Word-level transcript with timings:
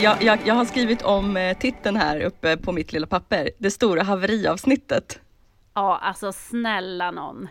Jag, 0.00 0.22
jag, 0.22 0.38
jag 0.44 0.54
har 0.54 0.64
skrivit 0.64 1.02
om 1.02 1.36
eh, 1.36 1.56
titeln 1.58 1.96
här 1.96 2.20
uppe 2.20 2.56
på 2.56 2.72
mitt 2.72 2.92
lilla 2.92 3.06
papper. 3.06 3.50
Det 3.58 3.70
stora 3.70 4.02
haveriavsnittet. 4.02 5.20
Ja, 5.74 5.98
alltså 6.02 6.32
snälla 6.32 7.10
någon. 7.10 7.48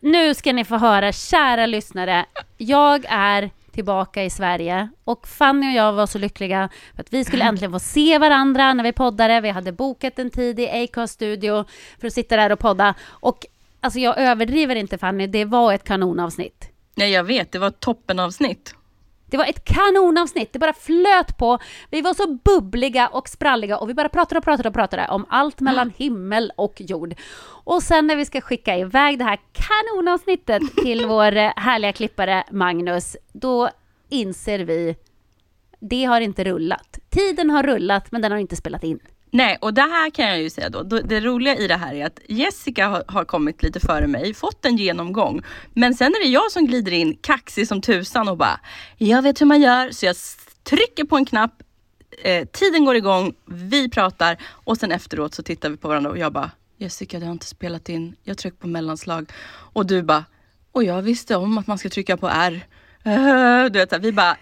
Nu 0.00 0.34
ska 0.34 0.52
ni 0.52 0.64
få 0.64 0.76
höra, 0.76 1.12
kära 1.12 1.66
lyssnare. 1.66 2.26
Jag 2.56 3.04
är 3.08 3.50
tillbaka 3.72 4.24
i 4.24 4.30
Sverige 4.30 4.88
och 5.04 5.28
Fanny 5.28 5.68
och 5.68 5.76
jag 5.76 5.92
var 5.92 6.06
så 6.06 6.18
lyckliga 6.18 6.68
för 6.94 7.02
att 7.02 7.12
vi 7.12 7.24
skulle 7.24 7.44
äntligen 7.48 7.72
få 7.72 7.78
se 7.78 8.18
varandra 8.18 8.74
när 8.74 8.84
vi 8.84 8.92
poddade. 8.92 9.40
Vi 9.40 9.50
hade 9.50 9.72
bokat 9.72 10.18
en 10.18 10.30
tid 10.30 10.60
i 10.60 10.68
Acast 10.68 11.14
studio 11.14 11.64
för 12.00 12.06
att 12.06 12.12
sitta 12.12 12.36
där 12.36 12.52
och 12.52 12.58
podda. 12.58 12.94
Och 13.08 13.46
alltså 13.80 13.98
jag 13.98 14.18
överdriver 14.18 14.76
inte 14.76 14.98
Fanny, 14.98 15.26
det 15.26 15.44
var 15.44 15.72
ett 15.72 15.84
kanonavsnitt. 15.84 16.68
Nej, 16.94 17.10
jag 17.10 17.24
vet, 17.24 17.52
det 17.52 17.58
var 17.58 17.68
ett 17.68 17.80
toppenavsnitt. 17.80 18.74
Det 19.30 19.36
var 19.36 19.44
ett 19.44 19.64
kanonavsnitt, 19.64 20.52
det 20.52 20.58
bara 20.58 20.72
flöt 20.72 21.38
på. 21.38 21.58
Vi 21.90 22.00
var 22.00 22.14
så 22.14 22.38
bubbliga 22.44 23.08
och 23.08 23.28
spralliga 23.28 23.78
och 23.78 23.88
vi 23.88 23.94
bara 23.94 24.08
pratade 24.08 24.38
och 24.38 24.44
pratade 24.44 24.68
och 24.68 24.74
pratade 24.74 25.08
om 25.08 25.26
allt 25.28 25.60
mellan 25.60 25.92
himmel 25.96 26.52
och 26.56 26.80
jord. 26.80 27.14
Och 27.64 27.82
sen 27.82 28.06
när 28.06 28.16
vi 28.16 28.24
ska 28.24 28.40
skicka 28.40 28.76
iväg 28.76 29.18
det 29.18 29.24
här 29.24 29.38
kanonavsnittet 29.52 30.62
till 30.82 31.06
vår 31.08 31.36
eh, 31.36 31.52
härliga 31.56 31.92
klippare 31.92 32.44
Magnus, 32.50 33.16
då 33.32 33.70
inser 34.08 34.58
vi, 34.58 34.96
det 35.80 36.04
har 36.04 36.20
inte 36.20 36.44
rullat. 36.44 36.98
Tiden 37.08 37.50
har 37.50 37.62
rullat, 37.62 38.12
men 38.12 38.22
den 38.22 38.32
har 38.32 38.38
inte 38.38 38.56
spelat 38.56 38.84
in. 38.84 39.00
Nej, 39.30 39.58
och 39.60 39.74
det 39.74 39.82
här 39.82 40.10
kan 40.10 40.28
jag 40.28 40.42
ju 40.42 40.50
säga 40.50 40.68
då. 40.68 40.82
Det 40.82 41.20
roliga 41.20 41.56
i 41.56 41.66
det 41.66 41.76
här 41.76 41.94
är 41.94 42.06
att 42.06 42.20
Jessica 42.28 42.88
har, 42.88 43.04
har 43.06 43.24
kommit 43.24 43.62
lite 43.62 43.80
före 43.80 44.06
mig, 44.06 44.34
fått 44.34 44.64
en 44.64 44.76
genomgång. 44.76 45.42
Men 45.74 45.94
sen 45.94 46.14
är 46.14 46.24
det 46.24 46.30
jag 46.30 46.52
som 46.52 46.66
glider 46.66 46.92
in 46.92 47.16
kaxig 47.16 47.68
som 47.68 47.80
tusan 47.80 48.28
och 48.28 48.36
bara, 48.36 48.60
jag 48.98 49.22
vet 49.22 49.40
hur 49.40 49.46
man 49.46 49.60
gör. 49.60 49.90
Så 49.90 50.06
jag 50.06 50.16
trycker 50.62 51.04
på 51.04 51.16
en 51.16 51.24
knapp, 51.24 51.62
eh, 52.22 52.48
tiden 52.48 52.84
går 52.84 52.96
igång, 52.96 53.34
vi 53.46 53.90
pratar 53.90 54.36
och 54.46 54.76
sen 54.76 54.92
efteråt 54.92 55.34
så 55.34 55.42
tittar 55.42 55.70
vi 55.70 55.76
på 55.76 55.88
varandra 55.88 56.10
och 56.10 56.18
jag 56.18 56.32
bara, 56.32 56.50
Jessica 56.78 57.18
det 57.18 57.26
har 57.26 57.32
inte 57.32 57.46
spelat 57.46 57.88
in, 57.88 58.16
jag 58.24 58.38
trycker 58.38 58.58
på 58.58 58.66
mellanslag. 58.66 59.32
Och 59.72 59.86
du 59.86 60.02
bara, 60.02 60.24
och 60.72 60.84
jag 60.84 61.02
visste 61.02 61.36
om 61.36 61.58
att 61.58 61.66
man 61.66 61.78
ska 61.78 61.88
trycka 61.88 62.16
på 62.16 62.28
R. 62.28 62.66
Du 63.70 63.78
vet, 63.78 63.88
så 63.88 63.94
här, 63.94 64.02
vi 64.02 64.12
bara, 64.12 64.36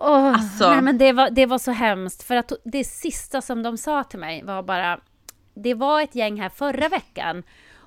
Åh, 0.00 0.34
Alltså. 0.34 0.70
nej, 0.70 0.82
men 0.82 0.98
det 0.98 1.12
var, 1.12 1.30
det 1.30 1.46
var 1.46 1.58
så 1.58 1.70
hemskt, 1.70 2.22
för 2.22 2.36
att 2.36 2.52
det 2.64 2.84
sista 2.84 3.40
som 3.40 3.62
de 3.62 3.76
sa 3.78 4.04
till 4.04 4.18
mig 4.18 4.42
var 4.44 4.62
bara, 4.62 5.00
det 5.54 5.74
var 5.74 6.00
ett 6.00 6.14
gäng 6.14 6.40
här 6.40 6.48
förra 6.48 6.88
veckan 6.88 7.42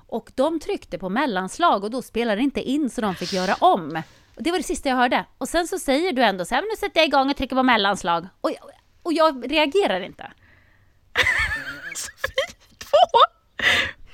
och 0.08 0.30
de 0.34 0.60
tryckte 0.60 0.98
på 0.98 1.08
mellanslag 1.08 1.84
och 1.84 1.90
då 1.90 2.02
spelade 2.02 2.36
det 2.36 2.42
inte 2.42 2.60
in 2.62 2.90
så 2.90 3.00
de 3.00 3.14
fick 3.14 3.32
göra 3.32 3.54
om. 3.54 4.02
Och 4.36 4.42
det 4.42 4.50
var 4.50 4.58
det 4.58 4.64
sista 4.64 4.88
jag 4.88 4.96
hörde. 4.96 5.24
Och 5.38 5.48
sen 5.48 5.68
så 5.68 5.78
säger 5.78 6.12
du 6.12 6.22
ändå 6.22 6.44
så 6.44 6.54
här, 6.54 6.62
"Men 6.62 6.68
nu 6.68 6.76
sätter 6.76 7.00
jag 7.00 7.06
igång 7.08 7.30
och 7.30 7.36
trycker 7.36 7.56
på 7.56 7.62
mellanslag. 7.62 8.26
Och, 8.40 8.50
jag- 8.50 8.70
och 9.02 9.12
jag 9.12 9.50
reagerar 9.52 10.00
inte. 10.00 10.32
så 11.96 12.10
vi 12.28 12.54
två. 12.78 13.18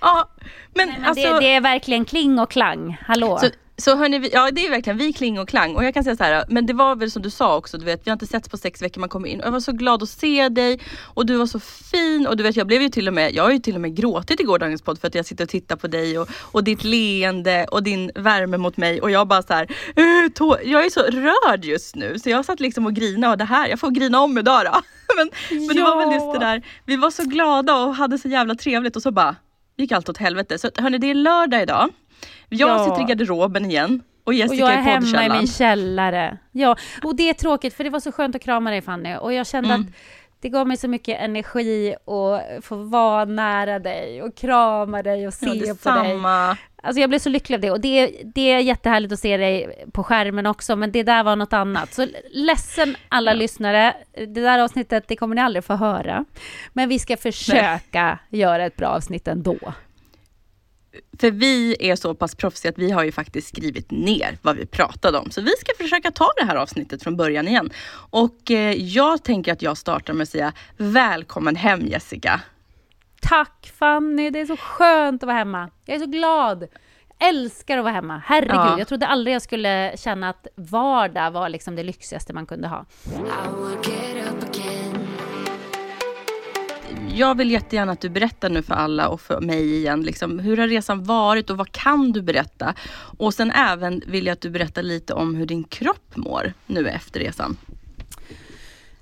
Ja, 0.00 0.30
men, 0.74 0.88
Men 0.88 1.04
alltså. 1.04 1.32
det, 1.32 1.40
det 1.40 1.54
är 1.54 1.60
verkligen 1.60 2.04
kling 2.04 2.38
och 2.38 2.50
klang. 2.50 2.98
Hallå? 3.06 3.38
Så, 3.38 3.46
så 3.80 3.96
hörni, 3.96 4.30
ja 4.32 4.50
det 4.50 4.66
är 4.66 4.70
verkligen 4.70 4.98
vi 4.98 5.12
kling 5.12 5.38
och 5.40 5.48
klang. 5.48 5.76
Och 5.76 5.84
jag 5.84 5.94
kan 5.94 6.04
säga 6.04 6.16
så 6.16 6.24
här, 6.24 6.44
men 6.48 6.66
det 6.66 6.72
var 6.72 6.96
väl 6.96 7.10
som 7.10 7.22
du 7.22 7.30
sa 7.30 7.56
också, 7.56 7.78
du 7.78 7.84
vet 7.84 8.06
vi 8.06 8.10
har 8.10 8.12
inte 8.12 8.26
setts 8.26 8.48
på 8.48 8.56
sex 8.56 8.82
veckor, 8.82 9.00
man 9.00 9.08
kommer 9.08 9.28
in. 9.28 9.40
Och 9.40 9.46
jag 9.46 9.52
var 9.52 9.60
så 9.60 9.72
glad 9.72 10.02
att 10.02 10.08
se 10.08 10.48
dig. 10.48 10.80
Och 11.04 11.26
du 11.26 11.36
var 11.36 11.46
så 11.46 11.60
fin. 11.60 12.26
Och 12.26 12.36
du 12.36 12.42
vet 12.42 12.56
jag 12.56 12.66
blev 12.66 12.82
ju 12.82 12.88
till 12.88 13.08
och 13.08 13.14
med, 13.14 13.34
jag 13.34 13.42
har 13.42 13.50
ju 13.50 13.58
till 13.58 13.74
och 13.74 13.80
med 13.80 13.96
gråtit 13.96 14.40
i 14.40 14.42
gårdagens 14.42 14.82
podd 14.82 15.00
för 15.00 15.08
att 15.08 15.14
jag 15.14 15.26
sitter 15.26 15.44
och 15.44 15.50
tittar 15.50 15.76
på 15.76 15.86
dig 15.86 16.18
och, 16.18 16.28
och 16.42 16.64
ditt 16.64 16.84
leende 16.84 17.66
och 17.70 17.82
din 17.82 18.10
värme 18.14 18.56
mot 18.56 18.76
mig. 18.76 19.00
Och 19.00 19.10
jag 19.10 19.28
bara 19.28 19.42
så 19.42 19.52
här, 19.52 19.66
"Eh, 19.96 20.70
jag 20.70 20.84
är 20.84 20.90
så 20.90 21.00
rörd 21.00 21.64
just 21.64 21.94
nu. 21.96 22.18
Så 22.18 22.30
jag 22.30 22.44
satt 22.44 22.60
liksom 22.60 22.86
och 22.86 22.94
grina 22.94 23.30
och 23.30 23.38
det 23.38 23.44
här, 23.44 23.68
jag 23.68 23.80
får 23.80 23.90
grina 23.90 24.20
om 24.20 24.38
idag 24.38 24.64
då. 24.64 24.80
men, 25.16 25.30
men 25.66 25.76
det 25.76 25.82
var 25.82 25.96
väl 26.04 26.14
just 26.14 26.32
det 26.40 26.46
där, 26.46 26.62
vi 26.86 26.96
var 26.96 27.10
så 27.10 27.22
glada 27.22 27.76
och 27.76 27.94
hade 27.94 28.18
så 28.18 28.28
jävla 28.28 28.54
trevligt 28.54 28.96
och 28.96 29.02
så 29.02 29.10
bara 29.10 29.36
gick 29.76 29.92
allt 29.92 30.08
åt 30.08 30.16
helvete. 30.18 30.58
Så 30.58 30.70
hörni 30.76 30.98
det 30.98 31.10
är 31.10 31.14
lördag 31.14 31.62
idag. 31.62 31.88
Jag 32.48 32.68
Ja. 32.70 32.84
sitter 32.84 33.00
i 33.00 33.04
garderoben 33.04 33.64
igen 33.64 34.02
och 34.24 34.26
Och 34.28 34.34
Jessica 34.34 34.60
jag 34.60 34.72
är 34.74 34.78
i 34.78 34.82
hemma 34.82 35.24
i 35.26 35.28
min 35.38 35.46
källare. 35.46 36.36
Ja, 36.52 36.76
och 37.02 37.16
det 37.16 37.28
är 37.28 37.34
tråkigt 37.34 37.74
för 37.74 37.84
det 37.84 37.90
var 37.90 38.00
så 38.00 38.12
skönt 38.12 38.36
att 38.36 38.42
krama 38.42 38.70
dig 38.70 38.80
Fanny. 38.82 39.14
Och 39.16 39.32
jag 39.32 39.46
kände 39.46 39.68
Mm. 39.74 39.80
att 39.80 39.86
det 40.40 40.48
gav 40.48 40.66
mig 40.68 40.76
så 40.76 40.88
mycket 40.88 41.20
energi 41.20 41.94
att 41.94 42.64
få 42.64 42.76
vara 42.76 43.24
nära 43.24 43.78
dig 43.78 44.22
och 44.22 44.34
krama 44.36 45.02
dig 45.02 45.26
och 45.26 45.34
se 45.34 45.46
Ja, 45.46 45.52
på 45.52 45.58
dig. 45.58 45.68
detsamma. 45.68 46.56
Alltså 46.82 47.00
jag 47.00 47.08
blev 47.10 47.18
så 47.18 47.28
lycklig 47.28 47.56
av 47.56 47.60
det 47.60 47.70
och 47.70 47.80
det, 47.80 48.10
det 48.34 48.52
är 48.52 48.58
jättehärligt 48.58 49.12
att 49.12 49.18
se 49.20 49.36
dig 49.36 49.84
på 49.92 50.02
skärmen 50.04 50.46
också 50.46 50.76
men 50.76 50.92
det 50.92 51.02
där 51.02 51.22
var 51.24 51.36
något 51.36 51.52
annat. 51.52 51.94
Så 51.94 52.06
ledsen 52.30 52.96
alla 53.08 53.32
lyssnare, 53.32 53.94
det 54.14 54.26
där 54.26 54.58
avsnittet 54.58 55.04
det 55.08 55.16
kommer 55.16 55.34
ni 55.34 55.40
aldrig 55.40 55.64
få 55.64 55.74
höra. 55.74 56.24
Men 56.72 56.88
vi 56.88 56.98
ska 56.98 57.16
försöka 57.16 58.18
göra 58.30 58.64
ett 58.66 58.76
bra 58.76 58.88
avsnitt 58.88 59.28
ändå. 59.28 59.56
För 61.20 61.30
vi 61.30 61.76
är 61.90 61.96
så 61.96 62.14
pass 62.14 62.34
proffsiga 62.34 62.70
att 62.70 62.78
vi 62.78 62.90
har 62.90 63.04
ju 63.04 63.12
faktiskt 63.12 63.48
skrivit 63.48 63.90
ner 63.90 64.38
vad 64.42 64.56
vi 64.56 64.66
pratade 64.66 65.18
om. 65.18 65.30
Så 65.30 65.40
vi 65.40 65.50
ska 65.50 65.72
försöka 65.84 66.10
ta 66.10 66.28
det 66.40 66.44
här 66.46 66.56
avsnittet 66.56 67.02
från 67.02 67.16
början 67.16 67.48
igen. 67.48 67.70
Och 68.10 68.50
eh, 68.50 68.72
jag 68.74 69.22
tänker 69.22 69.52
att 69.52 69.62
jag 69.62 69.76
startar 69.76 70.12
med 70.12 70.22
att 70.22 70.28
säga 70.28 70.52
välkommen 70.76 71.56
hem 71.56 71.80
Jessica. 71.86 72.40
Tack 73.22 73.72
Fanny, 73.78 74.30
det 74.30 74.40
är 74.40 74.46
så 74.46 74.56
skönt 74.56 75.22
att 75.22 75.26
vara 75.26 75.36
hemma. 75.38 75.70
Jag 75.84 75.94
är 75.96 76.00
så 76.00 76.06
glad. 76.06 76.68
Jag 77.18 77.28
älskar 77.28 77.78
att 77.78 77.84
vara 77.84 77.94
hemma. 77.94 78.22
Herregud, 78.26 78.54
Ja. 78.54 78.78
jag 78.78 78.88
trodde 78.88 79.06
aldrig 79.06 79.34
jag 79.34 79.42
skulle 79.42 79.92
känna 79.96 80.28
att 80.28 80.46
vardag 80.54 81.30
var 81.30 81.48
liksom 81.48 81.76
det 81.76 81.82
lyxigaste 81.82 82.32
man 82.32 82.46
kunde 82.46 82.68
ha. 82.68 82.86
Jag 87.14 87.36
vill 87.36 87.50
jättegärna 87.50 87.92
att 87.92 88.00
du 88.00 88.08
berättar 88.08 88.50
nu 88.50 88.62
för 88.62 88.74
alla 88.74 89.08
och 89.08 89.20
för 89.20 89.40
mig 89.40 89.76
igen. 89.76 90.02
Liksom, 90.02 90.38
hur 90.38 90.56
har 90.56 90.68
resan 90.68 91.04
varit 91.04 91.50
och 91.50 91.56
vad 91.56 91.72
kan 91.72 92.12
du 92.12 92.22
berätta? 92.22 92.74
Och 93.18 93.34
sen 93.34 93.50
även 93.50 94.02
vill 94.06 94.26
jag 94.26 94.32
att 94.32 94.40
du 94.40 94.50
berättar 94.50 94.82
lite 94.82 95.14
om 95.14 95.34
hur 95.34 95.46
din 95.46 95.64
kropp 95.64 96.16
mår 96.16 96.52
nu 96.66 96.88
efter 96.88 97.20
resan. 97.20 97.56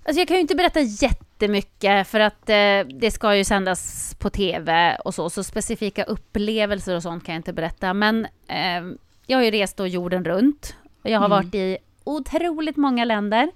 Alltså 0.04 0.20
jag 0.20 0.28
kan 0.28 0.36
ju 0.36 0.40
inte 0.40 0.54
berätta 0.54 0.80
jättemycket 0.80 2.08
för 2.08 2.20
att 2.20 2.48
eh, 2.48 2.98
det 3.00 3.10
ska 3.12 3.36
ju 3.36 3.44
sändas 3.44 4.14
på 4.18 4.30
tv 4.30 4.96
och 5.04 5.14
så, 5.14 5.30
så 5.30 5.44
specifika 5.44 6.04
upplevelser 6.04 6.96
och 6.96 7.02
sånt 7.02 7.24
kan 7.24 7.34
jag 7.34 7.38
inte 7.38 7.52
berätta. 7.52 7.94
Men 7.94 8.24
eh, 8.46 8.98
jag 9.26 9.38
har 9.38 9.44
ju 9.44 9.50
rest 9.50 9.76
då 9.76 9.86
jorden 9.86 10.24
runt. 10.24 10.76
Jag 11.02 11.18
har 11.18 11.26
mm. 11.26 11.36
varit 11.36 11.54
i 11.54 11.78
otroligt 12.04 12.76
många 12.76 13.04
länder 13.04 13.50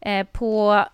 eh, 0.00 0.26
på 0.26 0.84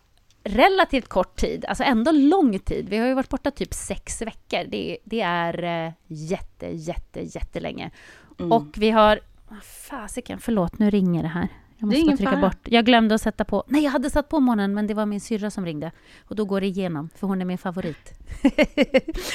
relativt 0.48 1.08
kort 1.08 1.36
tid, 1.36 1.64
alltså 1.64 1.84
ändå 1.84 2.10
lång 2.10 2.58
tid. 2.58 2.88
Vi 2.88 2.98
har 2.98 3.06
ju 3.06 3.14
varit 3.14 3.28
borta 3.28 3.50
typ 3.50 3.74
sex 3.74 4.22
veckor. 4.22 4.64
Det, 4.68 4.98
det 5.04 5.20
är 5.20 5.64
eh, 5.86 5.92
jätte, 6.06 6.66
jätte, 6.66 7.20
jättelänge. 7.20 7.90
Mm. 8.38 8.52
Och 8.52 8.78
vi 8.78 8.90
har... 8.90 9.20
Fasiken, 9.62 10.38
förlåt, 10.38 10.78
nu 10.78 10.90
ringer 10.90 11.22
det 11.22 11.28
här. 11.28 11.48
Jag 11.80 11.86
måste 11.86 12.00
är 12.00 12.16
trycka 12.16 12.30
fara. 12.30 12.40
bort. 12.40 12.58
Jag 12.64 12.84
glömde 12.84 13.14
att 13.14 13.20
sätta 13.20 13.44
på... 13.44 13.64
Nej, 13.66 13.84
jag 13.84 13.90
hade 13.90 14.10
satt 14.10 14.28
på 14.28 14.40
morgonen, 14.40 14.74
men 14.74 14.86
det 14.86 14.94
var 14.94 15.06
min 15.06 15.20
syrra 15.20 15.50
som 15.50 15.66
ringde. 15.66 15.92
Och 16.28 16.36
då 16.36 16.44
går 16.44 16.60
det 16.60 16.66
igenom, 16.66 17.10
för 17.16 17.26
hon 17.26 17.40
är 17.40 17.44
min 17.44 17.58
favorit. 17.58 18.12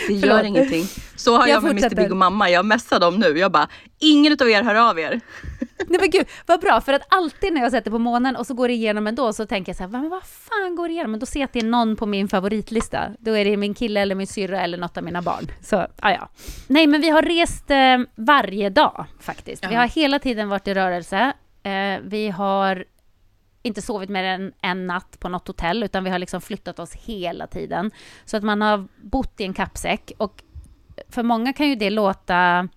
det 0.08 0.14
gör 0.14 0.44
ingenting. 0.44 0.86
Så 1.16 1.38
har 1.38 1.48
jag, 1.48 1.56
jag 1.56 1.64
med 1.64 1.84
Mr 1.84 1.96
Big 1.96 2.12
och 2.12 2.18
mamma. 2.18 2.50
Jag 2.50 2.66
messar 2.66 3.00
dem 3.00 3.20
nu. 3.20 3.40
Jag 3.40 3.52
bara, 3.52 3.68
ingen 4.00 4.38
av 4.42 4.50
er 4.50 4.64
hör 4.64 4.90
av 4.90 5.00
er. 5.00 5.22
Nej 5.88 6.00
men 6.00 6.10
gud, 6.10 6.28
vad 6.46 6.62
bra, 6.62 6.82
för 6.82 6.94
att 6.94 7.02
alltid 7.10 7.54
när 7.54 7.62
jag 7.62 7.72
sätter 7.72 7.92
på 7.92 8.00
månen 8.00 8.36
och 8.36 8.48
så 8.48 8.54
går 8.54 8.68
det 8.68 8.74
igenom 8.74 9.08
ändå 9.08 9.34
så 9.34 9.46
tänker 9.46 9.70
jag 9.70 9.78
så 9.78 9.84
här, 9.84 9.90
men 9.90 10.10
vad 10.10 10.24
fan 10.24 10.76
går 10.76 10.88
det 10.88 10.94
igenom? 10.94 11.12
Men 11.12 11.20
då 11.20 11.26
ser 11.26 11.40
jag 11.40 11.48
att 11.48 11.54
det 11.54 11.60
är 11.60 11.64
någon 11.64 11.96
på 11.96 12.06
min 12.06 12.28
favoritlista. 12.28 13.10
Då 13.20 13.38
är 13.38 13.46
det 13.46 13.58
min 13.58 13.74
kille 13.74 14.00
eller 14.02 14.16
min 14.16 14.28
syrra 14.28 14.62
eller 14.62 14.78
något 14.78 14.98
av 14.98 15.04
mina 15.04 15.22
barn. 15.22 15.48
Så, 15.62 15.88
ah, 16.00 16.12
ja. 16.12 16.30
Nej 16.68 16.88
men 16.88 17.02
vi 17.02 17.10
har 17.10 17.22
rest 17.22 17.72
eh, 17.72 17.98
varje 18.16 18.70
dag 18.70 19.06
faktiskt. 19.20 19.66
Vi 19.70 19.76
har 19.76 19.88
hela 19.88 20.20
tiden 20.20 20.50
varit 20.50 20.68
i 20.68 20.74
rörelse. 20.74 21.34
Eh, 21.64 22.00
vi 22.04 22.30
har 22.30 22.86
inte 23.62 23.82
sovit 23.82 24.10
mer 24.10 24.24
än 24.24 24.54
en 24.62 24.88
natt 24.88 25.20
på 25.20 25.30
något 25.30 25.48
hotell, 25.48 25.84
utan 25.84 26.04
vi 26.04 26.10
har 26.10 26.20
liksom 26.20 26.42
flyttat 26.42 26.80
oss 26.80 26.94
hela 26.94 27.48
tiden. 27.48 27.92
Så 28.26 28.38
att 28.38 28.44
man 28.44 28.62
har 28.62 28.88
bott 29.02 29.40
i 29.40 29.44
en 29.44 29.54
kappsäck 29.54 30.12
och 30.18 30.44
för 31.10 31.24
många 31.24 31.54
kan 31.54 31.70
ju 31.70 31.76
det 31.76 31.90
låta 31.90 32.70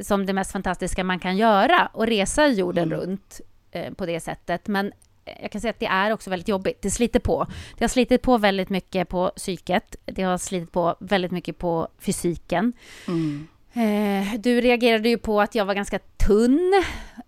som 0.00 0.26
det 0.26 0.32
mest 0.32 0.52
fantastiska 0.52 1.04
man 1.04 1.18
kan 1.18 1.36
göra 1.36 1.90
och 1.92 2.06
resa 2.06 2.46
jorden 2.46 2.92
mm. 2.92 3.00
runt 3.00 3.40
eh, 3.70 3.92
på 3.92 4.06
det 4.06 4.20
sättet. 4.20 4.66
Men 4.66 4.92
jag 5.24 5.52
kan 5.52 5.60
säga 5.60 5.70
att 5.70 5.78
det 5.78 5.86
är 5.86 6.12
också 6.12 6.30
väldigt 6.30 6.48
jobbigt. 6.48 6.82
Det 6.82 6.90
sliter 6.90 7.20
på. 7.20 7.46
Det 7.78 7.84
har 7.84 7.88
slitit 7.88 8.22
på 8.22 8.38
väldigt 8.38 8.68
mycket 8.68 9.08
på 9.08 9.32
psyket. 9.36 9.96
Det 10.04 10.22
har 10.22 10.38
slitit 10.38 10.72
på 10.72 10.96
väldigt 11.00 11.32
mycket 11.32 11.58
på 11.58 11.88
fysiken. 11.98 12.72
Mm. 13.08 13.48
Eh, 13.74 14.34
du 14.38 14.60
reagerade 14.60 15.08
ju 15.08 15.18
på 15.18 15.40
att 15.40 15.54
jag 15.54 15.64
var 15.64 15.74
ganska 15.74 15.98
tunn 15.98 16.84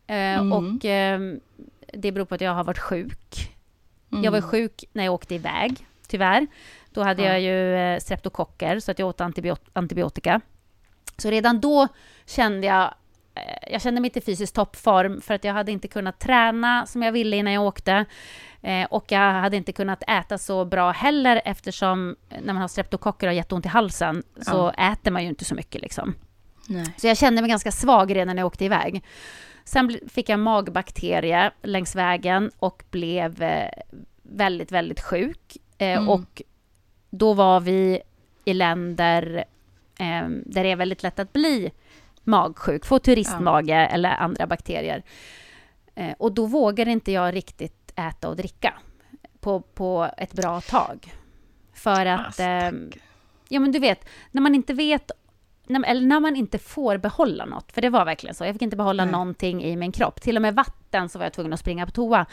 eh, 0.06 0.16
mm. 0.16 0.52
och 0.52 0.84
eh, 0.84 1.20
det 1.92 2.12
beror 2.12 2.24
på 2.24 2.34
att 2.34 2.40
jag 2.40 2.54
har 2.54 2.64
varit 2.64 2.78
sjuk. 2.78 3.56
Mm. 4.12 4.24
Jag 4.24 4.30
var 4.30 4.38
mm. 4.38 4.50
sjuk 4.50 4.84
när 4.92 5.04
jag 5.04 5.14
åkte 5.14 5.34
iväg, 5.34 5.86
tyvärr. 6.08 6.46
Då 6.90 7.02
hade 7.02 7.22
ja. 7.22 7.38
jag 7.38 7.40
ju 7.40 8.00
streptokocker 8.00 8.80
så 8.80 8.90
att 8.90 8.98
jag 8.98 9.08
åt 9.08 9.20
antibiot 9.20 9.62
antibiotika. 9.72 10.40
Så 11.16 11.30
redan 11.30 11.60
då 11.60 11.88
kände 12.26 12.66
jag 12.66 12.94
jag 13.70 13.82
kände 13.82 14.00
mig 14.00 14.08
inte 14.08 14.18
i 14.18 14.22
fysisk 14.22 14.54
toppform 14.54 15.20
för 15.20 15.34
att 15.34 15.44
jag 15.44 15.52
hade 15.52 15.72
inte 15.72 15.88
kunnat 15.88 16.20
träna 16.20 16.86
som 16.86 17.02
jag 17.02 17.12
ville 17.12 17.36
innan 17.36 17.52
jag 17.52 17.64
åkte. 17.64 18.04
Och 18.88 19.12
jag 19.12 19.32
hade 19.32 19.56
inte 19.56 19.72
kunnat 19.72 20.02
äta 20.08 20.38
så 20.38 20.64
bra 20.64 20.90
heller 20.90 21.42
eftersom 21.44 22.16
när 22.28 22.52
man 22.52 22.56
har 22.56 22.68
streptokocker 22.68 23.26
och 23.26 23.34
jätteont 23.34 23.66
i 23.66 23.68
halsen 23.68 24.22
så 24.40 24.72
ja. 24.76 24.92
äter 24.92 25.10
man 25.10 25.22
ju 25.22 25.28
inte 25.28 25.44
så 25.44 25.54
mycket 25.54 25.82
liksom. 25.82 26.14
Nej. 26.68 26.86
Så 26.96 27.06
jag 27.06 27.16
kände 27.16 27.42
mig 27.42 27.48
ganska 27.48 27.72
svag 27.72 28.16
redan 28.16 28.36
när 28.36 28.42
jag 28.42 28.46
åkte 28.46 28.64
iväg. 28.64 29.04
Sen 29.64 29.98
fick 30.08 30.28
jag 30.28 30.40
magbakterie 30.40 31.50
längs 31.62 31.96
vägen 31.96 32.50
och 32.58 32.84
blev 32.90 33.42
eh, 33.42 33.70
väldigt, 34.22 34.72
väldigt 34.72 35.00
sjuk. 35.00 35.56
Mm. 35.78 36.08
Och 36.08 36.42
då 37.10 37.32
var 37.32 37.60
vi 37.60 38.00
i 38.44 38.54
länder 38.54 39.44
eh, 39.98 40.28
där 40.28 40.64
det 40.64 40.70
är 40.70 40.76
väldigt 40.76 41.02
lätt 41.02 41.18
att 41.18 41.32
bli 41.32 41.72
magsjuk, 42.24 42.84
få 42.84 42.98
turistmage 42.98 43.68
ja. 43.68 43.76
eller 43.76 44.10
andra 44.10 44.46
bakterier. 44.46 45.02
Eh, 45.94 46.12
och 46.18 46.32
då 46.32 46.46
vågade 46.46 46.90
inte 46.90 47.12
jag 47.12 47.34
riktigt 47.34 47.92
äta 47.96 48.28
och 48.28 48.36
dricka 48.36 48.74
på, 49.40 49.60
på 49.60 50.10
ett 50.16 50.32
bra 50.32 50.60
tag. 50.60 51.12
För 51.74 52.06
att... 52.06 52.40
Eh, 52.40 52.70
ja, 53.48 53.60
men 53.60 53.72
du 53.72 53.78
vet, 53.78 54.08
när 54.30 54.42
man 54.42 54.54
inte 54.54 54.74
vet 54.74 55.10
eller 55.66 56.00
när 56.00 56.20
man 56.20 56.36
inte 56.36 56.58
får 56.58 56.98
behålla 56.98 57.44
något, 57.44 57.72
för 57.72 57.82
det 57.82 57.90
var 57.90 58.04
verkligen 58.04 58.34
så. 58.34 58.44
Jag 58.44 58.54
fick 58.54 58.62
inte 58.62 58.76
behålla 58.76 59.04
Nej. 59.04 59.12
någonting 59.12 59.64
i 59.64 59.76
min 59.76 59.92
kropp. 59.92 60.20
Till 60.20 60.36
och 60.36 60.42
med 60.42 60.54
vatten 60.54 61.08
så 61.08 61.18
var 61.18 61.26
jag 61.26 61.32
tvungen 61.32 61.52
att 61.52 61.60
springa 61.60 61.86
på 61.86 61.92
toa. 61.92 62.26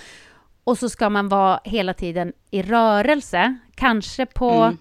Och 0.63 0.77
så 0.77 0.89
ska 0.89 1.09
man 1.09 1.29
vara 1.29 1.59
hela 1.63 1.93
tiden 1.93 2.33
i 2.51 2.61
rörelse, 2.61 3.57
kanske 3.75 4.25
på 4.25 4.51
mm 4.51 4.77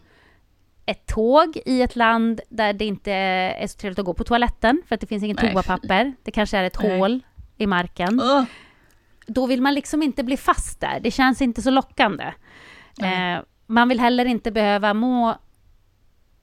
ett 0.90 1.06
tåg 1.06 1.58
i 1.66 1.82
ett 1.82 1.96
land 1.96 2.40
där 2.48 2.72
det 2.72 2.84
inte 2.84 3.12
är 3.12 3.66
så 3.66 3.78
trevligt 3.78 3.98
att 3.98 4.04
gå 4.04 4.14
på 4.14 4.24
toaletten 4.24 4.82
för 4.86 4.94
att 4.94 5.00
det 5.00 5.06
finns 5.06 5.22
ingen 5.22 5.36
Nej. 5.42 5.52
toapapper. 5.52 6.12
Det 6.22 6.30
kanske 6.30 6.58
är 6.58 6.64
ett 6.64 6.82
Nej. 6.82 6.98
hål 6.98 7.20
i 7.56 7.66
marken. 7.66 8.20
Uh. 8.20 8.44
Då 9.26 9.46
vill 9.46 9.62
man 9.62 9.74
liksom 9.74 10.02
inte 10.02 10.24
bli 10.24 10.36
fast 10.36 10.80
där. 10.80 11.00
Det 11.00 11.10
känns 11.10 11.42
inte 11.42 11.62
så 11.62 11.70
lockande. 11.70 12.24
Eh, 13.02 13.42
man 13.66 13.88
vill 13.88 14.00
heller 14.00 14.24
inte 14.24 14.50
behöva 14.50 14.94
må 14.94 15.34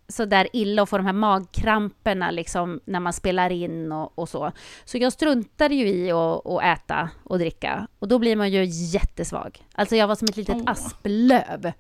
så 0.10 0.26
där 0.26 0.48
illa 0.54 0.82
och 0.82 0.90
få 0.90 0.98
de 0.98 1.06
här 1.06 1.14
magkramperna 1.14 2.32
liksom 2.32 2.80
när 2.86 3.00
man 3.00 3.14
spelar 3.14 3.50
in 3.50 3.92
och, 3.92 4.20
och 4.20 4.30
så. 4.30 4.52
Så 4.86 4.98
jag 4.98 5.14
struntade 5.14 5.76
ju 5.76 5.88
i 5.88 6.12
att 6.12 6.64
äta 6.64 7.10
och 7.24 7.40
dricka 7.40 7.88
och 8.00 8.08
då 8.08 8.20
blir 8.20 8.36
man 8.36 8.52
ju 8.52 8.66
jättesvag. 8.66 9.66
Alltså 9.74 9.96
jag 9.96 10.08
var 10.08 10.16
som 10.16 10.28
ett 10.28 10.38
litet 10.38 10.56
oh. 10.56 10.64
asplöv 10.66 11.72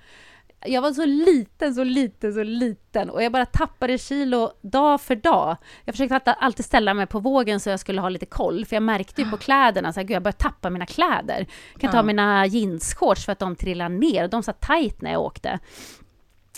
jag 0.65 0.81
var 0.81 0.93
så 0.93 1.05
liten, 1.05 1.75
så 1.75 1.83
liten, 1.83 2.33
så 2.33 2.43
liten 2.43 3.09
och 3.09 3.23
jag 3.23 3.31
bara 3.31 3.45
tappade 3.45 3.97
kilo 3.97 4.51
dag 4.61 5.01
för 5.01 5.15
dag. 5.15 5.57
Jag 5.85 5.95
försökte 5.95 6.33
alltid 6.33 6.65
ställa 6.65 6.93
mig 6.93 7.05
på 7.07 7.19
vågen 7.19 7.59
så 7.59 7.69
jag 7.69 7.79
skulle 7.79 8.01
ha 8.01 8.09
lite 8.09 8.25
koll, 8.25 8.65
för 8.65 8.75
jag 8.75 8.83
märkte 8.83 9.21
ju 9.21 9.29
på 9.29 9.37
kläderna 9.37 9.93
så 9.93 9.99
här, 9.99 10.07
gud, 10.07 10.15
jag 10.15 10.23
börjar 10.23 10.33
tappa 10.33 10.69
mina 10.69 10.85
kläder. 10.85 11.47
Jag 11.73 11.81
kan 11.81 11.91
ta 11.91 11.97
ja. 11.97 12.03
mina 12.03 12.45
jeansshorts 12.45 13.25
för 13.25 13.31
att 13.31 13.39
de 13.39 13.55
trillar 13.55 13.89
ner 13.89 14.23
och 14.23 14.29
de 14.29 14.43
satt 14.43 14.61
tight 14.61 15.01
när 15.01 15.11
jag 15.11 15.21
åkte. 15.21 15.59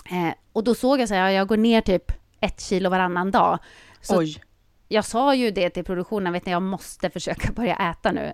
Eh, 0.05 0.33
och 0.53 0.63
då 0.63 0.75
såg 0.75 0.99
jag 0.99 1.07
så 1.07 1.13
här, 1.13 1.29
jag 1.29 1.47
går 1.47 1.57
ner 1.57 1.81
typ 1.81 2.11
ett 2.41 2.61
kilo 2.61 2.89
varannan 2.89 3.31
dag. 3.31 3.59
Så 4.01 4.17
Oj 4.17 4.41
jag 4.91 5.05
sa 5.05 5.35
ju 5.35 5.51
det 5.51 5.69
till 5.69 5.83
produktionen, 5.83 6.33
vet 6.33 6.45
ni, 6.45 6.51
jag 6.51 6.61
måste 6.61 7.09
försöka 7.09 7.51
börja 7.55 7.75
äta 7.75 8.11
nu. 8.11 8.33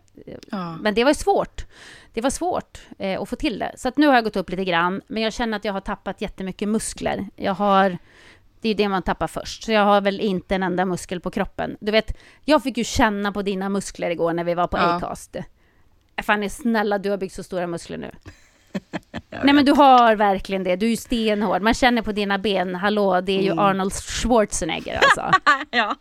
Ja. 0.51 0.77
Men 0.81 0.93
det 0.93 1.03
var 1.03 1.13
svårt. 1.13 1.65
Det 2.13 2.21
var 2.21 2.29
svårt 2.29 2.79
eh, 2.99 3.21
att 3.21 3.29
få 3.29 3.35
till 3.35 3.59
det. 3.59 3.71
Så 3.77 3.87
att 3.87 3.97
nu 3.97 4.07
har 4.07 4.15
jag 4.15 4.23
gått 4.23 4.35
upp 4.35 4.49
lite 4.49 4.65
grann, 4.65 5.01
men 5.07 5.23
jag 5.23 5.33
känner 5.33 5.57
att 5.57 5.65
jag 5.65 5.73
har 5.73 5.81
tappat 5.81 6.21
jättemycket 6.21 6.67
muskler. 6.67 7.27
Jag 7.35 7.53
har... 7.53 7.97
Det 8.61 8.69
är 8.69 8.75
det 8.75 8.89
man 8.89 9.03
tappar 9.03 9.27
först, 9.27 9.63
så 9.63 9.71
jag 9.71 9.85
har 9.85 10.01
väl 10.01 10.19
inte 10.19 10.55
en 10.55 10.63
enda 10.63 10.85
muskel 10.85 11.19
på 11.19 11.31
kroppen. 11.31 11.77
Du 11.79 11.91
vet, 11.91 12.17
jag 12.45 12.63
fick 12.63 12.77
ju 12.77 12.83
känna 12.83 13.31
på 13.31 13.41
dina 13.41 13.69
muskler 13.69 14.09
igår 14.09 14.33
när 14.33 14.43
vi 14.43 14.53
var 14.53 14.67
på 14.67 14.77
ja. 14.77 14.95
Acast. 14.95 15.35
Fanny, 16.23 16.49
snälla, 16.49 16.97
du 16.97 17.09
har 17.09 17.17
byggt 17.17 17.35
så 17.35 17.43
stora 17.43 17.67
muskler 17.67 17.97
nu. 17.97 18.11
Nej 19.43 19.53
men 19.53 19.65
du 19.65 19.71
har 19.71 20.15
verkligen 20.15 20.63
det, 20.63 20.75
du 20.75 20.85
är 20.85 20.89
ju 20.89 20.97
stenhård. 20.97 21.61
Man 21.61 21.73
känner 21.73 22.01
på 22.01 22.11
dina 22.11 22.37
ben, 22.37 22.75
hallå, 22.75 23.21
det 23.21 23.31
är 23.31 23.41
ju 23.41 23.51
mm. 23.51 23.59
Arnold 23.59 23.93
Schwarzenegger 23.93 24.95
alltså. 24.95 25.39
ja. 25.71 25.95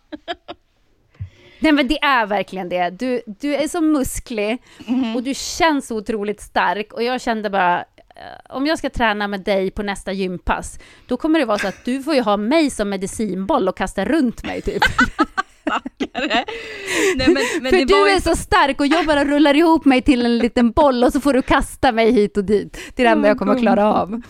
Nej 1.58 1.72
men 1.72 1.88
det 1.88 1.98
är 1.98 2.26
verkligen 2.26 2.68
det. 2.68 2.90
Du, 2.90 3.22
du 3.26 3.54
är 3.54 3.68
så 3.68 3.80
musklig 3.80 4.62
mm. 4.88 5.16
och 5.16 5.22
du 5.22 5.34
känns 5.34 5.86
så 5.86 5.96
otroligt 5.96 6.40
stark 6.40 6.92
och 6.92 7.02
jag 7.02 7.20
kände 7.20 7.50
bara 7.50 7.80
eh, 7.80 8.56
om 8.56 8.66
jag 8.66 8.78
ska 8.78 8.90
träna 8.90 9.28
med 9.28 9.40
dig 9.40 9.70
på 9.70 9.82
nästa 9.82 10.12
gympass, 10.12 10.78
då 11.06 11.16
kommer 11.16 11.38
det 11.38 11.44
vara 11.44 11.58
så 11.58 11.68
att 11.68 11.84
du 11.84 12.02
får 12.02 12.14
ju 12.14 12.20
ha 12.20 12.36
mig 12.36 12.70
som 12.70 12.88
medicinboll 12.88 13.68
och 13.68 13.76
kasta 13.76 14.04
runt 14.04 14.44
mig 14.44 14.62
typ. 14.62 14.82
Nej, 17.16 17.28
men, 17.28 17.36
men 17.60 17.70
För 17.72 17.84
du 17.84 18.10
är 18.10 18.20
så 18.20 18.36
stark 18.36 18.80
och 18.80 18.86
jag 18.86 19.06
bara 19.06 19.24
rullar 19.24 19.54
ihop 19.54 19.84
mig 19.84 20.02
till 20.02 20.24
en 20.24 20.38
liten 20.38 20.70
boll 20.70 21.04
och 21.04 21.12
så 21.12 21.20
får 21.20 21.32
du 21.32 21.42
kasta 21.42 21.92
mig 21.92 22.12
hit 22.12 22.36
och 22.36 22.44
dit. 22.44 22.78
Det 22.94 23.02
är 23.02 23.06
det 23.06 23.12
enda 23.12 23.28
jag 23.28 23.38
kommer 23.38 23.54
att 23.54 23.60
klara 23.60 23.94
av. 23.94 24.22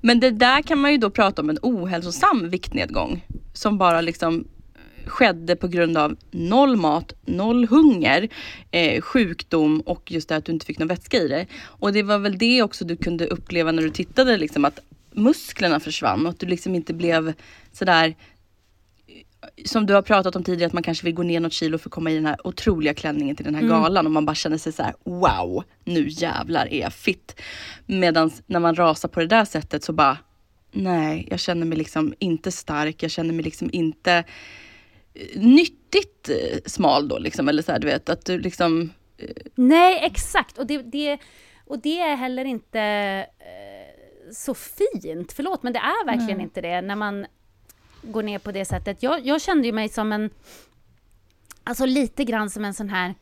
Men 0.00 0.20
det 0.20 0.30
där 0.30 0.62
kan 0.62 0.78
man 0.78 0.92
ju 0.92 0.98
då 0.98 1.10
prata 1.10 1.42
om 1.42 1.50
en 1.50 1.58
ohälsosam 1.62 2.48
viktnedgång 2.48 3.24
som 3.52 3.78
bara 3.78 4.00
liksom 4.00 4.44
skedde 5.06 5.56
på 5.56 5.68
grund 5.68 5.98
av 5.98 6.16
noll 6.30 6.76
mat, 6.76 7.12
noll 7.26 7.66
hunger, 7.66 8.28
eh, 8.70 9.00
sjukdom 9.00 9.80
och 9.80 10.12
just 10.12 10.28
det 10.28 10.36
att 10.36 10.44
du 10.44 10.52
inte 10.52 10.66
fick 10.66 10.78
någon 10.78 10.88
vätska 10.88 11.16
i 11.16 11.28
det. 11.28 11.46
Och 11.64 11.92
det 11.92 12.02
var 12.02 12.18
väl 12.18 12.38
det 12.38 12.62
också 12.62 12.84
du 12.84 12.96
kunde 12.96 13.26
uppleva 13.26 13.72
när 13.72 13.82
du 13.82 13.90
tittade 13.90 14.36
liksom 14.36 14.64
att 14.64 14.80
musklerna 15.12 15.80
försvann 15.80 16.26
och 16.26 16.32
att 16.32 16.40
du 16.40 16.46
liksom 16.46 16.74
inte 16.74 16.94
blev 16.94 17.32
sådär 17.72 18.14
som 19.64 19.86
du 19.86 19.94
har 19.94 20.02
pratat 20.02 20.36
om 20.36 20.44
tidigare, 20.44 20.66
att 20.66 20.72
man 20.72 20.82
kanske 20.82 21.04
vill 21.04 21.14
gå 21.14 21.22
ner 21.22 21.40
något 21.40 21.52
kilo 21.52 21.78
för 21.78 21.88
att 21.88 21.92
komma 21.92 22.10
i 22.10 22.14
den 22.14 22.26
här 22.26 22.46
otroliga 22.46 22.94
klänningen 22.94 23.36
till 23.36 23.44
den 23.44 23.54
här 23.54 23.62
mm. 23.62 23.72
galan 23.72 24.06
och 24.06 24.12
man 24.12 24.26
bara 24.26 24.34
känner 24.34 24.58
sig 24.58 24.72
så 24.72 24.82
här: 24.82 24.94
wow, 25.04 25.64
nu 25.84 26.08
jävlar 26.08 26.66
är 26.72 26.80
jag 26.80 26.92
fit. 26.92 27.40
Medan 27.86 28.30
när 28.46 28.60
man 28.60 28.74
rasar 28.74 29.08
på 29.08 29.20
det 29.20 29.26
där 29.26 29.44
sättet 29.44 29.84
så 29.84 29.92
bara 29.92 30.18
Nej, 30.76 31.28
jag 31.30 31.40
känner 31.40 31.66
mig 31.66 31.78
liksom 31.78 32.14
inte 32.18 32.52
stark. 32.52 33.02
Jag 33.02 33.10
känner 33.10 33.34
mig 33.34 33.44
liksom 33.44 33.70
inte 33.72 34.24
eh, 35.14 35.40
nyttigt 35.40 36.28
eh, 36.28 36.58
smal 36.66 37.08
då 37.08 37.18
liksom. 37.18 37.48
Eller 37.48 37.62
så 37.62 37.72
här, 37.72 37.78
du 37.78 37.86
vet 37.86 38.08
att 38.08 38.24
du 38.24 38.38
liksom... 38.38 38.92
Nej, 39.54 40.00
exakt. 40.02 40.58
Och 40.58 40.66
det, 40.66 40.82
det, 40.82 41.18
och 41.64 41.78
det 41.78 42.00
är 42.00 42.16
heller 42.16 42.44
inte 42.44 42.80
eh, 43.38 44.32
så 44.32 44.54
fint. 44.54 45.32
Förlåt, 45.32 45.62
men 45.62 45.72
det 45.72 45.78
är 45.78 46.06
verkligen 46.06 46.36
Nej. 46.36 46.44
inte 46.44 46.60
det 46.60 46.80
när 46.80 46.96
man 46.96 47.26
går 48.02 48.22
ner 48.22 48.38
på 48.38 48.52
det 48.52 48.64
sättet. 48.64 49.02
Jag, 49.02 49.26
jag 49.26 49.42
kände 49.42 49.66
ju 49.66 49.72
mig 49.72 49.88
som 49.88 50.12
en... 50.12 50.30
Alltså 51.64 51.86
lite 51.86 52.24
grann 52.24 52.50
som 52.50 52.64
en 52.64 52.74
sån 52.74 52.88
här 52.88 53.14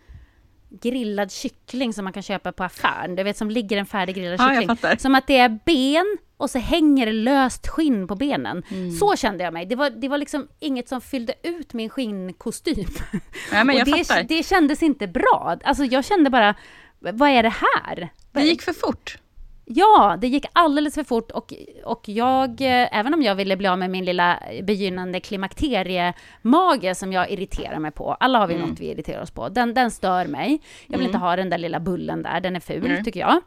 grillad 0.80 1.32
kyckling 1.32 1.92
som 1.92 2.04
man 2.04 2.12
kan 2.12 2.22
köpa 2.22 2.52
på 2.52 2.64
affären. 2.64 3.16
Du 3.16 3.22
vet 3.22 3.36
som 3.36 3.50
ligger 3.50 3.76
en 3.76 3.86
färdig 3.86 4.16
grillad 4.16 4.40
Ja, 4.40 4.60
kyckling. 4.60 4.98
Som 4.98 5.14
att 5.14 5.26
det 5.26 5.38
är 5.38 5.58
ben 5.64 6.18
och 6.36 6.50
så 6.50 6.58
hänger 6.58 7.06
det 7.06 7.12
löst 7.12 7.68
skinn 7.68 8.08
på 8.08 8.14
benen. 8.14 8.62
Mm. 8.70 8.90
Så 8.90 9.16
kände 9.16 9.44
jag 9.44 9.52
mig. 9.52 9.66
Det 9.66 9.76
var, 9.76 9.90
det 9.90 10.08
var 10.08 10.18
liksom 10.18 10.48
inget 10.60 10.88
som 10.88 11.00
fyllde 11.00 11.34
ut 11.42 11.72
min 11.72 11.90
skinnkostym. 11.90 12.88
Nej, 13.52 13.64
men 13.64 13.68
och 13.68 13.74
jag 13.74 13.86
det, 13.86 14.04
fattar. 14.04 14.22
det 14.22 14.46
kändes 14.46 14.82
inte 14.82 15.06
bra. 15.06 15.58
Alltså 15.64 15.84
jag 15.84 16.04
kände 16.04 16.30
bara, 16.30 16.54
vad 16.98 17.28
är 17.28 17.42
det 17.42 17.54
här? 17.74 18.08
Det 18.32 18.42
gick 18.42 18.62
för 18.62 18.72
fort. 18.72 19.18
Ja, 19.66 20.16
det 20.20 20.26
gick 20.28 20.46
alldeles 20.52 20.94
för 20.94 21.04
fort 21.04 21.30
och, 21.30 21.52
och 21.84 22.08
jag, 22.08 22.60
eh, 22.60 22.98
även 22.98 23.14
om 23.14 23.22
jag 23.22 23.34
ville 23.34 23.56
bli 23.56 23.68
av 23.68 23.78
med 23.78 23.90
min 23.90 24.04
lilla 24.04 24.42
begynnande 24.62 25.20
klimakteriemage 25.20 26.96
som 26.96 27.12
jag 27.12 27.30
irriterar 27.30 27.78
mig 27.78 27.90
på, 27.90 28.14
alla 28.14 28.38
har 28.38 28.46
vi 28.46 28.58
något 28.58 28.80
vi 28.80 28.90
irriterar 28.90 29.22
oss 29.22 29.30
på, 29.30 29.48
den, 29.48 29.74
den 29.74 29.90
stör 29.90 30.26
mig. 30.26 30.60
Jag 30.86 30.98
vill 30.98 31.06
inte 31.06 31.18
ha 31.18 31.36
den 31.36 31.50
där 31.50 31.58
lilla 31.58 31.80
bullen 31.80 32.22
där, 32.22 32.40
den 32.40 32.56
är 32.56 32.60
ful 32.60 32.86
Mm. 32.86 33.04
tycker 33.04 33.20
jag. 33.20 33.40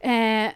Eh, 0.00 0.50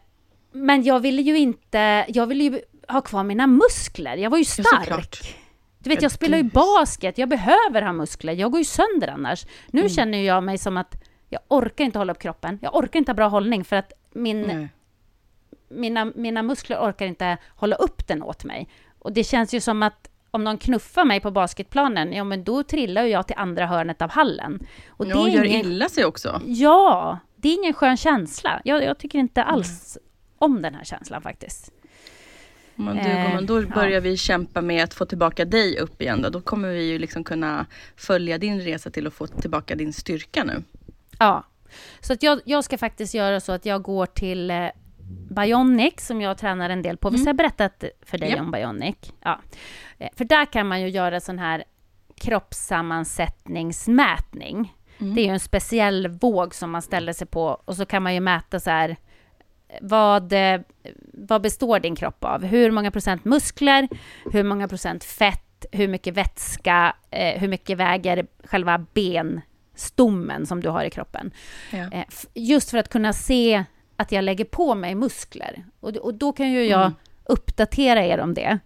men 0.52 0.82
jag 0.82 1.00
ville 1.00 1.23
ju 1.23 1.38
inte, 1.38 2.04
jag 2.08 2.26
ville 2.26 2.44
ju 2.44 2.61
ha 2.88 3.00
kvar 3.00 3.25
mina 3.25 3.46
muskler, 3.46 4.16
jag 4.16 4.30
var 4.30 4.38
ju 4.38 4.44
Ja, 4.58 4.64
stark. 4.64 5.37
Du 5.78 5.90
vet, 5.90 6.02
Ja, 6.02 6.04
jag 6.04 6.12
spelar 6.12 6.38
ju 6.38 6.44
basket, 6.44 7.18
jag 7.18 7.28
behöver 7.28 7.82
ha 7.82 7.92
muskler, 7.92 8.32
jag 8.32 8.50
går 8.50 8.58
ju 8.58 8.64
sönder 8.64 9.08
annars. 9.08 9.46
Nu 9.70 9.80
Mm. 9.80 9.90
känner 9.92 10.18
jag 10.18 10.42
mig 10.42 10.58
som 10.58 10.76
att 10.76 10.94
jag 11.28 11.40
orkar 11.49 11.84
inte 11.84 11.99
hålla 11.99 12.12
upp 12.12 12.18
kroppen, 12.18 12.58
jag 12.62 12.76
orkar 12.76 12.99
inte 12.99 13.11
ha 13.11 13.14
bra 13.14 13.28
hållning 13.28 13.64
för 13.64 13.76
att 13.76 13.92
min 14.14 14.68
mina, 15.68 16.04
mina 16.14 16.42
muskler 16.42 16.78
orkar 16.78 17.06
inte 17.06 17.38
hålla 17.56 17.76
upp 17.76 18.06
den 18.06 18.23
åt 18.23 18.44
mig. 18.44 18.68
Och 18.99 19.12
det 19.12 19.25
känns 19.25 19.54
ju 19.54 19.61
som 19.61 19.83
att 19.83 20.11
om 20.30 20.44
någon 20.44 20.59
knuffar 20.59 21.04
mig 21.04 21.21
på 21.21 21.30
basketplanen, 21.30 22.12
ja 22.12 22.25
men 22.25 22.44
då 22.44 22.62
trillar 22.62 23.02
jag 23.02 23.26
till 23.26 23.37
andra 23.38 23.66
hörnet 23.66 24.02
av 24.02 24.11
hallen. 24.11 24.66
Och 24.88 25.06
Ja, 25.06 25.21
och 25.21 25.28
gör 25.28 25.44
ingen, 25.44 25.61
illa 25.61 25.88
sig 25.88 26.04
också. 26.04 26.40
Ja, 26.47 27.18
det 27.37 27.49
är 27.49 27.54
ingen 27.54 27.75
skön 27.75 27.97
känsla. 27.97 28.61
Jag, 28.64 28.85
jag 28.85 28.99
tycker 28.99 29.18
inte 29.18 29.42
alls 29.42 29.99
om 30.38 30.62
den 30.62 30.75
här 30.75 30.85
känslan 30.85 31.23
faktiskt. 31.23 31.71
Men 32.75 32.97
du, 32.97 33.02
Eh, 33.02 33.40
då 33.40 33.62
ja. 33.62 33.66
börjar 33.75 34.00
vi 34.00 34.16
kämpa 34.16 34.61
med 34.61 34.85
att 34.85 34.94
få 34.94 35.06
tillbaka 35.06 35.44
dig 35.44 35.78
upp 35.78 36.02
igen. 36.02 36.23
Då, 36.23 36.28
då 36.28 36.40
kommer 36.40 36.68
vi 36.68 36.83
ju 36.83 36.99
liksom 36.99 37.25
kunna 37.25 37.66
följa 37.97 38.38
din 38.38 38.61
resa 38.61 38.90
till 38.90 39.06
att 39.06 39.14
få 39.14 39.26
tillbaka 39.26 39.75
din 39.75 39.92
styrka 39.92 40.44
nu. 40.44 40.62
Ja, 41.18 41.44
så 42.00 42.12
att 42.12 42.22
jag, 42.22 42.40
jag 42.44 42.64
ska 42.64 42.78
faktiskt 42.78 43.14
göra 43.14 43.40
så 43.40 43.52
att 43.52 43.66
jag 43.66 43.82
går 43.82 44.06
till 44.06 44.50
eh, 44.50 44.66
Bionic 45.30 45.94
som 46.06 46.20
jag 46.20 46.38
tränar 46.38 46.70
en 46.70 46.82
del 46.82 46.96
på. 46.96 47.10
Visst 47.10 47.24
har 47.24 47.28
jag 47.28 47.36
berättat 47.36 47.84
för 48.02 48.18
dig 48.18 48.30
Ja. 48.30 48.40
om 48.40 48.50
Bionic? 48.50 48.96
Ja. 49.20 49.40
Eh, 49.98 50.08
För 50.16 50.24
där 50.24 50.44
kan 50.52 50.68
man 50.68 50.80
ju 50.80 50.88
göra 50.88 51.20
sån 51.20 51.38
här 51.38 51.64
kroppssammansättningsmätning. 52.20 54.74
Det 54.98 55.20
är 55.20 55.24
ju 55.24 55.30
en 55.30 55.40
speciell 55.40 56.08
våg 56.08 56.54
som 56.54 56.70
man 56.70 56.82
ställer 56.82 57.12
sig 57.12 57.26
på 57.26 57.44
och 57.64 57.76
så 57.76 57.86
kan 57.86 58.02
man 58.02 58.14
ju 58.14 58.20
mäta 58.20 58.60
så 58.60 58.70
här 58.70 58.96
vad, 59.80 60.32
eh, 60.32 60.60
vad 61.12 61.42
består 61.42 61.80
din 61.80 61.96
kropp 61.96 62.24
av? 62.24 62.44
Hur 62.44 62.70
många 62.70 62.90
procent 62.90 63.24
muskler? 63.24 63.88
Hur 64.32 64.42
många 64.44 64.68
procent 64.68 65.04
fett? 65.04 65.66
Hur 65.72 65.88
mycket 65.88 66.14
vätska? 66.14 66.96
Eh, 67.10 67.40
hur 67.40 67.48
mycket 67.48 67.78
väger 67.78 68.26
själva 68.44 68.78
benstommen 69.74 70.46
som 70.46 70.60
du 70.62 70.68
har 70.68 70.84
i 70.84 70.90
kroppen? 70.90 71.30
Ja. 71.72 71.90
Eh, 71.92 72.04
just 72.34 72.70
för 72.70 72.78
att 72.78 72.88
kunna 72.88 73.12
se 73.12 73.64
att 73.96 74.12
jag 74.12 74.24
lägger 74.24 74.44
på 74.44 74.74
mig 74.74 74.94
muskler. 74.94 75.64
Och, 75.80 75.96
och 75.96 76.14
då 76.14 76.32
kan 76.32 76.50
ju 76.52 76.64
jag 76.66 76.80
Mm. 76.80 76.94
uppdatera 77.24 78.04
er 78.04 78.18
om 78.20 78.34
det. 78.34 78.58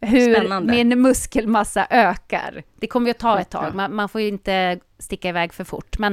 Hur 0.00 0.34
Spännande. 0.34 0.72
min 0.72 1.02
muskelmassa 1.02 1.86
ökar. 1.90 2.62
Det 2.80 2.86
kommer 2.86 3.06
ju 3.06 3.10
att 3.10 3.18
ta 3.18 3.40
ett 3.40 3.50
tag. 3.50 3.74
Man, 3.74 3.94
man 3.94 4.08
får 4.08 4.20
ju 4.20 4.28
inte 4.28 4.78
sticka 4.98 5.28
iväg 5.28 5.52
för 5.52 5.64
fort. 5.64 5.98
Men, 5.98 6.12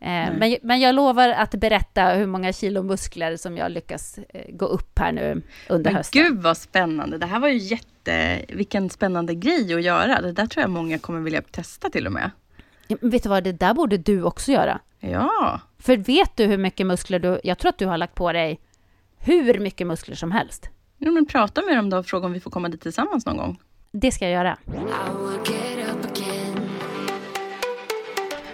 eh, 0.00 0.28
men, 0.38 0.56
men 0.62 0.80
jag 0.80 0.94
lovar 0.94 1.28
att 1.28 1.50
berätta 1.54 2.04
hur 2.08 2.26
många 2.26 2.52
kilo 2.52 2.82
muskler 2.82 3.36
som 3.36 3.56
jag 3.56 3.72
lyckas 3.72 4.18
eh, 4.28 4.54
gå 4.56 4.66
upp 4.66 4.98
här 4.98 5.12
nu 5.12 5.42
under 5.68 5.90
Men 5.90 5.96
hösten. 5.96 6.22
gud 6.22 6.42
vad 6.42 6.56
spännande. 6.56 7.18
Det 7.18 7.26
här 7.26 7.40
var 7.40 7.48
ju 7.48 7.56
jätte... 7.58 8.44
Vilken 8.48 8.90
spännande 8.90 9.34
grej 9.34 9.74
att 9.74 9.82
göra. 9.82 10.20
Det 10.20 10.32
där 10.32 10.46
tror 10.46 10.62
jag 10.62 10.70
många 10.70 10.98
kommer 10.98 11.20
vilja 11.20 11.42
testa 11.42 11.90
till 11.90 12.06
och 12.06 12.12
med. 12.12 12.30
Ja, 12.86 12.96
Vet 13.00 13.22
du 13.22 13.28
vad, 13.28 13.44
det 13.44 13.52
där 13.52 13.74
borde 13.74 13.96
du 13.96 14.22
också 14.22 14.52
göra. 14.52 14.80
Ja. 15.00 15.60
För 15.78 15.96
vet 15.96 16.36
du 16.36 16.44
hur 16.44 16.58
mycket 16.58 16.86
muskler 16.86 17.18
du... 17.18 17.40
Jag 17.44 17.58
tror 17.58 17.68
att 17.68 17.78
du 17.78 17.86
har 17.86 17.98
lagt 17.98 18.14
på 18.14 18.32
dig 18.32 18.60
hur 19.18 19.58
mycket 19.58 19.86
muskler 19.86 20.16
som 20.16 20.32
helst. 20.32 20.68
ja 20.98 21.10
men 21.10 21.26
prata 21.26 21.62
med 21.62 21.76
dem 21.76 21.90
då 21.90 21.98
och 21.98 22.06
fråga 22.06 22.26
om 22.26 22.32
vi 22.32 22.40
får 22.40 22.50
komma 22.50 22.68
dit 22.68 22.80
tillsammans 22.80 23.26
någon 23.26 23.36
gång. 23.36 23.60
Det 23.92 24.12
ska 24.12 24.24
jag 24.24 24.32
göra. 24.32 24.58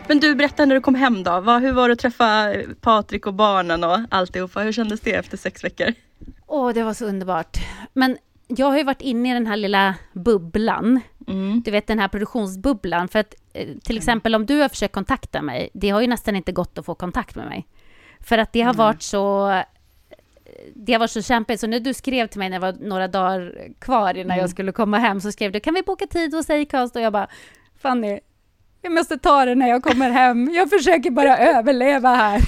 Men 0.08 0.20
du, 0.20 0.34
berätta 0.34 0.66
när 0.66 0.75
du 0.75 0.80
kom 0.80 0.94
hem 0.94 1.22
då. 1.22 1.40
Vad, 1.40 1.62
hur 1.62 1.72
var 1.72 1.88
det 1.88 1.92
att 1.92 1.99
träffa 1.99 2.54
Patrik 2.80 3.26
och 3.26 3.34
barnen 3.34 3.84
och 3.84 3.99
alltihopa? 4.10 4.60
Hur 4.60 4.72
kändes 4.72 5.00
det 5.00 5.12
efter 5.14 5.37
sex 5.37 5.64
veckor? 5.64 5.94
Åh, 6.46 6.72
det 6.72 6.82
var 6.82 6.94
så 6.94 7.04
underbart. 7.06 7.58
Men 7.92 8.18
jag 8.57 8.66
har 8.66 8.78
ju 8.78 8.85
varit 8.85 9.02
inne 9.02 9.30
i 9.30 9.35
den 9.35 9.47
här 9.47 9.57
lilla 9.57 9.95
bubblan. 10.12 11.00
Mm. 11.26 11.62
Du 11.64 11.71
vet 11.71 11.87
den 11.87 11.99
här 11.99 12.09
produktionsbubblan. 12.09 13.09
För 13.09 13.19
att 13.19 13.35
eh, 13.52 13.69
till 13.85 13.97
exempel 13.97 14.35
om 14.35 14.47
du 14.47 14.61
har 14.61 14.69
försökt 14.69 14.95
kontakta 14.95 15.42
mig, 15.42 15.71
det 15.75 15.90
har 15.90 16.00
ju 16.00 16.07
nästan 16.07 16.37
inte 16.37 16.52
gått 16.52 16.78
att 16.78 16.87
få 16.87 16.95
kontakt 16.95 17.37
med 17.37 17.47
mig. 17.47 17.66
För 18.21 18.38
att 18.38 18.52
det 18.52 18.61
har 18.62 18.75
varit 18.75 19.02
så... 19.02 19.50
eh, 19.50 19.62
Det 20.75 20.92
har 20.92 21.00
varit 21.00 21.11
så 21.11 21.23
kämpigt. 21.23 21.61
Så 21.61 21.66
när 21.66 21.80
du 21.80 21.95
skrev 21.95 22.26
till 22.26 22.38
mig 22.38 22.49
när 22.50 22.59
det 22.61 22.73
var 22.73 22.88
några 22.88 23.09
dagar 23.09 23.69
kvar 23.78 24.16
innan 24.16 24.37
jag 24.38 24.50
skulle 24.50 24.73
komma 24.73 24.99
hem, 24.99 25.21
så 25.21 25.33
skrev 25.33 25.52
du 25.52 25.61
kan 25.61 25.75
vi 25.75 25.83
boka 25.83 26.07
tid 26.07 26.35
hos 26.35 26.50
Acast? 26.50 26.97
Och 26.97 27.02
jag 27.02 27.12
bara, 27.12 27.28
Fanny, 27.78 28.21
jag 28.82 28.92
måste 28.92 29.18
ta 29.18 29.44
det 29.44 29.54
när 29.54 29.68
jag 29.68 29.82
kommer 29.82 30.10
hem. 30.10 30.50
Jag 30.54 30.70
försöker 30.70 31.10
bara 31.10 31.38
överleva 31.38 32.14
här. 32.14 32.40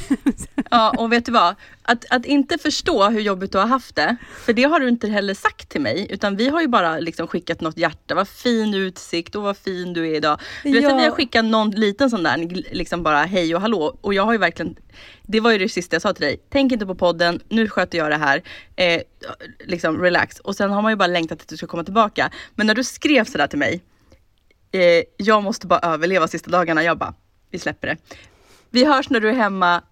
Ja, 0.71 0.95
och 0.99 1.13
vet 1.13 1.27
du 1.27 1.33
vad? 1.33 1.55
Att, 1.83 2.05
att 2.11 2.27
inte 2.27 2.59
förstå 2.59 3.09
hur 3.09 3.21
jobbigt 3.21 3.53
du 3.53 3.59
har 3.59 3.67
haft 3.67 3.97
det, 3.97 4.17
för 4.45 4.53
det 4.53 4.63
har 4.63 4.81
du 4.81 4.89
inte 4.89 5.09
heller 5.09 5.35
sagt 5.35 5.69
till 5.69 5.81
mig, 5.81 6.07
utan 6.11 6.37
vi 6.37 6.49
har 6.49 6.61
ju 6.61 6.67
bara 6.69 6.99
liksom 6.99 7.27
skickat 7.27 7.61
något 7.61 7.79
hjärta, 7.79 8.15
vad 8.15 8.29
fin 8.29 8.75
utsikt 8.75 9.35
och 9.35 9.43
vad 9.43 9.57
fin 9.57 9.93
du 9.93 10.09
är 10.11 10.15
idag. 10.15 10.41
Du 10.63 10.73
vet 10.73 10.83
Ja. 10.83 10.91
att 10.95 11.01
vi 11.01 11.05
har 11.05 11.11
skickat 11.11 11.45
någon 11.45 11.71
liten 11.71 12.11
sån 12.11 12.23
där, 12.23 12.37
liksom 12.75 13.03
bara 13.03 13.23
hej 13.23 13.55
och 13.55 13.61
hallå, 13.61 13.99
och 14.01 14.15
jag 14.15 14.23
har 14.25 14.33
ju 14.33 14.39
verkligen, 14.39 14.77
det 15.23 15.41
var 15.41 15.51
ju 15.53 15.59
det 15.59 15.69
sista 15.69 15.95
jag 15.95 16.03
sa 16.03 16.13
till 16.13 16.25
dig, 16.27 16.41
tänk 16.51 16.73
inte 16.73 16.87
på 16.87 16.95
podden, 16.95 17.41
nu 17.49 17.69
sköter 17.69 17.99
jag 17.99 18.11
det 18.11 18.17
här, 18.17 18.43
eh, 18.77 19.01
liksom 19.67 19.99
relax. 19.99 20.41
Och 20.41 20.57
sen 20.57 20.71
har 20.71 20.83
man 20.83 20.93
ju 20.93 20.97
bara 20.97 21.07
längtat 21.07 21.41
att 21.43 21.49
du 21.49 21.57
ska 21.57 21.67
komma 21.67 21.85
tillbaka. 21.85 22.31
Men 22.55 22.67
när 22.67 22.75
du 22.75 22.85
skrev 22.85 23.25
sådär 23.25 23.47
till 23.47 23.59
mig, 23.59 23.83
eh, 24.73 25.03
jag 25.17 25.43
måste 25.43 25.67
bara 25.67 25.81
överleva 25.81 26.29
sista 26.29 26.51
dagarna, 26.51 26.83
jag 26.83 26.99
bara, 26.99 27.15
vi 27.51 27.59
släpper 27.59 27.89
det. 27.89 27.97
Vi 28.71 28.85
hörs 28.85 29.11
när 29.11 29.21
du 29.21 29.29
är 29.29 29.35
hemma, 29.35 29.83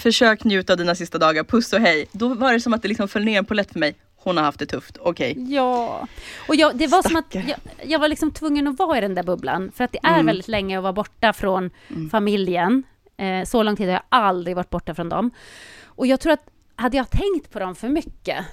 försök 0.00 0.44
njuta 0.44 0.72
av 0.72 0.76
dina 0.76 0.94
sista 0.94 1.18
dagar, 1.18 1.44
puss 1.44 1.72
och 1.72 1.80
hej. 1.80 2.06
Då 2.12 2.34
var 2.34 2.52
det 2.52 2.60
som 2.60 2.72
att 2.74 2.82
det 2.82 2.88
liksom 2.88 3.08
föll 3.08 3.24
ner 3.24 3.38
en 3.38 3.44
polett 3.44 3.72
för 3.72 3.78
mig. 3.78 3.94
Hon 4.16 4.36
har 4.36 4.44
haft 4.44 4.58
det 4.58 4.66
tufft, 4.66 4.96
okej. 5.00 5.52
Ja, 5.54 6.06
och 6.48 6.54
jag, 6.56 6.76
det 6.76 6.86
var 6.86 7.02
som 7.02 7.16
att 7.16 7.26
Stackare. 7.26 7.56
jag, 7.78 7.90
jag 7.90 7.98
var 7.98 8.08
liksom 8.08 8.30
tvungen 8.30 8.68
att 8.68 8.78
vara 8.78 8.98
i 8.98 9.00
den 9.00 9.14
där 9.14 9.22
bubblan. 9.22 9.72
För 9.74 9.84
att 9.84 9.92
det 9.92 9.98
är 10.02 10.22
väldigt 10.22 10.48
länge 10.48 10.78
att 10.78 10.82
vara 10.82 10.92
borta 10.92 11.32
från 11.32 11.70
familjen. 12.10 12.82
Eh, 13.16 13.44
så 13.44 13.62
lång 13.62 13.76
tid 13.76 13.86
har 13.86 13.92
jag 13.92 14.02
aldrig 14.08 14.56
varit 14.56 14.70
borta 14.70 14.94
från 14.94 15.08
dem. 15.08 15.30
Och 15.84 16.06
jag 16.06 16.20
tror 16.20 16.32
att 16.32 16.46
hade 16.76 16.96
jag 16.96 17.10
tänkt 17.10 17.50
på 17.50 17.58
dem 17.58 17.74
för 17.74 17.88
mycket, 17.88 18.44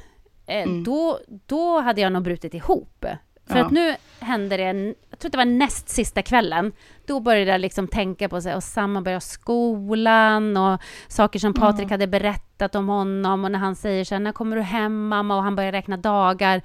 eh, 0.47 0.69
då, 0.69 1.19
då 1.45 1.79
hade 1.81 2.01
jag 2.01 2.11
nog 2.11 2.23
brutit 2.23 2.53
ihop. 2.53 3.05
För 3.51 3.57
Ja. 3.59 3.65
att 3.65 3.71
nu 3.71 3.95
hände 4.19 4.57
det, 4.57 4.63
jag 5.09 5.19
tror 5.19 5.31
det 5.31 5.37
var 5.37 5.45
näst 5.45 5.89
sista 5.89 6.21
kvällen, 6.21 6.71
då 7.05 7.19
började 7.19 7.51
jag 7.51 7.61
liksom 7.61 7.87
tänka 7.87 8.29
på 8.29 8.41
sig 8.41 8.55
och 8.55 8.63
samma 8.63 9.01
började 9.01 9.21
skolan 9.21 10.57
och 10.57 10.81
saker 11.07 11.39
som 11.39 11.53
Patrik 11.53 11.89
hade 11.89 12.07
berättat 12.07 12.75
om 12.75 12.89
honom 12.89 13.45
och 13.45 13.51
när 13.51 13.59
han 13.59 13.75
säger 13.75 14.03
så 14.05 14.15
här, 14.15 14.19
när 14.19 14.31
kommer 14.31 14.55
du 14.55 14.61
hem 14.61 15.07
mamma? 15.07 15.35
Och 15.37 15.43
han 15.43 15.55
börjar 15.55 15.71
räkna 15.71 15.97
dagar. 15.97 16.61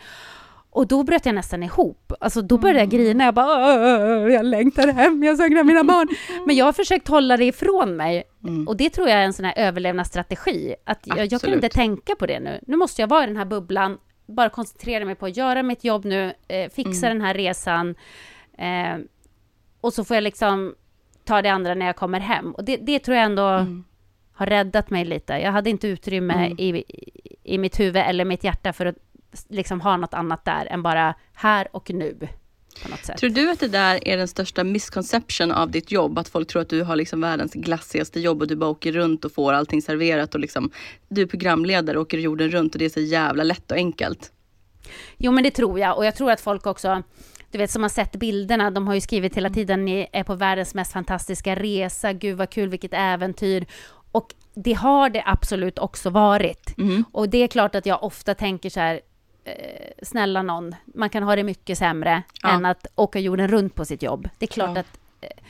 Och 0.70 0.86
då 0.86 1.02
bröt 1.02 1.26
jag 1.26 1.34
nästan 1.34 1.62
ihop. 1.62 2.12
Alltså 2.20 2.42
då 2.42 2.58
började 2.58 2.78
jag 2.80 2.88
grina. 2.90 3.24
Jag 3.24 3.34
bara, 3.34 3.46
"Åh, 3.46 4.32
jag 4.32 4.44
längtar 4.46 4.88
hem, 4.88 5.24
jag 5.24 5.36
saknar 5.36 5.64
mina 5.64 5.84
barn. 5.84 6.08
Men 6.46 6.56
jag 6.56 6.64
har 6.64 6.72
försökt 6.72 7.08
hålla 7.08 7.36
det 7.36 7.44
ifrån 7.44 7.96
mig. 7.96 8.24
Och 8.66 8.76
det 8.76 8.90
tror 8.90 9.08
jag 9.08 9.18
är 9.18 9.24
en 9.24 9.32
sån 9.32 9.44
här 9.44 9.54
överlevnadsstrategi. 9.56 10.74
Att 10.86 11.00
jag, 11.04 11.32
jag 11.32 11.40
kan 11.40 11.52
inte 11.54 11.68
tänka 11.68 12.14
på 12.14 12.26
det 12.26 12.40
nu. 12.40 12.60
Nu 12.66 12.76
måste 12.76 13.02
jag 13.02 13.08
vara 13.08 13.24
i 13.24 13.26
den 13.26 13.36
här 13.36 13.44
bubblan, 13.44 13.98
bara 14.26 14.48
koncentrera 14.48 15.04
mig 15.04 15.14
på 15.14 15.26
att 15.26 15.36
göra 15.36 15.62
mitt 15.62 15.84
jobb 15.84 16.04
nu, 16.04 16.34
eh, 16.48 16.70
fixa 16.70 17.08
den 17.08 17.20
här 17.20 17.34
resan. 17.34 17.94
Eh, 18.58 18.98
och 19.80 19.92
så 19.92 20.04
får 20.04 20.16
jag 20.16 20.24
liksom 20.24 20.74
ta 21.24 21.42
det 21.42 21.48
andra 21.48 21.74
när 21.74 21.86
jag 21.86 21.96
kommer 21.96 22.20
hem. 22.20 22.52
Och 22.52 22.64
det, 22.64 22.76
det 22.76 22.98
tror 22.98 23.16
jag 23.16 23.24
ändå 23.24 23.66
har 24.32 24.46
räddat 24.46 24.90
mig 24.90 25.04
lite. 25.04 25.32
Jag 25.32 25.52
hade 25.52 25.70
inte 25.70 25.88
utrymme 25.88 26.54
i, 26.58 26.84
i 27.42 27.58
mitt 27.58 27.80
huvud 27.80 28.02
eller 28.06 28.24
mitt 28.24 28.44
hjärta 28.44 28.72
för 28.72 28.86
att 28.86 28.96
liksom 29.48 29.80
ha 29.80 29.96
något 29.96 30.14
annat 30.14 30.44
där 30.44 30.66
än 30.66 30.82
bara 30.82 31.14
här 31.34 31.68
och 31.72 31.90
nu. 31.90 32.28
Tror 33.18 33.30
du 33.30 33.50
att 33.50 33.60
det 33.60 33.68
där 33.68 34.08
är 34.08 34.16
den 34.16 34.28
största 34.28 34.64
misconception 34.64 35.52
av 35.52 35.70
ditt 35.70 35.90
jobb? 35.90 36.18
Att 36.18 36.28
folk 36.28 36.48
tror 36.48 36.62
att 36.62 36.68
du 36.68 36.82
har 36.82 36.96
liksom 36.96 37.20
världens 37.20 37.52
glassigaste 37.52 38.20
jobb 38.20 38.42
och 38.42 38.48
du 38.48 38.56
bara 38.56 38.70
åker 38.70 38.92
runt 38.92 39.24
och 39.24 39.32
får 39.32 39.52
allting 39.52 39.82
serverat 39.82 40.34
och 40.34 40.40
liksom 40.40 40.70
du 41.08 41.22
är 41.22 41.26
programledare 41.26 41.98
och 41.98 42.02
åker 42.02 42.18
jorden 42.18 42.50
runt 42.50 42.74
och 42.74 42.78
det 42.78 42.84
är 42.84 42.88
så 42.88 43.00
jävla 43.00 43.44
lätt 43.44 43.70
och 43.70 43.76
enkelt. 43.76 44.32
Jo 45.16 45.32
men 45.32 45.44
det 45.44 45.50
tror 45.50 45.78
jag 45.78 45.96
och 45.96 46.06
jag 46.06 46.16
tror 46.16 46.30
att 46.30 46.40
folk 46.40 46.66
också 46.66 47.02
du 47.50 47.58
vet 47.58 47.70
som 47.70 47.82
har 47.82 47.90
sett 47.90 48.16
bilderna, 48.16 48.70
de 48.70 48.86
har 48.86 48.94
ju 48.94 49.00
skrivit 49.00 49.36
hela 49.36 49.50
tiden, 49.50 49.84
ni 49.84 50.08
är 50.12 50.24
på 50.24 50.34
världens 50.34 50.74
mest 50.74 50.92
fantastiska 50.92 51.54
resa, 51.54 52.12
gud 52.12 52.36
vad 52.38 52.50
kul, 52.50 52.68
vilket 52.68 52.94
äventyr. 52.94 53.66
Och 54.12 54.34
det 54.54 54.72
har 54.72 55.10
det 55.10 55.22
absolut 55.26 55.78
också 55.78 56.10
varit. 56.10 56.78
Mm. 56.78 57.04
Och 57.12 57.28
det 57.28 57.42
är 57.42 57.48
klart 57.48 57.74
att 57.74 57.86
jag 57.86 58.02
ofta 58.02 58.34
tänker 58.34 58.70
så 58.70 58.80
här, 58.80 59.00
eh, 59.46 59.90
snälla 60.02 60.42
någon, 60.42 60.74
man 60.84 61.10
kan 61.10 61.22
ha 61.22 61.36
det 61.36 61.42
mycket 61.44 61.78
sämre 61.78 62.22
Ja. 62.42 62.50
än 62.50 62.64
att 62.64 62.86
åka 62.94 63.18
jorden 63.18 63.48
runt 63.48 63.74
på 63.74 63.84
sitt 63.84 64.02
jobb. 64.02 64.28
Det 64.38 64.44
är 64.44 64.48
klart 64.48 64.70
Ja. 64.74 64.80
att 64.80 64.98
eh, 65.20 65.44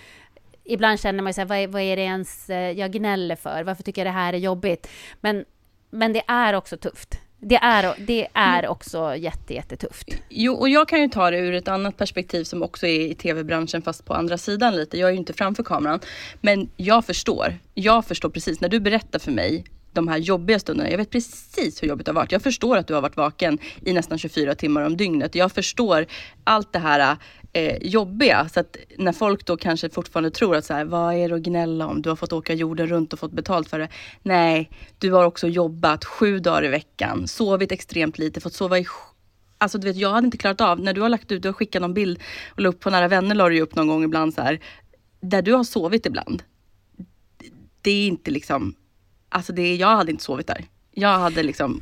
ibland 0.65 1.01
känner 1.01 1.23
man 1.23 1.31
ju 1.31 1.35
så 1.35 1.41
här, 1.41 1.49
vad, 1.49 1.59
är- 1.59 1.69
vad 1.69 1.83
är 1.83 1.97
det 1.97 2.03
ens 2.03 2.51
eh, 2.51 2.71
jag 2.79 2.93
gnäller 2.93 3.37
för? 3.37 3.63
Varför 3.65 3.83
tycker 3.83 4.01
jag 4.05 4.07
det 4.15 4.19
här 4.19 4.33
är 4.33 4.39
jobbigt? 4.39 4.89
Men, 5.21 5.45
men 5.91 6.13
det 6.13 6.23
är 6.29 6.53
också 6.55 6.77
tufft. 6.77 7.19
Det 7.39 7.57
är, 7.57 7.95
det 7.99 8.29
är 8.35 8.69
också 8.69 9.17
jätte, 9.17 9.55
jättetufft. 9.55 10.09
Jo, 10.29 10.55
och 10.55 10.69
jag 10.69 10.89
kan 10.89 11.01
ju 11.03 11.09
ta 11.09 11.31
det 11.31 11.39
ur 11.39 11.55
ett 11.55 11.69
annat 11.69 11.97
perspektiv 11.97 12.45
som 12.45 12.63
också 12.63 12.87
är 12.87 13.01
i 13.01 13.15
tv-branschen 13.15 13.83
fast 13.83 14.05
på 14.05 14.15
andra 14.15 14.39
sidan 14.39 14.77
lite. 14.77 14.99
Jag 14.99 15.09
är 15.09 15.13
ju 15.13 15.19
inte 15.19 15.33
framför 15.33 15.63
kameran. 15.63 16.01
Men 16.41 16.69
jag 16.77 17.05
förstår. 17.05 17.59
Jag 17.75 18.05
förstår 18.05 18.29
precis 18.29 18.61
när 18.61 18.69
du 18.69 18.81
berättar 18.81 19.19
för 19.19 19.33
mig 19.33 19.65
de 19.97 20.09
här 20.09 20.19
jobbiga 20.19 20.59
stunderna. 20.59 20.91
Jag 20.91 20.99
vet 20.99 21.11
precis 21.11 21.83
hur 21.83 21.89
jobbigt 21.89 22.07
det 22.07 22.13
har 22.13 22.15
varit. 22.15 22.33
Jag 22.33 22.43
förstår 22.43 22.77
att 22.77 22.87
du 22.87 22.95
har 22.95 23.03
varit 23.03 23.17
vaken 23.17 23.59
i 23.85 23.93
nästan 23.93 24.19
24 24.19 24.55
timmar 24.55 24.83
om 24.83 24.97
dygnet. 24.97 25.35
Jag 25.35 25.53
förstår 25.53 26.07
allt 26.45 26.73
det 26.73 26.79
här 26.79 27.17
eh, 27.53 27.77
jobbiga. 27.81 28.49
Så 28.49 28.61
att 28.61 28.77
när 28.99 29.13
folk 29.13 29.47
då 29.47 29.57
kanske 29.57 29.91
fortfarande 29.91 30.31
tror 30.31 30.57
att 30.57 30.65
så 30.65 30.75
här, 30.75 30.85
vad 30.85 31.15
är 31.15 31.29
det 31.29 31.35
att 31.35 31.43
gnälla 31.43 31.87
om? 31.87 32.03
Du 32.03 32.09
har 32.09 32.17
fått 32.17 32.33
åka 32.33 32.55
jorden 32.55 32.87
runt 32.87 33.13
och 33.13 33.19
fått 33.19 33.33
betalt 33.33 33.69
för 33.69 33.79
det. 33.79 33.89
Nej, 34.23 34.71
du 34.99 35.13
har 35.13 35.25
också 35.25 35.49
jobbat 35.49 36.05
sju 36.05 36.39
dagar 36.39 36.65
i 36.65 36.69
veckan, 36.69 37.29
sovit 37.29 37.73
extremt 37.73 38.19
lite, 38.19 38.41
fått 38.41 38.55
sova 38.55 38.79
i 38.79 38.87
Alltså 39.59 39.79
du 39.79 39.87
vet, 39.87 39.97
jag 39.97 40.11
hade 40.11 40.25
inte 40.25 40.39
klarat 40.39 40.61
av, 40.61 40.81
när 40.81 40.93
du 40.93 41.01
har 41.01 41.09
lagt 41.09 41.33
ut, 41.33 41.43
du 41.43 41.49
har 41.49 41.53
skickat 41.53 41.83
någon 41.83 41.95
bild 41.95 42.21
och 42.53 42.61
la 42.61 42.69
upp 42.69 42.81
på 42.81 42.91
nära 42.91 43.09
vänner 43.09 43.35
la 43.35 43.49
du 43.49 43.61
upp 43.61 43.75
någon 43.75 43.89
gång 43.89 44.05
ibland 44.05 44.35
så 44.35 44.43
här. 44.43 44.61
Där 45.21 45.43
du 45.43 45.53
har 45.53 45.65
sovit 45.65 46.07
ibland. 46.07 46.43
Det 47.83 47.91
är 47.91 48.07
inte 48.07 48.31
liksom, 48.31 48.75
alltså 49.29 49.53
det, 49.53 49.77
jag 49.77 49.97
hade 49.97 50.11
inte 50.11 50.25
sovit 50.25 50.47
där. 50.47 50.65
Jag 50.93 51.19
hade 51.19 51.43
liksom, 51.43 51.81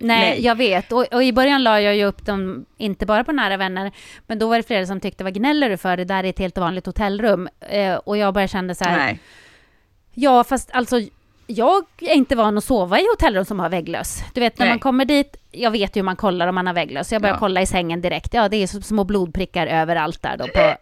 Nej, 0.00 0.30
Nej. 0.30 0.44
jag 0.44 0.54
vet. 0.54 0.92
Och, 0.92 1.14
och 1.14 1.24
i 1.24 1.32
början 1.32 1.62
la 1.62 1.80
jag 1.80 1.96
ju 1.96 2.04
upp 2.04 2.26
dem, 2.26 2.64
inte 2.76 3.06
bara 3.06 3.24
på 3.24 3.32
nära 3.32 3.56
vänner, 3.56 3.92
men 4.26 4.38
då 4.38 4.48
var 4.48 4.56
det 4.56 4.62
flera 4.62 4.86
som 4.86 5.00
tyckte, 5.00 5.24
vad 5.24 5.34
gnäller 5.34 5.70
du 5.70 5.76
för? 5.76 5.96
Det 5.96 6.04
där 6.04 6.24
är 6.24 6.28
ett 6.28 6.38
helt 6.38 6.58
vanligt 6.58 6.86
hotellrum. 6.86 7.48
Eh, 7.60 7.94
och 7.94 8.16
jag 8.16 8.34
bara 8.34 8.48
kände 8.48 8.74
så 8.74 8.84
här, 8.84 8.96
nej. 8.96 9.18
ja 10.14 10.44
fast 10.44 10.70
alltså, 10.72 11.00
jag 11.46 11.84
är 12.00 12.14
inte 12.14 12.36
van 12.36 12.58
att 12.58 12.64
sova 12.64 13.00
i 13.00 13.06
hotellrum 13.12 13.44
som 13.44 13.60
har 13.60 13.68
vägglös. 13.68 14.22
Du 14.34 14.40
vet, 14.40 14.58
när 14.58 14.66
Nej. 14.66 14.72
man 14.72 14.78
kommer 14.78 15.04
dit, 15.04 15.36
jag 15.50 15.70
vet 15.70 15.96
ju 15.96 16.00
hur 16.00 16.04
man 16.04 16.16
kollar 16.16 16.46
om 16.48 16.54
man 16.54 16.66
har 16.66 16.74
vägglös, 16.74 17.08
så 17.08 17.14
jag 17.14 17.22
börjar 17.22 17.34
Ja. 17.34 17.38
kolla 17.40 17.62
i 17.62 17.66
sängen 17.66 18.00
direkt. 18.00 18.34
Ja, 18.34 18.48
det 18.48 18.56
är 18.56 18.66
små 18.66 19.04
blodprickar 19.04 19.66
överallt 19.66 20.22
där 20.22 20.36
då, 20.36 20.46
på 20.46 20.74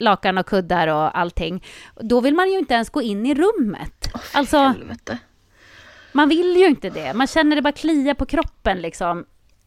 lakan 0.00 0.38
och 0.38 0.46
kuddar 0.46 0.88
och 0.88 1.18
allting. 1.18 1.64
Då 2.00 2.20
vill 2.20 2.34
man 2.34 2.50
ju 2.52 2.58
inte 2.58 2.74
ens 2.74 2.90
gå 2.90 3.02
in 3.02 3.26
i 3.26 3.34
rummet. 3.34 4.08
alltså, 4.32 4.58
Helvete. 4.58 5.18
man 6.12 6.28
vill 6.28 6.56
ju 6.56 6.66
inte 6.66 6.90
det. 6.90 7.14
Man 7.14 7.26
känner 7.26 7.56
det 7.56 7.62
bara 7.62 7.72
klia 7.72 8.14
på 8.14 8.26
kroppen 8.26 8.80
liksom. 8.82 9.24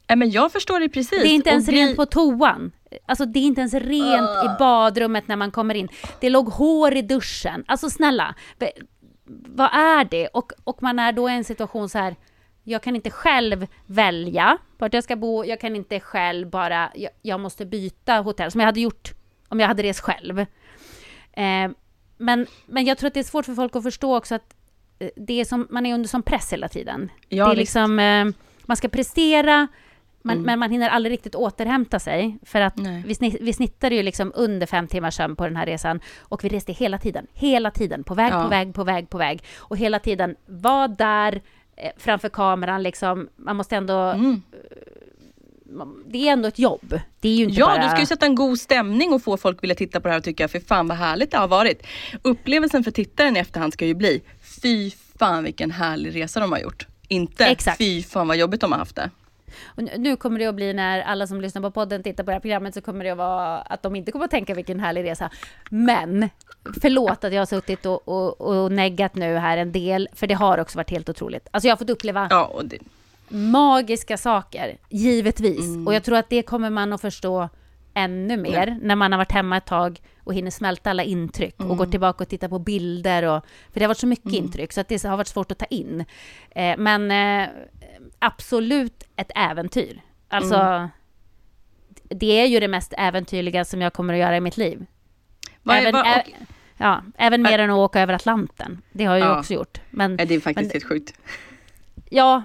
Nej 0.07 0.17
men 0.17 0.31
jag 0.31 0.51
förstår 0.51 0.79
det 0.79 0.89
precis. 0.89 1.21
Det 1.21 1.27
är 1.27 1.33
inte 1.35 1.49
ens 1.49 1.67
grej- 1.67 1.75
rent 1.85 1.95
på 1.95 2.05
toan. 2.05 2.71
Alltså 3.05 3.25
det 3.25 3.39
är 3.39 3.43
inte 3.43 3.61
ens 3.61 3.73
rent 3.73 4.45
i 4.45 4.49
badrummet 4.59 5.27
när 5.27 5.35
man 5.35 5.51
kommer 5.51 5.75
in. 5.75 5.89
Det 6.19 6.29
låg 6.29 6.47
hår 6.49 6.95
i 6.97 7.01
duschen. 7.01 7.63
Alltså 7.67 7.89
snälla, 7.89 8.35
vad 9.47 9.69
är 9.73 10.05
det? 10.05 10.27
Och, 10.27 10.51
och 10.63 10.83
man 10.83 10.99
är 10.99 11.11
då 11.11 11.29
i 11.29 11.33
en 11.33 11.43
situation 11.43 11.89
så 11.89 11.97
här, 11.97 12.15
jag 12.63 12.83
kan 12.83 12.95
inte 12.95 13.09
själv 13.09 13.67
välja 13.85 14.57
vart 14.77 14.93
jag 14.93 15.03
ska 15.03 15.15
bo, 15.15 15.45
jag 15.45 15.59
kan 15.59 15.75
inte 15.75 15.99
själv 15.99 16.49
bara, 16.49 16.91
jag, 16.95 17.11
jag 17.21 17.39
måste 17.39 17.65
byta 17.65 18.13
hotell 18.15 18.51
som 18.51 18.59
jag 18.61 18.65
hade 18.65 18.81
gjort 18.81 19.11
om 19.53 19.59
jag 19.59 19.67
hade 19.67 19.83
rest 19.83 19.99
själv. 19.99 20.39
Eh, 20.39 21.71
men, 22.17 22.47
men 22.65 22.85
jag 22.85 22.97
tror 22.97 23.07
att 23.07 23.13
det 23.13 23.19
är 23.19 23.23
svårt 23.23 23.45
för 23.45 23.53
folk 23.53 23.75
att 23.75 23.83
förstå 23.83 24.17
också 24.17 24.35
att 24.35 24.55
eh, 24.99 25.09
det 25.15 25.39
är 25.39 25.45
som, 25.45 25.67
man 25.69 25.85
är 25.85 25.93
under 25.93 26.09
som 26.09 26.23
press 26.23 26.53
hela 26.53 26.67
tiden. 26.67 27.11
Ja, 27.29 27.45
det 27.45 27.51
är 27.51 27.55
liksom, 27.55 27.99
eh, 27.99 28.25
man 28.65 28.77
ska 28.77 28.87
prestera, 28.87 29.67
man, 30.21 30.41
men 30.41 30.59
man 30.59 30.71
hinner 30.71 30.89
aldrig 30.89 31.13
riktigt 31.13 31.35
återhämta 31.35 31.99
sig. 31.99 32.37
För 32.43 32.61
att 32.61 32.77
Nej. 32.77 33.03
vi, 33.07 33.15
snitt, 33.15 33.37
vi 33.41 33.53
snittade 33.53 33.95
ju 33.95 34.03
liksom 34.03 34.31
under 34.35 34.67
fem 34.67 34.87
timmars 34.87 35.15
sömn 35.15 35.35
på 35.35 35.45
den 35.45 35.55
här 35.55 35.65
resan. 35.65 35.99
Och 36.19 36.43
vi 36.43 36.49
reste 36.49 36.71
hela 36.71 36.97
tiden, 36.97 37.27
hela 37.33 37.71
tiden, 37.71 38.03
på 38.03 38.13
väg, 38.13 38.33
Ja. 38.33 38.43
på 38.43 38.49
väg, 38.49 38.73
på 38.73 38.83
väg, 38.83 39.09
på 39.09 39.17
väg. 39.17 39.43
Och 39.57 39.77
hela 39.77 39.99
tiden 39.99 40.35
var 40.45 40.87
där 40.87 41.41
eh, 41.75 41.91
framför 41.97 42.29
kameran 42.29 42.83
liksom. 42.83 43.29
Man 43.35 43.55
måste 43.55 43.75
ändå... 43.75 43.93
Mm. 43.99 44.41
Det 46.05 46.27
är 46.27 46.31
ändå 46.33 46.47
ett 46.47 46.59
jobb. 46.59 46.99
Det 47.19 47.29
är 47.29 47.35
ju 47.35 47.43
inte 47.43 47.59
Ja, 47.59 47.65
bara... 47.65 47.83
du 47.83 47.89
ska 47.89 47.99
ju 47.99 48.05
sätta 48.05 48.25
en 48.25 48.35
god 48.35 48.59
stämning 48.59 49.13
och 49.13 49.23
få 49.23 49.37
folk 49.37 49.57
att 49.57 49.63
vilja 49.63 49.75
titta 49.75 49.99
på 49.99 50.07
det 50.07 50.11
här 50.11 50.17
och 50.17 50.23
tycka, 50.23 50.47
för 50.47 50.59
fan 50.59 50.87
vad 50.87 50.97
härligt 50.97 51.31
det 51.31 51.37
har 51.37 51.47
varit. 51.47 51.85
Upplevelsen 52.21 52.83
för 52.83 52.91
tittaren 52.91 53.37
i 53.37 53.39
efterhand 53.39 53.73
ska 53.73 53.85
ju 53.85 53.93
bli, 53.93 54.21
fy 54.61 54.91
fan 55.19 55.43
vilken 55.43 55.71
härlig 55.71 56.15
resa 56.15 56.39
de 56.39 56.51
har 56.51 56.59
gjort. 56.59 56.87
Inte 57.07 57.45
Exakt. 57.45 57.77
fy 57.77 58.03
fan 58.03 58.27
vad 58.27 58.37
jobbigt 58.37 58.61
de 58.61 58.71
har 58.71 58.79
haft 58.79 58.95
det. 58.95 59.09
Och 59.65 59.83
nu- 59.97 60.15
kommer 60.15 60.39
det 60.39 60.45
att 60.45 60.55
bli 60.55 60.73
när 60.73 61.01
alla 61.01 61.27
som 61.27 61.41
lyssnar 61.41 61.61
på 61.61 61.71
podden 61.71 62.03
tittar 62.03 62.23
på 62.23 62.29
det 62.29 62.33
här 62.35 62.39
programmet 62.39 62.73
så 62.73 62.81
kommer 62.81 63.03
det 63.05 63.11
att 63.11 63.17
vara 63.17 63.57
att 63.61 63.81
de 63.83 63.95
inte 63.95 64.11
kommer 64.11 64.25
att 64.25 64.31
tänka 64.31 64.53
vilken 64.53 64.79
härlig 64.79 65.03
resa. 65.03 65.29
Men 65.69 66.29
förlåt 66.81 67.23
att 67.23 67.33
jag 67.33 67.41
har 67.41 67.45
suttit 67.45 67.85
och, 67.85 68.07
och, 68.07 68.41
och 68.41 68.71
neggat 68.71 69.15
nu 69.15 69.35
här 69.35 69.57
en 69.57 69.71
del, 69.71 70.09
för 70.13 70.27
det 70.27 70.33
har 70.33 70.57
också 70.57 70.77
varit 70.77 70.89
helt 70.89 71.09
otroligt. 71.09 71.47
Alltså 71.51 71.67
jag 71.67 71.71
har 71.71 71.77
fått 71.77 71.89
uppleva 71.89 72.27
Ja, 72.29 72.45
och 72.45 72.65
det, 72.65 72.77
magiska 73.29 74.17
saker, 74.17 74.77
givetvis. 74.89 75.59
Mm. 75.65 75.87
Och 75.87 75.93
jag 75.93 76.03
tror 76.03 76.17
att 76.17 76.29
det 76.29 76.41
kommer 76.41 76.69
man 76.69 76.93
att 76.93 77.01
förstå 77.01 77.49
ännu 77.93 78.37
mer 78.37 78.79
när 78.81 78.95
man 78.95 79.11
har 79.11 79.17
varit 79.17 79.31
hemma 79.31 79.57
ett 79.57 79.65
tag 79.65 80.01
och 80.23 80.33
hinner 80.33 80.51
smälta 80.51 80.89
alla 80.89 81.03
intryck 81.03 81.55
och 81.57 81.65
Mm. 81.65 81.77
går 81.77 81.85
tillbaka 81.85 82.23
och 82.23 82.29
tittar 82.29 82.47
på 82.47 82.59
bilder. 82.59 83.23
Och, 83.23 83.45
för 83.71 83.79
det 83.79 83.83
har 83.85 83.87
varit 83.87 83.97
så 83.97 84.07
mycket 84.07 84.33
intryck 84.33 84.73
så 84.73 84.81
att 84.81 84.87
det 84.87 85.03
har 85.03 85.17
varit 85.17 85.27
svårt 85.27 85.51
att 85.51 85.57
ta 85.57 85.65
in. 85.65 86.05
Eh, 86.51 86.77
men 86.77 87.11
eh, 87.11 87.49
absolut 88.19 89.03
ett 89.15 89.31
äventyr. 89.35 90.01
Alltså, 90.29 90.55
Mm. 90.55 90.87
det 92.09 92.41
är 92.41 92.45
ju 92.45 92.59
det 92.59 92.67
mest 92.67 92.93
äventyrliga 92.97 93.65
som 93.65 93.81
jag 93.81 93.93
kommer 93.93 94.13
att 94.13 94.19
göra 94.19 94.37
i 94.37 94.41
mitt 94.41 94.57
liv. 94.57 94.85
vad 95.63 95.75
är, 95.77 95.81
även, 95.81 95.93
vad, 95.93 96.05
ä- 96.07 96.23
och, 96.27 96.45
ja, 96.77 97.03
även 97.17 97.41
mer 97.41 97.59
än 97.59 97.69
att 97.69 97.75
åka 97.77 98.01
över 98.01 98.13
Atlanten. 98.13 98.81
Det 98.91 99.05
har 99.05 99.15
jag 99.15 99.25
ju 99.27 99.31
Ja. 99.33 99.39
också 99.39 99.53
gjort. 99.53 99.81
Men, 99.89 100.17
det 100.17 100.23
är 100.23 100.27
faktiskt 100.39 100.55
men- 100.55 100.69
helt 100.71 100.83
sjukt. 100.83 101.13
Ja, 102.09 102.43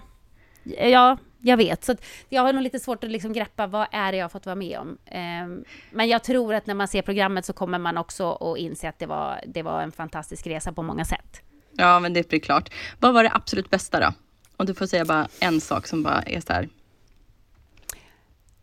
ja, 0.78 1.16
jag 1.40 1.56
vet. 1.56 1.84
Så 1.84 1.94
jag 2.28 2.42
har 2.42 2.52
nog 2.52 2.62
lite 2.62 2.78
svårt 2.78 3.04
att 3.04 3.10
liksom 3.10 3.32
greppa 3.32 3.66
vad 3.66 3.86
är 3.92 4.12
det 4.12 4.18
jag 4.18 4.32
fått 4.32 4.46
vara 4.46 4.56
med 4.56 4.78
om. 4.78 4.98
Ehm, 5.06 5.64
men 5.90 6.08
jag 6.08 6.24
tror 6.24 6.54
att 6.54 6.66
när 6.66 6.74
man 6.74 6.88
ser 6.88 7.02
programmet 7.02 7.44
så 7.44 7.52
kommer 7.52 7.78
man 7.78 7.98
också 7.98 8.32
att 8.32 8.58
inse 8.58 8.88
att 8.88 8.98
det 8.98 9.06
var, 9.06 9.40
det 9.46 9.62
var 9.62 9.82
en 9.82 9.92
fantastisk 9.92 10.46
resa 10.46 10.72
på 10.72 10.82
många 10.82 11.04
sätt. 11.04 11.42
Ja, 11.72 12.00
men 12.00 12.12
det 12.12 12.28
blir 12.28 12.40
klart. 12.40 12.70
Vad 13.00 13.14
var 13.14 13.24
det 13.24 13.30
absolut 13.34 13.70
bästa 13.70 14.00
då? 14.00 14.12
Om 14.56 14.66
du 14.66 14.74
får 14.74 14.86
säga 14.86 15.04
bara 15.04 15.28
en 15.40 15.60
sak 15.60 15.86
som 15.86 16.02
bara 16.02 16.22
är 16.22 16.40
så 16.40 16.52
här. 16.52 16.68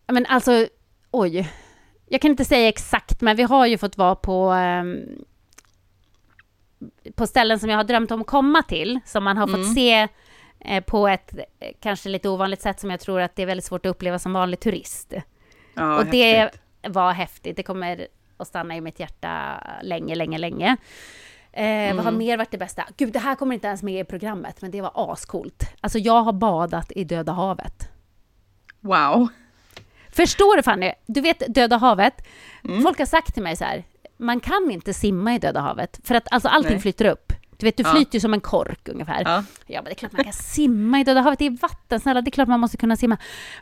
Men 0.06 0.26
alltså, 0.26 0.66
oj. 1.10 1.52
Jag 2.08 2.20
kan 2.20 2.30
inte 2.30 2.44
säga 2.44 2.68
exakt, 2.68 3.20
men 3.20 3.36
vi 3.36 3.42
har 3.42 3.66
ju 3.66 3.78
fått 3.78 3.98
vara 3.98 4.14
på, 4.14 4.50
ehm, 4.50 5.24
på 7.14 7.26
ställen 7.26 7.58
som 7.58 7.70
jag 7.70 7.76
har 7.76 7.84
drömt 7.84 8.10
om 8.10 8.20
att 8.20 8.26
komma 8.26 8.62
till, 8.62 9.00
som 9.04 9.24
man 9.24 9.36
har 9.36 9.46
fått 9.46 9.74
se 9.74 10.08
på 10.86 11.08
ett 11.08 11.34
eh, 11.60 11.72
kanske 11.80 12.08
lite 12.08 12.28
ovanligt 12.28 12.62
sätt 12.62 12.80
som 12.80 12.90
jag 12.90 13.00
tror 13.00 13.20
att 13.20 13.36
det 13.36 13.42
är 13.42 13.46
väldigt 13.46 13.64
svårt 13.64 13.86
att 13.86 13.90
uppleva 13.90 14.18
som 14.18 14.32
vanlig 14.32 14.60
turist. 14.60 15.12
Ja, 15.74 15.96
och 15.98 16.06
det 16.06 16.38
häftigt. 16.38 16.60
var 16.88 17.12
häftigt. 17.12 17.56
Det 17.56 17.62
kommer 17.62 18.06
att 18.36 18.48
stanna 18.48 18.76
i 18.76 18.80
mitt 18.80 19.00
hjärta 19.00 19.60
länge, 19.82 20.14
länge, 20.14 20.38
länge. 20.38 20.76
Eh, 21.52 21.94
Vad 21.94 22.04
har 22.04 22.12
mer 22.12 22.36
varit 22.36 22.50
det 22.50 22.58
bästa? 22.58 22.84
Gud, 22.96 23.12
det 23.12 23.18
här 23.18 23.34
kommer 23.34 23.54
inte 23.54 23.66
ens 23.66 23.82
med 23.82 24.00
i 24.00 24.04
programmet, 24.04 24.62
men 24.62 24.70
det 24.70 24.80
var 24.80 25.12
ascoolt. 25.12 25.62
Alltså, 25.80 25.98
jag 25.98 26.22
har 26.22 26.32
badat 26.32 26.92
i 26.96 27.04
Döda 27.04 27.32
havet. 27.32 27.88
Wow. 28.80 29.28
Förstår 30.10 30.56
du 30.56 30.62
Fanny? 30.62 30.92
Du 31.06 31.20
vet 31.20 31.54
Döda 31.54 31.76
havet. 31.76 32.26
Mm. 32.64 32.82
Folk 32.82 32.98
har 32.98 33.06
sagt 33.06 33.34
till 33.34 33.42
mig 33.42 33.56
så 33.56 33.64
här, 33.64 33.84
man 34.16 34.40
kan 34.40 34.70
inte 34.70 34.94
simma 34.94 35.34
i 35.34 35.38
Döda 35.38 35.60
havet, 35.60 36.00
för 36.04 36.14
att 36.14 36.32
alltså, 36.32 36.48
allting 36.48 36.72
Nej. 36.72 36.80
flyter 36.80 37.04
upp. 37.04 37.25
Du 37.58 37.66
vet, 37.66 37.76
du 37.76 37.82
Ja. 37.82 37.90
flyter 37.94 38.14
ju 38.14 38.20
som 38.20 38.34
en 38.34 38.40
kork 38.40 38.88
ungefär. 38.88 39.22
Ja. 39.24 39.44
Ja, 39.66 39.80
men 39.82 39.84
det 39.84 39.90
är 39.90 39.94
klart 39.94 40.12
man 40.12 40.24
kan 40.24 40.32
simma 40.32 41.00
i 41.00 41.04
Döda 41.04 41.20
havet. 41.20 41.38
Det 41.38 41.46
är 41.46 41.50
vatten, 41.60 42.00
snälla. 42.00 42.20
Det 42.20 42.28
är 42.28 42.32
klart 42.32 42.48
man 42.48 42.60
måste 42.60 42.76
kunna 42.76 42.96
simma. 42.96 43.16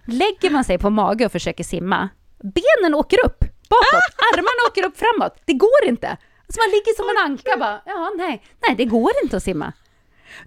Lägger 0.07 0.51
man 0.51 0.65
sig 0.65 0.79
på 0.79 0.91
mage 0.91 1.27
och 1.27 1.33
försöker 1.33 1.65
simma, 1.65 2.09
benen 2.39 2.95
åker 2.95 3.25
upp 3.27 3.39
bakåt, 3.71 4.15
armarna 4.33 4.69
åker 4.71 4.85
upp 4.87 4.97
framåt. 4.99 5.43
Det 5.45 5.53
går 5.55 5.85
inte. 5.85 6.09
Alltså 6.47 6.61
man 6.61 6.71
ligger 6.71 6.97
som 6.97 7.09
en 7.09 7.31
anka 7.31 7.57
bara, 7.59 7.83
ja, 7.87 8.13
nej, 8.17 8.43
nej, 8.69 8.77
det 8.77 8.85
går 8.85 9.11
inte 9.23 9.37
att 9.37 9.43
simma. 9.43 9.73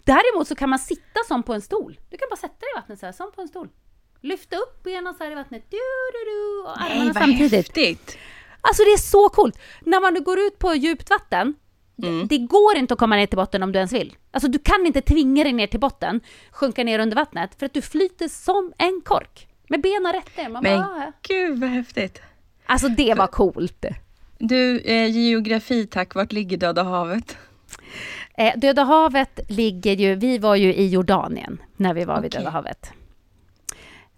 Däremot 0.04 0.48
så 0.48 0.56
kan 0.56 0.70
man 0.70 0.80
sitta 0.80 1.20
som 1.28 1.44
på 1.44 1.54
en 1.54 1.62
stol. 1.62 2.00
Du 2.10 2.18
kan 2.18 2.28
bara 2.30 2.36
sätta 2.36 2.60
dig 2.60 2.70
i 2.76 2.80
vattnet 2.80 3.00
så 3.00 3.06
här, 3.06 3.14
som 3.14 3.32
på 3.32 3.42
en 3.42 3.48
stol. 3.48 3.70
Lyfta 4.22 4.56
upp 4.56 4.84
benen 4.84 5.14
så 5.16 5.24
här 5.24 5.32
i 5.32 5.36
vattnet. 5.36 5.64
Du, 5.70 5.78
du, 6.14 6.32
du, 6.32 6.70
och 6.70 6.78
Nej, 6.80 6.92
armarna 6.92 7.14
vad 7.14 7.24
samtidigt. 7.24 7.52
häftigt! 7.52 8.18
Alltså 8.62 8.84
det 8.84 8.90
är 8.92 8.98
så 8.98 9.30
coolt! 9.30 9.60
När 9.82 10.00
man 10.02 10.24
går 10.24 10.40
ut 10.40 10.60
på 10.60 10.74
djupt 10.76 11.10
vatten, 11.10 11.56
Mm. 12.04 12.28
det 12.28 12.38
går 12.38 12.76
inte 12.78 12.94
att 12.94 13.00
komma 13.00 13.16
ner 13.16 13.26
till 13.26 13.38
botten 13.38 13.64
om 13.64 13.72
du 13.72 13.78
ens 13.80 13.94
vill. 13.94 14.16
Alltså 14.32 14.48
du 14.48 14.60
kan 14.60 14.86
inte 14.86 15.02
tvinga 15.02 15.44
dig 15.44 15.54
ner 15.54 15.68
till 15.68 15.80
botten, 15.80 16.22
sjunka 16.52 16.84
ner 16.84 17.00
under 17.00 17.16
vattnet, 17.16 17.56
för 17.60 17.66
att 17.66 17.74
du 17.74 17.82
flyter 17.82 18.28
som 18.28 18.74
en 18.78 19.02
kork. 19.06 19.48
Med 19.70 19.82
benen 19.82 20.14
rätt 20.14 20.38
ner. 20.38 20.50
Man 20.50 20.64
Men 20.64 20.80
bara, 20.80 20.88
"Ah." 20.88 21.12
gud 21.28 21.60
vad 21.60 21.70
häftigt! 21.70 22.22
Alltså 22.66 22.90
det 22.90 23.14
var 23.14 23.28
coolt. 23.28 23.86
Du, 24.40 24.80
eh, 24.80 25.08
geografi 25.12 25.88
tack, 25.88 26.16
vart 26.16 26.32
ligger 26.32 26.58
Döda 26.58 26.84
havet? 26.84 27.38
Eh, 28.38 28.54
Döda 28.60 28.84
havet 28.84 29.40
ligger 29.50 29.94
ju, 29.96 30.16
vi 30.16 30.38
var 30.38 30.56
ju 30.56 30.74
i 30.74 30.88
Jordanien 30.88 31.62
när 31.78 31.94
vi 31.94 32.06
var 32.06 32.22
vid 32.22 32.32
Okej. 32.32 32.40
Döda 32.40 32.50
havet. 32.52 32.92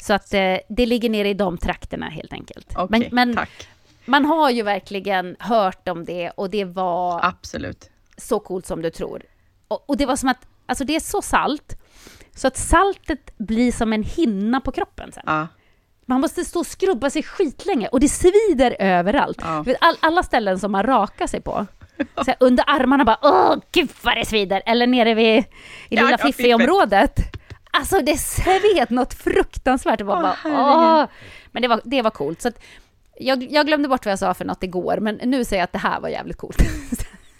Så 0.03 0.13
att 0.13 0.33
eh, 0.33 0.57
det 0.69 0.85
ligger 0.85 1.09
nere 1.09 1.29
i 1.29 1.33
de 1.33 1.57
trakterna 1.57 2.09
helt 2.09 2.33
enkelt. 2.33 2.73
Okej, 2.75 2.87
men 2.89 3.03
men 3.11 3.35
tack. 3.35 3.67
Man 4.09 4.25
har 4.25 4.49
ju 4.49 4.63
verkligen 4.63 5.35
hört 5.39 5.87
om 5.87 6.05
det 6.05 6.29
och 6.29 6.49
det 6.49 6.65
var 6.65 7.25
Absolut. 7.25 7.89
så 8.17 8.39
coolt 8.39 8.65
som 8.65 8.81
du 8.81 8.89
tror. 8.89 9.21
Och, 9.67 9.89
och 9.89 9.97
det 9.97 10.05
var 10.05 10.15
som 10.15 10.29
att, 10.29 10.47
alltså 10.65 10.83
det 10.83 10.95
är 10.95 10.99
så 10.99 11.21
salt, 11.21 11.75
så 12.35 12.47
att 12.47 12.57
saltet 12.57 13.37
blir 13.37 13.71
som 13.71 13.93
en 13.93 14.03
hinna 14.03 14.61
på 14.61 14.71
kroppen 14.71 15.11
sen. 15.11 15.23
Ja. 15.25 15.47
Man 16.05 16.21
måste 16.21 16.45
stå 16.45 16.59
och 16.59 16.65
skrubba 16.65 17.09
sig 17.09 17.23
skitlänge 17.23 17.87
och 17.87 17.99
det 17.99 18.09
svider 18.09 18.75
överallt. 18.79 19.37
Ja. 19.41 19.65
All, 19.79 19.95
alla 19.99 20.23
ställen 20.23 20.59
som 20.59 20.71
man 20.71 20.83
rakar 20.83 21.27
sig 21.27 21.41
på. 21.41 21.65
Så 22.15 22.23
här, 22.25 22.35
under 22.39 22.63
armarna 22.67 23.05
bara 23.05 23.19
åh 23.21 23.55
gud 23.71 23.89
vad 24.01 24.17
det 24.17 24.25
svider! 24.25 24.61
Eller 24.65 24.87
nere 24.87 25.13
vid 25.13 25.37
i 25.37 25.45
Ja, 25.89 26.01
lilla 26.01 26.11
ja, 26.11 26.17
Fiffi-området. 26.17 27.19
Alltså 27.71 28.01
det 28.01 28.17
sved 28.17 28.91
något 28.91 29.13
fruktansvärt. 29.13 29.97
Det 29.97 30.03
var 30.03 30.21
bara, 30.21 30.35
åh. 30.45 31.05
Men 31.51 31.61
det 31.61 31.67
var, 31.67 31.81
det 31.83 32.01
var 32.01 32.11
coolt. 32.11 32.41
Så 32.41 32.47
att, 32.47 32.59
jag, 33.19 33.51
jag 33.51 33.67
glömde 33.67 33.87
bort 33.87 34.05
vad 34.05 34.11
jag 34.11 34.19
sa 34.19 34.33
för 34.33 34.45
något 34.45 34.63
igår, 34.63 34.97
men 35.01 35.15
nu 35.15 35.45
säger 35.45 35.61
jag 35.61 35.65
att 35.65 35.71
det 35.71 35.77
här 35.77 35.99
var 35.99 36.09
jävligt 36.09 36.37
coolt. 36.37 36.61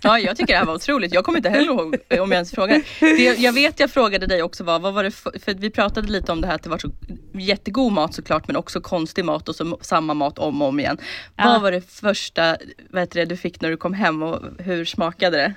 Ja, 0.01 0.19
jag 0.19 0.37
tycker 0.37 0.53
det 0.53 0.59
här 0.59 0.65
var 0.65 0.75
otroligt. 0.75 1.13
Jag 1.13 1.23
kommer 1.23 1.37
inte 1.37 1.49
heller 1.49 1.65
ihåg 1.65 1.95
om 1.95 1.97
jag 2.09 2.31
ens 2.31 2.51
frågade. 2.51 2.81
Det, 2.99 3.39
jag 3.39 3.53
vet 3.53 3.79
jag 3.79 3.91
frågade 3.91 4.25
dig 4.25 4.43
också 4.43 4.63
vad, 4.63 4.81
vad 4.81 4.93
var 4.93 5.03
det 5.03 5.11
för, 5.11 5.39
för 5.39 5.53
vi 5.53 5.69
pratade 5.69 6.07
lite 6.07 6.31
om 6.31 6.41
det 6.41 6.47
här 6.47 6.55
att 6.55 6.63
det 6.63 6.69
var 6.69 6.77
så 6.77 6.91
jättegod 7.33 7.93
mat 7.93 8.13
såklart 8.13 8.47
men 8.47 8.55
också 8.55 8.81
konstig 8.81 9.25
mat 9.25 9.49
och 9.49 9.55
så 9.55 9.77
samma 9.81 10.13
mat 10.13 10.39
om 10.39 10.61
och 10.61 10.67
om 10.67 10.79
igen. 10.79 10.97
Ja. 11.35 11.43
Vad 11.45 11.61
var 11.61 11.71
det 11.71 11.81
första 11.81 12.57
vad 12.89 13.01
heter 13.01 13.19
det, 13.19 13.25
du 13.25 13.37
fick 13.37 13.61
när 13.61 13.69
du 13.69 13.77
kom 13.77 13.93
hem 13.93 14.23
och 14.23 14.39
hur 14.57 14.85
smakade 14.85 15.37
det? 15.37 15.53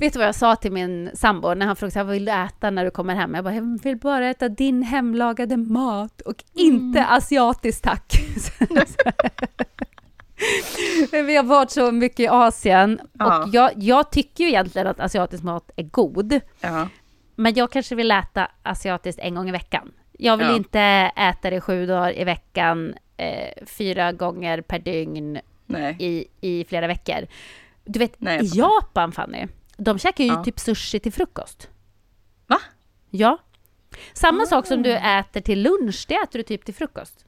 Vet 0.00 0.12
du 0.12 0.18
vad 0.18 0.28
jag 0.28 0.34
sa 0.34 0.56
till 0.56 0.72
min 0.72 1.10
sambo 1.14 1.54
när 1.54 1.66
han 1.66 1.76
frågade 1.76 2.04
vad 2.04 2.12
vill 2.14 2.24
du 2.24 2.32
äta 2.32 2.70
när 2.70 2.84
du 2.84 2.90
kommer 2.90 3.14
hem? 3.14 3.34
Jag 3.34 3.44
bara, 3.44 3.54
jag 3.54 3.82
vill 3.82 3.96
bara 3.96 4.28
äta 4.30 4.48
din 4.48 4.82
hemlagade 4.82 5.56
mat 5.56 6.20
och 6.20 6.44
inte 6.54 6.98
Mm. 6.98 7.12
asiatiskt 7.16 7.84
tack. 7.84 8.12
Vi 11.12 11.36
har 11.36 11.42
varit 11.44 11.70
så 11.70 11.92
mycket 11.92 12.20
i 12.20 12.28
Asien 12.28 13.00
Ja. 13.12 13.42
och 13.42 13.48
jag, 13.54 13.70
jag 13.76 14.10
tycker 14.12 14.44
ju 14.44 14.50
egentligen 14.50 14.86
att 14.86 15.00
asiatisk 15.00 15.42
mat 15.42 15.70
är 15.76 15.82
god. 15.82 16.40
Ja. 16.60 16.88
Men 17.36 17.54
jag 17.54 17.70
kanske 17.72 17.94
vill 17.94 18.10
äta 18.10 18.48
asiatiskt 18.62 19.18
en 19.22 19.34
gång 19.34 19.48
i 19.48 19.52
veckan. 19.52 19.92
Jag 20.18 20.36
vill 20.36 20.46
Ja. 20.46 20.56
inte 20.56 20.80
äta 21.16 21.50
det 21.50 21.60
sju 21.60 21.86
dagar 21.86 22.18
i 22.18 22.24
veckan, 22.24 22.94
eh, 23.16 23.66
fyra 23.66 24.12
gånger 24.12 24.60
per 24.60 24.78
dygn 24.78 25.38
i, 25.98 26.24
i 26.40 26.64
flera 26.68 26.86
veckor. 26.86 27.26
Du 27.84 27.98
vet, 27.98 28.20
Nej, 28.20 28.44
i. 28.44 28.46
Japan 28.54 29.12
Fanny, 29.12 29.46
de 29.78 29.98
käkar 29.98 30.24
ju 30.24 30.30
Ja. 30.30 30.44
typ 30.44 30.60
sushi 30.60 31.00
till 31.00 31.12
frukost. 31.12 31.68
Va? 32.46 32.58
Ja. 33.10 33.38
Samma 34.12 34.46
sak 34.46 34.66
som 34.66 34.80
Ah. 34.80 34.82
du 34.82 34.92
äter 34.92 35.40
till 35.40 35.62
lunch, 35.62 36.04
det 36.08 36.14
äter 36.14 36.38
du 36.38 36.42
typ 36.42 36.64
till 36.64 36.74
frukost. 36.74 37.24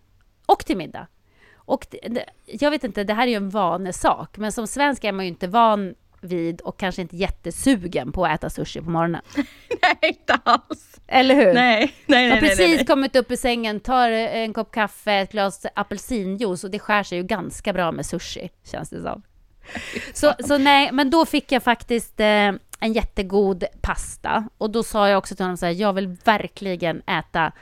Och 0.47 0.65
till 0.67 0.77
middag. 0.77 1.07
Och 1.55 1.87
det, 1.91 2.25
jag 2.47 2.71
vet 2.71 2.85
inte, 2.85 3.05
det 3.05 3.15
här 3.15 3.23
är 3.27 3.31
ju 3.31 3.37
en 3.37 3.51
vanesak, 3.51 4.39
men 4.39 4.53
som 4.53 4.67
svensk 4.67 5.05
är 5.05 5.13
man 5.13 5.25
ju 5.25 5.29
inte 5.29 5.47
van 5.49 5.95
vid 6.23 6.61
och 6.61 6.79
kanske 6.79 7.03
inte 7.03 7.17
jättesugen 7.17 8.13
på 8.13 8.25
att 8.27 8.35
äta 8.35 8.51
sushi 8.51 8.81
på 8.81 8.91
morgonen. 8.91 9.23
Nej, 9.83 9.97
inte 10.03 10.35
alls. 10.45 11.01
Eller 11.07 11.35
hur? 11.35 11.55
Nej, 11.55 11.55
nej, 11.55 11.95
nej. 12.07 12.31
Har 12.31 12.37
precis 12.41 12.59
nej, 12.59 12.77
nej. 12.77 12.87
kommit 12.87 13.17
upp 13.17 13.31
ur 13.31 13.37
sängen, 13.37 13.81
tar 13.81 14.11
en 14.11 14.53
kopp 14.53 14.73
kaffe, 14.73 15.13
ett 15.13 15.33
glas 15.33 15.67
apelsinjuice 15.75 16.65
och 16.65 16.71
det 16.71 16.79
skär 16.79 17.03
sig 17.03 17.19
ju 17.19 17.25
ganska 17.25 17.73
bra 17.73 17.93
med 17.93 18.07
sushi, 18.07 18.51
känns 18.65 18.91
det 18.91 19.03
som. 19.03 19.23
Så, 20.15 20.35
så 20.39 20.59
nej, 20.59 20.93
men 20.93 21.11
då 21.11 21.27
fick 21.27 21.53
jag 21.53 21.63
faktiskt 21.63 22.21
eh, 22.21 22.53
en 22.81 22.93
jättegod 22.93 23.65
pasta. 23.81 24.49
Och 24.59 24.71
då 24.71 24.83
sa 24.83 25.09
jag 25.09 25.19
också 25.19 25.35
till 25.35 25.45
honom 25.45 25.57
så 25.57 25.67
här, 25.67 25.73
jag 25.73 25.93
vill 25.93 26.17
verkligen 26.25 27.03
äta 27.07 27.53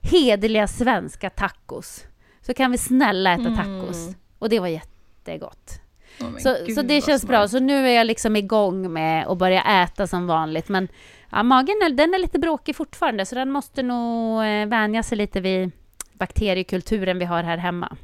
hederliga 0.00 0.66
svenska 0.66 1.30
tacos. 1.30 2.04
Så 2.40 2.54
kan 2.54 2.70
vi 2.72 2.78
snälla 2.78 3.32
äta 3.32 3.56
tacos. 3.56 4.14
Och 4.38 4.48
det 4.48 4.60
var 4.60 4.68
jättegott. 4.68 5.80
Men 6.18 6.40
Så, 6.40 6.56
gud, 6.66 6.74
så 6.74 6.82
det 6.82 7.04
känns 7.04 7.24
bra. 7.24 7.38
smart. 7.38 7.50
Så 7.50 7.58
nu 7.58 7.88
är 7.88 7.92
jag 7.92 8.06
liksom 8.06 8.36
igång 8.36 8.92
med 8.92 9.26
att 9.26 9.38
börja 9.38 9.82
äta 9.82 10.06
som 10.06 10.26
vanligt. 10.26 10.68
Men 10.68 10.88
ja, 11.30 11.42
magen 11.42 11.76
är, 11.84 11.90
den 11.90 12.14
är 12.14 12.18
lite 12.18 12.38
bråkig 12.38 12.76
fortfarande, 12.76 13.26
så 13.26 13.34
den 13.34 13.50
måste 13.50 13.82
nog 13.82 14.44
eh, 14.44 14.66
vänja 14.66 15.02
sig 15.02 15.18
lite 15.18 15.40
vid 15.40 15.70
bakteriekulturen 16.12 17.18
vi 17.18 17.24
har 17.24 17.42
här 17.42 17.56
hemma. 17.56 17.96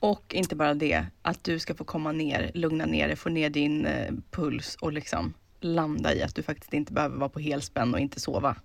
Och 0.00 0.34
inte 0.34 0.56
bara 0.56 0.74
det, 0.74 1.04
att 1.22 1.44
du 1.44 1.58
ska 1.58 1.74
få 1.74 1.84
komma 1.84 2.12
ner, 2.12 2.50
lugna 2.54 2.86
ner 2.86 3.06
dig, 3.06 3.16
få 3.16 3.28
ner 3.28 3.50
din 3.50 3.86
eh, 3.86 4.12
puls 4.30 4.76
och 4.80 4.92
liksom 4.92 5.34
landa 5.60 6.14
i 6.14 6.22
att 6.22 6.34
du 6.34 6.42
faktiskt 6.42 6.72
inte 6.72 6.92
behöver 6.92 7.16
vara 7.16 7.28
på 7.28 7.40
helspänn 7.40 7.94
och 7.94 8.00
inte 8.00 8.20
sova. 8.20 8.56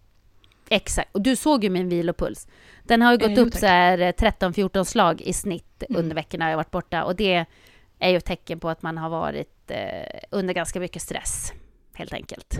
Exakt. 0.69 1.09
Och 1.15 1.21
du 1.21 1.35
såg 1.35 1.63
ju 1.63 1.69
min 1.69 1.89
vilopuls. 1.89 2.47
Den 2.83 3.01
har 3.01 3.11
ju 3.11 3.17
gått 3.17 3.27
Eh, 3.29 3.33
jo, 3.37 3.41
upp 3.45 3.51
tack. 3.51 3.59
så 3.59 3.65
här 3.65 3.97
eh, 3.99 4.11
13-14 4.11 4.83
slag 4.83 5.21
i 5.21 5.33
snitt 5.33 5.83
Mm. 5.89 5.99
under 6.01 6.15
veckorna 6.15 6.49
jag 6.49 6.57
varit 6.57 6.71
borta. 6.71 7.03
Och 7.03 7.15
det 7.15 7.45
är 7.99 8.09
ju 8.09 8.17
ett 8.17 8.25
tecken 8.25 8.59
på 8.59 8.69
att 8.69 8.81
man 8.81 8.97
har 8.97 9.09
varit 9.09 9.71
eh, 9.71 10.19
under 10.31 10.53
ganska 10.53 10.79
mycket 10.79 11.01
stress, 11.01 11.53
helt 11.93 12.13
enkelt. 12.13 12.59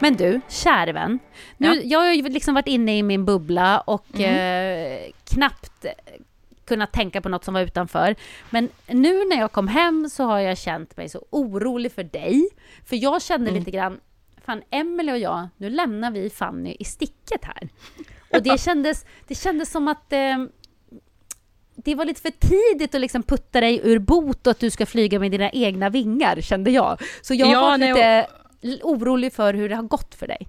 Men 0.00 0.16
du, 0.16 0.40
käre 0.48 0.92
vän. 0.92 1.18
Nu, 1.56 1.66
Ja. 1.74 1.80
Jag 1.84 1.98
har 1.98 2.12
ju 2.12 2.22
liksom 2.22 2.54
varit 2.54 2.68
inne 2.68 2.98
i 2.98 3.02
min 3.02 3.24
bubbla 3.24 3.80
och 3.80 4.20
eh, 4.20 5.00
knappt 5.24 5.86
kunnat 6.64 6.92
tänka 6.92 7.20
på 7.20 7.28
något 7.28 7.44
som 7.44 7.54
var 7.54 7.60
utanför. 7.60 8.14
Men 8.50 8.68
nu 8.86 9.24
när 9.24 9.36
jag 9.38 9.52
kom 9.52 9.68
hem 9.68 10.08
så 10.10 10.24
har 10.24 10.38
jag 10.38 10.58
känt 10.58 10.96
mig 10.96 11.08
så 11.08 11.24
orolig 11.30 11.92
för 11.92 12.02
dig. 12.04 12.48
För 12.86 12.96
jag 12.96 13.22
kände 13.22 13.50
Mm. 13.50 13.58
lite 13.58 13.70
grann, 13.70 14.00
fan 14.44 14.62
Emelie 14.70 15.12
och 15.12 15.18
jag, 15.18 15.48
nu 15.56 15.70
lämnar 15.70 16.10
vi 16.10 16.30
Fanny 16.30 16.76
i 16.78 16.84
sticket 16.84 17.44
här. 17.44 17.68
Och 18.32 18.42
det 18.42 18.60
kändes, 18.60 19.04
det 19.28 19.34
kändes 19.34 19.70
som 19.70 19.88
att 19.88 20.12
eh, 20.12 20.36
det 21.76 21.94
var 21.94 22.04
lite 22.04 22.20
för 22.20 22.30
tidigt 22.30 22.94
att 22.94 23.00
liksom 23.00 23.22
putta 23.22 23.60
dig 23.60 23.80
ur 23.84 23.98
bot 23.98 24.46
och 24.46 24.50
att 24.50 24.60
du 24.60 24.70
ska 24.70 24.86
flyga 24.86 25.18
med 25.18 25.30
dina 25.30 25.50
egna 25.50 25.88
vingar, 25.90 26.40
kände 26.40 26.70
jag. 26.70 27.00
Så 27.22 27.34
jag 27.34 27.48
Ja, 27.52 27.60
var 27.60 27.78
nej, 27.78 27.88
lite 27.88 28.04
l- 28.04 28.26
orolig 28.82 29.32
för 29.32 29.54
hur 29.54 29.68
det 29.68 29.76
har 29.76 29.82
gått 29.82 30.14
för 30.14 30.26
dig. 30.26 30.48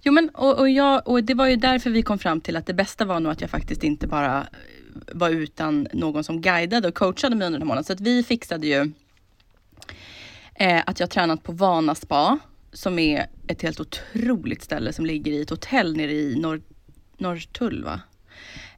Jo 0.00 0.12
men 0.12 0.28
och, 0.28 0.58
och, 0.58 0.70
jag, 0.70 1.08
och 1.08 1.24
det 1.24 1.34
var 1.34 1.46
ju 1.46 1.56
därför 1.56 1.90
vi 1.90 2.02
kom 2.02 2.18
fram 2.18 2.40
till 2.40 2.56
att 2.56 2.66
det 2.66 2.74
bästa 2.74 3.04
var 3.04 3.20
nog 3.20 3.32
att 3.32 3.40
jag 3.40 3.50
faktiskt 3.50 3.84
inte 3.84 4.06
bara 4.06 4.38
eh, 4.38 4.46
var 5.12 5.30
utan 5.30 5.88
någon 5.92 6.24
som 6.24 6.40
guidade 6.40 6.88
och 6.88 6.94
coachade 6.94 7.36
mig 7.36 7.46
under 7.46 7.58
den 7.58 7.62
här 7.62 7.66
månaden. 7.66 7.84
Så 7.84 7.92
att 7.92 8.00
vi 8.00 8.22
fixade 8.22 8.66
ju 8.66 8.92
eh, 10.54 10.82
att 10.86 11.00
jag 11.00 11.10
tränat 11.10 11.42
på 11.42 11.52
Vana 11.52 11.94
Spa 11.94 12.38
som 12.72 12.98
är 12.98 13.26
ett 13.46 13.62
helt 13.62 13.80
otroligt 13.80 14.62
ställe 14.62 14.92
som 14.92 15.06
ligger 15.06 15.32
i 15.32 15.42
ett 15.42 15.50
hotell 15.50 15.96
nere 15.96 16.12
i 16.12 16.36
Norr, 16.40 16.60
Norrtull 17.18 17.84
va? 17.84 18.00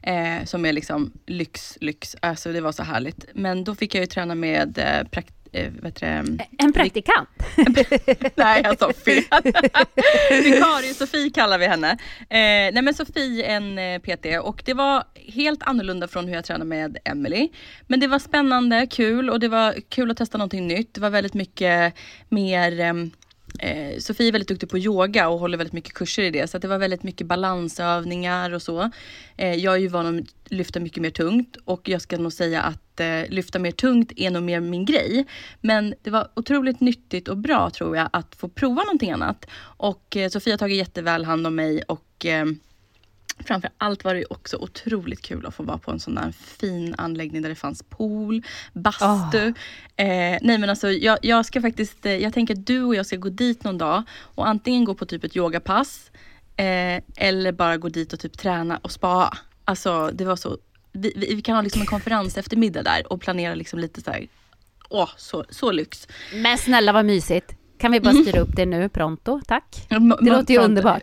Eh, 0.03 0.45
som 0.45 0.67
är 0.67 0.73
liksom 0.73 1.13
lyx, 1.27 1.79
lyx. 1.81 2.17
Alltså 2.21 2.53
det 2.53 2.61
var 2.61 2.73
så 2.73 2.83
härligt. 2.83 3.25
Men 3.35 3.65
då 3.65 3.75
fick 3.75 3.95
jag 3.95 4.01
ju 4.01 4.07
träna 4.07 4.35
med 4.35 4.79
eh, 4.79 5.09
prakt, 5.09 5.35
eh, 5.55 5.73
heter 5.85 6.23
det? 6.23 6.47
En 6.59 6.73
praktikant. 6.73 7.29
Nej, 8.35 8.63
jag 8.65 8.79
sa 8.79 8.93
fel. 8.93 9.25
Vikarie 10.31 10.95
Sofie 10.95 11.31
kallar 11.31 11.59
vi 11.59 11.67
henne. 11.67 11.91
Eh, 12.21 12.73
nej 12.73 12.83
men 12.83 12.95
Sofie 12.95 13.45
en 13.45 13.79
eh, 13.79 13.99
PT 13.99 14.27
och 14.43 14.63
det 14.65 14.75
var 14.75 15.05
helt 15.15 15.63
annorlunda 15.63 16.09
från 16.09 16.29
hur 16.29 16.35
jag 16.35 16.45
tränade 16.45 16.65
med 16.65 16.99
Emily. 17.05 17.49
Men 17.87 18.01
det 18.01 18.07
var 18.07 18.19
spännande, 18.19 18.87
kul 18.87 19.31
och 19.31 19.41
det 19.41 19.49
var 19.49 19.75
kul 19.89 20.11
att 20.11 20.17
testa 20.17 20.39
någonting 20.39 20.67
nytt. 20.67 20.95
Det 20.95 21.01
var 21.01 21.11
väldigt 21.11 21.35
mycket 21.35 21.95
mer 22.29 22.81
ehm, 22.81 23.11
Eh, 23.59 23.99
Sofie 23.99 24.29
är 24.29 24.33
väldigt 24.33 24.49
duktig 24.49 24.69
på 24.71 24.79
yoga 24.79 25.29
och 25.29 25.39
håller 25.39 25.59
väldigt 25.59 25.73
mycket 25.73 25.95
kurser 25.95 26.23
i 26.23 26.31
det. 26.31 26.51
Så 26.51 26.57
att 26.57 26.63
det 26.63 26.69
var 26.69 26.79
väldigt 26.79 27.03
mycket 27.03 27.27
balansövningar 27.27 28.53
och 28.53 28.63
så. 28.63 28.91
Eh, 29.37 29.55
jag 29.55 29.75
är 29.75 29.79
ju 29.79 29.89
van 29.89 30.19
att 30.19 30.53
lyfta 30.53 30.81
mycket 30.81 31.03
mer 31.03 31.11
tungt 31.11 31.57
och 31.65 31.89
jag 31.89 32.03
ska 32.03 32.17
nog 32.19 32.33
säga 32.33 32.63
att 32.63 33.01
eh, 33.01 33.29
lyfta 33.29 33.59
mer 33.59 33.71
tungt 33.71 34.13
är 34.17 34.31
nog 34.31 34.43
mer 34.43 34.61
min 34.61 34.85
grej. 34.85 35.27
Men 35.61 35.95
det 36.03 36.11
var 36.11 36.29
otroligt 36.37 36.81
nyttigt 36.81 37.29
och 37.29 37.37
bra 37.37 37.71
tror 37.71 37.97
jag 37.97 38.09
att 38.13 38.35
få 38.35 38.49
prova 38.49 38.83
någonting 38.83 39.11
annat. 39.11 39.47
Och 39.61 40.17
eh, 40.17 40.29
Sofie 40.29 40.53
har 40.53 40.59
tagit 40.59 40.77
jätteväl 40.77 41.25
hand 41.25 41.47
om 41.47 41.55
mig 41.55 41.83
och 41.83 42.27
eh, 42.27 42.47
Framför 43.39 43.71
allt 43.79 44.05
var 44.05 44.15
det 44.15 44.25
också 44.25 44.57
otroligt 44.57 45.23
kul 45.23 45.47
att 45.47 45.55
få 45.55 45.63
vara 45.63 45.79
på 45.79 45.91
en 45.91 46.01
sån 46.01 46.15
där 46.15 46.33
fin 46.33 46.95
anläggning 46.99 47.43
där 47.43 47.49
det 47.49 47.55
fanns 47.55 47.83
pool, 47.83 48.43
bastu. 48.73 49.47
Eh, 49.97 50.39
nej 50.43 50.59
men 50.59 50.71
alltså 50.71 50.91
jag, 50.91 51.19
jag 51.23 51.47
ska 51.47 51.61
faktiskt, 51.61 52.07
eh, 52.07 52.17
jag 52.17 52.35
tänker 52.35 52.55
att 52.55 52.67
du 52.67 52.83
och 52.83 52.95
jag 52.95 53.07
ska 53.07 53.17
gå 53.17 53.29
dit 53.29 53.65
någon 53.65 53.79
dag 53.79 54.03
och 54.21 54.49
antingen 54.49 54.85
gå 54.85 54.95
på 54.95 55.07
typ 55.07 55.25
ett 55.25 55.37
yogapass 55.37 56.11
eh, 56.57 57.03
eller 57.17 57.53
bara 57.53 57.77
gå 57.77 57.89
dit 57.89 58.13
och 58.13 58.21
typ 58.21 58.39
träna 58.39 58.77
och 58.77 58.91
spa. 58.91 59.39
Alltså 59.65 60.11
det 60.15 60.25
var 60.25 60.37
så, 60.37 60.59
vi, 60.93 61.13
vi, 61.17 61.35
vi 61.35 61.43
kan 61.43 61.55
ha 61.55 61.63
liksom 61.63 61.81
en 61.81 61.87
konferens 61.87 62.39
eftermiddag 62.39 62.83
där 62.83 63.13
och 63.13 63.21
planera 63.21 63.55
liksom 63.55 63.79
lite 63.79 64.01
så 64.01 64.11
här, 64.11 64.29
åh 64.89 65.11
så, 65.17 65.45
så 65.51 65.73
lyx. 65.73 66.09
Men 66.35 66.59
snälla 66.59 66.93
vad 66.93 67.05
mysigt. 67.05 67.57
Kan 67.79 67.93
vi 67.93 68.01
bara 68.01 68.15
styra 68.15 68.41
upp 68.41 68.57
det 68.57 68.67
nu 68.67 68.89
pronto, 68.89 69.41
tack? 69.47 69.87
Mm. 69.91 70.17
Det 70.21 70.31
låter 70.31 70.55
ju 70.55 70.61
underbart. 70.61 71.03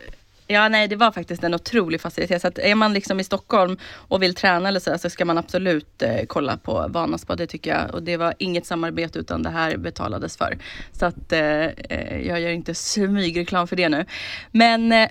Ja, 0.52 0.68
nej, 0.68 0.88
det 0.88 0.96
var 0.96 1.12
faktiskt 1.12 1.44
en 1.44 1.54
otrolig 1.54 2.00
facilitet. 2.00 2.42
Så 2.42 2.48
att 2.48 2.58
är 2.58 2.74
man 2.74 2.92
liksom 2.92 3.20
i 3.20 3.24
Stockholm 3.24 3.76
och 3.94 4.22
vill 4.22 4.34
träna 4.34 4.68
eller 4.68 4.80
så, 4.80 4.98
så 4.98 5.10
ska 5.10 5.24
man 5.24 5.38
absolut 5.38 6.02
eh, 6.02 6.26
kolla 6.26 6.56
på 6.56 6.86
Vanaspa. 6.88 7.36
Det 7.36 7.46
tycker 7.46 7.70
jag. 7.70 7.94
Och 7.94 8.02
det 8.02 8.16
var 8.16 8.34
inget 8.38 8.66
samarbete 8.66 9.18
utan 9.18 9.42
det 9.42 9.50
här 9.50 9.76
betalades 9.76 10.36
för. 10.36 10.58
Så 10.92 11.06
att 11.06 11.32
eh, 11.32 11.40
eh, 11.40 12.26
jag 12.26 12.40
gör 12.40 12.50
inte 12.50 12.74
smygreklam 12.74 13.66
för 13.68 13.76
det 13.76 13.88
nu. 13.88 14.04
Men 14.50 14.92
eh, 14.92 15.08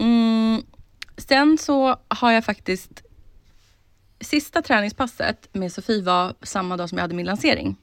mm, 0.00 0.62
sen 1.16 1.58
så 1.58 1.96
har 2.08 2.32
jag 2.32 2.44
faktiskt 2.44 3.02
Sista 4.20 4.62
träningspasset 4.62 5.48
med 5.52 5.72
Sofie 5.72 6.02
var 6.02 6.34
samma 6.42 6.76
dag 6.76 6.88
som 6.88 6.98
jag 6.98 7.02
hade 7.02 7.14
min 7.14 7.26
lansering. 7.26 7.76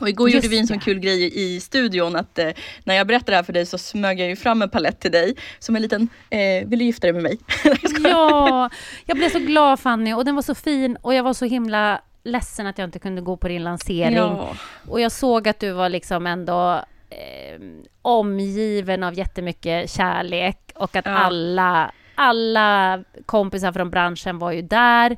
Och 0.00 0.08
igår 0.08 0.28
Just 0.30 0.34
gjorde 0.44 0.48
vi 0.48 0.58
en 0.58 0.66
sån 0.66 0.78
kul 0.80 0.98
grej 0.98 1.32
i 1.34 1.60
studion 1.60 2.16
att 2.16 2.38
eh, 2.38 2.50
när 2.84 2.94
jag 2.94 3.06
berättade 3.06 3.32
det 3.32 3.36
här 3.36 3.42
för 3.42 3.52
dig 3.52 3.66
så 3.66 3.78
smög 3.78 4.20
jag 4.20 4.28
ju 4.28 4.36
fram 4.36 4.62
en 4.62 4.70
palett 4.70 5.00
till 5.00 5.12
dig 5.12 5.34
som 5.58 5.76
en 5.76 5.82
liten, 5.82 6.08
eh, 6.30 6.68
vill 6.68 6.78
du 6.78 6.84
gifta 6.84 7.06
dig 7.06 7.12
med 7.12 7.22
mig? 7.22 7.38
Ja, 8.04 8.70
jag 9.04 9.16
blev 9.16 9.28
så 9.30 9.38
glad 9.38 9.80
Fanny 9.80 10.12
och 10.14 10.24
den 10.24 10.34
var 10.34 10.42
så 10.42 10.54
fin 10.54 10.96
och 11.02 11.14
jag 11.14 11.22
var 11.22 11.34
så 11.34 11.44
himla 11.44 12.00
ledsen 12.24 12.66
att 12.66 12.78
jag 12.78 12.84
inte 12.88 12.98
kunde 12.98 13.22
gå 13.22 13.36
på 13.36 13.48
din 13.48 13.64
lansering. 13.64 14.16
Ja. 14.16 14.48
Och 14.88 15.00
jag 15.00 15.12
såg 15.12 15.48
att 15.48 15.60
du 15.60 15.72
var 15.72 15.88
liksom 15.88 16.26
ändå 16.26 16.84
eh, 17.10 17.60
omgiven 18.02 19.02
av 19.02 19.14
jättemycket 19.14 19.90
kärlek 19.90 20.72
och 20.74 20.96
att 20.96 21.06
Ja. 21.06 21.12
alla, 21.12 21.92
alla 22.14 23.04
kompisar 23.26 23.72
från 23.72 23.90
branschen 23.90 24.38
var 24.38 24.52
ju 24.52 24.62
där. 24.62 25.16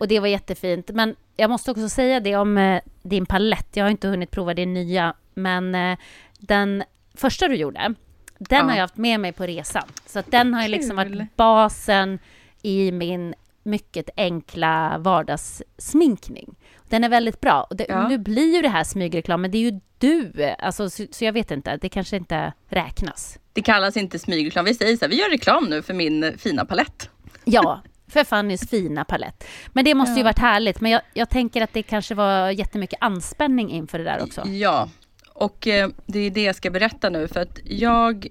Och 0.00 0.08
det 0.08 0.20
var 0.20 0.26
jättefint. 0.28 0.90
Men 0.94 1.16
jag 1.36 1.50
måste 1.50 1.70
också 1.70 1.88
säga 1.88 2.20
det 2.20 2.36
om 2.36 2.58
eh, 2.58 2.80
din 3.02 3.26
palett. 3.26 3.68
Jag 3.72 3.84
har 3.84 3.90
inte 3.90 4.08
hunnit 4.08 4.30
prova 4.30 4.54
din 4.54 4.74
nya, 4.74 5.14
men 5.34 5.74
eh, 5.74 5.98
den 6.38 6.84
första 7.14 7.48
du 7.48 7.54
gjorde, 7.54 7.94
den 8.38 8.58
Ja. 8.58 8.64
har 8.64 8.72
jag 8.74 8.80
haft 8.80 8.96
med 8.96 9.20
mig 9.20 9.32
på 9.32 9.46
resan. 9.46 9.82
Så 10.06 10.22
den 10.30 10.54
har 10.54 10.62
ju 10.62 10.68
liksom 10.68 10.96
varit 10.96 11.36
basen 11.36 12.18
i 12.62 12.92
min 12.92 13.34
mycket 13.62 14.10
enkla 14.16 14.98
vardagssminkning. 14.98 16.54
Den 16.88 17.04
är 17.04 17.08
väldigt 17.08 17.40
bra. 17.40 17.62
Och 17.70 17.76
det, 17.76 17.86
Ja. 17.88 18.08
Nu 18.08 18.18
blir 18.18 18.54
ju 18.56 18.62
det 18.62 18.68
här 18.68 18.84
smygreklam, 18.84 19.40
men 19.42 19.50
det 19.50 19.58
är 19.58 19.72
ju 19.72 19.80
du. 19.98 20.32
Alltså, 20.58 20.90
så, 20.90 21.06
så 21.10 21.24
jag 21.24 21.32
vet 21.32 21.50
inte, 21.50 21.76
det 21.76 21.88
kanske 21.88 22.16
inte 22.16 22.52
räknas. 22.68 23.38
Det 23.52 23.62
kallas 23.62 23.96
inte 23.96 24.18
smygreklam. 24.18 24.64
Vi 24.64 24.74
säger 24.74 24.96
så 24.96 25.04
här, 25.04 25.10
vi 25.10 25.16
gör 25.20 25.30
reklam 25.30 25.64
nu 25.64 25.82
för 25.82 25.94
min 25.94 26.38
fina 26.38 26.64
palett. 26.64 27.10
Ja, 27.44 27.80
för 28.10 28.24
Fannys 28.24 28.70
fina 28.70 29.04
palett. 29.04 29.44
Men 29.72 29.84
det 29.84 29.94
måste 29.94 30.18
ju 30.18 30.24
varit 30.24 30.38
härligt. 30.38 30.80
Men 30.80 30.90
jag, 30.90 31.00
jag 31.14 31.30
tänker 31.30 31.62
att 31.62 31.72
det 31.72 31.82
kanske 31.82 32.14
var 32.14 32.50
jättemycket 32.50 32.98
anspänning 33.02 33.70
inför 33.70 33.98
det 33.98 34.04
där 34.04 34.22
också. 34.22 34.48
Ja, 34.48 34.88
och 35.34 35.66
eh, 35.66 35.90
det 36.06 36.18
är 36.18 36.30
det 36.30 36.42
jag 36.42 36.56
ska 36.56 36.70
berätta 36.70 37.10
nu 37.10 37.28
för 37.28 37.40
att 37.40 37.58
jag, 37.64 38.26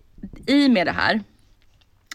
i 0.48 0.70
med 0.70 0.88
det 0.88 0.92
här, 0.92 1.22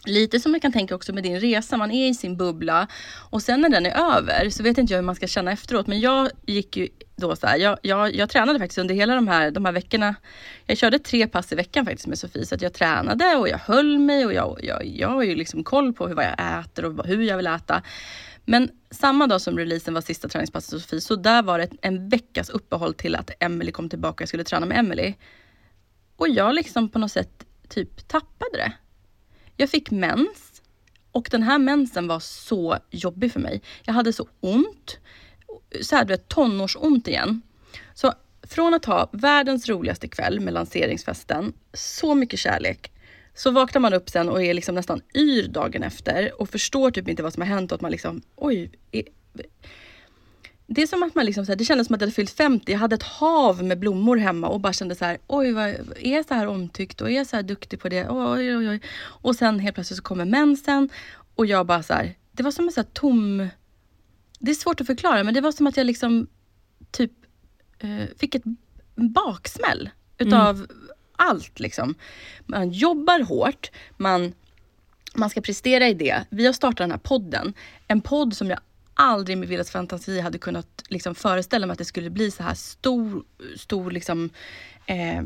Lite 0.05 0.39
som 0.39 0.53
jag 0.53 0.61
kan 0.61 0.71
tänka 0.71 0.95
också 0.95 1.13
med 1.13 1.23
din 1.23 1.39
resa, 1.39 1.77
man 1.77 1.91
är 1.91 2.09
i 2.09 2.13
sin 2.13 2.37
bubbla 2.37 2.87
och 3.29 3.41
sen 3.41 3.61
när 3.61 3.69
den 3.69 3.85
är 3.85 4.17
över 4.17 4.49
så 4.49 4.63
vet 4.63 4.77
inte 4.77 4.93
jag 4.93 4.97
hur 4.97 5.05
man 5.05 5.15
ska 5.15 5.27
känna 5.27 5.51
efteråt. 5.51 5.87
Men 5.87 5.99
jag 5.99 6.29
gick 6.45 6.77
ju 6.77 6.89
då 7.15 7.35
så 7.35 7.47
här, 7.47 7.57
jag, 7.57 7.77
jag, 7.81 8.15
jag 8.15 8.29
tränade 8.29 8.59
faktiskt 8.59 8.77
under 8.77 8.95
hela 8.95 9.15
de 9.15 9.27
här, 9.27 9.51
de 9.51 9.65
här 9.65 9.71
veckorna. 9.71 10.15
Jag 10.65 10.77
körde 10.77 10.99
tre 10.99 11.27
pass 11.27 11.51
i 11.51 11.55
veckan 11.55 11.85
faktiskt 11.85 12.07
med 12.07 12.19
Sofie 12.19 12.45
så 12.45 12.55
att 12.55 12.61
jag 12.61 12.73
tränade 12.73 13.35
och 13.35 13.49
jag 13.49 13.57
höll 13.57 13.99
mig 13.99 14.25
och 14.25 14.33
jag, 14.33 14.59
jag, 14.63 14.85
jag 14.85 15.09
har 15.09 15.23
ju 15.23 15.35
liksom 15.35 15.63
koll 15.63 15.93
på 15.93 16.07
hur, 16.07 16.15
vad 16.15 16.25
jag 16.25 16.59
äter 16.59 16.85
och 16.85 17.05
hur 17.05 17.21
jag 17.21 17.37
vill 17.37 17.47
äta. 17.47 17.81
Men 18.45 18.69
samma 18.91 19.27
dag 19.27 19.41
som 19.41 19.57
releasen 19.57 19.93
var 19.93 20.01
sista 20.01 20.27
träningspasset 20.27 20.73
med 20.73 20.81
Sofie 20.81 21.01
så 21.01 21.15
där 21.15 21.43
var 21.43 21.59
det 21.59 21.69
en 21.81 22.09
veckas 22.09 22.49
uppehåll 22.49 22.93
till 22.93 23.15
att 23.15 23.31
Emily 23.39 23.71
kom 23.71 23.89
tillbaka 23.89 24.13
och 24.15 24.21
jag 24.21 24.27
skulle 24.27 24.43
träna 24.43 24.65
med 24.65 24.77
Emily. 24.77 25.13
Och 26.15 26.29
jag 26.29 26.55
liksom 26.55 26.89
på 26.89 26.99
något 26.99 27.11
sätt 27.11 27.45
typ 27.69 28.07
tappade 28.07 28.57
det. 28.57 28.73
Jag 29.57 29.69
fick 29.69 29.91
mens 29.91 30.61
och 31.11 31.27
den 31.31 31.43
här 31.43 31.59
mensen 31.59 32.07
var 32.07 32.19
så 32.19 32.77
jobbig 32.91 33.31
för 33.31 33.39
mig. 33.39 33.61
Jag 33.85 33.93
hade 33.93 34.13
så 34.13 34.27
ont, 34.39 34.99
så 35.81 35.95
här 35.95 36.05
du 36.05 36.13
vet 36.13 36.27
tonårsont 36.27 37.07
igen. 37.07 37.41
Så 37.93 38.13
från 38.43 38.73
att 38.73 38.85
ha 38.85 39.09
världens 39.11 39.69
roligaste 39.69 40.07
kväll 40.07 40.39
med 40.39 40.53
lanseringsfesten, 40.53 41.53
så 41.73 42.15
mycket 42.15 42.39
kärlek, 42.39 42.91
så 43.33 43.51
vaknar 43.51 43.81
man 43.81 43.93
upp 43.93 44.09
sen 44.09 44.29
och 44.29 44.43
är 44.43 44.53
liksom 44.53 44.75
nästan 44.75 45.01
yr 45.15 45.47
dagen 45.47 45.83
efter 45.83 46.41
och 46.41 46.49
förstår 46.49 46.91
typ 46.91 47.07
inte 47.07 47.23
vad 47.23 47.33
som 47.33 47.41
har 47.41 47.47
hänt 47.47 47.71
och 47.71 47.75
att 47.75 47.81
man 47.81 47.91
liksom, 47.91 48.21
oj. 48.35 48.71
Är, 48.91 49.03
det 50.67 50.81
är 50.81 50.87
som 50.87 51.03
att 51.03 51.15
man 51.15 51.25
liksom, 51.25 51.45
så 51.45 51.51
här, 51.51 51.57
det 51.57 51.65
kändes 51.65 51.87
som 51.87 51.93
att 51.93 52.01
jag 52.01 52.07
hade 52.07 52.15
fyllt 52.15 52.31
50. 52.31 52.71
Jag 52.71 52.79
hade 52.79 52.95
ett 52.95 53.03
hav 53.03 53.63
med 53.63 53.79
blommor 53.79 54.17
hemma 54.17 54.47
och 54.47 54.59
bara 54.59 54.73
kände 54.73 54.95
så 54.95 55.05
här, 55.05 55.17
oj, 55.27 55.51
vad, 55.51 55.67
är 55.99 56.15
jag 56.15 56.27
så 56.27 56.33
här 56.33 56.47
omtyckt 56.47 57.01
och 57.01 57.11
är 57.11 57.15
jag 57.15 57.27
så 57.27 57.35
här 57.35 57.43
duktig 57.43 57.79
på 57.79 57.89
det? 57.89 58.09
Oj, 58.09 58.57
oj, 58.57 58.69
oj. 58.69 58.81
Och 58.97 59.35
sen 59.35 59.59
helt 59.59 59.75
plötsligt 59.75 59.97
så 59.97 60.03
kommer 60.03 60.25
mensen 60.25 60.89
och 61.35 61.45
jag 61.45 61.65
bara 61.65 61.83
så 61.83 61.93
här, 61.93 62.15
det 62.31 62.43
var 62.43 62.51
som 62.51 62.65
en 62.65 62.71
så 62.71 62.79
här 62.79 62.87
tom... 62.93 63.47
Det 64.39 64.51
är 64.51 64.55
svårt 64.55 64.81
att 64.81 64.87
förklara, 64.87 65.23
men 65.23 65.33
det 65.33 65.41
var 65.41 65.51
som 65.51 65.67
att 65.67 65.77
jag 65.77 65.85
liksom 65.85 66.27
typ 66.91 67.11
eh, 67.79 68.05
fick 68.17 68.35
ett 68.35 68.43
baksmäll 68.95 69.89
utav 70.17 70.67
allt 71.15 71.59
liksom. 71.59 71.95
Man 72.45 72.69
jobbar 72.69 73.23
hårt, 73.23 73.71
man, 73.97 74.33
man 75.15 75.29
ska 75.29 75.41
prestera 75.41 75.87
i 75.87 75.93
det. 75.93 76.25
Vi 76.29 76.45
har 76.45 76.53
startat 76.53 76.77
den 76.77 76.91
här 76.91 76.97
podden. 76.97 77.53
En 77.87 78.01
podd 78.01 78.33
som 78.33 78.49
jag 78.49 78.59
aldrig 78.95 79.37
med 79.37 79.47
Vildas 79.47 79.71
fantasi 79.71 80.19
hade 80.19 80.37
kunnat 80.37 80.83
liksom 80.89 81.15
föreställa 81.15 81.67
mig 81.67 81.73
att 81.73 81.79
det 81.79 81.85
skulle 81.85 82.09
bli 82.09 82.31
så 82.31 82.43
här 82.43 82.53
stor, 82.53 83.23
stor 83.55 83.91
liksom, 83.91 84.29
eh, 84.85 85.21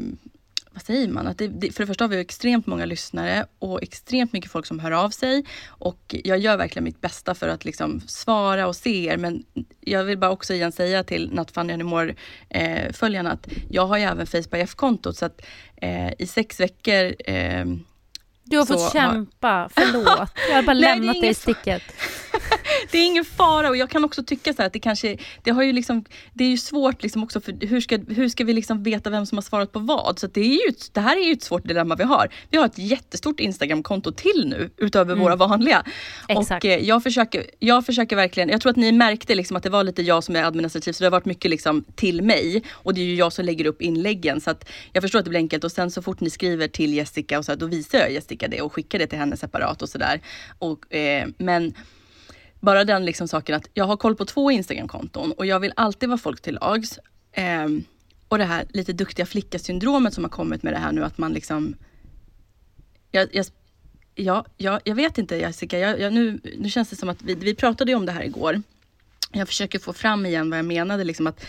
vad 0.71 0.81
säger 0.83 1.07
man? 1.07 1.27
Att 1.27 1.37
det, 1.37 1.47
det, 1.47 1.71
för 1.71 1.83
det 1.83 1.87
första 1.87 2.03
har 2.03 2.09
vi 2.09 2.19
extremt 2.19 2.67
många 2.67 2.85
lyssnare 2.85 3.45
och 3.59 3.83
extremt 3.83 4.33
mycket 4.33 4.51
folk 4.51 4.65
som 4.65 4.79
hör 4.79 4.91
av 4.91 5.09
sig. 5.09 5.45
Och 5.67 6.15
jag 6.23 6.37
gör 6.37 6.57
verkligen 6.57 6.83
mitt 6.83 7.01
bästa 7.01 7.35
för 7.35 7.47
att 7.47 7.65
liksom 7.65 8.01
svara 8.07 8.67
och 8.67 8.75
se 8.75 9.05
er. 9.05 9.17
Men 9.17 9.43
jag 9.81 10.03
vill 10.03 10.17
bara 10.17 10.31
också 10.31 10.53
igen 10.53 10.71
säga 10.71 11.03
till 11.03 11.31
Not 11.33 11.51
Funny 11.51 11.73
Anymore 11.73 12.15
eh, 12.49 12.93
följarna 12.93 13.31
att 13.31 13.47
jag 13.69 13.85
har 13.85 13.97
ju 13.97 14.03
även 14.03 14.27
Facebook 14.27 14.53
F-kontot 14.53 15.17
så 15.17 15.25
att 15.25 15.41
eh, 15.75 16.13
i 16.19 16.25
sex 16.25 16.59
veckor 16.59 17.13
eh, 17.31 17.65
du 18.49 18.57
har 18.57 18.65
fått 18.65 18.93
kämpa, 18.93 19.69
förlåt. 19.75 20.29
Jag 20.49 20.55
har 20.55 20.63
bara 20.63 20.73
Nej, 20.73 20.81
lämnat 20.81 21.21
dig 21.21 21.29
i 21.29 21.33
sticket. 21.33 21.83
det 22.91 22.97
är 22.97 23.05
ingen 23.05 23.25
fara 23.25 23.69
och 23.69 23.77
jag 23.77 23.89
kan 23.89 24.05
också 24.05 24.23
tycka 24.23 24.53
så 24.53 24.63
att 24.63 24.73
det 24.73 24.79
kanske, 24.79 25.17
det 25.43 25.51
har 25.51 25.63
ju 25.63 25.73
liksom, 25.73 26.05
det 26.33 26.43
är 26.43 26.49
ju 26.49 26.57
svårt 26.57 27.03
liksom 27.03 27.23
också 27.23 27.41
för 27.41 27.67
hur 27.67 27.81
ska, 27.81 27.97
hur 27.97 28.29
ska 28.29 28.43
vi 28.43 28.53
liksom 28.53 28.83
veta 28.83 29.09
vem 29.09 29.25
som 29.25 29.37
har 29.37 29.43
svarat 29.43 29.71
på 29.71 29.79
vad? 29.79 30.19
Så 30.19 30.27
det, 30.27 30.41
är 30.41 30.67
ju, 30.67 30.73
det 30.91 31.01
här 31.01 31.17
är 31.17 31.25
ju 31.25 31.31
ett 31.31 31.43
svårt 31.43 31.67
dilemma 31.67 31.95
vi 31.95 32.03
har. 32.03 32.29
Vi 32.49 32.57
har 32.57 32.65
ett 32.65 32.77
jättestort 32.77 33.39
Instagramkonto 33.39 34.11
till 34.11 34.47
nu 34.47 34.69
utöver 34.77 35.11
mm. 35.11 35.23
våra 35.23 35.35
vanliga. 35.35 35.83
Exakt. 36.27 36.63
Och 36.63 36.69
eh, 36.69 36.79
jag, 36.79 37.03
försöker, 37.03 37.45
jag 37.59 37.85
försöker 37.85 38.15
verkligen, 38.15 38.49
jag 38.49 38.61
tror 38.61 38.69
att 38.69 38.75
ni 38.75 38.91
märkte 38.91 39.35
liksom 39.35 39.57
att 39.57 39.63
det 39.63 39.69
var 39.69 39.83
lite 39.83 40.01
jag 40.01 40.23
som 40.23 40.35
är 40.35 40.43
administrativ 40.43 40.93
så 40.93 41.03
det 41.03 41.05
har 41.05 41.11
varit 41.11 41.25
mycket 41.25 41.51
liksom 41.51 41.83
till 41.95 42.21
mig 42.21 42.63
och 42.69 42.93
det 42.93 43.01
är 43.01 43.05
ju 43.05 43.15
jag 43.15 43.33
som 43.33 43.45
lägger 43.45 43.65
upp 43.65 43.81
inläggen 43.81 44.41
så 44.41 44.51
att 44.51 44.69
jag 44.93 45.03
förstår 45.03 45.19
att 45.19 45.25
det 45.25 45.29
blir 45.29 45.39
enkelt 45.39 45.63
och 45.63 45.71
sen 45.71 45.91
så 45.91 46.01
fort 46.01 46.19
ni 46.19 46.29
skriver 46.29 46.67
till 46.67 46.93
Jessica 46.93 47.39
och 47.39 47.45
så 47.45 47.51
här, 47.51 47.59
då 47.59 47.65
visar 47.65 47.97
jag 47.97 48.11
Jessica 48.11 48.38
det 48.47 48.61
och 48.61 48.73
skicka 48.73 48.97
det 48.97 49.07
till 49.07 49.19
henne 49.19 49.37
separat 49.37 49.81
och 49.81 49.89
sådär. 49.89 50.21
Eh, 50.89 51.27
men 51.37 51.73
bara 52.59 52.83
den 52.83 53.05
liksom 53.05 53.27
saken 53.27 53.55
att 53.55 53.69
jag 53.73 53.85
har 53.85 53.97
koll 53.97 54.15
på 54.15 54.25
två 54.25 54.51
Instagram-konton 54.51 55.31
och 55.31 55.45
jag 55.45 55.59
vill 55.59 55.73
alltid 55.75 56.09
vara 56.09 56.17
folk 56.17 56.41
till 56.41 56.57
lags. 56.61 56.99
Eh, 57.31 57.67
och 58.27 58.37
det 58.37 58.45
här 58.45 58.65
lite 58.69 58.93
duktiga 58.93 59.25
flicka-syndromet 59.25 60.13
som 60.13 60.23
har 60.23 60.31
kommit 60.31 60.63
med 60.63 60.73
det 60.73 60.77
här 60.77 60.91
nu 60.91 61.03
att 61.03 61.17
man 61.17 61.33
liksom... 61.33 61.75
Jag, 63.11 63.29
jag, 63.31 63.45
ja, 64.15 64.45
jag, 64.57 64.81
jag 64.83 64.95
vet 64.95 65.17
inte 65.17 65.35
Jessica, 65.35 65.79
jag, 65.79 65.99
jag, 65.99 66.13
nu, 66.13 66.39
nu 66.57 66.69
känns 66.69 66.89
det 66.89 66.95
som 66.95 67.09
att 67.09 67.21
vi, 67.21 67.35
vi 67.35 67.55
pratade 67.55 67.91
ju 67.91 67.97
om 67.97 68.05
det 68.05 68.11
här 68.11 68.23
igår. 68.23 68.61
Jag 69.31 69.47
försöker 69.47 69.79
få 69.79 69.93
fram 69.93 70.25
igen 70.25 70.49
vad 70.49 70.59
jag 70.59 70.65
menade, 70.65 71.03
liksom 71.03 71.27
att 71.27 71.45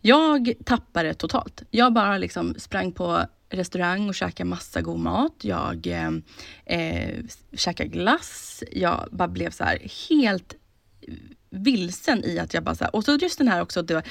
jag 0.00 0.52
tappade 0.64 1.14
totalt. 1.14 1.62
Jag 1.70 1.92
bara 1.92 2.18
liksom 2.18 2.54
sprang 2.58 2.92
på 2.92 3.24
restaurang 3.50 4.08
och 4.08 4.14
käkade 4.14 4.50
massa 4.50 4.80
god 4.80 4.98
mat. 4.98 5.34
Jag 5.40 5.86
eh, 5.86 6.10
eh, 6.78 7.14
käkade 7.52 7.88
glass. 7.88 8.62
Jag 8.72 9.08
bara 9.12 9.28
blev 9.28 9.50
så 9.50 9.64
här 9.64 9.78
helt 10.08 10.54
vilsen 11.50 12.24
i 12.24 12.38
att 12.38 12.54
jag 12.54 12.62
bara 12.62 12.74
så 12.74 12.84
här, 12.84 12.96
och 12.96 13.04
så 13.04 13.16
just 13.16 13.38
den 13.38 13.48
här 13.48 13.62
också, 13.62 13.82
det, 13.82 14.02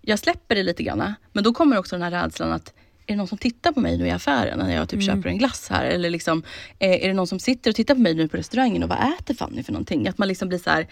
jag 0.00 0.18
släpper 0.18 0.54
det 0.54 0.62
lite 0.62 0.82
grann. 0.82 1.14
Men 1.32 1.44
då 1.44 1.52
kommer 1.52 1.78
också 1.78 1.96
den 1.96 2.02
här 2.02 2.24
rädslan 2.24 2.52
att 2.52 2.74
är 3.06 3.12
det 3.12 3.16
någon 3.16 3.28
som 3.28 3.38
tittar 3.38 3.72
på 3.72 3.80
mig 3.80 3.98
nu 3.98 4.06
i 4.06 4.10
affären 4.10 4.58
när 4.58 4.74
jag 4.74 4.88
typ 4.88 5.02
mm. 5.02 5.16
köper 5.16 5.28
en 5.28 5.38
glass 5.38 5.68
här? 5.70 5.84
Eller 5.84 6.10
liksom, 6.10 6.42
eh, 6.78 7.04
är 7.04 7.08
det 7.08 7.14
någon 7.14 7.26
som 7.26 7.38
sitter 7.38 7.70
och 7.70 7.76
tittar 7.76 7.94
på 7.94 8.00
mig 8.00 8.14
nu 8.14 8.28
på 8.28 8.36
restaurangen 8.36 8.82
och 8.82 8.88
vad 8.88 8.98
äter 8.98 9.34
Fanny 9.34 9.62
för 9.62 9.72
någonting? 9.72 10.08
Att 10.08 10.18
man 10.18 10.28
liksom 10.28 10.48
blir 10.48 10.58
så 10.58 10.70
här, 10.70 10.86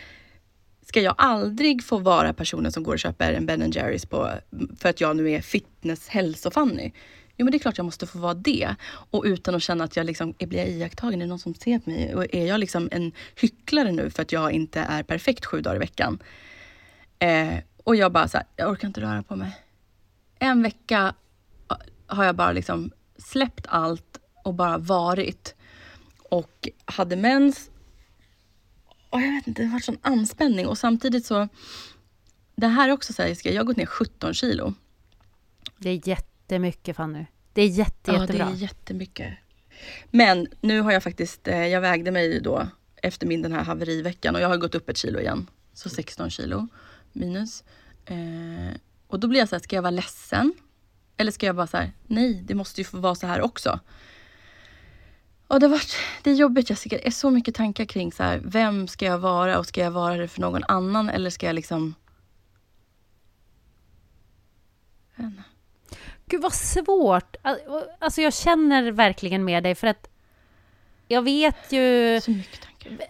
ska 0.91 1.01
jag 1.01 1.15
aldrig 1.19 1.85
få 1.85 1.99
vara 1.99 2.33
personen 2.33 2.73
som 2.73 2.83
går 2.83 2.93
och 2.93 2.99
köper 2.99 3.33
en 3.33 3.47
Ben 3.47 3.71
Jerrys 3.71 4.07
på, 4.07 4.31
för 4.79 4.89
att 4.89 5.01
jag 5.01 5.17
nu 5.17 5.31
är 5.31 5.41
fitness 5.41 6.09
hälso-Fanny? 6.09 6.93
Jo 7.37 7.45
men 7.45 7.53
det 7.53 7.57
är 7.57 7.59
klart 7.59 7.79
jag 7.79 7.85
måste 7.85 8.07
få 8.07 8.19
vara 8.19 8.35
det. 8.35 8.75
Och 8.87 9.23
utan 9.27 9.55
att 9.55 9.63
känna 9.63 9.85
att 9.85 9.97
jag 9.97 10.07
liksom, 10.07 10.35
blir 10.39 10.59
jag 10.59 10.69
iakttagen? 10.69 11.21
Är 11.21 11.25
det 11.25 11.29
någon 11.29 11.39
som 11.39 11.55
ser 11.55 11.79
på 11.79 11.91
mig? 11.91 12.15
Och 12.15 12.35
är 12.35 12.47
jag 12.47 12.61
liksom 12.61 12.89
en 12.93 13.13
hycklare 13.37 13.93
nu 13.93 14.11
för 14.11 14.23
att 14.23 14.33
jag 14.33 14.53
inte 14.53 14.81
är 14.81 15.03
perfekt 15.03 15.47
sju 15.47 15.61
dagar 15.61 15.77
i 15.77 15.79
veckan? 15.79 16.19
Eh, 17.19 17.55
och 17.85 17.97
jag 17.97 18.13
bara 18.13 18.29
så 18.29 18.37
här, 18.37 18.47
jag 18.57 18.71
orkar 18.71 18.89
inte 18.89 19.01
röra 19.01 19.23
på 19.23 19.37
mig. 19.37 19.53
En 20.39 20.63
vecka 20.63 21.15
ah, 21.67 21.77
har 22.07 22.25
jag 22.25 22.37
bara 22.37 22.53
liksom 22.53 22.91
släppt 23.19 23.67
allt 23.69 24.21
och 24.45 24.55
bara 24.55 24.79
varit. 24.79 25.55
Och 26.31 26.69
hade 26.85 27.17
mens. 27.17 27.71
Och 29.11 29.21
jag 29.21 29.33
vet 29.33 29.47
inte, 29.47 29.63
det 29.63 29.69
varit 29.69 29.85
sån 29.85 29.99
anspänning 30.03 30.67
och 30.67 30.79
samtidigt 30.79 31.27
så 31.27 31.49
det 32.57 32.67
här 32.67 32.89
är 32.89 32.93
också 32.93 33.13
så 33.13 33.23
här, 33.23 33.37
jag 33.47 33.61
har 33.61 33.65
gått 33.65 33.77
ner 33.77 33.87
17 33.87 34.35
kilo. 34.35 34.75
Det 35.79 35.91
är 35.91 36.09
jätte 36.09 36.31
jättemycket 36.51 36.97
Fanny. 36.97 37.27
Det 37.53 37.63
är 37.63 37.67
jätte, 37.67 38.13
jättebra. 38.13 38.37
Ja, 38.39 38.45
det 38.45 38.53
är 38.53 38.57
jättemycket. 38.57 39.35
Men 40.11 40.47
nu 40.61 40.81
har 40.81 40.93
jag 40.93 41.03
faktiskt, 41.03 41.49
eh, 41.49 41.67
jag 41.67 41.81
vägde 41.81 42.11
mig 42.11 42.41
då 42.41 42.67
efter 42.97 43.27
min 43.27 43.43
den 43.43 43.53
här 43.53 43.65
haveriveckan 43.65 44.35
och 44.35 44.41
jag 44.41 44.49
har 44.49 44.57
gått 44.57 44.75
upp 44.75 44.89
ett 44.89 44.97
kilo 44.97 45.21
igen. 45.21 45.47
Så 45.73 45.89
16 45.89 46.31
kilo 46.31 46.69
minus. 47.13 47.65
Eh, 48.05 48.77
och 49.07 49.21
då 49.21 49.29
blir 49.29 49.41
jag 49.41 49.49
så 49.49 49.55
här, 49.55 49.61
ska 49.63 49.77
jag 49.77 49.83
vara 49.83 49.91
ledsen? 49.91 50.53
Eller 51.17 51.33
ska 51.33 51.47
jag 51.47 51.57
bara 51.57 51.67
så 51.67 51.77
här, 51.77 51.93
nej 52.07 52.43
det 52.47 52.55
måste 52.55 52.81
ju 52.81 52.85
få 52.85 52.99
vara 52.99 53.15
så 53.15 53.27
här 53.27 53.41
också. 53.41 53.81
Och 55.51 55.61
det, 55.61 55.69
var, 55.69 55.81
det 56.23 56.31
är 56.31 56.35
jobbigt 56.35 56.71
Jessica, 56.71 56.97
det 56.97 57.07
är 57.07 57.11
så 57.11 57.31
mycket 57.31 57.55
tankar 57.55 57.85
kring 57.85 58.13
så 58.13 58.23
här, 58.23 58.41
vem 58.45 58.89
ska 58.89 59.05
jag 59.05 59.19
vara 59.19 59.59
och 59.59 59.67
ska 59.67 59.81
jag 59.81 59.91
vara 59.91 60.17
det 60.17 60.29
för 60.29 60.41
någon 60.41 60.65
annan 60.69 61.09
eller 61.09 61.31
ska 61.31 61.47
jag 61.47 61.55
liksom... 61.55 61.95
Jag 65.17 65.25
vet 65.25 65.33
inte. 65.33 65.45
Gud 66.27 66.43
vad 66.43 66.53
svårt. 66.53 67.37
Alltså 67.99 68.21
jag 68.23 68.35
känner 68.35 68.93
verkligen 68.93 69.45
med 69.45 69.63
dig 69.63 69.75
för 69.75 69.87
att 69.87 70.11
jag 71.09 71.23
vet 71.23 71.73
ju 71.73 72.21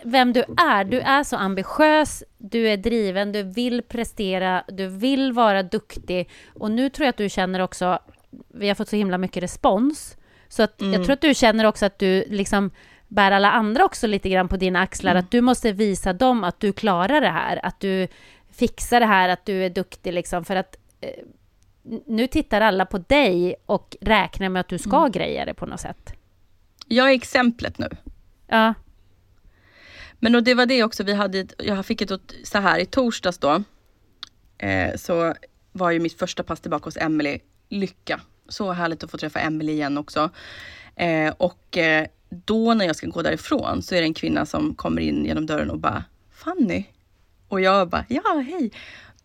vem 0.03 0.33
du 0.33 0.45
är. 0.57 0.85
Du 0.85 1.01
är 1.01 1.25
så 1.25 1.37
ambitiös, 1.37 2.25
du 2.39 2.69
är 2.69 2.77
driven, 2.77 3.33
du 3.33 3.43
vill 3.43 3.83
prestera, 3.83 4.65
du 4.69 4.87
vill 4.87 5.33
vara 5.33 5.63
duktig. 5.63 6.31
Och 6.55 6.71
nu 6.71 6.91
tror 6.91 7.05
jag 7.05 7.11
att 7.11 7.17
du 7.17 7.29
känner 7.29 7.61
också, 7.61 7.99
vi 8.49 8.69
har 8.69 8.75
fått 8.75 8.89
så 8.89 8.97
himla 8.97 9.19
mycket 9.19 9.43
respons, 9.43 10.17
så 10.51 10.63
att 10.63 10.81
mm. 10.81 10.93
jag 10.93 11.05
tror 11.05 11.13
att 11.13 11.21
du 11.21 11.35
känner 11.35 11.65
också 11.65 11.87
att 11.87 11.99
du 11.99 12.25
liksom 12.29 12.71
bär 13.09 13.31
alla 13.31 13.51
andra 13.51 13.85
också 13.85 14.07
lite 14.07 14.29
grann 14.29 14.49
på 14.49 14.57
dina 14.57 14.81
axlar, 14.81 15.11
mm. 15.11 15.25
att 15.25 15.31
du 15.31 15.41
måste 15.41 15.73
visa 15.73 16.13
dem 16.13 16.45
att 16.45 16.61
du 16.61 16.73
klarar 16.73 17.21
det 17.21 17.29
här, 17.29 17.67
att 17.67 17.81
du 17.81 18.09
fixar 18.51 19.01
det 19.01 19.07
här, 19.07 19.29
att 19.29 19.47
du 19.47 19.65
är 19.65 19.71
duktig 19.71 20.13
liksom, 20.13 20.45
för 20.45 20.57
att 20.57 20.77
eh, 21.01 21.11
nu 22.07 22.27
tittar 22.27 22.61
alla 22.61 22.87
på 22.87 22.99
dig 22.99 23.55
och 23.67 23.97
räknar 24.01 24.49
med 24.49 24.61
att 24.61 24.69
du 24.69 24.79
ska 24.79 24.99
mm. 24.99 25.13
greja 25.13 25.45
det 25.45 25.55
på 25.55 25.67
något 25.67 25.81
sätt. 25.81 26.13
Jag 26.87 27.11
är 27.11 27.15
exemplet 27.15 27.79
nu. 27.79 27.89
Ja. 28.47 28.75
Men 30.19 30.35
och 30.35 30.43
det 30.43 30.55
var 30.55 30.67
det 30.67 30.85
också, 30.85 31.03
vi 31.03 31.15
hade, 31.15 31.47
jag 31.59 31.87
fick 31.87 32.01
ett 32.01 32.11
så 32.45 32.59
här 32.59 32.79
i 32.79 32.87
torsdags 32.87 33.39
då. 33.39 33.63
Eh, 34.59 34.97
så 34.97 35.35
var 35.73 35.91
ju 35.91 36.01
mitt 36.01 36.19
första 36.19 36.43
pass 36.43 36.61
tillbaka 36.61 36.85
hos 36.85 36.97
Emily 36.97 37.39
lycka. 37.69 38.21
Så 38.51 38.73
härligt 38.73 39.05
att 39.05 39.11
få 39.11 39.19
träffa 39.19 39.41
Emily 39.41 39.73
igen 39.73 39.99
också. 39.99 40.31
Eh, 40.97 41.35
och 41.37 41.79
eh, 41.79 42.07
då 42.29 42.75
när 42.75 42.87
jag 42.87 42.97
ska 42.97 43.07
gå 43.07 43.23
därifrån 43.23 43.83
så 43.83 43.95
är 43.95 44.01
det 44.01 44.07
en 44.07 44.15
kvinna 44.15 44.47
som 44.47 44.75
kommer 44.75 45.03
in 45.03 45.25
genom 45.25 45.47
dörren 45.47 45.71
och 45.71 45.79
bara 45.79 46.05
Fanny. 46.31 46.85
Och 47.49 47.61
jag 47.61 47.89
bara, 47.89 48.05
ja 48.09 48.45
hej. 48.47 48.73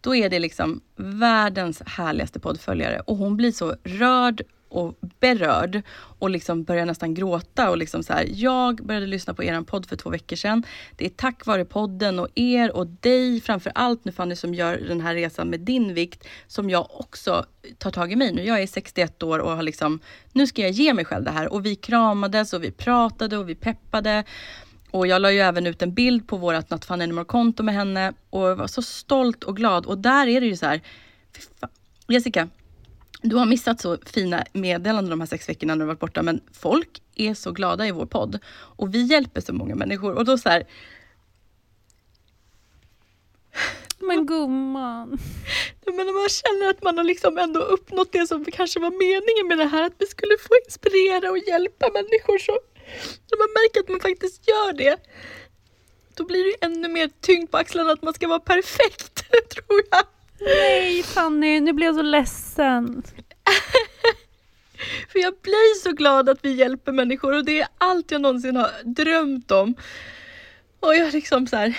Då 0.01 0.15
är 0.15 0.29
det 0.29 0.39
liksom 0.39 0.81
världens 0.95 1.81
härligaste 1.85 2.39
poddföljare 2.39 2.99
och 2.99 3.17
hon 3.17 3.37
blir 3.37 3.51
så 3.51 3.75
rörd 3.83 4.41
och 4.75 4.95
berörd 5.19 5.81
och 6.19 6.29
liksom 6.29 6.63
börjar 6.63 6.85
nästan 6.85 7.13
gråta 7.13 7.69
och 7.69 7.77
liksom 7.77 8.03
så 8.03 8.13
här, 8.13 8.27
jag 8.29 8.75
började 8.75 9.05
lyssna 9.05 9.33
på 9.33 9.43
er 9.43 9.61
podd 9.61 9.85
för 9.85 9.95
två 9.95 10.09
veckor 10.09 10.35
sedan. 10.35 10.63
Det 10.95 11.05
är 11.05 11.09
tack 11.09 11.45
vare 11.45 11.65
podden 11.65 12.19
och 12.19 12.27
er 12.35 12.75
och 12.75 12.87
dig 12.87 13.41
framför 13.41 13.71
allt 13.75 14.05
nu 14.05 14.11
Fanny 14.11 14.35
som 14.35 14.53
gör 14.53 14.77
den 14.77 15.01
här 15.01 15.15
resan 15.15 15.49
med 15.49 15.59
din 15.59 15.93
vikt 15.93 16.27
som 16.47 16.69
jag 16.69 16.87
också 16.91 17.45
tar 17.77 17.91
tag 17.91 18.11
i 18.11 18.15
mig 18.15 18.33
nu. 18.33 18.43
Jag 18.43 18.61
är 18.61 18.67
61 18.67 19.23
år 19.23 19.39
och 19.39 19.51
har 19.51 19.63
liksom, 19.63 19.99
nu 20.31 20.47
ska 20.47 20.61
jag 20.61 20.71
ge 20.71 20.93
mig 20.93 21.05
själv 21.05 21.23
det 21.23 21.31
här 21.31 21.53
och 21.53 21.65
vi 21.65 21.75
kramades 21.75 22.53
och 22.53 22.63
vi 22.63 22.71
pratade 22.71 23.37
och 23.37 23.49
vi 23.49 23.55
peppade 23.55 24.23
och 24.91 25.07
jag 25.07 25.21
la 25.21 25.31
ju 25.31 25.39
även 25.39 25.67
ut 25.67 25.81
en 25.81 25.93
bild 25.93 26.27
på 26.27 26.37
vårt 26.37 26.69
Not 26.69 26.85
Fun 26.85 27.01
Anymore-konto 27.01 27.63
med 27.63 27.75
henne 27.75 28.13
och 28.29 28.47
jag 28.47 28.55
var 28.55 28.67
så 28.67 28.81
stolt 28.81 29.43
och 29.43 29.57
glad. 29.57 29.85
Och 29.85 29.97
där 29.97 30.27
är 30.27 30.41
det 30.41 30.47
ju 30.47 30.57
så 30.57 30.65
här, 30.65 30.81
Jessica, 32.07 32.49
du 33.29 33.35
har 33.35 33.45
missat 33.45 33.81
så 33.81 33.97
fina 34.05 34.45
meddelanden 34.53 35.09
de 35.09 35.19
här 35.19 35.27
sex 35.27 35.49
veckorna 35.49 35.75
när 35.75 35.85
du 35.85 35.87
varit 35.87 35.99
borta, 35.99 36.21
men 36.23 36.41
folk 36.53 37.01
är 37.15 37.33
så 37.33 37.51
glada 37.51 37.87
i 37.87 37.91
vår 37.91 38.05
podd 38.05 38.39
och 38.49 38.95
vi 38.95 39.03
hjälper 39.03 39.41
så 39.41 39.53
många 39.53 39.75
människor 39.75 40.15
och 40.15 40.25
då 40.25 40.37
så 40.37 40.49
här. 40.49 40.63
Men 43.99 44.25
gumman. 44.25 45.19
Men 45.85 46.13
man 46.13 46.29
känner 46.29 46.69
att 46.69 46.83
man 46.83 46.97
har 46.97 47.05
liksom 47.05 47.37
ändå 47.37 47.59
uppnått 47.59 48.11
det 48.11 48.27
som 48.27 48.45
kanske 48.45 48.79
var 48.79 48.91
meningen 48.91 49.47
med 49.47 49.57
det 49.57 49.71
här, 49.71 49.83
att 49.83 49.95
vi 49.97 50.05
skulle 50.05 50.37
få 50.39 50.53
inspirera 50.65 51.31
och 51.31 51.37
hjälpa 51.37 51.89
människor 51.93 52.37
så 52.37 52.59
när 53.31 53.37
man 53.37 53.49
märker 53.53 53.79
att 53.79 53.89
man 53.89 53.99
faktiskt 53.99 54.47
gör 54.47 54.73
det, 54.73 54.97
då 56.13 56.25
blir 56.25 56.43
det 56.43 56.65
ännu 56.65 56.87
mer 56.87 57.09
tyngd 57.21 57.51
på 57.51 57.57
axlarna 57.57 57.91
att 57.91 58.01
man 58.01 58.13
ska 58.13 58.27
vara 58.27 58.39
perfekt, 58.39 59.15
tror 59.49 59.81
jag. 59.91 60.14
Nej 60.39 61.03
Fanny, 61.03 61.59
nu 61.59 61.73
blir 61.73 61.85
jag 61.85 61.95
så 61.95 62.01
ledsen. 62.01 63.03
För 65.11 65.19
jag 65.19 65.33
blir 65.41 65.83
så 65.83 65.91
glad 65.91 66.29
att 66.29 66.39
vi 66.41 66.53
hjälper 66.53 66.91
människor 66.91 67.37
och 67.37 67.45
det 67.45 67.61
är 67.61 67.67
allt 67.77 68.11
jag 68.11 68.21
någonsin 68.21 68.55
har 68.55 68.71
drömt 68.83 69.51
om. 69.51 69.75
Och 70.79 70.95
jag 70.95 71.13
liksom 71.13 71.47
så 71.47 71.55
här, 71.55 71.77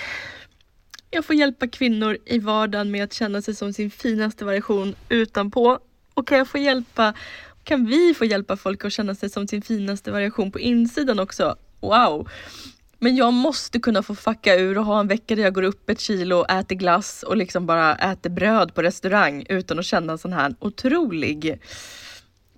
jag 1.11 1.24
får 1.24 1.36
hjälpa 1.36 1.68
kvinnor 1.68 2.18
i 2.24 2.38
vardagen 2.38 2.90
med 2.90 3.04
att 3.04 3.12
känna 3.12 3.42
sig 3.42 3.54
som 3.54 3.72
sin 3.72 3.90
finaste 3.90 4.44
version 4.44 4.94
utanpå. 5.09 5.78
Och 6.14 6.26
kan 6.26 6.38
jag 6.38 6.48
få 6.48 6.59
hjälpa 6.59 7.14
kan 7.66 7.86
vi 7.86 8.14
få 8.14 8.24
hjälpa 8.24 8.57
folk 8.57 8.84
att 8.84 8.92
känna 8.92 9.14
sig 9.14 9.30
som 9.30 9.48
sin 9.48 9.62
finaste 9.62 10.11
variation 10.11 10.52
på 10.52 10.61
insidan 10.61 11.18
också. 11.18 11.57
Wow! 11.80 12.28
Men 12.99 13.16
jag 13.16 13.32
måste 13.32 13.78
kunna 13.78 14.03
få 14.03 14.14
fucka 14.14 14.55
ur 14.55 14.78
och 14.78 14.84
ha 14.84 15.01
en 15.01 15.09
vecka 15.09 15.36
där 15.36 15.42
jag 15.42 15.55
går 15.55 15.62
upp 15.62 15.90
ett 15.90 16.01
kilo 16.01 16.36
och 16.36 16.51
äter 16.51 16.76
glass 16.76 17.22
och 17.22 17.36
liksom 17.36 17.66
bara 17.66 17.97
äter 17.97 18.30
bröd 18.30 18.74
på 18.74 18.82
restaurang 18.82 19.47
utan 19.49 19.78
att 19.78 19.84
känna 19.84 20.12
en 20.12 20.18
sån 20.18 20.32
här 20.32 20.55
otrolig 20.59 21.61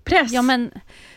press. 0.03 0.31
Ja 0.31 0.41
men 0.41 0.71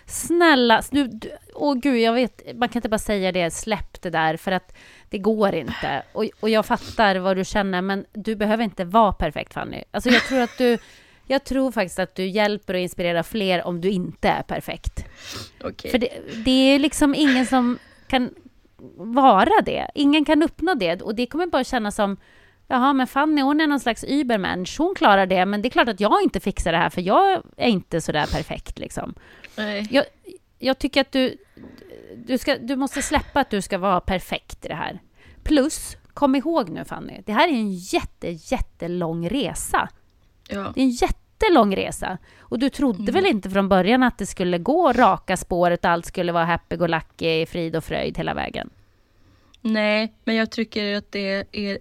snälla, 0.06 0.82
du, 0.90 1.10
åh 1.54 1.74
gud, 1.74 2.00
jag 2.00 2.12
vet, 2.12 2.56
man 2.56 2.68
kan 2.68 2.78
inte 2.78 2.88
bara 2.88 2.98
säga 2.98 3.32
det, 3.32 3.50
släpp 3.50 4.02
det 4.02 4.10
där 4.10 4.36
för 4.36 4.52
att 4.52 4.74
det 5.10 5.18
går 5.18 5.54
inte. 5.54 6.02
Och, 6.12 6.24
och 6.40 6.50
jag 6.50 6.66
fattar 6.66 7.16
vad 7.16 7.36
du 7.36 7.44
känner, 7.44 7.82
men 7.82 8.04
du 8.12 8.36
behöver 8.36 8.64
inte 8.64 8.84
vara 8.84 9.12
perfekt 9.12 9.54
Fanny. 9.54 9.84
Alltså 9.90 10.10
jag 10.10 10.22
tror 10.22 10.40
att 10.40 10.58
du, 10.58 10.78
jag 11.26 11.44
tror 11.44 11.72
faktiskt 11.72 11.98
att 11.98 12.14
du 12.14 12.26
hjälper 12.26 12.74
och 12.74 12.80
inspirerar 12.80 13.22
fler 13.22 13.66
om 13.66 13.80
du 13.80 13.90
inte 13.90 14.28
är 14.28 14.42
perfekt. 14.42 15.04
Okay. 15.64 15.90
För 15.90 15.98
det, 15.98 16.08
det 16.44 16.50
är 16.50 16.78
liksom 16.78 17.14
ingen 17.14 17.46
som 17.46 17.78
kan 18.08 18.30
vara 18.96 19.62
det. 19.64 19.90
Ingen 19.94 20.24
kan 20.24 20.42
uppnå 20.42 20.74
det 20.74 21.02
och 21.02 21.14
det 21.14 21.26
kommer 21.26 21.46
bara 21.46 21.64
kännas 21.64 21.94
som 21.94 22.16
Jaha, 22.68 22.92
men 22.92 23.06
Fanny 23.06 23.42
hon 23.42 23.60
är 23.60 23.66
någon 23.66 23.80
slags 23.80 24.04
übermensch. 24.04 24.74
Hon 24.78 24.94
klarar 24.94 25.26
det, 25.26 25.46
men 25.46 25.62
det 25.62 25.68
är 25.68 25.70
klart 25.70 25.88
att 25.88 26.00
jag 26.00 26.22
inte 26.22 26.40
fixar 26.40 26.72
det 26.72 26.78
här, 26.78 26.90
för 26.90 27.00
jag 27.00 27.42
är 27.56 27.68
inte 27.68 28.00
så 28.00 28.12
där 28.12 28.26
perfekt. 28.26 28.78
Liksom. 28.78 29.14
Nej. 29.56 29.88
Jag, 29.90 30.04
jag 30.58 30.78
tycker 30.78 31.00
att 31.00 31.12
du, 31.12 31.36
du, 32.16 32.38
ska, 32.38 32.58
du 32.58 32.76
måste 32.76 33.02
släppa 33.02 33.40
att 33.40 33.50
du 33.50 33.62
ska 33.62 33.78
vara 33.78 34.00
perfekt 34.00 34.64
i 34.64 34.68
det 34.68 34.74
här. 34.74 35.00
Plus, 35.42 35.96
kom 36.14 36.34
ihåg 36.34 36.68
nu 36.68 36.84
Fanny, 36.84 37.22
det 37.26 37.32
här 37.32 37.48
är 37.48 37.52
en 37.52 37.72
jätte, 37.72 38.28
jättelång 38.28 39.28
resa. 39.28 39.88
Ja. 40.48 40.72
Det 40.74 40.80
är 40.80 40.84
en 40.84 40.90
jättelång 41.42 41.76
resa. 41.76 42.18
Och 42.40 42.58
du 42.58 42.68
trodde 42.68 43.02
Mm. 43.02 43.14
väl 43.14 43.26
inte 43.26 43.50
från 43.50 43.68
början 43.68 44.02
att 44.02 44.18
det 44.18 44.26
skulle 44.26 44.58
gå 44.58 44.92
raka 44.92 45.36
spåret 45.36 45.84
och 45.84 45.90
allt 45.90 46.06
skulle 46.06 46.32
vara 46.32 46.44
happy-go-lucky, 46.44 47.46
frid 47.46 47.76
och 47.76 47.84
fröjd 47.84 48.18
hela 48.18 48.34
vägen? 48.34 48.70
Nej, 49.60 50.12
men 50.24 50.36
jag 50.36 50.50
tycker 50.50 50.96
att 50.96 51.12
det 51.12 51.46
är 51.52 51.78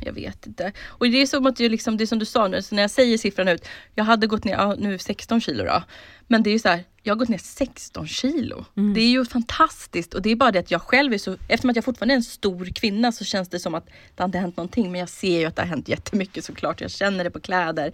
jag 0.00 0.12
vet 0.12 0.46
inte. 0.46 0.72
Och 0.86 1.06
det 1.10 1.22
är 1.22 1.26
som 1.26 1.46
att 1.46 1.60
jag 1.60 1.70
liksom, 1.70 1.96
det 1.96 2.06
som 2.06 2.18
du 2.18 2.24
sa 2.24 2.48
nu, 2.48 2.62
så 2.62 2.74
när 2.74 2.82
jag 2.82 2.90
säger 2.90 3.18
siffran 3.18 3.48
ut. 3.48 3.68
Jag 3.94 4.04
hade 4.04 4.26
gått 4.26 4.44
ner, 4.44 4.52
ja, 4.52 4.74
nu 4.78 4.98
16 4.98 5.40
kilo 5.40 5.64
då. 5.64 5.82
Men 6.26 6.42
det 6.42 6.50
är 6.50 6.52
ju 6.52 6.58
så 6.58 6.68
här, 6.68 6.84
jag 7.08 7.14
har 7.14 7.18
gått 7.18 7.28
ner 7.28 7.38
16 7.38 8.06
kilo. 8.06 8.64
Det 8.94 9.00
är 9.00 9.08
ju 9.08 9.24
fantastiskt 9.24 10.14
och 10.14 10.22
det 10.22 10.30
är 10.30 10.36
bara 10.36 10.50
det 10.50 10.58
att 10.58 10.70
jag 10.70 10.82
själv 10.82 11.12
är 11.12 11.18
så, 11.18 11.36
eftersom 11.48 11.70
att 11.70 11.76
jag 11.76 11.84
fortfarande 11.84 12.14
är 12.14 12.16
en 12.16 12.22
stor 12.22 12.66
kvinna 12.74 13.12
så 13.12 13.24
känns 13.24 13.48
det 13.48 13.58
som 13.58 13.74
att 13.74 13.86
det 14.16 14.24
inte 14.24 14.38
har 14.38 14.42
hänt 14.42 14.56
någonting. 14.56 14.92
Men 14.92 15.00
jag 15.00 15.08
ser 15.08 15.38
ju 15.38 15.44
att 15.44 15.56
det 15.56 15.62
har 15.62 15.66
hänt 15.66 15.88
jättemycket 15.88 16.44
såklart. 16.44 16.80
Jag 16.80 16.90
känner 16.90 17.24
det 17.24 17.30
på 17.30 17.40
kläder. 17.40 17.92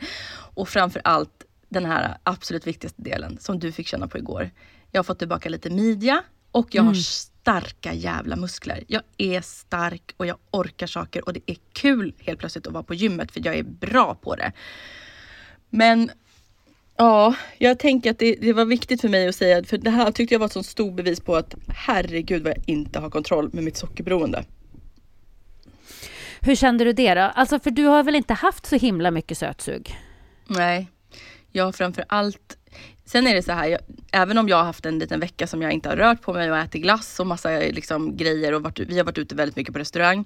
Och 0.55 0.69
framför 0.69 1.01
allt 1.05 1.45
den 1.69 1.85
här 1.85 2.19
absolut 2.23 2.67
viktigaste 2.67 3.03
delen 3.03 3.39
som 3.41 3.59
du 3.59 3.73
fick 3.73 3.87
känna 3.87 4.09
på 4.09 4.19
igår. 4.19 4.51
Jag 4.91 4.99
har 4.99 5.05
fått 5.05 5.19
tillbaka 5.19 5.49
lite 5.49 5.71
midja 5.71 6.23
och 6.51 6.75
jag 6.75 6.83
har 6.83 6.95
starka 6.95 7.93
jävla 7.93 8.37
muskler. 8.37 8.85
Jag 8.87 9.03
är 9.19 9.41
stark 9.41 10.15
och 10.17 10.27
jag 10.27 10.37
orkar 10.51 10.87
saker 10.87 11.25
och 11.25 11.33
det 11.33 11.41
är 11.47 11.57
kul 11.73 12.15
helt 12.19 12.39
plötsligt 12.39 12.67
att 12.67 12.73
vara 12.73 12.85
på 12.85 12.95
gymmet 12.95 13.33
för 13.33 13.47
jag 13.47 13.57
är 13.57 13.63
bra 13.63 14.15
på 14.15 14.37
det. 14.37 14.53
Men 15.71 16.11
ja, 16.97 17.35
jag 17.59 17.79
tänker 17.79 18.11
att 18.11 18.19
det, 18.19 18.35
det 18.35 18.53
var 18.53 18.65
viktigt 18.65 19.01
för 19.01 19.09
mig 19.09 19.29
att 19.29 19.35
säga, 19.35 19.65
för 19.65 19.79
det 19.79 19.91
här 19.91 20.11
tyckte 20.11 20.35
jag 20.35 20.39
var 20.39 20.47
ett 20.47 20.53
sånt 20.53 20.67
stort 20.67 20.95
bevis 20.95 21.21
på 21.21 21.37
att 21.37 21.55
herregud 21.69 22.43
vad 22.43 22.51
jag 22.51 22.63
inte 22.67 22.99
har 22.99 23.11
kontroll 23.11 23.51
med 23.53 23.65
mitt 23.65 23.77
sockerberoende. 23.77 24.45
Hur 26.41 26.55
kände 26.55 26.85
du 26.85 26.93
det 26.93 27.15
då? 27.15 27.21
Alltså, 27.21 27.61
för 27.61 27.71
du 27.71 27.85
har 27.85 28.03
väl 28.03 28.15
inte 28.15 28.35
haft 28.35 28.67
så 28.67 28.77
himla 28.77 29.11
mycket 29.11 29.39
sötsug? 29.39 29.99
Nej, 30.47 30.89
jag 31.53 31.65
har 31.65 31.73
framför 31.73 32.05
allt 32.09 32.59
Sen 33.07 33.27
är 33.27 33.35
det 33.35 33.43
så 33.43 33.53
här, 33.53 33.67
jag, 33.67 33.81
även 34.13 34.39
om 34.39 34.49
jag 34.49 34.57
har 34.57 34.65
haft 34.65 34.87
en 34.87 34.99
liten 34.99 35.21
vecka 35.21 35.47
som 35.47 35.63
jag 35.63 35.73
inte 35.73 35.89
har 35.89 35.97
rört 35.97 36.23
på 36.23 36.33
mig 36.33 36.51
och 36.51 36.59
ätit 36.59 36.83
glass 36.83 37.21
och 37.21 37.27
massa 37.27 37.49
liksom, 37.49 38.17
grejer 38.17 38.53
och 38.53 38.63
varit, 38.63 38.79
vi 38.79 38.99
har 38.99 39.05
varit 39.05 39.19
ute 39.19 39.35
väldigt 39.35 39.57
mycket 39.57 39.73
på 39.73 39.79
restaurang 39.79 40.25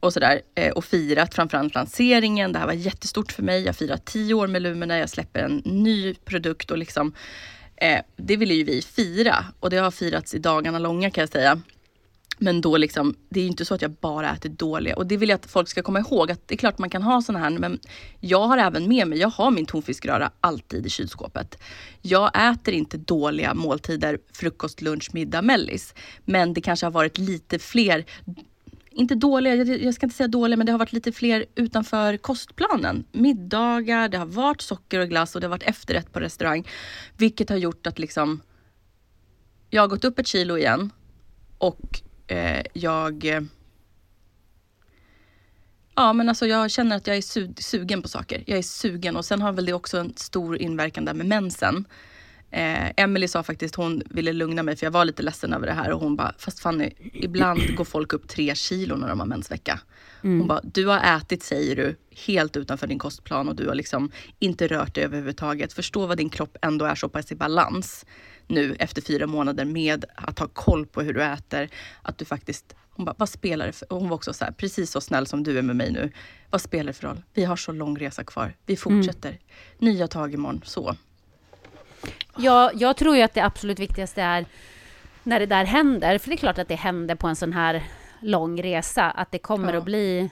och 0.00 0.12
sådär 0.12 0.40
eh, 0.54 0.72
och 0.72 0.84
firat 0.84 1.34
framförallt 1.34 1.74
lanseringen. 1.74 2.52
Det 2.52 2.58
här 2.58 2.66
var 2.66 2.72
jättestort 2.72 3.32
för 3.32 3.42
mig. 3.42 3.62
Jag 3.62 3.76
firar 3.76 3.96
tio 3.96 4.34
år 4.34 4.46
med 4.46 4.62
Lumina. 4.62 4.98
Jag 4.98 5.10
släpper 5.10 5.40
en 5.40 5.62
ny 5.64 6.14
produkt 6.14 6.70
och 6.70 6.78
liksom 6.78 7.14
eh, 7.76 8.00
det 8.16 8.36
ville 8.36 8.54
ju 8.54 8.64
vi 8.64 8.82
fira 8.82 9.44
och 9.60 9.70
det 9.70 9.76
har 9.76 9.90
firats 9.90 10.34
i 10.34 10.38
dagarna 10.38 10.78
långa 10.78 11.10
kan 11.10 11.22
jag 11.22 11.28
säga. 11.28 11.60
Men 12.40 12.60
då 12.60 12.76
liksom, 12.76 13.14
det 13.28 13.40
är 13.40 13.44
ju 13.44 13.50
inte 13.50 13.64
så 13.64 13.74
att 13.74 13.82
jag 13.82 13.90
bara 13.90 14.30
äter 14.30 14.48
dåliga. 14.48 14.96
Och 14.96 15.06
det 15.06 15.16
vill 15.16 15.28
jag 15.28 15.36
att 15.36 15.46
folk 15.46 15.68
ska 15.68 15.82
komma 15.82 15.98
ihåg. 15.98 16.30
Att 16.30 16.48
det 16.48 16.54
är 16.54 16.56
klart 16.58 16.78
man 16.78 16.90
kan 16.90 17.02
ha 17.02 17.22
såna 17.22 17.38
här. 17.38 17.50
Men 17.50 17.78
jag 18.20 18.48
har 18.48 18.58
även 18.58 18.88
med 18.88 19.08
mig, 19.08 19.18
jag 19.18 19.28
har 19.28 19.50
min 19.50 19.66
tonfiskröra 19.66 20.30
alltid 20.40 20.86
i 20.86 20.90
kylskåpet. 20.90 21.58
Jag 22.02 22.52
äter 22.52 22.74
inte 22.74 22.96
dåliga 22.96 23.54
måltider, 23.54 24.18
frukost, 24.32 24.80
lunch, 24.82 25.10
middag, 25.12 25.42
mellis. 25.42 25.94
Men 26.24 26.54
det 26.54 26.60
kanske 26.60 26.86
har 26.86 26.90
varit 26.90 27.18
lite 27.18 27.58
fler 27.58 28.04
inte 28.98 29.14
dåliga, 29.14 29.54
jag 29.54 29.82
jag 29.82 29.94
ska 29.94 30.06
inte 30.06 30.16
säga 30.16 30.28
dåliga, 30.28 30.56
men 30.56 30.66
det 30.66 30.72
har 30.72 30.78
varit 30.78 30.92
lite 30.92 31.12
fler 31.12 31.44
utanför 31.54 32.16
kostplanen. 32.16 33.04
Middagar, 33.12 34.08
det 34.08 34.18
har 34.18 34.26
varit 34.26 34.60
socker 34.60 35.00
och 35.00 35.08
glass 35.08 35.34
och 35.34 35.40
det 35.40 35.46
har 35.46 35.50
varit 35.50 35.62
efterrätt 35.62 36.12
på 36.12 36.20
restaurang. 36.20 36.68
Vilket 37.16 37.50
har 37.50 37.56
gjort 37.56 37.86
att 37.86 37.98
liksom 37.98 38.40
jag 39.70 39.82
har 39.82 39.88
gått 39.88 40.04
upp 40.04 40.18
ett 40.18 40.26
kilo 40.26 40.56
igen 40.58 40.90
och 41.58 42.00
eh, 42.26 42.62
jag 42.72 43.24
Ja 45.94 46.12
men 46.12 46.28
alltså 46.28 46.46
jag 46.46 46.70
känner 46.70 46.96
att 46.96 47.06
jag 47.06 47.16
är 47.16 47.20
su- 47.20 47.62
sugen 47.62 48.02
på 48.02 48.08
saker. 48.08 48.44
Jag 48.46 48.58
är 48.58 48.62
sugen 48.62 49.16
och 49.16 49.24
sen 49.24 49.42
har 49.42 49.52
väl 49.52 49.64
det 49.66 49.72
också 49.72 49.98
en 49.98 50.12
stor 50.16 50.58
inverkan 50.58 51.04
där 51.04 51.14
med 51.14 51.26
mensen. 51.26 51.84
Eh, 52.50 52.90
Emily 52.96 53.28
sa 53.28 53.42
faktiskt, 53.42 53.74
hon 53.74 54.02
ville 54.10 54.32
lugna 54.32 54.62
mig 54.62 54.76
för 54.76 54.86
jag 54.86 54.90
var 54.90 55.04
lite 55.04 55.22
ledsen 55.22 55.52
över 55.52 55.66
det 55.66 55.72
här 55.72 55.92
och 55.92 56.00
hon 56.00 56.16
bara, 56.16 56.34
fast 56.38 56.60
Fanny, 56.60 56.90
ibland 57.12 57.74
går 57.76 57.84
folk 57.84 58.12
upp 58.12 58.28
tre 58.28 58.54
kilo 58.54 58.96
när 58.96 59.08
de 59.08 59.20
har 59.20 59.26
mensvecka. 59.26 59.80
Hon 60.22 60.46
bara, 60.46 60.60
du 60.64 60.86
har 60.86 61.16
ätit 61.16 61.42
säger 61.42 61.76
du, 61.76 61.96
helt 62.26 62.56
utanför 62.56 62.86
din 62.86 62.98
kostplan 62.98 63.48
och 63.48 63.56
du 63.56 63.66
har 63.68 63.74
liksom 63.74 64.10
inte 64.38 64.68
rört 64.68 64.94
dig 64.94 65.04
överhuvudtaget. 65.04 65.72
Förstå 65.72 66.06
vad 66.06 66.16
din 66.16 66.30
kropp 66.30 66.56
ändå 66.62 66.84
är 66.84 66.94
så 66.94 67.08
pass 67.08 67.32
i 67.32 67.34
balans 67.34 68.06
nu 68.46 68.76
efter 68.78 69.02
fyra 69.02 69.26
månader 69.26 69.64
med 69.64 70.04
att 70.14 70.38
ha 70.38 70.48
koll 70.48 70.86
på 70.86 71.02
hur 71.02 71.14
du 71.14 71.22
äter. 71.22 71.68
Att 72.02 72.18
du 72.18 72.24
faktiskt, 72.24 72.74
hon 72.90 73.04
bara, 73.04 73.14
vad 73.18 73.28
spelar 73.28 73.66
det 73.66 73.72
för, 73.72 73.92
och 73.92 74.00
hon 74.00 74.08
var 74.08 74.16
också 74.16 74.32
så 74.32 74.44
här, 74.44 74.52
precis 74.52 74.90
så 74.90 75.00
snäll 75.00 75.26
som 75.26 75.42
du 75.42 75.58
är 75.58 75.62
med 75.62 75.76
mig 75.76 75.92
nu. 75.92 76.12
Vad 76.50 76.60
spelar 76.60 76.86
det 76.86 76.92
för 76.92 77.08
roll? 77.08 77.22
Vi 77.34 77.44
har 77.44 77.56
så 77.56 77.72
lång 77.72 77.98
resa 77.98 78.24
kvar. 78.24 78.56
Vi 78.66 78.76
fortsätter. 78.76 79.38
Nya 79.78 80.08
tag 80.08 80.34
imorgon, 80.34 80.60
så. 80.64 80.96
Jag, 82.38 82.70
jag 82.74 82.96
tror 82.96 83.16
ju 83.16 83.22
att 83.22 83.34
det 83.34 83.44
absolut 83.44 83.78
viktigaste 83.78 84.22
är 84.22 84.44
när 85.22 85.40
det 85.40 85.46
där 85.46 85.64
händer, 85.64 86.18
för 86.18 86.28
det 86.28 86.34
är 86.34 86.36
klart 86.36 86.58
att 86.58 86.68
det 86.68 86.74
händer 86.74 87.14
på 87.14 87.26
en 87.26 87.36
sån 87.36 87.52
här 87.52 87.82
lång 88.20 88.62
resa, 88.62 89.10
att 89.10 89.30
det 89.32 89.38
kommer 89.38 89.72
Ja. 89.72 89.78
att 89.78 89.84
bli 89.84 90.30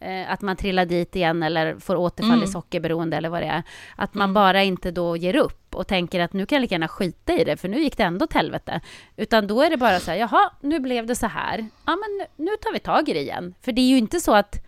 eh, 0.00 0.32
att 0.32 0.40
man 0.42 0.56
trillar 0.56 0.84
dit 0.86 1.16
igen 1.16 1.42
eller 1.42 1.78
får 1.78 1.96
återfall 1.96 2.30
i 2.32 2.34
Mm. 2.34 2.46
sockerberoende 2.46 3.16
eller 3.16 3.28
vad 3.28 3.42
det 3.42 3.46
är. 3.46 3.62
Att 3.96 4.14
man 4.14 4.34
bara 4.34 4.62
inte 4.62 4.90
då 4.90 5.16
ger 5.16 5.36
upp 5.36 5.74
och 5.74 5.86
tänker 5.86 6.20
att 6.20 6.32
nu 6.32 6.46
kan 6.46 6.56
jag 6.56 6.60
lika 6.60 6.74
gärna 6.74 6.88
skita 6.88 7.32
i 7.32 7.44
det, 7.44 7.56
för 7.56 7.68
nu 7.68 7.78
gick 7.80 7.96
det 7.96 8.02
ändå 8.04 8.24
åt 8.24 8.32
helvete. 8.32 8.80
Utan 9.16 9.46
då 9.46 9.62
är 9.62 9.70
det 9.70 9.76
bara 9.76 10.00
så 10.00 10.10
här, 10.10 10.18
jaha, 10.18 10.50
nu 10.60 10.80
blev 10.80 11.06
det 11.06 11.14
så 11.14 11.26
här. 11.26 11.58
Ja, 11.86 11.96
men 11.96 12.16
nu, 12.18 12.44
nu 12.44 12.56
tar 12.56 12.72
vi 12.72 12.78
tag 12.78 13.08
i 13.08 13.12
det 13.12 13.20
igen. 13.20 13.54
För 13.62 13.72
det 13.72 13.80
är 13.80 13.88
ju 13.88 13.98
inte 13.98 14.20
så 14.20 14.34
att 14.34 14.65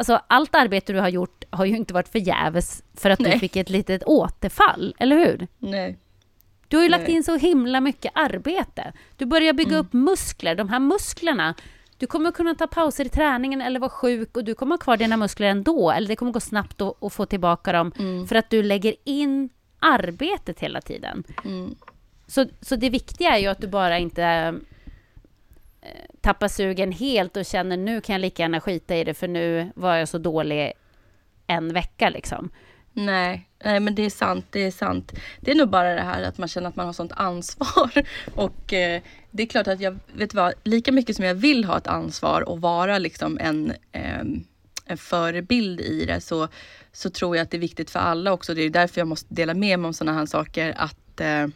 Alltså 0.00 0.20
allt 0.26 0.54
arbete 0.54 0.92
du 0.92 0.98
har 1.00 1.08
gjort 1.08 1.44
har 1.50 1.64
ju 1.64 1.76
inte 1.76 1.94
varit 1.94 2.08
förgäves 2.08 2.82
för 2.94 3.10
att 3.10 3.18
du 3.18 3.24
Nej. 3.24 3.38
fick 3.38 3.56
ett 3.56 3.70
litet 3.70 4.02
återfall, 4.06 4.94
eller 4.98 5.16
hur? 5.16 5.46
Nej. 5.58 5.98
Du 6.68 6.76
har 6.76 6.82
ju 6.84 6.88
lagt 6.88 7.04
Nej. 7.06 7.12
in 7.16 7.24
så 7.24 7.36
himla 7.36 7.80
mycket 7.80 8.12
arbete. 8.14 8.92
Du 9.16 9.26
börjar 9.26 9.52
bygga 9.52 9.70
Mm. 9.70 9.80
upp 9.80 9.92
muskler. 9.92 10.54
De 10.54 10.68
här 10.68 10.78
musklerna, 10.80 11.54
du 11.98 12.06
kommer 12.06 12.30
kunna 12.32 12.54
ta 12.54 12.66
pauser 12.66 13.04
i 13.04 13.08
träningen 13.08 13.60
eller 13.60 13.80
vara 13.80 13.90
sjuk 13.90 14.36
och 14.36 14.44
du 14.44 14.54
kommer 14.54 14.72
ha 14.72 14.78
kvar 14.78 14.96
dina 14.96 15.16
muskler 15.16 15.46
ändå. 15.48 15.90
Eller 15.90 16.08
det 16.08 16.16
kommer 16.16 16.32
gå 16.32 16.40
snabbt 16.40 16.80
att, 16.80 17.12
få 17.12 17.26
tillbaka 17.26 17.72
dem 17.72 17.92
Mm. 17.98 18.26
för 18.26 18.36
att 18.36 18.50
du 18.50 18.62
lägger 18.62 18.94
in 19.04 19.48
arbetet 19.78 20.60
hela 20.60 20.80
tiden. 20.80 21.24
Mm. 21.44 21.74
Så, 22.26 22.46
så 22.60 22.76
det 22.76 22.90
viktiga 22.90 23.30
är 23.36 23.38
ju 23.38 23.46
att 23.46 23.60
du 23.60 23.66
bara 23.68 23.98
inte 23.98 24.54
Eh, 25.82 25.88
tappar 26.20 26.48
sugen 26.48 26.92
helt 26.92 27.36
och 27.36 27.44
känner 27.44 27.76
nu 27.76 28.00
kan 28.00 28.12
jag 28.12 28.20
lika 28.20 28.42
gärna 28.42 28.60
skita 28.60 28.96
i 28.96 29.04
det 29.04 29.14
för 29.14 29.28
nu 29.28 29.72
var 29.74 29.96
jag 29.96 30.08
så 30.08 30.18
dålig 30.18 30.72
en 31.46 31.72
vecka 31.72 32.10
liksom. 32.10 32.50
Nej, 32.92 33.48
nej, 33.64 33.80
men 33.80 33.94
det 33.94 34.02
är 34.02 34.10
sant. 34.10 34.46
Det 34.50 34.60
är 34.60 34.70
sant. 34.70 35.12
Det 35.40 35.50
är 35.50 35.54
nog 35.54 35.68
bara 35.68 35.94
det 35.94 36.00
här 36.00 36.22
att 36.22 36.38
man 36.38 36.48
känner 36.48 36.68
att 36.68 36.76
man 36.76 36.86
har 36.86 36.92
sånt 36.92 37.12
ansvar. 37.16 37.90
Och 38.34 38.72
eh, 38.72 39.02
det 39.30 39.42
är 39.42 39.46
klart 39.46 39.66
att 39.66 39.80
jag, 39.80 39.98
vet 40.14 40.30
du 40.30 40.36
vad, 40.36 40.52
lika 40.64 40.92
mycket 40.92 41.16
som 41.16 41.24
jag 41.24 41.34
vill 41.34 41.64
ha 41.64 41.78
ett 41.78 41.86
ansvar 41.86 42.48
och 42.48 42.60
vara 42.60 42.98
liksom 42.98 43.38
en, 43.40 43.72
eh, 43.92 44.20
en 44.84 44.96
förebild 44.96 45.80
i 45.80 46.04
det 46.04 46.20
så, 46.20 46.48
så 46.92 47.10
tror 47.10 47.36
jag 47.36 47.42
att 47.42 47.50
det 47.50 47.56
är 47.56 47.60
viktigt 47.60 47.90
för 47.90 47.98
alla 47.98 48.32
också. 48.32 48.54
Det 48.54 48.62
är 48.62 48.70
därför 48.70 49.00
jag 49.00 49.08
måste 49.08 49.34
dela 49.34 49.54
med 49.54 49.78
mig 49.78 49.88
om 49.88 49.94
sådana 49.94 50.18
här 50.18 50.26
saker. 50.26 50.74
Att, 50.76 51.20
eh, 51.20 51.46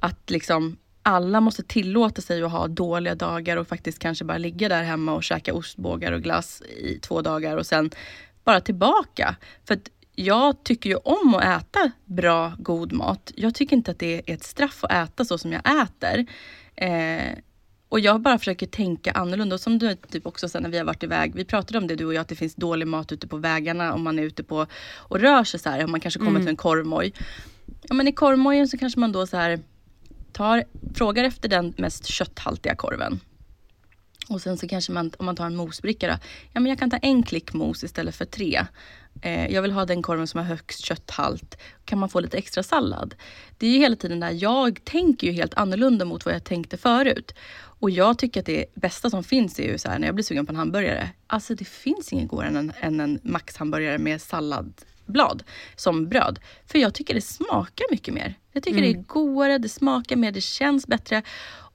att 0.00 0.30
liksom 0.30 0.76
alla 1.06 1.40
måste 1.40 1.62
tillåta 1.62 2.22
sig 2.22 2.42
att 2.42 2.52
ha 2.52 2.68
dåliga 2.68 3.14
dagar 3.14 3.56
och 3.56 3.68
faktiskt 3.68 3.98
kanske 3.98 4.24
bara 4.24 4.38
ligga 4.38 4.68
där 4.68 4.82
hemma 4.82 5.14
och 5.14 5.24
käka 5.24 5.54
ostbågar 5.54 6.12
och 6.12 6.22
glass 6.22 6.62
i 6.62 6.98
två 6.98 7.22
dagar 7.22 7.56
och 7.56 7.66
sen 7.66 7.90
bara 8.44 8.60
tillbaka. 8.60 9.36
För 9.64 9.74
att 9.74 9.90
jag 10.14 10.64
tycker 10.64 10.90
ju 10.90 10.96
om 10.96 11.34
att 11.34 11.44
äta 11.62 11.90
bra, 12.04 12.52
god 12.58 12.92
mat. 12.92 13.32
Jag 13.36 13.54
tycker 13.54 13.76
inte 13.76 13.90
att 13.90 13.98
det 13.98 14.14
är 14.14 14.34
ett 14.34 14.44
straff 14.44 14.84
att 14.84 14.92
äta 14.92 15.24
så 15.24 15.38
som 15.38 15.52
jag 15.52 15.62
äter. 15.82 16.26
Eh, 16.76 17.38
och 17.88 18.00
jag 18.00 18.20
bara 18.20 18.38
försöker 18.38 18.66
tänka 18.66 19.12
annorlunda. 19.12 19.54
Och 19.54 19.60
som 19.60 19.78
du 19.78 19.94
typ 19.94 20.26
också 20.26 20.48
sen 20.48 20.62
när 20.62 20.70
vi 20.70 20.78
har 20.78 20.84
varit 20.84 21.02
iväg. 21.02 21.34
Vi 21.34 21.44
pratade 21.44 21.78
om 21.78 21.86
det 21.86 21.94
du 21.96 22.04
och 22.04 22.14
jag, 22.14 22.20
att 22.20 22.28
det 22.28 22.36
finns 22.36 22.54
dålig 22.54 22.86
mat 22.86 23.12
ute 23.12 23.26
på 23.28 23.36
vägarna 23.36 23.94
om 23.94 24.02
man 24.02 24.18
är 24.18 24.22
ute 24.22 24.42
på 24.42 24.66
och 24.96 25.20
rör 25.20 25.44
sig 25.44 25.60
så 25.60 25.70
här. 25.70 25.84
Om 25.84 25.90
man 25.90 26.00
kanske 26.00 26.18
kommer 26.18 26.30
Mm. 26.30 26.42
till 26.42 26.50
en 26.50 26.56
korvmoj. 26.56 27.12
Ja 27.82 27.94
men 27.94 28.08
i 28.08 28.12
korvmojen 28.12 28.68
så 28.68 28.78
kanske 28.78 29.00
man 29.00 29.12
då 29.12 29.26
så 29.26 29.36
här 29.36 29.60
tar, 30.36 30.64
frågar 30.94 31.24
efter 31.24 31.48
den 31.48 31.74
mest 31.76 32.06
kötthaltiga 32.06 32.76
korven. 32.76 33.20
Och 34.28 34.42
sen 34.42 34.56
så 34.56 34.68
kanske 34.68 34.92
man, 34.92 35.12
om 35.18 35.26
man 35.26 35.36
tar 35.36 35.46
en 35.46 35.56
mosbricka 35.56 36.06
då. 36.06 36.14
Ja 36.52 36.60
men 36.60 36.66
jag 36.66 36.78
kan 36.78 36.90
ta 36.90 36.96
en 36.96 37.22
klick 37.22 37.52
mos 37.52 37.84
istället 37.84 38.16
för 38.16 38.24
tre. 38.24 38.66
Eh, 39.22 39.46
jag 39.46 39.62
vill 39.62 39.72
ha 39.72 39.84
den 39.84 40.02
korven 40.02 40.26
som 40.26 40.38
har 40.38 40.44
högst 40.44 40.84
kötthalt. 40.84 41.58
Kan 41.84 41.98
man 41.98 42.08
få 42.08 42.20
lite 42.20 42.38
extra 42.38 42.62
sallad? 42.62 43.14
Det 43.58 43.66
är 43.66 43.70
ju 43.70 43.78
hela 43.78 43.96
tiden 43.96 44.20
där, 44.20 44.30
jag 44.30 44.84
tänker 44.84 45.26
ju 45.26 45.32
helt 45.32 45.54
annorlunda 45.54 46.04
mot 46.04 46.24
vad 46.24 46.34
jag 46.34 46.44
tänkte 46.44 46.76
förut. 46.76 47.34
Och 47.80 47.90
jag 47.90 48.18
tycker 48.18 48.40
att 48.40 48.46
det 48.46 48.64
bästa 48.74 49.10
som 49.10 49.24
finns 49.24 49.58
är 49.58 49.72
ju 49.72 49.78
så 49.78 49.88
här 49.88 49.98
när 49.98 50.08
jag 50.08 50.14
blir 50.14 50.24
sugen 50.24 50.46
på 50.46 50.52
en 50.52 50.56
hamburgare. 50.56 51.10
Alltså 51.26 51.54
det 51.54 51.64
finns 51.64 52.12
inget 52.12 52.28
godare 52.28 52.48
än 52.48 52.56
en, 52.56 52.72
än 52.80 53.00
en 53.00 53.20
Max-hamburgare 53.22 53.98
med 53.98 54.22
salladblad 55.06 55.42
som 55.76 56.08
bröd. 56.08 56.38
För 56.66 56.78
jag 56.78 56.94
tycker 56.94 57.14
det 57.14 57.20
smakar 57.20 57.86
mycket 57.90 58.14
mer. 58.14 58.34
Jag 58.52 58.62
tycker 58.62 58.82
det 58.82 58.90
är 58.90 59.02
godare, 59.02 59.58
det 59.58 59.68
smakar 59.68 60.16
mer, 60.16 60.32
det 60.32 60.40
känns 60.40 60.86
bättre. 60.86 61.22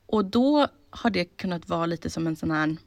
Och 0.06 0.26
då 0.26 0.68
har 0.90 1.10
det 1.10 1.26
kunnat 1.26 1.70
vara 1.70 1.86
lite 1.86 2.10
som 2.10 2.28
en 2.28 2.36
sån 2.36 2.52
här 2.52 2.78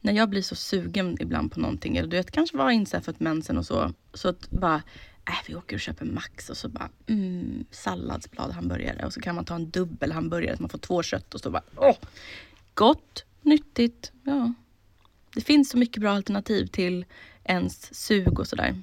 när 0.00 0.12
jag 0.12 0.28
blir 0.28 0.42
så 0.42 0.54
sugen 0.54 1.16
ibland 1.20 1.52
på 1.52 1.60
någonting, 1.60 1.96
eller 1.96 2.08
du 2.08 2.16
vet 2.16 2.30
kanske 2.30 2.56
var 2.56 2.70
ett 3.08 3.20
mensen 3.20 3.58
och 3.58 3.66
så, 3.66 3.92
så 4.14 4.28
att 4.28 4.50
bara, 4.50 4.82
äh, 5.26 5.46
vi 5.46 5.54
åker 5.54 5.76
och 5.76 5.80
köper 5.80 6.04
Max 6.04 6.50
och 6.50 6.56
så 6.56 6.68
bara, 6.68 6.88
mm, 7.06 7.64
salladsblad 7.70 8.50
hamburgare 8.50 9.06
och 9.06 9.12
så 9.12 9.20
kan 9.20 9.34
man 9.34 9.44
ta 9.44 9.54
en 9.54 9.70
dubbel 9.70 10.12
hamburgare 10.12 10.56
så 10.56 10.62
man 10.62 10.70
får 10.70 10.78
två 10.78 11.02
kött 11.02 11.34
och 11.34 11.40
så 11.40 11.50
bara, 11.50 11.62
åh, 11.76 11.96
gott, 12.74 13.24
nyttigt, 13.42 14.12
ja. 14.24 14.52
Det 15.34 15.40
finns 15.40 15.70
så 15.70 15.78
mycket 15.78 16.00
bra 16.00 16.10
alternativ 16.10 16.66
till 16.66 17.04
ens 17.48 17.94
sug 17.94 18.38
och 18.40 18.46
sådär. 18.46 18.74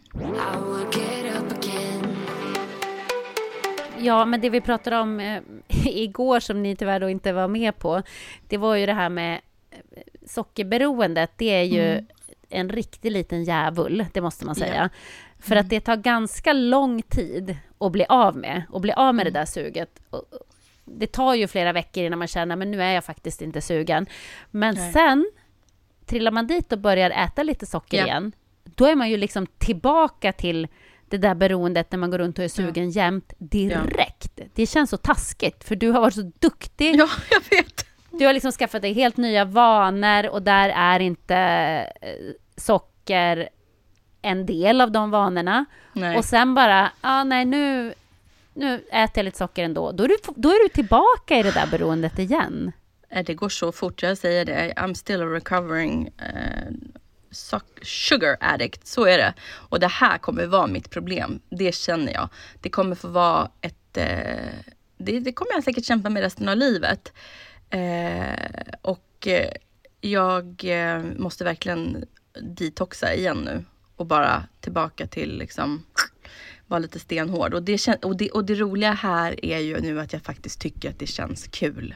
Ja, 3.98 4.26
men 4.26 4.42
det 4.42 4.50
vi 4.50 4.62
pratade 4.62 4.98
om 4.98 5.20
eh, 5.20 5.42
igår 5.86 6.40
som 6.40 6.64
ni 6.64 6.76
tyvärr 6.76 7.00
då 7.00 7.10
inte 7.10 7.34
var 7.34 7.48
med 7.48 7.78
på, 7.80 8.02
det 8.48 8.58
var 8.58 8.76
ju 8.76 8.86
det 8.86 8.94
här 8.94 9.10
med 9.10 9.42
eh, 9.72 9.80
sockerberoendet. 10.26 11.32
Det 11.38 11.50
är 11.50 11.64
ju 11.64 12.06
en 12.50 12.70
riktig 12.70 13.12
liten 13.12 13.44
djävul, 13.44 14.06
det 14.14 14.22
måste 14.22 14.46
man 14.46 14.56
säga. 14.56 14.90
För 15.40 15.56
att 15.56 15.70
det 15.70 15.80
tar 15.80 15.96
ganska 15.96 16.54
lång 16.54 17.02
tid 17.02 17.58
att 17.78 17.92
bli 17.92 18.06
av 18.10 18.38
med, 18.38 18.64
och 18.70 18.82
bli 18.82 18.94
av 18.94 19.16
med 19.16 19.26
det 19.26 19.32
där 19.32 19.46
suget. 19.46 20.00
Det 20.86 21.08
tar 21.08 21.34
ju 21.36 21.48
flera 21.48 21.74
veckor 21.74 22.04
innan 22.04 22.20
man 22.20 22.28
känner, 22.28 22.56
men 22.56 22.72
nu 22.72 22.82
är 22.84 22.92
jag 22.94 23.04
faktiskt 23.06 23.42
inte 23.42 23.62
sugen. 23.62 24.06
Men 24.52 24.76
Nej. 24.76 24.94
sen 24.94 25.32
trillar 26.06 26.32
man 26.32 26.48
dit 26.48 26.72
och 26.72 26.80
börjar 26.80 27.10
äta 27.10 27.44
lite 27.44 27.66
socker 27.66 27.98
Ja. 27.98 28.06
igen, 28.06 28.32
då 28.76 28.86
är 28.86 28.96
man 28.96 29.10
ju 29.10 29.18
liksom 29.18 29.48
tillbaka 29.58 30.32
till 30.32 30.68
det 31.10 31.18
där 31.18 31.36
beroendet 31.36 31.92
när 31.92 32.00
man 32.00 32.12
går 32.12 32.18
runt 32.18 32.38
och 32.40 32.44
är 32.46 32.50
sugen 32.50 32.90
jämt 32.90 33.34
direkt. 33.38 34.40
Det 34.54 34.66
känns 34.66 34.90
så 34.90 34.98
taskigt, 34.98 35.64
för 35.64 35.76
du 35.76 35.90
har 35.92 36.02
varit 36.02 36.14
så 36.14 36.32
duktig. 36.40 36.96
Ja, 36.96 37.10
jag 37.32 37.42
vet. 37.58 37.86
Du 38.12 38.26
har 38.26 38.34
liksom 38.34 38.52
skaffat 38.52 38.82
dig 38.82 38.94
helt 38.94 39.18
nya 39.18 39.46
vanor 39.46 40.28
och 40.30 40.42
där 40.42 40.70
är 40.70 41.00
inte 41.00 41.36
eh, 42.02 42.10
socker 42.58 43.50
en 44.22 44.46
del 44.46 44.82
av 44.82 44.92
de 44.92 45.12
vanorna. 45.12 45.66
Nej. 45.94 46.18
Och 46.18 46.26
sen 46.26 46.56
bara, 46.56 46.92
ja 47.02 47.24
nej 47.24 47.46
nu, 47.46 47.94
nu 48.54 48.74
äter 48.76 49.12
jag 49.16 49.24
lite 49.26 49.38
socker 49.38 49.64
ändå. 49.64 49.92
Då 49.92 50.04
är, 50.04 50.08
du, 50.08 50.16
då 50.36 50.50
är 50.50 50.64
du 50.64 50.70
tillbaka 50.70 51.38
i 51.40 51.44
det 51.44 51.52
där 51.52 51.68
beroendet 51.72 52.20
igen. 52.20 52.72
Eh, 53.10 53.24
Det 53.26 53.34
går 53.34 53.50
så 53.50 53.72
fort, 53.72 54.02
jag 54.04 54.18
säger 54.18 54.46
det. 54.46 54.74
I'm 54.78 54.94
still 54.94 55.22
recovering 55.22 56.10
soc- 56.18 56.92
sugar 57.82 58.38
addict. 58.40 58.88
Så 58.88 59.06
är 59.06 59.18
det. 59.18 59.34
Och 59.70 59.80
det 59.80 59.88
här 59.88 60.18
kommer 60.18 60.46
vara 60.46 60.68
mitt 60.68 60.90
problem. 60.90 61.40
Det 61.50 61.76
känner 61.76 62.14
jag. 62.14 62.30
Det 62.62 62.70
kommer 62.70 62.96
få 62.96 63.08
vara 63.08 63.52
ett... 63.62 63.98
Eh, 63.98 64.74
det, 64.98 65.20
det 65.20 65.32
kommer 65.32 65.54
jag 65.54 65.64
säkert 65.64 65.86
kämpa 65.86 66.10
med 66.10 66.24
resten 66.24 66.50
av 66.50 66.58
livet. 66.58 67.14
Eh, 67.70 68.74
och 68.82 69.28
eh, 69.28 69.52
jag 70.02 70.64
eh, 70.64 71.04
måste 71.18 71.44
verkligen 71.44 72.06
detoxa 72.42 73.14
igen 73.14 73.38
nu. 73.38 73.66
Och 73.96 74.06
bara 74.06 74.44
tillbaka 74.62 75.08
till 75.08 75.38
liksom 75.38 75.84
vara 76.68 76.80
lite 76.80 77.00
stenhård. 77.00 77.54
Och 77.54 77.64
det, 77.64 78.04
och, 78.04 78.18
det, 78.18 78.30
och 78.30 78.46
det 78.46 78.56
roliga 78.56 78.92
här 78.92 79.46
är 79.46 79.60
ju 79.60 79.80
nu 79.80 80.00
att 80.00 80.14
jag 80.14 80.22
faktiskt 80.22 80.62
tycker 80.62 80.90
att 80.90 81.00
det 81.00 81.08
känns 81.08 81.48
kul. 81.48 81.96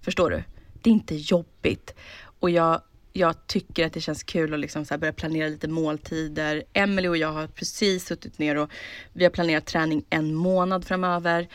Förstår 0.00 0.30
du? 0.30 0.42
Det 0.72 0.90
är 0.90 0.94
inte 0.94 1.14
jobbigt. 1.14 1.94
Och 2.40 2.50
jag, 2.50 2.82
jag 3.16 3.46
tycker 3.46 3.86
att 3.86 3.92
det 3.92 4.00
känns 4.00 4.22
kul 4.22 4.54
att 4.54 4.60
liksom 4.60 4.84
börja 4.98 5.12
planera 5.12 5.48
lite 5.48 5.68
måltider. 5.68 6.62
Emily 6.72 7.08
och 7.08 7.16
jag 7.16 7.32
har 7.32 7.46
precis 7.46 8.06
suttit 8.06 8.38
ner 8.38 8.56
och 8.56 8.70
vi 9.12 9.24
har 9.24 9.30
planerat 9.30 9.66
träning 9.66 10.04
en 10.10 10.34
månad 10.34 10.84
framöver. 10.84 11.48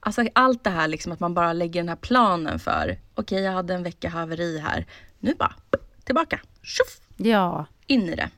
Alltså 0.00 0.24
allt 0.32 0.64
det 0.64 0.70
här 0.70 0.88
liksom 0.88 1.12
att 1.12 1.20
man 1.20 1.34
bara 1.34 1.52
lägger 1.52 1.80
den 1.80 1.88
här 1.88 1.96
planen 1.96 2.58
för. 2.58 2.98
Okej, 3.14 3.42
jag 3.42 3.52
hade 3.52 3.74
en 3.74 3.82
vecka 3.82 4.08
haveri 4.08 4.58
här. 4.58 4.86
Nu 5.18 5.34
bara 5.34 5.54
tillbaka. 6.04 6.40
Tjoff! 6.62 7.00
Ja. 7.16 7.66
In 7.86 8.08
i 8.08 8.16
det. 8.16 8.30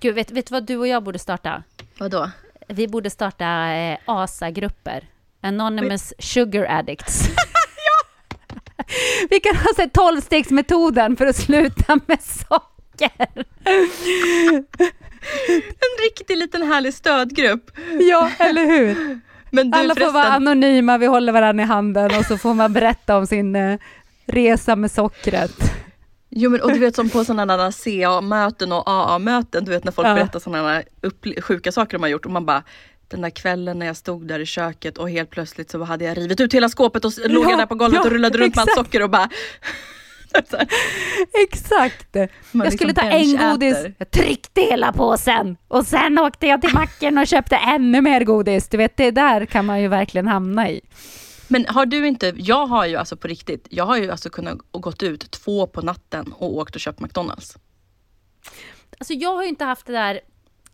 Gud, 0.00 0.14
vet, 0.14 0.30
vet 0.30 0.46
du 0.46 0.52
vad 0.52 0.66
du 0.66 0.76
och 0.76 0.86
jag 0.86 1.02
borde 1.02 1.18
starta? 1.18 1.62
Vadå? 1.98 2.30
Vi 2.68 2.88
borde 2.88 3.10
starta 3.10 3.74
eh, 3.74 3.98
ASA-grupper. 4.04 5.08
Anonymous 5.40 6.14
Sugar 6.18 6.66
Addicts. 6.78 7.28
Vi 9.30 9.40
kan 9.40 9.56
ha 9.56 9.68
så 9.76 9.80
här 9.82 9.88
12-stegsmetoden 9.88 11.16
för 11.16 11.26
att 11.26 11.36
sluta 11.36 11.98
med 12.06 12.18
socker. 12.22 13.28
En 15.68 16.04
riktig 16.04 16.36
liten 16.36 16.62
härlig 16.62 16.94
stödgrupp. 16.94 17.70
Ja, 18.00 18.30
eller 18.38 18.66
hur? 18.66 19.20
Men 19.50 19.70
du 19.70 19.78
Alla 19.78 19.88
får 19.88 19.94
förresten, 19.94 20.14
vara 20.14 20.26
anonyma, 20.32 20.98
vi 20.98 21.06
håller 21.06 21.32
varandra 21.32 21.64
i 21.64 21.66
handen 21.66 22.10
och 22.18 22.24
så 22.24 22.38
får 22.38 22.54
man 22.54 22.72
berätta 22.72 23.16
om 23.16 23.26
sin 23.26 23.56
eh, 23.56 23.78
resa 24.26 24.76
med 24.76 24.90
sockret. 24.90 25.52
Jo 26.30 26.50
men 26.50 26.60
och 26.60 26.72
du 26.72 26.78
vet 26.78 26.94
som 26.96 27.10
på 27.10 27.24
sådana 27.24 27.56
där 27.56 27.70
CA-möten 27.70 28.72
och 28.72 28.82
AA-möten, 28.90 29.64
du 29.64 29.70
vet 29.70 29.84
när 29.84 29.92
folk 29.92 30.08
Ja. 30.08 30.14
berättar 30.14 30.38
sådana 30.40 30.82
upple- 31.02 31.40
sjuka 31.40 31.72
saker 31.72 31.92
de 31.98 32.02
har 32.02 32.08
gjort 32.10 32.24
och 32.26 32.32
man 32.32 32.46
bara 32.46 32.62
den 33.12 33.20
där 33.20 33.30
kvällen 33.30 33.78
när 33.78 33.86
jag 33.86 33.96
stod 33.96 34.28
där 34.28 34.40
i 34.40 34.46
köket 34.46 34.98
och 34.98 35.10
helt 35.10 35.30
plötsligt 35.30 35.70
så 35.70 35.84
hade 35.84 36.04
jag 36.04 36.16
rivit 36.16 36.40
ut 36.40 36.54
hela 36.54 36.68
skåpet 36.68 37.04
och 37.04 37.12
låg 37.26 37.50
jag 37.50 37.58
där 37.58 37.66
på 37.66 37.74
golvet 37.74 38.00
ja, 38.02 38.06
och 38.06 38.12
rullade 38.12 38.38
runt 38.38 38.56
med 38.56 38.62
allt 38.62 38.74
socker 38.74 39.02
och 39.02 39.10
bara 39.10 39.28
Exakt. 41.44 42.14
Man 42.14 42.28
jag 42.52 42.64
liksom 42.64 42.76
skulle 42.76 42.94
ta 42.94 43.02
en 43.02 43.50
godis, 43.50 43.76
jag 43.98 44.10
tryckte 44.10 44.60
hela 44.60 44.92
påsen 44.92 45.56
och 45.68 45.86
sen 45.86 46.18
åkte 46.18 46.46
jag 46.46 46.60
till 46.60 46.74
macken 46.74 47.18
och 47.18 47.26
köpte 47.26 47.56
ännu 47.56 48.00
mer 48.00 48.24
godis. 48.24 48.68
Du 48.68 48.76
vet, 48.76 48.96
det 48.96 49.10
där 49.10 49.46
kan 49.46 49.66
man 49.66 49.80
ju 49.80 49.88
verkligen 49.88 50.28
hamna 50.28 50.70
i. 50.70 50.80
Men 51.48 51.66
har 51.68 51.86
du 51.86 52.06
inte, 52.06 52.32
jag 52.36 52.66
har 52.66 52.86
ju 52.86 52.96
alltså 52.96 53.16
på 53.16 53.28
riktigt, 53.28 53.66
jag 53.70 53.84
har 53.84 53.96
ju 53.96 54.10
alltså 54.10 54.30
kunnat 54.30 54.58
gått 54.72 55.02
ut 55.02 55.30
två 55.30 55.66
på 55.66 55.82
natten 55.82 56.32
och 56.32 56.56
åkt 56.56 56.74
och 56.74 56.80
köpt 56.80 57.00
McDonalds. 57.00 57.56
Alltså 58.98 59.14
jag 59.14 59.34
har 59.34 59.42
ju 59.42 59.48
inte 59.48 59.64
haft 59.64 59.86
det 59.86 59.92
där 59.92 60.20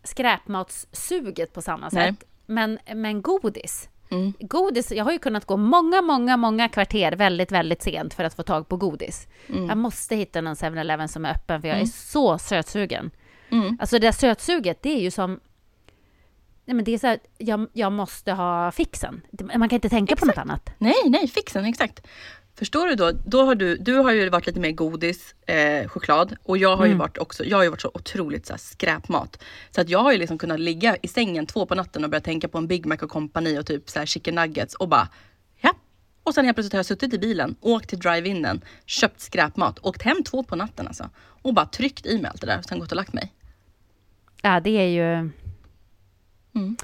skräpmatssuget 0.04 1.52
på 1.52 1.62
samma 1.62 1.88
Nej. 1.92 2.14
Men, 2.48 2.78
men 2.94 3.22
godis. 3.22 3.88
Mm. 4.10 4.32
Godis, 4.40 4.92
jag 4.92 5.04
har 5.04 5.12
ju 5.12 5.18
kunnat 5.18 5.44
gå 5.44 5.56
många, 5.56 6.02
många, 6.02 6.36
många 6.36 6.68
kvarter 6.68 7.12
väldigt, 7.12 7.52
väldigt 7.52 7.82
sent 7.82 8.14
för 8.14 8.24
att 8.24 8.34
få 8.34 8.42
tag 8.42 8.68
på 8.68 8.76
godis. 8.76 9.28
Mm. 9.48 9.66
Jag 9.66 9.78
måste 9.78 10.16
hitta 10.16 10.40
någon 10.40 10.54
7-Eleven 10.54 11.08
som 11.08 11.24
är 11.24 11.30
öppen 11.30 11.60
för 11.60 11.68
jag 11.68 11.80
är 11.80 11.86
så 11.86 12.38
sötsugen. 12.38 13.10
Mm. 13.50 13.76
Alltså 13.80 13.98
det 13.98 14.06
där 14.06 14.12
sötsuget, 14.12 14.82
det 14.82 14.90
är 14.90 15.00
ju 15.00 15.10
som... 15.10 15.40
Nej 16.64 16.74
men 16.74 16.84
det 16.84 16.94
är 16.94 16.98
så 16.98 17.06
här, 17.06 17.18
jag, 17.38 17.66
jag 17.72 17.92
måste 17.92 18.32
ha 18.32 18.72
fixen. 18.72 19.22
Man 19.56 19.68
kan 19.68 19.76
inte 19.76 19.88
tänka 19.88 20.16
på 20.16 20.26
något 20.26 20.38
annat. 20.38 20.70
Nej, 20.78 20.94
nej, 21.04 21.28
fixen, 21.28 21.64
exakt. 21.64 22.06
Förstår 22.58 22.86
du 22.86 22.94
då? 22.94 23.12
då 23.12 23.44
har 23.44 23.54
du, 23.54 23.76
du 23.76 23.94
har 23.94 24.12
ju 24.12 24.28
varit 24.28 24.46
lite 24.46 24.60
mer 24.60 24.72
godis, 24.72 25.34
eh, 25.46 25.88
choklad 25.88 26.36
och 26.42 26.58
jag 26.58 26.76
har 26.76 26.86
ju 26.86 26.94
varit 26.94 27.18
också, 27.18 27.44
jag 27.44 27.56
har 27.56 27.64
ju 27.64 27.70
varit 27.70 27.80
så 27.80 27.90
otroligt 27.94 28.46
så 28.46 28.52
här, 28.52 28.58
skräpmat. 28.58 29.42
Så 29.70 29.80
att 29.80 29.88
jag 29.88 29.98
har 29.98 30.12
ju 30.12 30.18
liksom 30.18 30.38
kunnat 30.38 30.60
ligga 30.60 30.96
i 31.02 31.08
sängen 31.08 31.46
två 31.46 31.66
på 31.66 31.74
natten 31.74 32.04
och 32.04 32.10
börja 32.10 32.20
tänka 32.20 32.48
på 32.48 32.58
en 32.58 32.66
Big 32.66 32.86
Mac 32.86 32.96
och 32.96 33.10
company 33.10 33.58
och 33.58 33.66
typ 33.66 33.90
så 33.90 33.98
här 33.98 34.06
chicken 34.06 34.34
nuggets 34.34 34.74
och 34.74 34.88
bara 34.88 35.08
ja. 35.60 35.74
Och 36.22 36.34
sen 36.34 36.44
helt 36.44 36.56
plötsligt 36.56 36.72
har 36.72 36.78
jag 36.78 36.86
suttit 36.86 37.14
i 37.14 37.18
bilen, 37.18 37.56
åkt 37.60 37.88
till 37.88 37.98
drive-inen, 37.98 38.60
köpt 38.86 39.20
skräpmat, 39.20 39.78
åkt 39.78 40.02
hem 40.02 40.22
två 40.24 40.42
på 40.42 40.56
natten 40.56 40.86
alltså. 40.86 41.10
Och 41.42 41.54
bara 41.54 41.66
tryckt 41.66 42.06
i 42.06 42.18
mig 42.18 42.30
allt 42.30 42.40
det 42.40 42.46
där 42.46 42.58
och 42.58 42.64
sen 42.64 42.78
gått 42.78 42.90
och 42.90 42.96
lagt 42.96 43.12
mig. 43.12 43.32
Ja, 44.42 44.60
det 44.60 44.70
är 44.70 44.88
ju... 44.88 45.30
Mm. 46.54 46.76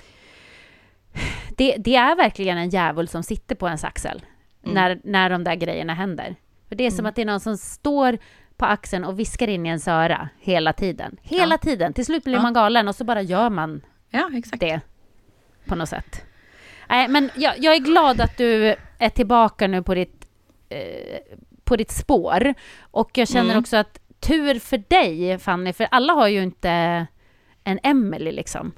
Det, 1.57 1.77
det 1.79 1.97
är 1.97 2.17
verkligen 2.17 2.59
en 2.59 2.71
djävul 2.71 3.09
som 3.09 3.23
sitter 3.23 3.55
på 3.55 3.67
ens 3.67 3.85
axel 3.85 4.23
Mm. 4.65 4.75
när, 4.75 5.01
när 5.05 5.31
de 5.31 5.45
där 5.45 5.55
grejerna 5.55 5.95
händer. 5.95 6.35
För 6.69 6.77
det 6.77 6.87
är 6.87 6.91
som 6.91 7.07
att 7.07 7.17
det 7.17 7.23
är 7.23 7.27
någon 7.27 7.41
som 7.41 7.57
står 7.57 8.19
på 8.57 8.65
axeln 8.67 9.05
och 9.05 9.19
viskar 9.19 9.49
in 9.49 9.67
i 9.67 9.69
ens 9.69 9.89
öra 9.89 10.29
hela 10.41 10.73
tiden. 10.73 11.17
Hela 11.23 11.55
Ja. 11.55 11.59
tiden. 11.59 11.93
Till 11.93 12.05
slut 12.07 12.25
blir 12.25 12.35
Ja. 12.35 12.43
man 12.43 12.53
galen 12.53 12.89
och 12.89 12.95
så 12.95 13.05
bara 13.05 13.23
gör 13.23 13.51
man 13.51 13.81
Ja, 14.11 14.31
exakt. 14.35 14.61
det 14.61 14.81
på 15.67 15.75
något 15.75 15.89
sätt. 15.89 16.25
Nej, 16.89 17.09
men 17.09 17.31
jag, 17.37 17.55
jag 17.59 17.75
är 17.75 17.79
glad 17.79 18.21
att 18.21 18.37
du 18.37 18.75
är 18.99 19.09
tillbaka 19.09 19.67
nu 19.67 19.83
på 19.83 19.95
ditt, 19.95 20.27
eh, 20.69 20.79
på 21.65 21.77
ditt 21.77 21.91
spår. 21.91 22.55
Och 22.81 23.19
jag 23.19 23.29
känner 23.29 23.51
Mm. 23.51 23.59
också 23.59 23.77
att 23.77 23.99
tur 24.21 24.59
för 24.59 24.79
dig, 24.89 25.39
Fanny, 25.39 25.73
för 25.73 25.87
alla 25.91 26.13
har 26.13 26.29
ju 26.29 26.43
inte 26.43 26.71
en 27.65 27.79
Emily 27.83 28.33
liksom. 28.33 28.73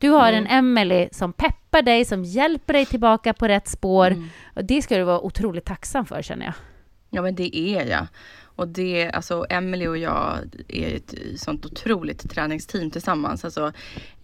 Du 0.00 0.08
har 0.08 0.32
Mm. 0.32 0.46
en 0.46 0.58
Emily 0.58 1.08
som 1.12 1.32
peppar 1.32 1.82
dig, 1.82 2.04
som 2.04 2.24
hjälper 2.24 2.72
dig 2.72 2.86
tillbaka 2.86 3.34
på 3.34 3.48
rätt 3.48 3.68
spår. 3.68 4.06
Mm. 4.06 4.28
Och 4.54 4.64
det 4.64 4.82
ska 4.82 4.96
du 4.98 5.04
vara 5.04 5.20
otroligt 5.20 5.64
tacksam 5.64 6.06
för, 6.06 6.22
känner 6.22 6.44
jag. 6.44 6.54
Ja 7.10 7.22
men 7.22 7.34
det 7.34 7.56
är 7.58 7.86
jag. 7.86 8.06
Och 8.42 8.68
det, 8.68 9.10
alltså 9.10 9.46
Emily 9.50 9.86
och 9.86 9.98
jag 9.98 10.38
är 10.68 10.96
ett 10.96 11.14
sånt 11.36 11.66
otroligt 11.66 12.30
träningsteam 12.30 12.90
tillsammans. 12.90 13.44
Alltså, 13.44 13.72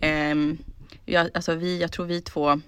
ehm, 0.01 0.59
jag, 1.05 1.31
alltså 1.35 1.55
vi, 1.55 1.81
jag 1.81 1.93
tror 1.93 2.07
vi 2.07 2.21
två, 2.21 2.61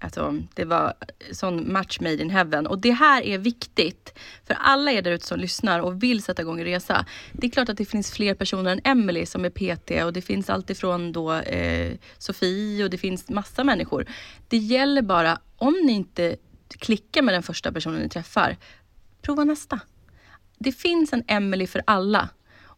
alltså 0.00 0.42
det 0.54 0.64
var 0.64 0.94
sån 1.32 1.72
match 1.72 2.00
made 2.00 2.22
in 2.22 2.30
heaven. 2.30 2.66
Och 2.66 2.78
det 2.78 2.90
här 2.90 3.22
är 3.22 3.38
viktigt 3.38 4.18
för 4.46 4.54
alla 4.54 4.92
er 4.92 5.02
där 5.02 5.10
ute 5.10 5.26
som 5.26 5.40
lyssnar 5.40 5.80
och 5.80 6.02
vill 6.02 6.22
sätta 6.22 6.42
igång 6.42 6.58
en 6.58 6.64
resa. 6.64 7.06
Det 7.32 7.46
är 7.46 7.50
klart 7.50 7.68
att 7.68 7.76
det 7.76 7.84
finns 7.84 8.10
fler 8.10 8.34
personer 8.34 8.72
än 8.72 8.80
Emily 8.84 9.26
som 9.26 9.44
är 9.44 9.50
PT 9.50 10.04
och 10.04 10.12
det 10.12 10.22
finns 10.22 10.50
alltifrån 10.50 11.12
då 11.12 11.32
eh, 11.34 11.92
Sofie 12.18 12.84
och 12.84 12.90
det 12.90 12.98
finns 12.98 13.28
massa 13.28 13.64
människor. 13.64 14.06
Det 14.48 14.56
gäller 14.56 15.02
bara, 15.02 15.40
om 15.56 15.74
ni 15.84 15.92
inte 15.92 16.36
klickar 16.68 17.22
med 17.22 17.34
den 17.34 17.42
första 17.42 17.72
personen 17.72 18.00
ni 18.00 18.08
träffar, 18.08 18.56
prova 19.22 19.44
nästa. 19.44 19.80
Det 20.58 20.72
finns 20.72 21.12
en 21.12 21.24
Emily 21.26 21.66
för 21.66 21.82
alla. 21.84 22.28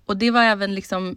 Och 0.06 0.16
det 0.16 0.30
var 0.30 0.42
även 0.42 0.74
liksom 0.74 1.16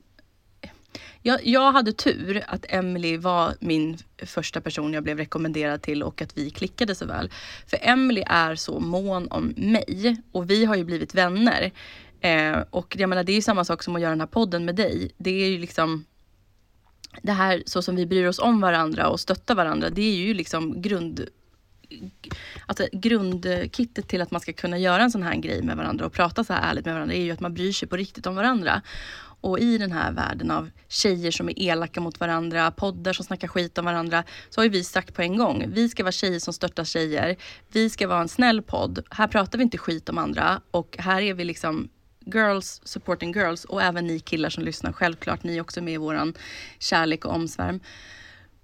jag, 1.23 1.45
jag 1.45 1.71
hade 1.71 1.93
tur 1.93 2.43
att 2.47 2.65
Emily 2.69 3.17
var 3.17 3.53
min 3.59 3.97
första 4.17 4.61
person 4.61 4.93
jag 4.93 5.03
blev 5.03 5.17
rekommenderad 5.17 5.81
till 5.81 6.03
och 6.03 6.21
att 6.21 6.37
vi 6.37 6.49
klickade 6.49 6.95
så 6.95 7.05
väl. 7.05 7.29
För 7.67 7.79
Emily 7.81 8.23
är 8.27 8.55
så 8.55 8.79
mån 8.79 9.27
om 9.27 9.53
mig 9.57 10.21
och 10.31 10.49
vi 10.49 10.65
har 10.65 10.75
ju 10.75 10.83
blivit 10.83 11.15
vänner. 11.15 11.71
Eh, 12.21 12.57
och 12.69 12.95
jag 12.99 13.09
menar 13.09 13.23
det 13.23 13.31
är 13.31 13.35
ju 13.35 13.41
samma 13.41 13.65
sak 13.65 13.83
som 13.83 13.95
att 13.95 14.01
göra 14.01 14.11
den 14.11 14.19
här 14.19 14.27
podden 14.27 14.65
med 14.65 14.75
dig. 14.75 15.11
Det 15.17 15.43
är 15.43 15.49
ju 15.49 15.57
liksom 15.57 16.05
det 17.21 17.31
här 17.31 17.63
så 17.65 17.81
som 17.81 17.95
vi 17.95 18.05
bryr 18.05 18.27
oss 18.27 18.39
om 18.39 18.61
varandra 18.61 19.09
och 19.09 19.19
stöttar 19.19 19.55
varandra. 19.55 19.89
Det 19.89 20.01
är 20.01 20.15
ju 20.15 20.33
liksom 20.33 20.81
grund 20.81 21.27
alltså 22.65 22.87
grundkittet 22.91 24.07
till 24.07 24.21
att 24.21 24.31
man 24.31 24.41
ska 24.41 24.53
kunna 24.53 24.77
göra 24.77 25.03
en 25.03 25.11
sån 25.11 25.23
här 25.23 25.35
grej 25.35 25.61
med 25.61 25.77
varandra 25.77 26.05
och 26.05 26.13
prata 26.13 26.43
så 26.43 26.53
här 26.53 26.71
ärligt 26.71 26.85
med 26.85 26.93
varandra 26.93 27.15
är 27.15 27.21
ju 27.21 27.31
att 27.31 27.39
man 27.39 27.53
bryr 27.53 27.71
sig 27.71 27.87
på 27.87 27.97
riktigt 27.97 28.27
om 28.27 28.35
varandra. 28.35 28.81
Och 29.43 29.59
i 29.59 29.77
den 29.77 29.91
här 29.91 30.11
världen 30.11 30.51
av 30.51 30.69
tjejer 30.87 31.31
som 31.31 31.49
är 31.49 31.59
elaka 31.59 32.01
mot 32.01 32.19
varandra, 32.19 32.71
poddar 32.71 33.13
som 33.13 33.25
snackar 33.25 33.47
skit 33.47 33.77
om 33.77 33.85
varandra, 33.85 34.23
så 34.49 34.61
har 34.61 34.65
ju 34.65 34.69
vi 34.69 34.83
sagt 34.83 35.13
på 35.13 35.21
en 35.21 35.37
gång, 35.37 35.65
vi 35.67 35.89
ska 35.89 36.03
vara 36.03 36.11
tjejer 36.11 36.39
som 36.39 36.53
stöttar 36.53 36.83
tjejer. 36.83 37.35
Vi 37.71 37.89
ska 37.89 38.07
vara 38.07 38.21
en 38.21 38.27
snäll 38.27 38.61
podd. 38.61 39.03
Här 39.09 39.27
pratar 39.27 39.57
vi 39.57 39.63
inte 39.63 39.77
skit 39.77 40.09
om 40.09 40.17
andra 40.17 40.61
och 40.71 40.95
här 40.99 41.21
är 41.21 41.33
vi 41.33 41.43
liksom 41.43 41.89
girls 42.25 42.81
supporting 42.83 43.33
girls 43.33 43.65
och 43.65 43.81
även 43.81 44.07
ni 44.07 44.19
killar 44.19 44.49
som 44.49 44.63
lyssnar. 44.63 44.91
Självklart, 44.91 45.43
ni 45.43 45.57
är 45.57 45.61
också 45.61 45.81
med 45.81 45.93
i 45.93 45.97
våran 45.97 46.33
kärlek 46.79 47.25
och 47.25 47.35
omsvärm. 47.35 47.79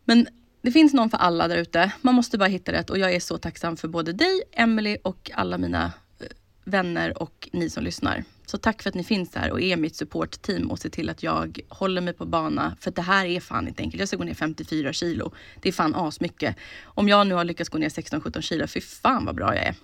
Men 0.05 0.27
det 0.61 0.71
finns 0.71 0.93
någon 0.93 1.09
för 1.09 1.17
alla 1.17 1.47
där 1.47 1.57
ute. 1.57 1.91
Man 2.01 2.15
måste 2.15 2.37
bara 2.37 2.49
hitta 2.49 2.71
rätt 2.71 2.89
och 2.89 2.97
jag 2.97 3.13
är 3.13 3.19
så 3.19 3.37
tacksam 3.37 3.77
för 3.77 3.87
både 3.87 4.13
dig, 4.13 4.41
Emily 4.51 4.97
och 5.03 5.31
alla 5.33 5.57
mina 5.57 5.91
eh, 6.19 6.27
vänner 6.63 7.21
och 7.21 7.49
ni 7.53 7.69
som 7.69 7.83
lyssnar. 7.83 8.23
Så 8.49 8.57
tack 8.57 8.81
för 8.81 8.89
att 8.89 8.95
ni 8.95 9.03
finns 9.03 9.35
här 9.35 9.51
och 9.51 9.61
är 9.61 9.77
mitt 9.77 9.95
supportteam 9.95 10.71
och 10.71 10.79
ser 10.79 10.89
till 10.89 11.09
att 11.09 11.23
jag 11.23 11.59
håller 11.69 12.01
mig 12.01 12.13
på 12.13 12.25
bana. 12.25 12.75
För 12.79 12.91
det 12.91 13.01
här 13.01 13.25
är 13.25 13.39
fan 13.39 13.67
inte 13.67 13.83
enkelt. 13.83 13.99
Jag 13.99 14.07
ska 14.07 14.17
gå 14.17 14.23
ner 14.23 14.33
54 14.33 14.93
kilo. 14.93 15.31
Det 15.61 15.69
är 15.69 15.73
fan 15.73 15.95
asmycket. 15.95 16.55
Om 16.83 17.09
jag 17.09 17.27
nu 17.27 17.35
har 17.35 17.43
lyckats 17.43 17.69
gå 17.69 17.77
ner 17.77 17.89
16-17 17.89 18.41
kilo, 18.41 18.67
fy 18.67 18.81
fan 18.81 19.25
vad 19.25 19.35
bra 19.35 19.55
jag 19.55 19.65
är. 19.65 19.75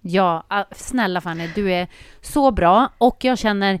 Ja, 0.00 0.44
snälla 0.76 1.20
Fanny, 1.20 1.50
du 1.54 1.72
är 1.72 1.88
så 2.20 2.50
bra 2.50 2.92
och 2.98 3.24
jag 3.24 3.38
känner 3.38 3.80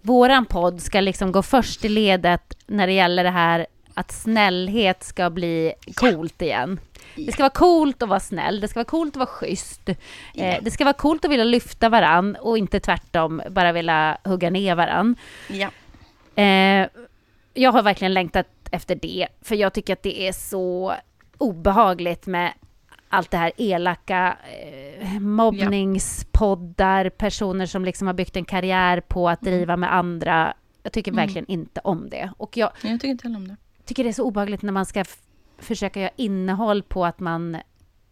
våran 0.00 0.46
podd 0.46 0.82
ska 0.82 1.00
liksom 1.00 1.32
gå 1.32 1.42
först 1.42 1.84
i 1.84 1.88
ledet 1.88 2.56
när 2.66 2.86
det 2.86 2.92
gäller 2.92 3.24
det 3.24 3.30
här 3.30 3.66
att 3.94 4.12
snällhet 4.12 5.04
ska 5.04 5.30
bli 5.30 5.72
coolt 5.94 6.42
igen. 6.42 6.80
Det 7.16 7.32
ska 7.32 7.42
vara 7.42 7.50
coolt 7.50 8.02
att 8.02 8.08
vara 8.08 8.20
snäll, 8.20 8.60
det 8.60 8.68
ska 8.68 8.78
vara 8.78 8.84
coolt 8.84 9.12
att 9.12 9.16
vara 9.18 9.26
schysst. 9.26 9.88
Eh, 10.34 10.58
det 10.62 10.70
ska 10.70 10.84
vara 10.84 10.94
coolt 10.94 11.24
att 11.24 11.30
vilja 11.30 11.44
lyfta 11.44 11.88
varann 11.88 12.36
och 12.40 12.58
inte 12.58 12.80
tvärtom 12.80 13.42
bara 13.50 13.72
vilja 13.72 14.18
hugga 14.24 14.50
ner 14.50 14.74
varann. 14.74 15.16
Ja. 15.48 15.70
Eh, 16.42 16.88
jag 17.54 17.72
har 17.72 17.82
verkligen 17.82 18.14
längtat 18.14 18.46
efter 18.70 18.94
det, 18.94 19.28
för 19.42 19.54
jag 19.54 19.72
tycker 19.72 19.92
att 19.92 20.02
det 20.02 20.28
är 20.28 20.32
så 20.32 20.94
obehagligt 21.38 22.26
med 22.26 22.52
allt 23.08 23.30
det 23.30 23.36
här 23.36 23.52
elaka, 23.56 24.36
eh, 25.00 25.20
mobbningspoddar, 25.20 27.08
personer 27.08 27.66
som 27.66 27.84
liksom 27.84 28.06
har 28.06 28.14
byggt 28.14 28.36
en 28.36 28.44
karriär 28.44 29.00
på 29.00 29.28
att 29.28 29.40
driva 29.40 29.76
med 29.76 29.94
andra. 29.94 30.54
Jag 30.82 30.92
tycker 30.92 31.12
verkligen 31.12 31.46
inte 31.46 31.80
om 31.84 32.10
det. 32.10 32.30
Och 32.36 32.56
jag 32.56 32.70
Jag 32.82 32.92
tycker 33.00 33.08
inte 33.08 33.22
heller 33.28 33.36
om 33.36 33.48
det. 33.48 33.56
tycker 33.84 34.04
det 34.04 34.10
är 34.10 34.12
så 34.12 34.24
obehagligt 34.24 34.62
när 34.62 34.72
man 34.72 34.86
ska 34.86 35.04
försöka 35.60 36.00
göra 36.00 36.10
innehåll 36.16 36.82
på 36.82 37.06
att 37.06 37.20
man 37.20 37.56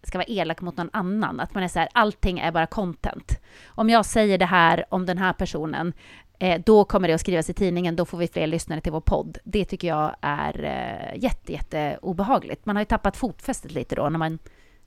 ska 0.03 0.19
vara 0.19 0.29
elak 0.29 0.61
mot 0.61 0.77
någon 0.77 0.91
annan. 0.93 1.41
Att 1.41 1.55
man 1.55 1.63
är 1.63 1.69
så 1.69 1.79
här, 1.79 1.89
allting 1.93 2.39
är 2.39 2.53
bara 2.53 2.67
content. 2.67 3.41
Om 3.67 3.91
jag 3.91 4.07
säger 4.07 4.39
det 4.39 4.47
här 4.47 4.85
om 4.89 5.07
den 5.07 5.19
här 5.19 5.33
personen, 5.33 5.93
eh, 6.39 6.63
då 6.67 6.85
kommer 6.85 7.09
det 7.09 7.15
att 7.15 7.21
skrivas 7.21 7.51
i 7.51 7.55
tidningen, 7.55 7.97
då 7.97 8.05
får 8.05 8.19
vi 8.19 8.29
fler 8.29 8.47
lyssnare 8.47 8.81
till 8.81 8.93
vår 8.93 9.01
podd. 9.01 9.39
Det 9.45 9.65
tycker 9.65 9.89
jag 9.89 10.17
är 10.21 10.65
eh, 10.65 11.23
jätte, 11.23 11.53
jätte 11.53 11.99
obehagligt. 12.03 12.67
Man 12.67 12.77
har 12.77 12.81
ju 12.81 12.87
tappat 12.87 13.17
fotfästet 13.17 13.73
lite 13.73 13.95
då 13.95 14.09
när 14.09 14.19
man, 14.19 14.39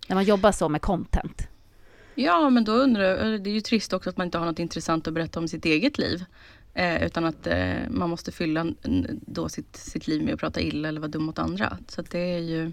när 0.07 0.15
man 0.15 0.23
jobbar 0.23 0.51
så 0.51 0.69
med 0.69 0.81
content. 0.81 1.47
Ja, 2.15 2.49
men 2.49 2.63
då 2.63 2.71
undrar 2.71 3.03
jag, 3.03 3.43
det 3.43 3.49
är 3.49 3.53
ju 3.53 3.61
trist 3.61 3.93
också 3.93 4.09
att 4.09 4.17
man 4.17 4.27
inte 4.27 4.37
har 4.37 4.45
något 4.45 4.59
intressant 4.59 5.07
att 5.07 5.13
berätta 5.13 5.39
om 5.39 5.47
sitt 5.47 5.65
eget 5.65 5.97
liv. 5.97 6.25
Eh, 6.73 7.03
utan 7.05 7.25
att 7.25 7.47
eh, 7.47 7.73
man 7.89 8.09
måste 8.09 8.31
fylla 8.31 8.65
då 9.27 9.49
sitt, 9.49 9.75
sitt 9.75 10.07
liv 10.07 10.23
med 10.23 10.33
att 10.33 10.39
prata 10.39 10.61
illa 10.61 10.87
eller 10.87 10.99
vara 11.01 11.11
dum 11.11 11.23
mot 11.23 11.39
andra. 11.39 11.77
Så 11.87 12.01
att 12.01 12.11
det 12.11 12.19
är 12.19 12.39
ju... 12.39 12.71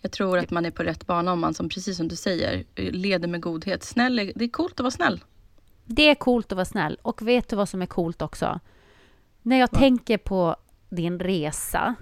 Jag 0.00 0.10
tror 0.12 0.38
att 0.38 0.50
man 0.50 0.66
är 0.66 0.70
på 0.70 0.82
rätt 0.82 1.06
bana 1.06 1.32
om 1.32 1.40
man, 1.40 1.54
som, 1.54 1.68
precis 1.68 1.96
som 1.96 2.08
du 2.08 2.16
säger, 2.16 2.64
leder 2.76 3.28
med 3.28 3.40
godhet. 3.40 3.84
Snäll, 3.84 4.18
är- 4.18 4.32
det 4.34 4.44
är 4.44 4.48
coolt 4.48 4.72
att 4.74 4.80
vara 4.80 4.90
snäll. 4.90 5.24
Det 5.84 6.08
är 6.10 6.14
coolt 6.14 6.52
att 6.52 6.56
vara 6.56 6.64
snäll. 6.64 6.98
Och 7.02 7.28
vet 7.28 7.48
du 7.48 7.56
vad 7.56 7.68
som 7.68 7.82
är 7.82 7.86
coolt 7.86 8.22
också? 8.22 8.60
När 9.42 9.56
jag 9.58 9.70
tänker 9.70 10.18
på 10.18 10.56
din 10.88 11.18
resa. 11.20 11.94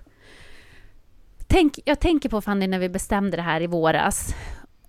Tänk, 1.47 1.79
jag 1.85 2.01
tänker 2.01 2.29
på 2.29 2.41
Fanny 2.41 2.67
när 2.67 2.79
vi 2.79 2.89
bestämde 2.89 3.37
det 3.37 3.43
här 3.43 3.61
i 3.61 3.67
våras. 3.67 4.35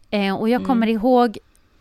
Eh, 0.09 0.35
och 0.35 0.49
jag 0.49 0.65
kommer 0.65 0.87
ihåg 0.87 1.37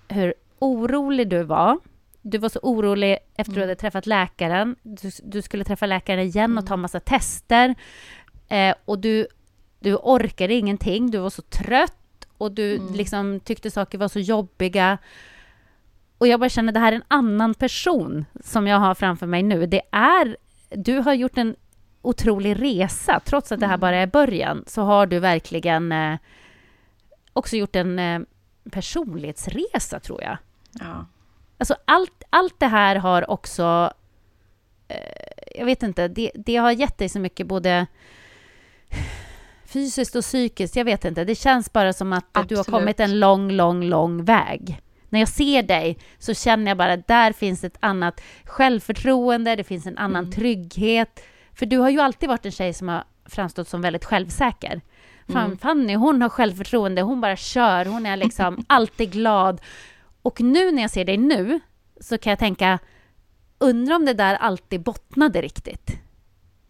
hur 0.09 0.35
orolig 0.59 1.29
du 1.29 1.43
var. 1.43 1.79
Du 2.23 2.39
var 2.39 2.49
så 2.49 2.59
orolig 2.63 3.19
efter 3.37 3.55
du 3.55 3.61
hade 3.61 3.75
träffat 3.75 4.07
läkaren. 4.07 4.77
Du, 4.83 5.11
du 5.23 5.43
skulle 5.43 5.65
träffa 5.65 5.87
läkaren 5.87 6.21
igen 6.21 6.59
och 6.59 6.67
ta 6.67 6.77
massa 6.77 7.01
tester. 7.01 7.75
Eh, 8.49 8.75
och 8.85 8.99
du, 8.99 9.27
du 9.81 9.97
orkade 9.97 10.55
ingenting. 10.55 11.11
Du 11.11 11.19
var 11.19 11.31
så 11.31 11.43
trött 11.43 12.27
och 12.39 12.53
du 12.53 12.93
liksom 12.93 13.41
tyckte 13.41 13.71
saker 13.71 13.99
var 13.99 14.09
så 14.09 14.19
jobbiga. 14.19 14.99
Och 16.19 16.27
jag 16.29 16.41
bara 16.41 16.49
känner, 16.49 16.73
det 16.73 16.81
här 16.81 16.93
är 16.93 16.97
en 16.97 17.05
annan 17.09 17.55
person 17.55 18.25
som 18.45 18.67
jag 18.67 18.79
har 18.79 18.95
framför 18.95 19.27
mig 19.27 19.43
nu. 19.43 19.67
Det 19.67 19.83
är, 19.91 20.37
du 20.71 20.99
har 20.99 21.15
gjort 21.15 21.39
en 21.39 21.57
otrolig 22.03 22.63
resa. 22.63 23.21
Trots 23.25 23.53
att 23.53 23.61
det 23.61 23.67
här 23.67 23.77
bara 23.77 23.97
är 23.97 24.07
början, 24.07 24.65
så 24.67 24.83
har 24.83 25.07
du 25.07 25.19
verkligen 25.19 25.93
eh, 25.93 26.19
också 27.33 27.57
gjort 27.57 27.77
en 27.77 27.99
eh, 27.99 28.21
personlighetsresa, 28.71 30.01
tror 30.01 30.23
jag. 30.23 30.37
Ja. 30.81 31.07
Alltså 31.63 31.77
allt, 31.85 32.23
allt 32.31 32.61
det 32.61 32.67
här 32.67 32.97
har 32.97 33.31
också... 33.31 33.93
Eh, 34.89 34.97
jag 35.57 35.65
vet 35.65 35.83
inte, 35.83 36.09
det, 36.09 36.31
det 36.35 36.57
har 36.57 36.73
gett 36.73 36.99
dig 36.99 37.09
så 37.09 37.21
mycket 37.21 37.47
både 37.47 37.87
fysiskt 39.67 40.17
och 40.17 40.23
psykiskt. 40.23 40.77
Jag 40.77 40.85
vet 40.85 41.05
inte, 41.05 41.25
det 41.25 41.35
känns 41.35 41.73
bara 41.73 41.93
som 41.93 42.13
att 42.13 42.25
du 42.33 42.39
har 42.39 42.43
Absolut. 42.43 42.67
kommit 42.67 43.01
en 43.01 43.21
lång, 43.21 43.51
lång, 43.51 43.85
lång 43.85 44.25
väg. 44.25 44.81
När 45.09 45.19
jag 45.19 45.29
ser 45.29 45.63
dig 45.63 45.99
så 46.19 46.35
känner 46.35 46.71
jag 46.71 46.79
bara 46.79 46.93
att 46.93 47.09
där 47.09 47.33
finns 47.33 47.65
ett 47.65 47.77
annat 47.81 48.21
självförtroende, 48.45 49.57
det 49.57 49.65
finns 49.65 49.87
en 49.87 49.99
annan 49.99 50.33
trygghet. 50.33 51.21
För 51.55 51.67
du 51.67 51.79
har 51.79 51.91
ju 51.91 52.01
alltid 52.01 52.29
varit 52.29 52.47
en 52.47 52.53
tjej 52.53 52.75
som 52.75 52.89
har 52.89 53.05
framstått 53.27 53.69
som 53.69 53.83
väldigt 53.83 54.05
självsäker. 54.05 54.81
Fan, 55.29 55.59
Fanny, 55.59 55.95
hon 55.95 56.23
har 56.23 56.29
självförtroende, 56.29 57.03
hon 57.03 57.21
bara 57.21 57.37
kör, 57.37 57.85
hon 57.85 58.07
är 58.07 58.17
liksom 58.17 58.65
alltid 58.69 59.13
glad. 59.13 59.61
Och 60.23 60.41
nu 60.41 60.73
när 60.73 60.83
jag 60.83 60.91
ser 60.91 61.05
dig 61.05 61.17
nu 61.17 61.61
så 62.01 62.19
kan 62.19 62.31
jag 62.31 62.39
tänka, 62.39 62.79
undrar 63.59 63.97
om 63.97 64.05
det 64.05 64.15
där 64.15 64.35
alltid 64.35 64.83
bottnade 64.83 65.43
riktigt? 65.43 65.91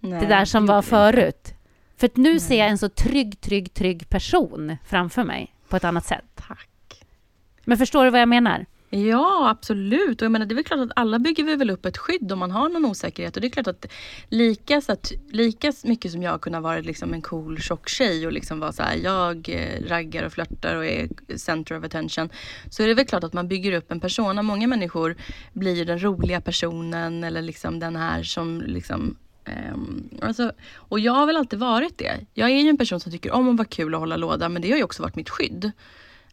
Nej, 0.00 0.20
det 0.20 0.26
där 0.26 0.44
som 0.44 0.66
var 0.66 0.82
förut. 0.82 1.55
För 1.96 2.11
nu 2.14 2.40
ser 2.40 2.59
jag 2.59 2.68
en 2.68 2.78
så 2.78 2.88
trygg, 2.88 3.40
trygg, 3.40 3.74
trygg 3.74 4.09
person 4.09 4.76
framför 4.84 5.24
mig 5.24 5.55
på 5.68 5.76
ett 5.76 5.84
annat 5.84 6.07
sätt. 6.07 6.24
Tack. 6.34 7.05
Men 7.64 7.78
förstår 7.78 8.05
du 8.05 8.11
vad 8.11 8.20
jag 8.20 8.28
menar? 8.28 8.66
Ja, 8.95 9.51
absolut. 9.51 10.20
Och 10.20 10.24
jag 10.24 10.32
menar, 10.32 10.47
det 10.47 10.53
är 10.53 10.57
väl 10.57 10.64
klart 10.64 10.80
att 10.80 10.93
alla 10.97 11.18
bygger 11.18 11.45
vi 11.45 11.57
väl 11.57 11.70
upp 11.70 11.86
ett 11.86 11.99
skydd 11.99 12.32
om 12.32 12.38
man 12.38 12.51
har 12.51 12.68
någon 12.68 12.84
osäkerhet. 12.84 13.36
Och 13.36 13.40
det 13.40 13.49
är 13.49 13.51
klart 13.51 13.66
att 13.66 13.86
lika, 14.28 14.80
så 14.80 14.93
att, 14.93 15.12
lika 15.30 15.72
mycket 15.84 16.12
som 16.12 16.22
jag 16.22 16.40
kunde 16.40 16.59
ha 16.59 16.62
varit 16.62 16.86
liksom 16.86 17.14
en 17.14 17.22
cool 17.22 17.59
tjock 17.59 17.88
tjej 17.88 18.26
och 18.26 18.32
liksom 18.32 18.61
vara 18.61 18.72
så 18.72 18.82
här, 18.82 18.97
jag 18.97 19.49
eh, 19.49 19.88
raggar 19.88 20.24
och 20.24 20.32
flörtar 20.32 20.76
och 20.76 20.86
är 20.86 21.09
center 21.36 21.78
of 21.78 21.84
attention. 21.84 22.28
Så 22.70 22.82
är 22.82 22.88
det 22.88 22.95
väl 22.95 23.07
klart 23.07 23.24
att 23.24 23.32
man 23.32 23.49
bygger 23.49 23.72
upp 23.72 23.93
en 23.93 24.01
persona. 24.01 24.43
Många 24.43 24.66
människor 24.66 25.16
blir 25.53 25.84
den 25.84 26.03
roliga 26.03 26.40
personen 26.40 27.24
eller 27.24 27.43
liksom 27.43 27.78
den 27.80 27.97
här 27.97 28.22
som 28.22 28.62
liksom 28.66 29.16
Um, 29.74 30.09
alltså, 30.22 30.53
och 30.74 31.01
jag 31.01 31.12
har 31.12 31.26
väl 31.26 31.36
alltid 31.36 31.59
varit 31.59 31.99
det. 31.99 32.20
Jag 32.34 32.51
är 32.51 32.61
ju 32.61 32.68
en 32.68 32.78
person 32.78 33.01
som 33.01 33.12
tycker 33.12 33.32
om 33.32 33.49
att 33.49 33.57
vara 33.57 33.68
kul 33.68 33.95
och 33.95 34.01
hålla 34.01 34.16
låda 34.16 34.49
men 34.49 34.62
det 34.62 34.70
har 34.70 34.78
ju 34.78 34.84
också 34.84 35.03
varit 35.03 35.16
mitt 35.16 35.30
skydd 35.30 35.72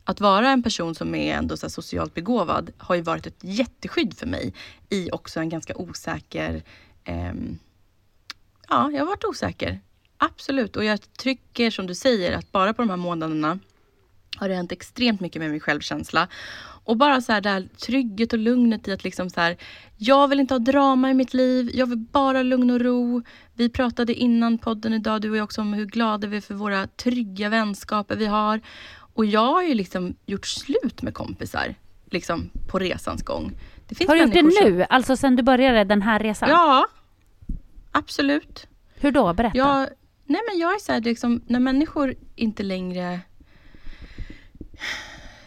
att 0.10 0.22
vara 0.22 0.50
en 0.50 0.64
person 0.64 0.96
som 0.96 1.16
är 1.16 1.36
ändå 1.36 1.58
så 1.58 1.70
socialt 1.70 2.14
begåvad 2.14 2.72
har 2.78 2.96
ju 2.96 3.02
varit 3.02 3.28
ett 3.28 3.40
jätteskydd 3.42 4.18
för 4.18 4.28
mig 4.28 4.54
i 4.90 5.12
också 5.12 5.40
en 5.40 5.50
ganska 5.50 5.76
osäker... 5.78 6.64
Eh, 7.04 7.34
ja, 8.70 8.92
jag 8.92 9.00
har 9.00 9.06
varit 9.06 9.26
osäker. 9.26 9.80
Absolut. 10.18 10.76
Och 10.76 10.84
jag 10.84 11.14
trycker, 11.14 11.72
som 11.72 11.88
du 11.88 11.96
säger 11.96 12.38
att 12.38 12.52
bara 12.52 12.74
på 12.74 12.82
de 12.82 12.90
här 12.90 12.98
månaderna 12.98 13.60
har 14.38 14.50
det 14.50 14.56
hänt 14.56 14.72
extremt 14.72 15.22
mycket 15.22 15.42
med 15.42 15.52
min 15.52 15.60
självkänsla. 15.60 16.28
Och 16.84 16.98
bara 16.98 17.22
så 17.22 17.32
här 17.32 17.42
det 17.42 17.50
här 17.50 17.68
trygghet 17.86 18.34
och 18.34 18.40
lugnet 18.40 18.88
i 18.88 18.92
att 18.92 19.04
liksom 19.04 19.30
så 19.30 19.42
här, 19.42 19.58
jag 19.98 20.28
vill 20.28 20.40
inte 20.40 20.54
ha 20.54 20.60
drama 20.60 21.10
i 21.10 21.14
mitt 21.14 21.34
liv. 21.34 21.72
Jag 21.74 21.86
vill 21.86 21.98
bara 21.98 22.44
lugn 22.44 22.72
och 22.72 22.80
ro. 22.80 23.22
Vi 23.54 23.70
pratade 23.70 24.14
innan 24.14 24.58
podden 24.58 24.94
idag, 24.94 25.22
du 25.22 25.32
och 25.32 25.38
jag 25.38 25.44
också, 25.44 25.62
om 25.62 25.74
hur 25.74 25.86
glada 25.86 26.28
vi 26.28 26.38
är 26.38 26.42
för 26.42 26.54
våra 26.54 26.88
trygga 26.88 27.50
vänskaper 27.50 28.16
vi 28.16 28.26
har. 28.26 28.62
Och 29.20 29.26
jag 29.26 29.54
har 29.54 29.64
ju 29.64 29.74
liksom 29.74 30.16
gjort 30.26 30.46
slut 30.46 31.02
med 31.02 31.14
kompisar 31.14 31.76
liksom 32.06 32.50
på 32.68 32.80
resans 32.80 33.24
gång. 33.24 33.52
har 34.08 34.16
du 34.16 34.22
gjort 34.22 34.34
det 34.34 34.42
nu? 34.42 34.52
Som... 34.52 34.86
Alltså 34.90 35.18
sen 35.18 35.36
du 35.36 35.44
började 35.44 35.84
den 35.84 36.02
här 36.02 36.20
resan? 36.20 36.50
Ja, 36.50 36.88
absolut. 37.92 38.68
Hur 38.96 39.12
då? 39.12 39.34
Berätta. 39.34 39.58
Jag, 39.58 39.90
nej 40.26 40.42
men 40.50 40.60
jag 40.60 40.76
är 40.76 40.80
så 40.80 40.92
här, 40.92 41.02
liksom, 41.02 41.42
när 41.48 41.60
människor 41.60 42.16
inte 42.36 42.64
längre... 42.64 43.20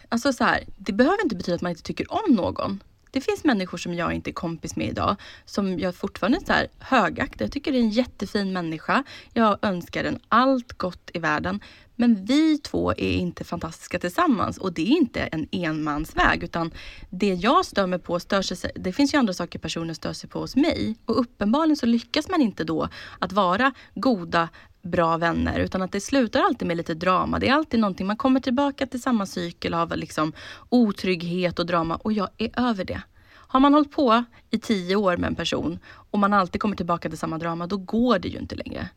Alltså 0.09 0.33
så 0.33 0.43
här, 0.43 0.63
det 0.77 0.93
behöver 0.93 1.23
inte 1.23 1.35
betyda 1.35 1.55
att 1.55 1.61
man 1.61 1.69
inte 1.69 1.83
tycker 1.83 2.13
om 2.13 2.35
någon. 2.35 2.79
Det 3.11 3.21
finns 3.21 3.43
människor 3.43 3.77
som 3.77 3.93
jag 3.93 4.13
inte 4.13 4.29
är 4.29 4.33
kompis 4.33 4.75
med 4.75 4.87
idag 4.87 5.15
som 5.45 5.79
jag 5.79 5.95
fortfarande 5.95 6.39
så 6.45 6.53
här 6.53 6.67
högaktar. 6.79 7.45
Jag 7.45 7.51
tycker 7.51 7.71
det 7.71 7.77
är 7.77 7.81
en 7.81 7.89
jättefin 7.89 8.53
människa. 8.53 9.03
Jag 9.33 9.57
önskar 9.61 10.03
den 10.03 10.19
allt 10.29 10.73
gott 10.73 11.11
i 11.13 11.19
världen. 11.19 11.59
Men 11.95 12.25
vi 12.25 12.57
två 12.57 12.91
är 12.91 13.13
inte 13.13 13.43
fantastiska 13.43 13.99
tillsammans. 13.99 14.57
Och 14.57 14.73
det 14.73 14.81
är 14.81 14.97
inte 14.97 15.21
en 15.21 15.47
enmansväg 15.51 16.43
utan 16.43 16.71
det 17.09 17.33
jag 17.33 17.65
stör 17.65 17.87
mig 17.87 17.99
på 17.99 18.19
stör 18.19 18.41
sig, 18.41 18.71
det 18.75 18.93
finns 18.93 19.13
ju 19.13 19.17
andra 19.17 19.33
saker 19.33 19.59
personer 19.59 19.93
stör 19.93 20.13
sig 20.13 20.29
på 20.29 20.39
hos 20.39 20.55
mig. 20.55 20.95
Och 21.05 21.19
uppenbarligen 21.19 21.77
så 21.77 21.85
lyckas 21.85 22.29
man 22.29 22.41
inte 22.41 22.63
då 22.63 22.89
att 23.19 23.31
vara 23.31 23.73
goda 23.95 24.49
bra 24.81 25.17
vänner 25.17 25.59
utan 25.59 25.81
att 25.81 25.91
det 25.91 26.01
slutar 26.01 26.39
alltid 26.39 26.67
med 26.67 26.77
lite 26.77 26.93
drama. 26.93 27.39
Det 27.39 27.47
är 27.47 27.53
alltid 27.53 27.79
någonting, 27.79 28.07
man 28.07 28.17
kommer 28.17 28.39
tillbaka 28.39 28.87
till 28.87 29.01
samma 29.01 29.25
cykel 29.25 29.73
av 29.73 29.97
liksom 29.97 30.33
otrygghet 30.69 31.59
och 31.59 31.65
drama. 31.65 31.95
Och 31.95 32.13
jag 32.13 32.29
är 32.37 32.69
över 32.69 32.85
det. 32.85 33.01
Har 33.33 33.59
man 33.59 33.73
hållit 33.73 33.91
på 33.91 34.23
i 34.49 34.59
tio 34.59 34.95
år 34.95 35.17
med 35.17 35.27
en 35.27 35.35
person 35.35 35.79
och 36.11 36.19
man 36.19 36.33
alltid 36.33 36.61
kommer 36.61 36.75
tillbaka 36.75 37.09
till 37.09 37.17
samma 37.17 37.37
drama, 37.37 37.67
då 37.67 37.77
går 37.77 38.19
det 38.19 38.27
ju 38.27 38.39
inte 38.39 38.55
längre 38.55 38.89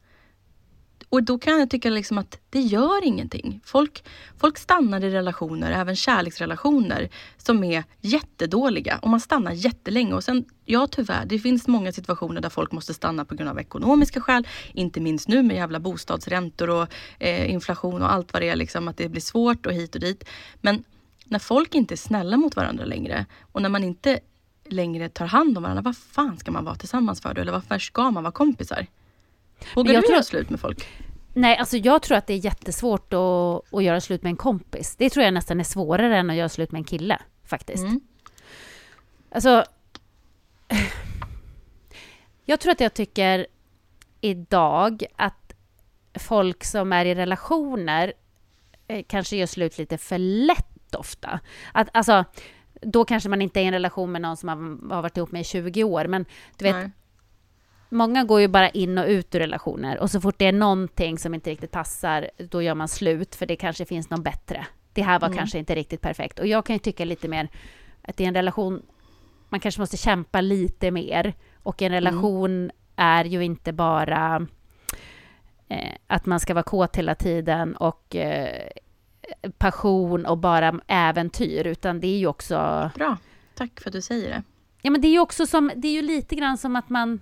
och 1.09 1.23
då 1.23 1.39
kan 1.39 1.59
jag 1.59 1.71
tycka 1.71 1.91
liksom 1.91 2.19
att 2.19 2.39
det 2.51 2.61
gör 2.61 3.05
ingenting. 3.05 3.61
Folk, 3.65 4.05
folk 4.39 4.59
stannar 4.59 5.05
i 5.05 5.11
relationer, 5.11 5.73
även 5.73 5.97
kärleksrelationer, 5.97 7.09
som 7.37 7.65
är 7.65 7.85
jättedåliga. 8.01 8.99
Och 9.03 9.09
man 9.09 9.21
stannar 9.21 9.53
jättelänge. 9.53 10.15
Och 10.15 10.25
sen, 10.25 10.45
ja 10.65 10.87
tyvärr, 10.87 11.25
det 11.27 11.39
finns 11.39 11.69
många 11.69 11.93
situationer 11.93 12.41
där 12.41 12.49
folk 12.49 12.73
måste 12.73 12.95
stanna 12.95 13.25
på 13.25 13.35
grund 13.35 13.51
av 13.51 13.61
ekonomiska 13.61 14.21
skäl. 14.21 14.47
Inte 14.73 15.01
minst 15.01 15.29
nu 15.29 15.43
med 15.43 15.57
jävla 15.57 15.81
bostadsräntor 15.81 16.71
och 16.71 16.89
eh, 17.19 17.51
inflation 17.51 18.03
och 18.03 18.13
allt 18.13 18.33
vad 18.33 18.43
det 18.43 18.49
är. 18.49 18.57
Liksom, 18.57 18.89
att 18.89 18.97
det 18.97 19.09
blir 19.09 19.21
svårt 19.21 19.67
och 19.67 19.73
hit 19.73 19.95
och 19.95 20.01
dit. 20.01 20.25
Men 20.61 20.85
när 21.25 21.39
folk 21.39 21.75
inte 21.75 21.95
är 21.95 21.97
snälla 21.97 22.37
mot 22.37 22.57
varandra 22.57 22.85
längre 22.85 23.27
och 23.53 23.63
när 23.63 23.69
man 23.69 23.85
inte 23.85 24.21
längre 24.69 25.09
tar 25.09 25.27
hand 25.27 25.57
om 25.57 25.63
varandra, 25.63 25.83
vad 25.83 25.97
fan 25.97 26.39
ska 26.39 26.51
man 26.51 26.65
vara 26.65 26.75
tillsammans 26.75 27.21
för 27.21 27.35
då? 27.35 27.41
Eller 27.41 27.53
varför 27.53 27.79
ska 27.79 28.11
man 28.11 28.23
vara 28.23 28.33
kompisar? 28.33 28.87
Vågar 29.75 29.95
du 29.95 30.01
tror... 30.01 30.13
göra 30.13 30.23
slut 30.23 30.51
med 30.51 30.61
folk? 30.61 30.87
Nej, 31.33 31.57
alltså 31.57 31.77
jag 31.77 32.03
tror 32.03 32.19
att 32.19 32.27
det 32.27 32.35
är 32.35 32.45
jättesvårt 32.45 33.13
att, 33.13 33.75
att 33.75 33.85
göra 33.85 34.01
slut 34.01 34.23
med 34.23 34.31
en 34.31 34.37
kompis. 34.37 34.97
Det 34.97 35.11
tror 35.11 35.25
jag 35.25 35.35
nästan 35.35 35.61
är 35.61 35.65
svårare 35.65 36.17
än 36.19 36.31
att 36.31 36.37
göra 36.37 36.49
slut 36.49 36.73
med 36.73 36.79
en 36.79 36.85
kille, 36.85 37.19
faktiskt. 37.45 37.85
Mm. 37.85 38.01
Alltså... 39.31 39.65
Jag 42.49 42.61
tror 42.61 42.73
att 42.73 42.81
jag 42.81 42.95
tycker 42.95 43.47
idag 44.21 45.05
att 45.17 45.53
folk 46.15 46.65
som 46.65 46.93
är 46.93 47.05
i 47.05 47.15
relationer 47.15 48.13
eh, 48.89 49.05
kanske 49.09 49.37
gör 49.37 49.47
slut 49.47 49.79
lite 49.79 49.99
för 49.99 50.19
lätt 50.19 50.95
ofta. 50.95 51.41
Att, 51.73 51.89
alltså, 51.93 52.25
då 52.83 53.05
kanske 53.05 53.29
man 53.29 53.43
inte 53.43 53.61
är 53.61 53.63
i 53.63 53.67
en 53.67 53.73
relation 53.73 54.13
med 54.13 54.23
någon 54.23 54.37
som 54.37 54.47
man 54.47 54.91
har 54.91 55.03
varit 55.03 55.17
ihop 55.17 55.33
med 55.33 55.41
i 55.41 55.45
20 55.45 55.85
år, 55.85 56.07
men 56.07 56.25
du 56.57 56.65
vet, 56.65 56.77
Nej 56.77 56.91
många 57.89 58.25
går 58.25 58.41
ju 58.41 58.49
bara 58.49 58.69
in 58.69 58.99
och 58.99 59.07
ut 59.07 59.35
ur 59.35 59.39
relationer 59.39 59.99
och 59.99 60.11
så 60.11 60.21
fort 60.21 60.39
det 60.39 60.47
är 60.47 60.53
någonting 60.53 61.19
som 61.19 61.35
inte 61.35 61.51
riktigt 61.51 61.71
passar, 61.71 62.31
då 62.39 62.63
gör 62.63 62.75
man 62.75 62.89
slut 62.89 63.35
för 63.35 63.47
det 63.47 63.57
kanske 63.57 63.85
finns 63.85 64.11
någon 64.11 64.23
bättre. 64.23 64.67
Det 64.93 65.03
här 65.03 65.21
var 65.21 65.29
mm. 65.29 65.39
kanske 65.39 65.59
inte 65.59 65.75
riktigt 65.75 66.01
perfekt. 66.01 66.39
Och 66.39 66.47
jag 66.47 66.67
kan 66.67 66.77
ju 66.77 66.81
tycka 66.81 67.05
lite 67.05 67.29
mer 67.29 67.49
att 68.03 68.21
i 68.21 68.25
en 68.25 68.35
relation, 68.35 68.83
man 69.49 69.61
kanske 69.61 69.81
måste 69.81 69.97
kämpa 69.97 70.41
lite 70.41 70.91
mer. 70.91 71.35
Och 71.63 71.83
en 71.83 71.93
mm. 71.93 72.05
relation 72.05 72.51
mm. 72.51 72.71
är 72.97 73.25
ju 73.25 73.45
inte 73.45 73.73
bara 73.73 74.47
eh, 75.69 75.93
att 76.07 76.27
man 76.27 76.41
ska 76.41 76.55
vara 76.55 76.63
kåt 76.63 76.97
hela 76.97 77.15
tiden 77.15 77.77
och 77.77 78.17
eh, 78.17 78.69
passion 79.59 80.27
och 80.27 80.39
bara 80.39 80.81
äventyr, 80.87 81.67
utan 81.67 82.01
det 82.01 82.07
är 82.07 82.19
ju 82.19 82.27
också... 82.27 82.91
Bra, 82.95 83.17
tack 83.55 83.81
för 83.81 83.89
att 83.89 83.93
du 83.93 84.03
säger 84.03 84.29
det. 84.29 84.43
Ja, 84.83 84.91
men 84.91 85.01
det 85.01 85.09
är 85.09 85.13
ju 85.13 85.19
också 85.19 85.47
som, 85.47 85.71
det 85.77 85.89
är 85.89 85.93
ju 85.93 86.03
lite 86.03 86.35
grann 86.35 86.59
som 86.59 86.77
att 86.77 86.89
man 86.89 87.21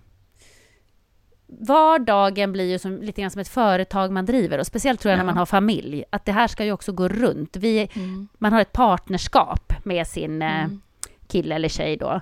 vardagen 1.60 2.52
blir 2.52 2.70
ju 2.70 2.78
som, 2.78 3.02
lite 3.02 3.20
grann 3.20 3.30
som 3.30 3.40
ett 3.40 3.48
företag 3.48 4.12
man 4.12 4.26
driver 4.26 4.58
och 4.58 4.66
speciellt 4.66 5.00
tror 5.00 5.10
jag 5.10 5.18
ja. 5.18 5.22
när 5.22 5.26
man 5.26 5.36
har 5.36 5.46
familj, 5.46 6.04
att 6.10 6.24
det 6.24 6.32
här 6.32 6.48
ska 6.48 6.64
ju 6.64 6.72
också 6.72 6.92
gå 6.92 7.08
runt. 7.08 7.56
Vi, 7.56 7.88
mm. 7.94 8.28
Man 8.38 8.52
har 8.52 8.60
ett 8.60 8.72
partnerskap 8.72 9.72
med 9.84 10.06
sin 10.06 10.42
eh, 10.42 10.64
mm. 10.64 10.80
kille 11.26 11.54
eller 11.54 11.68
tjej 11.68 11.96
då. 11.96 12.20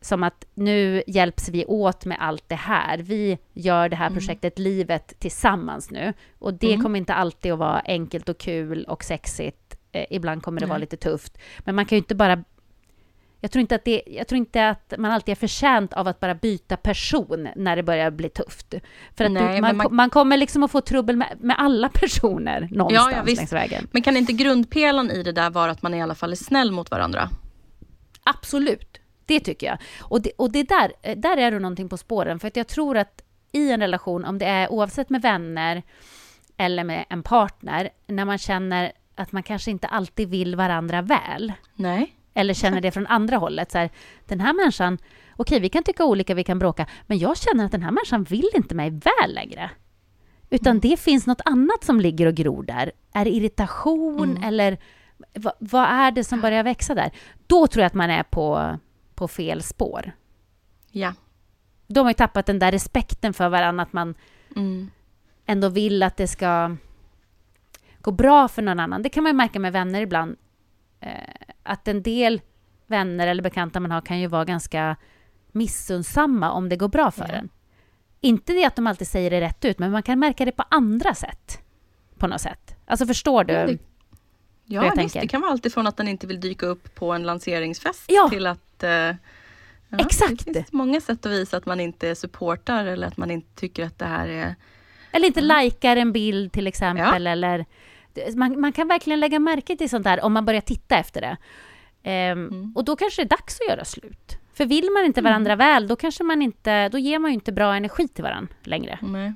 Som 0.00 0.22
att 0.22 0.44
nu 0.54 1.02
hjälps 1.06 1.48
vi 1.48 1.64
åt 1.64 2.04
med 2.04 2.16
allt 2.20 2.48
det 2.48 2.54
här. 2.54 2.98
Vi 2.98 3.38
gör 3.52 3.88
det 3.88 3.96
här 3.96 4.06
mm. 4.06 4.18
projektet 4.18 4.58
livet 4.58 5.20
tillsammans 5.20 5.90
nu. 5.90 6.12
Och 6.38 6.54
det 6.54 6.72
mm. 6.72 6.82
kommer 6.82 6.98
inte 6.98 7.14
alltid 7.14 7.52
att 7.52 7.58
vara 7.58 7.80
enkelt 7.80 8.28
och 8.28 8.38
kul 8.38 8.84
och 8.84 9.04
sexigt. 9.04 9.76
Eh, 9.92 10.06
ibland 10.10 10.42
kommer 10.42 10.60
det 10.60 10.66
Nej. 10.66 10.70
vara 10.70 10.78
lite 10.78 10.96
tufft. 10.96 11.38
Men 11.58 11.74
man 11.74 11.86
kan 11.86 11.96
ju 11.96 12.00
inte 12.00 12.14
bara 12.14 12.44
jag 13.42 13.50
tror, 13.50 13.60
inte 13.60 13.74
att 13.74 13.84
det, 13.84 14.02
jag 14.06 14.28
tror 14.28 14.36
inte 14.36 14.68
att 14.68 14.94
man 14.98 15.10
alltid 15.10 15.32
är 15.32 15.36
förtjänt 15.36 15.92
av 15.92 16.08
att 16.08 16.20
bara 16.20 16.34
byta 16.34 16.76
person 16.76 17.48
när 17.56 17.76
det 17.76 17.82
börjar 17.82 18.10
bli 18.10 18.28
tufft. 18.28 18.74
För 19.16 19.24
att 19.24 19.32
Nej, 19.32 19.54
du, 19.54 19.60
man, 19.60 19.76
man, 19.76 19.94
man, 19.94 20.10
kommer 20.10 20.36
liksom 20.36 20.62
att 20.62 20.70
få 20.70 20.80
trubbel 20.80 21.16
med, 21.16 21.36
med 21.40 21.56
alla 21.58 21.88
personer 21.94 22.68
någonstans 22.70 23.12
ja, 23.12 23.22
ja, 23.26 23.34
längs 23.34 23.52
vägen. 23.52 23.88
Men 23.92 24.02
kan 24.02 24.16
inte 24.16 24.32
grundpelaren 24.32 25.10
i 25.10 25.22
det 25.22 25.32
där 25.32 25.50
vara 25.50 25.70
att 25.70 25.82
man 25.82 25.94
i 25.94 26.02
alla 26.02 26.14
fall 26.14 26.32
är 26.32 26.36
snäll 26.36 26.72
mot 26.72 26.90
varandra? 26.90 27.28
Absolut, 28.24 29.00
det 29.26 29.40
tycker 29.40 29.66
jag. 29.66 29.78
Och, 30.00 30.22
det, 30.22 30.30
och 30.36 30.52
det 30.52 30.62
där, 30.62 31.14
där 31.16 31.36
är 31.36 31.50
du 31.50 31.58
någonting 31.58 31.88
på 31.88 31.96
spåren. 31.96 32.40
För 32.40 32.48
att 32.48 32.56
jag 32.56 32.68
tror 32.68 32.96
att 32.96 33.22
i 33.52 33.70
en 33.70 33.80
relation, 33.80 34.24
om 34.24 34.38
det 34.38 34.46
är 34.46 34.72
oavsett 34.72 35.10
med 35.10 35.22
vänner 35.22 35.82
eller 36.56 36.84
med 36.84 37.04
en 37.10 37.22
partner, 37.22 37.90
när 38.06 38.24
man 38.24 38.38
känner 38.38 38.92
att 39.14 39.32
man 39.32 39.42
kanske 39.42 39.70
inte 39.70 39.86
alltid 39.86 40.28
vill 40.28 40.56
varandra 40.56 41.02
väl. 41.02 41.52
Nej 41.74 42.16
eller 42.34 42.54
känner 42.54 42.80
det 42.80 42.90
från 42.90 43.06
andra 43.06 43.36
hållet. 43.36 43.70
Så 43.72 43.78
här, 43.78 43.90
den 44.26 44.40
här 44.40 44.52
människan, 44.52 44.98
okej, 45.36 45.60
vi 45.60 45.68
kan 45.68 45.82
tycka 45.82 46.04
olika, 46.04 46.34
vi 46.34 46.44
kan 46.44 46.58
bråka, 46.58 46.86
men 47.06 47.18
jag 47.18 47.36
känner 47.36 47.64
att 47.64 47.72
den 47.72 47.82
här 47.82 47.90
människan 47.90 48.24
vill 48.24 48.48
inte 48.54 48.74
mig 48.74 48.90
väl 48.90 49.34
längre. 49.34 49.70
Utan 50.50 50.70
mm. 50.70 50.80
det 50.80 50.96
finns 50.96 51.26
något 51.26 51.40
annat 51.44 51.84
som 51.84 52.00
ligger 52.00 52.26
och 52.26 52.34
gror 52.34 52.62
där. 52.62 52.92
Är 53.12 53.24
det 53.24 53.30
irritation 53.30 54.30
mm. 54.30 54.42
eller 54.42 54.78
vad, 55.34 55.52
vad, 55.58 55.88
är 55.88 56.10
det 56.10 56.24
som 56.24 56.40
börjar 56.40 56.62
växa 56.62 56.94
där? 56.94 57.10
Då 57.46 57.66
tror 57.66 57.82
jag 57.82 57.86
att 57.86 57.94
man 57.94 58.10
är 58.10 58.22
på, 58.22 58.78
på 59.14 59.28
fel 59.28 59.62
spår. 59.62 60.12
Ja. 60.90 61.14
De 61.86 62.00
har 62.00 62.10
ju 62.10 62.14
tappat 62.14 62.46
den 62.46 62.58
där 62.58 62.72
respekten 62.72 63.32
för 63.32 63.48
varandra, 63.48 63.82
att 63.82 63.92
man 63.92 64.14
mm. 64.56 64.90
ändå 65.46 65.68
vill 65.68 66.02
att 66.02 66.16
det 66.16 66.28
ska 66.28 66.76
gå 68.00 68.10
bra 68.10 68.48
för 68.48 68.62
någon 68.62 68.80
annan. 68.80 69.02
Det 69.02 69.08
kan 69.08 69.22
man 69.22 69.30
ju 69.30 69.36
märka 69.36 69.58
med 69.58 69.72
vänner 69.72 70.00
ibland. 70.00 70.36
Eh, 71.00 71.41
att 71.62 71.88
en 71.88 72.02
del 72.02 72.40
vänner 72.86 73.26
eller 73.26 73.42
bekanta 73.42 73.80
man 73.80 73.90
har 73.90 74.00
kan 74.00 74.20
ju 74.20 74.26
vara 74.26 74.44
ganska 74.44 74.96
missunnsamma 75.52 76.50
om 76.52 76.68
det 76.68 76.76
går 76.76 76.88
bra 76.88 77.10
för 77.10 77.28
ja. 77.28 77.34
en. 77.34 77.48
Inte 78.20 78.52
det 78.52 78.64
att 78.64 78.76
de 78.76 78.86
alltid 78.86 79.08
säger 79.08 79.30
det 79.30 79.40
rätt 79.40 79.64
ut, 79.64 79.78
men 79.78 79.90
man 79.90 80.02
kan 80.02 80.18
märka 80.18 80.44
det 80.44 80.52
på 80.52 80.64
andra 80.68 81.14
sätt. 81.14 81.60
På 82.18 82.26
något 82.26 82.40
sätt. 82.40 82.76
Alltså 82.86 83.06
förstår 83.06 83.44
du? 83.44 83.52
Ja, 83.52 83.66
det, 83.66 83.78
Ja, 84.64 84.84
jag 84.84 84.90
visst, 84.90 84.96
tänker. 84.96 85.20
det 85.20 85.28
kan 85.28 85.40
vara 85.40 85.50
allt 85.52 85.72
från 85.72 85.86
att 85.86 85.96
den 85.96 86.08
inte 86.08 86.26
vill 86.26 86.40
dyka 86.40 86.66
upp 86.66 86.94
på 86.94 87.12
en 87.12 87.22
lanseringsfest 87.22 88.04
Ja. 88.08 88.28
till 88.30 88.46
att... 88.46 88.82
eh, 88.82 88.90
ja, 88.90 89.16
Exakt. 89.98 90.44
Det 90.46 90.54
finns 90.54 90.72
många 90.72 91.00
sätt 91.00 91.26
att 91.26 91.32
visa 91.32 91.56
att 91.56 91.66
man 91.66 91.80
inte 91.80 92.14
supportar 92.14 92.84
eller 92.84 93.06
att 93.06 93.16
man 93.16 93.30
inte 93.30 93.54
tycker 93.60 93.84
att 93.84 93.98
det 93.98 94.06
här 94.06 94.28
är... 94.28 94.54
Eller 95.12 95.26
inte 95.26 95.40
likar 95.40 95.96
en 95.96 96.12
bild 96.12 96.52
till 96.52 96.66
exempel. 96.66 97.26
Eller, 97.26 97.64
man, 98.34 98.60
man 98.60 98.72
kan 98.72 98.88
verkligen 98.88 99.20
lägga 99.20 99.38
märke 99.38 99.76
till 99.76 99.90
sånt 99.90 100.04
där 100.04 100.24
om 100.24 100.32
man 100.32 100.44
börjar 100.44 100.60
titta 100.60 100.96
efter 100.96 101.20
det. 101.20 101.36
Ehm, 102.02 102.72
Och 102.74 102.84
då 102.84 102.96
kanske 102.96 103.22
det 103.22 103.26
är 103.26 103.28
dags 103.28 103.60
att 103.60 103.68
göra 103.68 103.84
slut. 103.84 104.38
För 104.54 104.66
vill 104.66 104.90
man 104.90 105.04
inte 105.04 105.20
varandra 105.22 105.56
väl, 105.56 105.88
då 105.88 105.96
kanske 105.96 106.24
man 106.24 106.42
inte, 106.42 106.88
då 106.88 106.98
ger 106.98 107.18
man 107.18 107.30
ju 107.30 107.34
inte 107.34 107.52
bra 107.52 107.74
energi 107.74 108.08
till 108.08 108.24
varandra 108.24 108.54
längre. 108.62 108.98
Nej. 109.02 109.32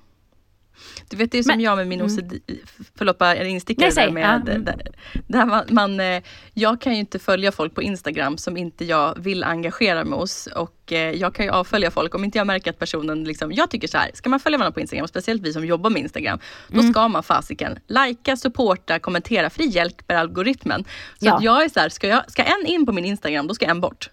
Du 1.09 1.16
vet, 1.16 1.33
det 1.33 1.39
är 1.39 1.43
som 1.43 1.51
Men- 1.53 1.61
jag 1.61 1.77
med 1.77 1.87
min 1.87 2.03
OCD. 2.03 2.33
Förlåt, 2.95 3.18
bara 3.18 3.35
en 3.37 3.47
instickare 3.47 3.91
Nej, 3.97 4.07
där 4.07 4.12
med... 4.12 4.43
Ja, 4.47 4.53
mm. 4.53 4.64
där, 4.64 4.77
där 5.27 5.45
man, 5.47 5.64
man, 5.70 6.01
eh, 6.01 6.22
jag 6.55 6.81
kan 6.81 6.93
ju 6.93 6.99
inte 6.99 7.18
följa 7.18 7.53
folk 7.53 7.74
på 7.74 7.83
Instagram 7.83 8.39
som 8.39 8.57
inte 8.57 8.85
jag 8.85 9.18
vill 9.18 9.45
engagera 9.45 10.05
mig 10.05 10.18
hos. 10.18 10.47
Och 10.47 10.93
eh, 10.93 10.99
jag 11.11 11.35
kan 11.35 11.45
ju 11.45 11.51
avfölja 11.53 11.91
folk 11.91 12.14
om 12.14 12.24
inte 12.24 12.39
jag 12.39 12.47
märker 12.47 12.70
att 12.70 12.79
personen 12.79 13.24
liksom... 13.24 13.53
Jag 13.53 13.70
tycker 13.70 13.89
så 13.89 13.99
här, 13.99 14.11
ska 14.14 14.31
man 14.31 14.41
följa 14.41 14.59
varandra 14.59 14.72
på 14.74 14.81
Instagram, 14.81 15.09
speciellt 15.09 15.43
vi 15.43 15.53
som 15.53 15.66
jobbar 15.66 15.91
med 15.91 16.03
Instagram, 16.03 16.39
då 16.68 16.81
Mm. 16.81 16.93
ska 16.93 17.09
man 17.09 17.22
fasiken 17.22 17.79
likea, 17.87 18.37
supporta, 18.37 18.99
kommentera, 18.99 19.51
för 19.51 19.59
det 19.59 19.64
hjälper 19.68 20.14
algoritmen. 20.14 20.85
Så 21.18 21.27
Ja. 21.27 21.37
att 21.37 21.43
jag 21.43 21.64
är 21.64 21.68
så 21.68 21.81
här, 21.81 21.89
ska, 21.89 22.09
jag, 22.09 22.31
ska 22.31 22.43
en 22.43 22.66
in 22.66 22.87
på 22.87 22.93
min 22.93 23.05
Instagram, 23.05 23.47
då 23.47 23.55
ska 23.55 23.66
en 23.66 23.81
bort. 23.81 24.11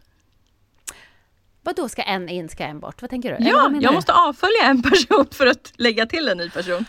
Vad 1.63 1.75
då 1.75 1.89
ska 1.89 2.01
en 2.01 2.29
in, 2.29 2.49
ska 2.49 2.63
en 2.63 2.79
bort? 2.79 3.01
Vad 3.01 3.09
tänker 3.09 3.37
du? 3.39 3.45
Ja, 3.45 3.71
jag 3.81 3.91
du? 3.91 3.95
måste 3.95 4.13
avfölja 4.13 4.63
en 4.63 4.81
person 4.81 5.25
för 5.31 5.47
att 5.47 5.71
lägga 5.75 6.05
till 6.05 6.27
en 6.27 6.37
ny 6.37 6.49
person. 6.49 6.85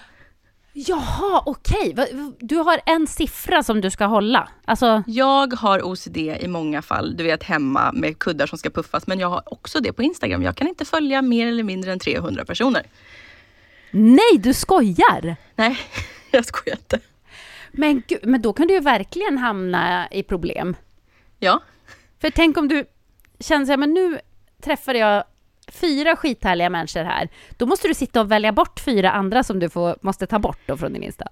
Jaha, 0.72 1.42
okej. 1.46 1.94
Va- 1.96 2.32
Du 2.40 2.56
har 2.56 2.80
en 2.86 3.06
siffra 3.06 3.62
som 3.62 3.80
du 3.80 3.90
ska 3.90 4.04
hålla. 4.04 4.48
Alltså, 4.64 5.02
Jag 5.06 5.52
har 5.54 5.82
OCD 5.86 6.16
i 6.16 6.48
många 6.48 6.82
fall, 6.82 7.16
du 7.16 7.24
vet 7.24 7.42
hemma 7.42 7.92
med 7.92 8.18
kuddar 8.18 8.46
som 8.46 8.58
ska 8.58 8.70
puffas. 8.70 9.06
Men 9.06 9.18
jag 9.18 9.28
har 9.28 9.52
också 9.52 9.80
det 9.80 9.92
på 9.92 10.02
Instagram. 10.02 10.42
Jag 10.42 10.56
kan 10.56 10.68
inte 10.68 10.84
följa 10.84 11.22
mer 11.22 11.46
eller 11.46 11.62
mindre 11.62 11.92
än 11.92 11.98
300 11.98 12.44
personer. 12.44 12.82
nej, 13.90 14.38
du 14.38 14.54
skojar! 14.54 15.36
Nej, 15.54 15.78
jag 16.30 16.44
skojar 16.44 16.76
inte. 16.76 17.00
Men, 17.72 18.02
gud, 18.08 18.18
men 18.22 18.42
då 18.42 18.52
kan 18.52 18.66
du 18.66 18.74
ju 18.74 18.80
verkligen 18.80 19.38
hamna 19.38 20.08
i 20.10 20.22
problem. 20.22 20.76
Ja, 21.38 21.62
För 22.20 22.30
tänk 22.30 22.56
om 22.58 22.68
du 22.68 22.84
känner 23.40 23.64
så 23.66 23.72
här, 23.72 23.76
men 23.76 23.94
nu 23.94 24.18
träffade 24.64 24.98
jag 24.98 25.24
fyra 25.72 26.16
skithärliga 26.16 26.70
människor 26.70 27.04
här. 27.04 27.28
Då 27.56 27.66
måste 27.66 27.88
du 27.88 27.94
sitta 27.94 28.20
och 28.20 28.30
välja 28.30 28.52
bort 28.52 28.80
fyra 28.80 29.10
andra 29.10 29.42
som 29.42 29.58
du 29.58 29.68
får, 29.68 29.96
måste 30.00 30.26
ta 30.26 30.38
bort 30.38 30.58
då 30.66 30.76
från 30.76 30.92
din 30.92 31.02
Insta. 31.02 31.28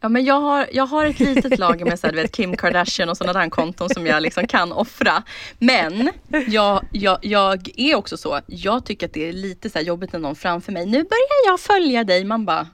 ja 0.00 0.08
men 0.08 0.24
jag 0.24 0.40
har, 0.40 0.68
jag 0.72 0.86
har 0.86 1.06
ett 1.06 1.20
litet 1.20 1.58
lager 1.58 1.84
med 1.84 1.98
så 1.98 2.06
här, 2.06 2.14
du 2.14 2.22
vet, 2.22 2.32
Kim 2.32 2.56
Kardashian 2.56 3.08
och 3.08 3.16
sådana 3.16 3.40
där 3.40 3.50
konton 3.50 3.88
som 3.88 4.06
jag 4.06 4.22
liksom 4.22 4.46
kan 4.46 4.72
offra. 4.72 5.22
Men 5.58 6.10
jag, 6.48 6.84
jag, 6.92 7.18
jag 7.22 7.68
är 7.76 7.94
också 7.94 8.16
så, 8.16 8.40
jag 8.46 8.86
tycker 8.86 9.06
att 9.06 9.12
det 9.12 9.28
är 9.28 9.32
lite 9.32 9.70
så 9.70 9.78
här 9.78 9.84
jobbigt 9.86 10.12
när 10.12 10.20
någon 10.20 10.36
framför 10.36 10.72
mig, 10.72 10.86
nu 10.86 10.92
börjar 10.92 11.46
jag 11.46 11.60
följa 11.60 12.04
dig. 12.04 12.24
Man 12.24 12.44
bara, 12.44 12.66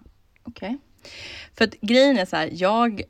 okej. 0.45 0.79
För 1.55 1.65
att 1.65 1.75
grejen 1.81 2.19
är 2.19 2.25
så 2.25 2.37
här, 2.37 2.51
jag 2.53 3.03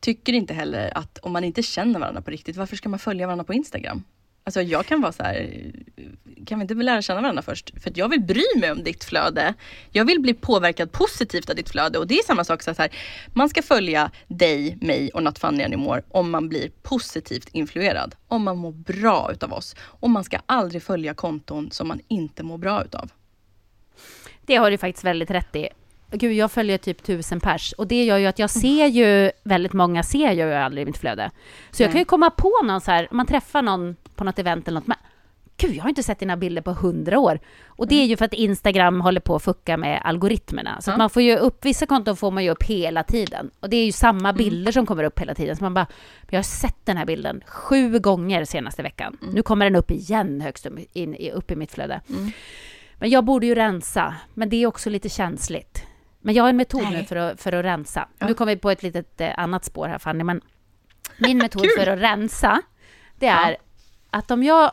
tycker 0.00 0.32
inte 0.32 0.54
heller 0.54 0.98
att 0.98 1.18
om 1.18 1.32
man 1.32 1.44
inte 1.44 1.62
känner 1.62 2.00
varandra 2.00 2.22
på 2.22 2.30
riktigt, 2.30 2.56
varför 2.56 2.76
ska 2.76 2.88
man 2.88 2.98
följa 2.98 3.26
varandra 3.26 3.44
på 3.44 3.54
Instagram? 3.54 4.04
Alltså 4.44 4.62
jag 4.62 4.86
kan 4.86 5.00
vara 5.00 5.12
så 5.12 5.22
här, 5.22 5.64
kan 6.46 6.58
vi 6.58 6.62
inte 6.62 6.74
lära 6.74 7.02
känna 7.02 7.20
varandra 7.20 7.42
först? 7.42 7.82
För 7.82 7.92
jag 7.94 8.08
vill 8.08 8.20
bry 8.20 8.44
mig 8.56 8.70
om 8.70 8.84
ditt 8.84 9.04
flöde. 9.04 9.54
Jag 9.90 10.04
vill 10.04 10.20
bli 10.20 10.34
påverkad 10.34 10.92
positivt 10.92 11.50
av 11.50 11.56
ditt 11.56 11.70
flöde 11.70 11.98
och 11.98 12.06
det 12.06 12.14
är 12.14 12.22
samma 12.22 12.44
sak 12.44 12.62
så 12.62 12.74
här, 12.78 12.90
man 13.34 13.48
ska 13.48 13.62
följa 13.62 14.10
dig, 14.28 14.78
mig 14.80 15.10
och 15.10 15.22
Not 15.22 15.38
Funny 15.38 15.64
Anymore 15.64 16.02
om 16.08 16.30
man 16.30 16.48
blir 16.48 16.70
positivt 16.82 17.48
influerad. 17.52 18.14
Om 18.28 18.42
man 18.42 18.58
mår 18.58 18.72
bra 18.72 19.30
utav 19.32 19.52
oss. 19.52 19.76
Och 19.80 20.10
man 20.10 20.24
ska 20.24 20.38
aldrig 20.46 20.82
följa 20.82 21.14
konton 21.14 21.70
som 21.70 21.88
man 21.88 22.00
inte 22.08 22.42
mår 22.42 22.58
bra 22.58 22.84
utav. 22.84 23.10
Det 24.46 24.56
har 24.56 24.70
du 24.70 24.78
faktiskt 24.78 25.04
väldigt 25.04 25.30
rätt 25.30 25.56
i. 25.56 25.68
Gud, 26.12 26.32
jag 26.32 26.52
följer 26.52 26.78
typ 26.78 27.02
tusen 27.02 27.40
pers 27.40 27.72
och 27.72 27.86
det 27.86 28.04
gör 28.04 28.18
ju 28.18 28.26
att 28.26 28.38
jag 28.38 28.50
ser 28.50 28.86
ju, 28.86 29.30
väldigt 29.42 29.72
många 29.72 30.02
ser 30.02 30.32
jag 30.32 30.34
ju 30.34 30.54
aldrig 30.54 30.82
i 30.82 30.86
mitt 30.86 30.98
flöde. 30.98 31.30
Så 31.70 31.82
jag 31.82 31.88
Nej. 31.88 31.92
kan 31.92 32.00
ju 32.00 32.04
komma 32.04 32.30
på 32.30 32.52
någon 32.64 32.80
så 32.80 32.90
här, 32.90 33.08
man 33.10 33.26
träffar 33.26 33.62
någon 33.62 33.96
på 34.14 34.24
något 34.24 34.38
event 34.38 34.68
eller 34.68 34.80
något, 34.80 34.98
gud, 35.60 35.74
jag 35.76 35.82
har 35.82 35.88
inte 35.88 36.02
sett 36.02 36.18
dina 36.18 36.36
bilder 36.36 36.62
på 36.62 36.72
hundra 36.72 37.18
år. 37.18 37.40
Och 37.66 37.88
det 37.88 37.94
är 37.94 38.04
ju 38.06 38.16
för 38.16 38.24
att 38.24 38.34
Instagram 38.34 39.00
håller 39.00 39.20
på 39.20 39.36
att 39.36 39.42
fucka 39.42 39.76
med 39.76 40.00
algoritmerna. 40.04 40.80
Så 40.80 40.90
Ja. 40.90 40.96
man 40.96 41.10
får 41.10 41.22
ju 41.22 41.36
upp, 41.36 41.64
vissa 41.64 41.86
konton 41.86 42.16
får 42.16 42.30
man 42.30 42.44
ju 42.44 42.50
upp 42.50 42.62
hela 42.62 43.02
tiden. 43.02 43.50
Och 43.60 43.70
det 43.70 43.76
är 43.76 43.84
ju 43.84 43.92
samma 43.92 44.32
bilder 44.32 44.72
som 44.72 44.86
kommer 44.86 45.04
upp 45.04 45.18
hela 45.20 45.34
tiden. 45.34 45.56
Så 45.56 45.64
man 45.64 45.74
bara, 45.74 45.86
jag 46.30 46.38
har 46.38 46.42
sett 46.42 46.86
den 46.86 46.96
här 46.96 47.04
bilden 47.06 47.42
sju 47.46 47.98
gånger 47.98 48.44
senaste 48.44 48.82
veckan. 48.82 49.16
Nu 49.32 49.42
kommer 49.42 49.64
den 49.66 49.76
upp 49.76 49.90
igen 49.90 50.40
högst 50.40 50.66
upp, 50.66 50.78
in, 50.92 51.14
i- 51.14 51.30
upp 51.30 51.50
i 51.50 51.56
mitt 51.56 51.72
flöde. 51.72 52.00
Men 52.98 53.10
jag 53.10 53.24
borde 53.24 53.46
ju 53.46 53.54
rensa, 53.54 54.14
men 54.34 54.48
det 54.48 54.56
är 54.62 54.66
också 54.66 54.90
lite 54.90 55.08
känsligt. 55.08 55.86
Men 56.20 56.34
jag 56.34 56.44
har 56.44 56.50
en 56.50 56.56
metod 56.56 56.82
nu 56.84 56.90
Nej. 56.90 57.06
för 57.06 57.16
att, 57.16 57.40
för 57.40 57.52
att 57.52 57.64
rensa. 57.64 58.08
Ja. 58.18 58.26
Nu 58.26 58.34
kommer 58.34 58.54
vi 58.54 58.60
på 58.60 58.70
ett 58.70 58.82
litet 58.82 59.20
eh, 59.20 59.30
annat 59.38 59.64
spår 59.64 59.86
här 59.88 59.98
Fanny, 59.98 60.24
men 60.24 60.40
min 61.18 61.38
metod 61.42 61.66
för 61.78 61.86
att 61.86 61.98
rensa, 62.00 62.62
det 63.18 63.26
är 63.26 63.50
Ja. 63.50 63.56
att 64.10 64.30
om 64.30 64.42
jag... 64.42 64.72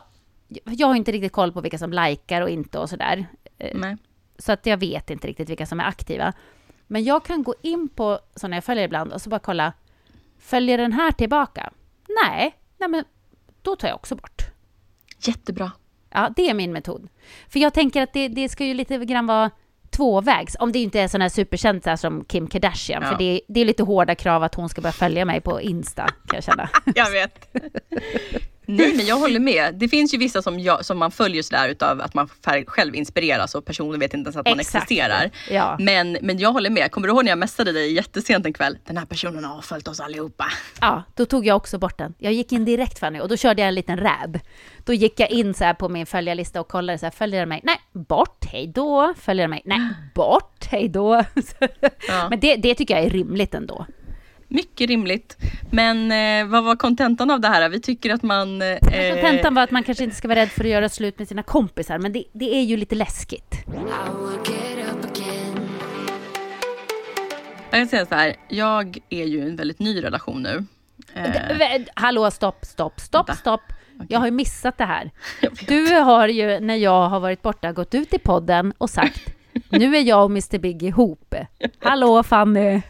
Jag 0.64 0.86
har 0.86 0.94
inte 0.94 1.12
riktigt 1.12 1.32
koll 1.32 1.52
på 1.52 1.60
vilka 1.60 1.78
som 1.78 1.92
likar 1.92 2.42
och 2.42 2.50
inte 2.50 2.78
och 2.78 2.90
sådär. 2.90 3.26
Eh, 3.58 3.70
Nej. 3.74 3.96
Så 4.38 4.52
att 4.52 4.66
jag 4.66 4.76
vet 4.76 5.10
inte 5.10 5.28
riktigt 5.28 5.48
vilka 5.48 5.66
som 5.66 5.80
är 5.80 5.84
aktiva. 5.84 6.32
Men 6.86 7.04
jag 7.04 7.24
kan 7.24 7.42
gå 7.42 7.54
in 7.62 7.88
på 7.88 8.18
sådana 8.34 8.56
jag 8.56 8.64
följer 8.64 8.84
ibland 8.84 9.12
och 9.12 9.22
så 9.22 9.30
bara 9.30 9.40
kolla. 9.40 9.72
Följer 10.38 10.78
den 10.78 10.92
här 10.92 11.12
tillbaka? 11.12 11.72
Nej, 12.24 12.56
nej 12.78 12.88
men 12.88 13.04
då 13.62 13.76
tar 13.76 13.88
jag 13.88 13.94
också 13.94 14.16
bort. 14.16 14.42
Jättebra. 15.18 15.72
Ja, 16.10 16.30
det 16.36 16.50
är 16.50 16.54
min 16.54 16.72
metod. 16.72 17.08
För 17.48 17.60
jag 17.60 17.74
tänker 17.74 18.02
att 18.02 18.12
det, 18.12 18.28
det 18.28 18.48
ska 18.48 18.64
ju 18.64 18.74
lite 18.74 18.98
grann 18.98 19.26
vara 19.26 19.50
tvåvägs. 19.90 20.56
Om 20.60 20.72
det 20.72 20.78
inte 20.78 21.00
är 21.00 21.08
sådana 21.08 21.24
här 21.24 21.30
superkändisar 21.30 21.96
som 21.96 22.24
Kim 22.24 22.46
Kardashian. 22.46 23.02
Ja. 23.02 23.08
För 23.08 23.18
det, 23.18 23.40
det 23.48 23.60
är 23.60 23.64
lite 23.64 23.82
hårda 23.82 24.14
krav 24.14 24.42
att 24.42 24.54
hon 24.54 24.68
ska 24.68 24.80
börja 24.80 24.92
följa 24.92 25.24
mig 25.24 25.40
på 25.40 25.60
Insta, 25.60 26.06
kan 26.06 26.34
jag 26.34 26.44
känna. 26.44 26.68
Jag 26.94 27.10
vet. 27.10 27.48
Nej 28.70 28.94
men 28.96 29.06
jag 29.06 29.16
håller 29.16 29.40
med. 29.40 29.74
Det 29.74 29.88
finns 29.88 30.14
ju 30.14 30.18
vissa 30.18 30.42
som, 30.42 30.60
jag, 30.60 30.84
som 30.84 30.98
man 30.98 31.10
följer 31.10 31.42
sådär 31.42 31.68
utav 31.68 32.00
att 32.00 32.14
man 32.14 32.28
själv 32.66 32.94
inspireras 32.94 33.54
och 33.54 33.64
personen 33.64 34.00
vet 34.00 34.14
inte 34.14 34.28
ens 34.28 34.36
att 34.36 34.46
man 34.46 34.60
Exakt. 34.60 34.84
existerar. 34.84 35.30
Ja. 35.50 35.76
Men, 35.80 36.18
men 36.22 36.38
jag 36.38 36.52
håller 36.52 36.70
med. 36.70 36.90
Kommer 36.90 37.08
du 37.08 37.14
ihåg 37.14 37.24
när 37.24 37.30
jag 37.30 37.38
messade 37.38 37.72
dig 37.72 37.92
jättesent 37.94 38.46
en 38.46 38.52
kväll? 38.52 38.78
Den 38.86 38.96
här 38.96 39.06
personen 39.06 39.44
har 39.44 39.56
avföljt 39.56 39.88
oss 39.88 40.00
allihopa. 40.00 40.44
Ja, 40.80 41.02
då 41.14 41.24
tog 41.26 41.46
jag 41.46 41.56
också 41.56 41.78
bort 41.78 41.98
den. 41.98 42.14
Jag 42.18 42.32
gick 42.32 42.52
in 42.52 42.64
direkt 42.64 42.98
Fanny 42.98 43.20
och 43.20 43.28
då 43.28 43.36
körde 43.36 43.62
jag 43.62 43.68
en 43.68 43.74
liten 43.74 43.96
räd. 43.96 44.40
Då 44.84 44.92
gick 44.92 45.20
jag 45.20 45.30
in 45.30 45.54
så 45.54 45.64
här 45.64 45.74
på 45.74 45.88
min 45.88 46.06
följarlista 46.06 46.60
och 46.60 46.68
kollade 46.68 46.98
så 46.98 47.06
här, 47.06 47.10
följer 47.10 47.40
den 47.40 47.48
mig? 47.48 47.60
Nej, 47.64 47.80
bort, 47.92 48.44
hej 48.52 48.66
då. 48.74 49.14
Följer 49.20 49.42
den 49.42 49.50
mig? 49.50 49.62
Nej, 49.64 49.80
bort, 50.14 50.64
hej 50.70 50.88
då. 50.88 51.24
Ja. 52.08 52.28
Men 52.30 52.40
det, 52.40 52.56
det 52.56 52.74
tycker 52.74 52.96
jag 52.96 53.04
är 53.04 53.10
rimligt 53.10 53.54
ändå. 53.54 53.86
Mycket 54.48 54.88
rimligt. 54.88 55.36
Men 55.70 56.12
eh, 56.12 56.50
vad 56.50 56.64
var 56.64 56.76
kontentan 56.76 57.30
av 57.30 57.40
det 57.40 57.48
här? 57.48 57.68
Vi 57.68 57.80
tycker 57.80 58.14
att 58.14 58.22
man... 58.22 58.62
Eh, 58.62 58.78
Kontentan 59.20 59.54
var 59.54 59.62
att 59.62 59.70
man 59.70 59.82
kanske 59.84 60.04
inte 60.04 60.16
ska 60.16 60.28
vara 60.28 60.38
rädd 60.38 60.48
för 60.50 60.64
att 60.64 60.70
göra 60.70 60.88
slut 60.88 61.18
med 61.18 61.28
sina 61.28 61.42
kompisar, 61.42 61.98
men 61.98 62.12
det, 62.12 62.24
det 62.32 62.54
är 62.56 62.62
ju 62.62 62.76
lite 62.76 62.94
läskigt. 62.94 63.54
Jag 67.70 67.80
kan 67.80 67.88
säga 67.88 68.06
så 68.06 68.14
här, 68.14 68.36
jag 68.48 68.98
är 69.10 69.24
ju 69.24 69.38
i 69.38 69.42
en 69.42 69.56
väldigt 69.56 69.78
ny 69.78 70.02
relation 70.02 70.42
nu. 70.42 70.64
Eh, 71.14 71.82
Hallå, 71.94 72.30
stopp, 72.30 72.64
stopp, 72.64 73.00
stopp, 73.00 73.30
stopp. 73.30 73.60
Jag 74.08 74.18
har 74.18 74.26
ju 74.26 74.32
missat 74.32 74.78
det 74.78 74.84
här. 74.84 75.10
Du 75.66 75.94
har 75.94 76.28
ju, 76.28 76.60
när 76.60 76.76
jag 76.76 77.08
har 77.08 77.20
varit 77.20 77.42
borta, 77.42 77.72
gått 77.72 77.94
ut 77.94 78.14
i 78.14 78.18
podden 78.18 78.72
och 78.78 78.90
sagt 78.90 79.34
nu 79.68 79.96
är 79.96 80.00
jag 80.02 80.24
och 80.24 80.30
Mr 80.30 80.58
Big 80.58 80.82
ihop. 80.82 81.34
Hallå 81.78 82.22
Fanny! 82.22 82.80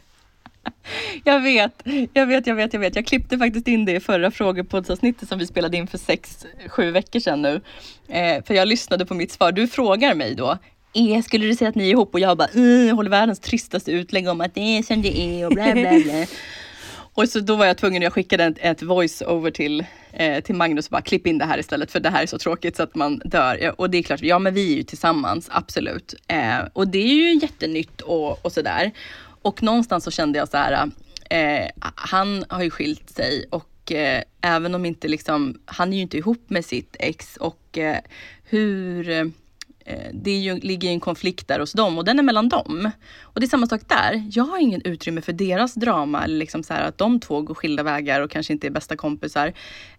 Jag 1.24 1.40
vet, 1.40 1.82
jag 2.12 2.26
vet, 2.26 2.46
jag 2.46 2.54
vet, 2.54 2.72
jag 2.72 2.80
vet. 2.80 2.96
Jag 2.96 3.06
klippte 3.06 3.38
faktiskt 3.38 3.68
in 3.68 3.84
det 3.84 3.92
i 3.92 4.00
förra 4.00 4.30
frågepoddsavsnittet 4.30 5.28
som 5.28 5.38
vi 5.38 5.46
spelade 5.46 5.76
in 5.76 5.86
för 5.86 5.98
sex, 5.98 6.46
sju 6.68 6.90
veckor 6.90 7.20
sedan 7.20 7.42
nu. 7.42 7.60
Eh, 8.08 8.44
för 8.44 8.54
jag 8.54 8.68
lyssnade 8.68 9.06
på 9.06 9.14
mitt 9.14 9.32
svar. 9.32 9.52
Du 9.52 9.68
frågar 9.68 10.14
mig 10.14 10.34
då, 10.34 10.58
eh, 10.94 11.22
skulle 11.22 11.46
du 11.46 11.54
säga 11.54 11.68
att 11.68 11.74
ni 11.74 11.84
är 11.84 11.90
ihop? 11.90 12.14
Och 12.14 12.20
jag 12.20 12.38
bara, 12.38 12.48
eh, 12.48 12.94
håller 12.94 13.10
världens 13.10 13.40
tristaste 13.40 13.92
utlägg 13.92 14.28
om 14.28 14.40
att 14.40 14.54
det 14.54 14.60
är 14.78 14.82
som 14.82 15.02
det 15.02 15.20
är 15.20 15.46
och 15.46 15.52
bla 15.52 15.72
bla 15.72 15.90
bla. 15.90 16.26
och 17.14 17.28
så 17.28 17.40
då 17.40 17.56
var 17.56 17.66
jag 17.66 17.78
tvungen, 17.78 18.02
jag 18.02 18.12
skickade 18.12 18.44
ett, 18.44 18.58
ett 18.60 18.82
voice 18.82 19.22
over 19.22 19.50
till, 19.50 19.84
eh, 20.12 20.40
till 20.40 20.54
Magnus 20.54 20.86
och 20.86 20.90
bara 20.90 21.02
klipp 21.02 21.26
in 21.26 21.38
det 21.38 21.44
här 21.44 21.58
istället 21.58 21.90
för 21.90 22.00
det 22.00 22.10
här 22.10 22.22
är 22.22 22.26
så 22.26 22.38
tråkigt 22.38 22.76
så 22.76 22.82
att 22.82 22.94
man 22.94 23.18
dör. 23.24 23.80
Och 23.80 23.90
det 23.90 23.98
är 23.98 24.02
klart, 24.02 24.22
ja 24.22 24.38
men 24.38 24.54
vi 24.54 24.72
är 24.72 24.76
ju 24.76 24.82
tillsammans, 24.82 25.48
absolut. 25.52 26.14
Eh, 26.28 26.58
och 26.72 26.88
det 26.88 26.98
är 26.98 27.14
ju 27.14 27.34
jättenytt 27.34 28.00
och, 28.00 28.44
och 28.44 28.52
sådär. 28.52 28.92
Och 29.48 29.62
någonstans 29.62 30.04
så 30.04 30.10
kände 30.10 30.38
jag 30.38 30.48
så 30.48 30.56
här, 30.56 30.90
eh, 31.30 31.68
han 31.94 32.44
har 32.48 32.62
ju 32.62 32.70
skilt 32.70 33.10
sig 33.10 33.44
och 33.50 33.92
eh, 33.92 34.22
även 34.40 34.74
om 34.74 34.84
inte 34.84 35.08
liksom, 35.08 35.60
han 35.64 35.92
är 35.92 35.96
ju 35.96 36.02
inte 36.02 36.18
ihop 36.18 36.50
med 36.50 36.64
sitt 36.64 36.96
ex 36.98 37.36
och 37.36 37.78
eh, 37.78 37.98
hur 38.44 39.10
eh, 39.10 39.24
det 40.12 40.30
ju, 40.30 40.60
ligger 40.60 40.88
ju 40.88 40.92
en 40.92 41.00
konflikt 41.00 41.48
där 41.48 41.60
hos 41.60 41.72
dem 41.72 41.98
och 41.98 42.04
den 42.04 42.18
är 42.18 42.22
mellan 42.22 42.48
dem. 42.48 42.90
Och 43.20 43.40
det 43.40 43.46
är 43.46 43.48
samma 43.48 43.66
sak 43.66 43.80
där. 43.86 44.30
Jag 44.32 44.44
har 44.44 44.58
ingen 44.58 44.82
utrymme 44.82 45.20
för 45.20 45.32
deras 45.32 45.74
drama 45.74 46.24
eller 46.24 46.36
liksom 46.36 46.62
så 46.62 46.74
här 46.74 46.82
att 46.82 46.98
de 46.98 47.20
två 47.20 47.42
går 47.42 47.54
skilda 47.54 47.82
vägar 47.82 48.20
och 48.20 48.30
kanske 48.30 48.52
inte 48.52 48.66
är 48.66 48.70
bästa 48.70 48.96
kompisar. 48.96 49.52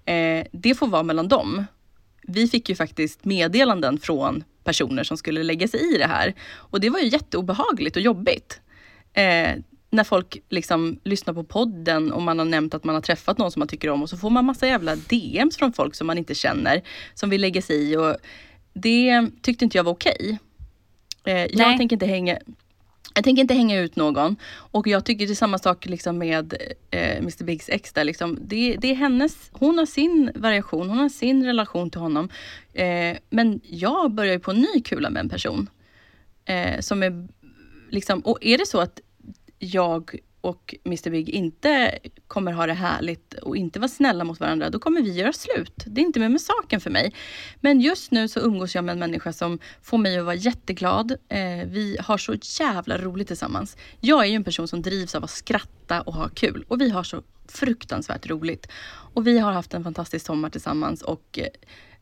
Eh, 0.05 0.45
det 0.51 0.75
får 0.75 0.87
vara 0.87 1.03
mellan 1.03 1.27
dem. 1.27 1.65
Vi 2.21 2.47
fick 2.47 2.69
ju 2.69 2.75
faktiskt 2.75 3.25
meddelanden 3.25 3.99
från 3.99 4.43
personer 4.63 5.03
som 5.03 5.17
skulle 5.17 5.43
lägga 5.43 5.67
sig 5.67 5.95
i 5.95 5.97
det 5.97 6.07
här. 6.07 6.33
Och 6.53 6.79
det 6.79 6.89
var 6.89 6.99
ju 6.99 7.07
jätteobehagligt 7.07 7.95
och 7.95 8.01
jobbigt. 8.01 8.61
Eh, 9.19 9.55
när 9.91 10.03
folk 10.03 10.37
liksom 10.49 10.99
lyssnar 11.03 11.33
på 11.33 11.43
podden 11.43 12.11
och 12.11 12.21
man 12.21 12.39
har 12.39 12.45
nämnt 12.45 12.73
att 12.73 12.83
man 12.83 12.95
har 12.95 13.01
träffat 13.01 13.37
någon 13.37 13.51
som 13.51 13.59
man 13.59 13.67
tycker 13.67 13.89
om 13.89 14.01
och 14.01 14.09
så 14.09 14.17
får 14.17 14.29
man 14.29 14.45
massa 14.45 14.67
jävla 14.67 14.95
DMs 14.95 15.57
från 15.57 15.73
folk 15.73 15.95
som 15.95 16.07
man 16.07 16.17
inte 16.17 16.35
känner 16.35 16.81
som 17.13 17.29
vill 17.29 17.41
lägga 17.41 17.61
sig 17.61 17.91
i. 17.91 17.97
Och 17.97 18.15
det 18.73 19.27
tyckte 19.41 19.65
inte 19.65 19.77
jag 19.77 19.83
var 19.83 19.91
okej. 19.91 20.39
Eh, 21.25 21.45
jag 21.45 21.77
tänker 21.77 21.95
inte 21.95 22.05
hänga 22.05 22.37
jag 23.13 23.23
tänker 23.23 23.41
inte 23.41 23.53
hänga 23.53 23.79
ut 23.79 23.95
någon. 23.95 24.35
Och 24.53 24.87
jag 24.87 25.05
tycker 25.05 25.27
det 25.27 25.33
är 25.33 25.35
samma 25.35 25.57
sak 25.57 25.85
liksom 25.85 26.17
med 26.17 26.53
eh, 26.91 27.17
Mr 27.17 27.43
Bigs 27.43 27.69
ex. 27.69 27.93
Där, 27.93 28.03
liksom. 28.03 28.39
det, 28.41 28.77
det, 28.81 28.91
är 28.91 28.95
hennes, 28.95 29.49
hon 29.51 29.77
har 29.77 29.85
sin 29.85 30.31
variation, 30.35 30.89
hon 30.89 30.97
har 30.97 31.09
sin 31.09 31.45
relation 31.45 31.89
till 31.89 32.01
honom. 32.01 32.29
Eh, 32.73 33.17
men 33.29 33.61
jag 33.63 34.11
börjar 34.11 34.33
ju 34.33 34.39
på 34.39 34.51
en 34.51 34.61
ny 34.73 34.81
kula 34.81 35.09
med 35.09 35.19
en 35.19 35.29
person. 35.29 35.69
Eh, 36.45 36.79
som 36.79 37.03
är 37.03 37.27
liksom, 37.89 38.19
och 38.19 38.37
är 38.41 38.57
det 38.57 38.67
så 38.67 38.79
att 38.79 38.99
jag 39.59 40.19
och 40.41 40.75
Mr 40.85 41.09
Big 41.09 41.29
inte 41.29 41.99
kommer 42.27 42.51
ha 42.51 42.65
det 42.65 42.73
härligt 42.73 43.33
och 43.33 43.57
inte 43.57 43.79
vara 43.79 43.89
snälla 43.89 44.23
mot 44.23 44.39
varandra, 44.39 44.69
då 44.69 44.79
kommer 44.79 45.01
vi 45.01 45.11
göra 45.11 45.33
slut. 45.33 45.83
Det 45.85 46.01
är 46.01 46.05
inte 46.05 46.19
med, 46.19 46.31
med 46.31 46.41
saken 46.41 46.81
för 46.81 46.89
mig. 46.89 47.13
Men 47.59 47.81
just 47.81 48.11
nu 48.11 48.27
så 48.27 48.39
umgås 48.39 48.75
jag 48.75 48.83
med 48.83 48.93
en 48.93 48.99
människa 48.99 49.33
som 49.33 49.59
får 49.81 49.97
mig 49.97 50.17
att 50.17 50.25
vara 50.25 50.35
jätteglad. 50.35 51.11
Eh, 51.11 51.67
vi 51.67 51.97
har 51.99 52.17
så 52.17 52.35
jävla 52.59 52.97
roligt 52.97 53.27
tillsammans. 53.27 53.77
Jag 53.99 54.21
är 54.21 54.29
ju 54.29 54.35
en 54.35 54.43
person 54.43 54.67
som 54.67 54.81
drivs 54.81 55.15
av 55.15 55.23
att 55.23 55.29
skratta 55.29 56.01
och 56.01 56.13
ha 56.13 56.29
kul 56.29 56.65
och 56.67 56.81
vi 56.81 56.89
har 56.89 57.03
så 57.03 57.23
fruktansvärt 57.47 58.29
roligt. 58.29 58.67
Och 59.13 59.27
vi 59.27 59.39
har 59.39 59.51
haft 59.51 59.73
en 59.73 59.83
fantastisk 59.83 60.25
sommar 60.25 60.49
tillsammans 60.49 61.01
och 61.01 61.39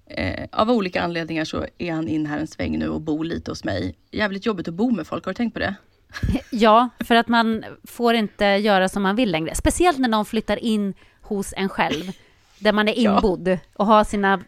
Eh, 0.09 0.47
av 0.51 0.71
olika 0.71 1.01
anledningar 1.01 1.45
så 1.45 1.65
är 1.77 1.91
han 1.91 2.07
in 2.07 2.25
här 2.25 2.39
en 2.39 2.47
sväng 2.47 2.79
nu 2.79 2.89
och 2.89 3.01
bor 3.01 3.25
lite 3.25 3.51
hos 3.51 3.63
mig. 3.63 3.95
Jävligt 4.11 4.45
jobbigt 4.45 4.67
att 4.67 4.73
bo 4.73 4.91
med 4.91 5.07
folk, 5.07 5.25
har 5.25 5.31
du 5.31 5.35
tänkt 5.35 5.53
på 5.53 5.59
det? 5.59 5.75
Ja, 6.51 6.89
för 6.99 7.15
att 7.15 7.27
man 7.27 7.65
får 7.83 8.13
inte 8.13 8.45
göra 8.45 8.89
som 8.89 9.03
man 9.03 9.15
vill 9.15 9.31
längre. 9.31 9.55
Speciellt 9.55 9.97
när 9.97 10.09
någon 10.09 10.25
flyttar 10.25 10.57
in 10.57 10.93
hos 11.21 11.53
en 11.57 11.69
själv, 11.69 12.11
där 12.59 12.73
man 12.73 12.87
är 12.87 12.93
inbodd 12.93 13.47
ja. 13.47 13.57
och 13.73 13.85
har 13.85 14.03
sina 14.03 14.43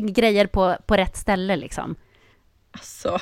grejer 0.00 0.46
på, 0.46 0.76
på 0.86 0.96
rätt 0.96 1.16
ställe 1.16 1.56
liksom. 1.56 1.96
Alltså, 2.72 3.18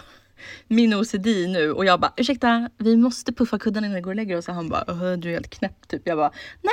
min 0.68 0.94
OCD 0.94 1.26
nu 1.26 1.72
och 1.72 1.84
jag 1.84 2.00
bara 2.00 2.12
ursäkta, 2.16 2.70
vi 2.78 2.96
måste 2.96 3.32
puffa 3.32 3.58
kudden 3.58 3.84
innan 3.84 3.94
vi 3.94 4.00
går 4.00 4.10
och 4.10 4.16
lägger 4.16 4.38
oss. 4.38 4.48
Och 4.48 4.54
han 4.54 4.68
bara, 4.68 5.16
du 5.16 5.28
är 5.28 5.32
helt 5.32 5.50
knäpp 5.50 5.88
typ. 5.88 6.02
Jag 6.04 6.18
bara, 6.18 6.32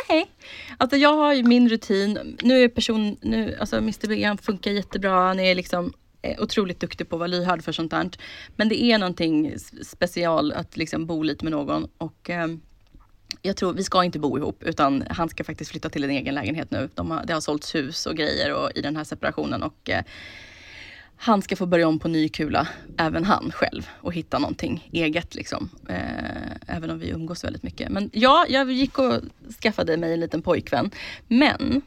nej. 0.10 0.32
Alltså 0.78 0.98
jag 0.98 1.14
har 1.14 1.34
ju 1.34 1.44
min 1.44 1.70
rutin. 1.70 2.38
Nu 2.42 2.64
är 2.64 2.68
person, 2.68 3.18
nu, 3.22 3.58
alltså 3.60 3.78
Mr 3.78 4.08
B 4.08 4.24
han 4.24 4.38
funkar 4.38 4.72
jättebra. 4.72 5.12
Han 5.12 5.40
är 5.40 5.56
liksom 5.56 5.94
Eh, 6.22 6.42
otroligt 6.42 6.80
duktig 6.80 7.10
på 7.10 7.16
att 7.16 7.20
vara 7.20 7.28
lyhörd 7.28 7.64
för 7.64 7.72
sånt 7.72 7.92
där. 7.92 8.10
Men 8.56 8.70
det 8.70 8.84
är 8.84 8.98
någonting 8.98 9.56
special 9.84 10.52
att 10.52 10.78
liksom 10.78 11.06
bo 11.06 11.24
lite 11.24 11.46
med 11.46 11.52
någon 11.52 11.88
och 11.98 12.30
eh, 12.30 12.48
jag 13.42 13.56
tror, 13.58 13.74
vi 13.74 13.84
ska 13.84 14.04
inte 14.04 14.20
bo 14.20 14.38
ihop 14.38 14.64
utan 14.64 15.04
han 15.10 15.30
ska 15.30 15.44
faktiskt 15.44 15.72
flytta 15.72 15.90
till 15.90 16.04
en 16.04 16.10
egen 16.10 16.36
lägenhet 16.36 16.72
nu. 16.72 16.90
De 16.96 17.12
har, 17.12 17.26
det 17.26 17.34
har 17.34 17.42
sålts 17.42 17.76
hus 17.76 18.06
och 18.06 18.16
grejer 18.16 18.54
och, 18.54 18.72
i 18.76 18.82
den 18.82 18.96
här 18.96 19.04
separationen 19.04 19.64
och 19.64 19.90
eh, 19.90 20.04
han 21.22 21.42
ska 21.42 21.56
få 21.56 21.66
börja 21.66 21.88
om 21.88 22.00
på 22.00 22.08
ny 22.08 22.30
kula, 22.30 22.68
även 22.98 23.26
han 23.26 23.52
själv, 23.52 23.90
och 24.02 24.14
hitta 24.14 24.40
någonting 24.40 24.90
eget. 24.92 25.36
Liksom. 25.36 25.70
Eh, 25.90 26.76
även 26.76 26.90
om 26.90 27.00
vi 27.00 27.10
umgås 27.10 27.44
väldigt 27.44 27.64
mycket. 27.64 27.90
Men 27.90 28.10
ja, 28.14 28.46
jag 28.50 28.72
gick 28.72 29.00
och 29.00 29.14
skaffade 29.62 29.98
mig 29.98 30.14
en 30.14 30.20
liten 30.20 30.42
pojkvän. 30.42 30.92
Men 31.28 31.82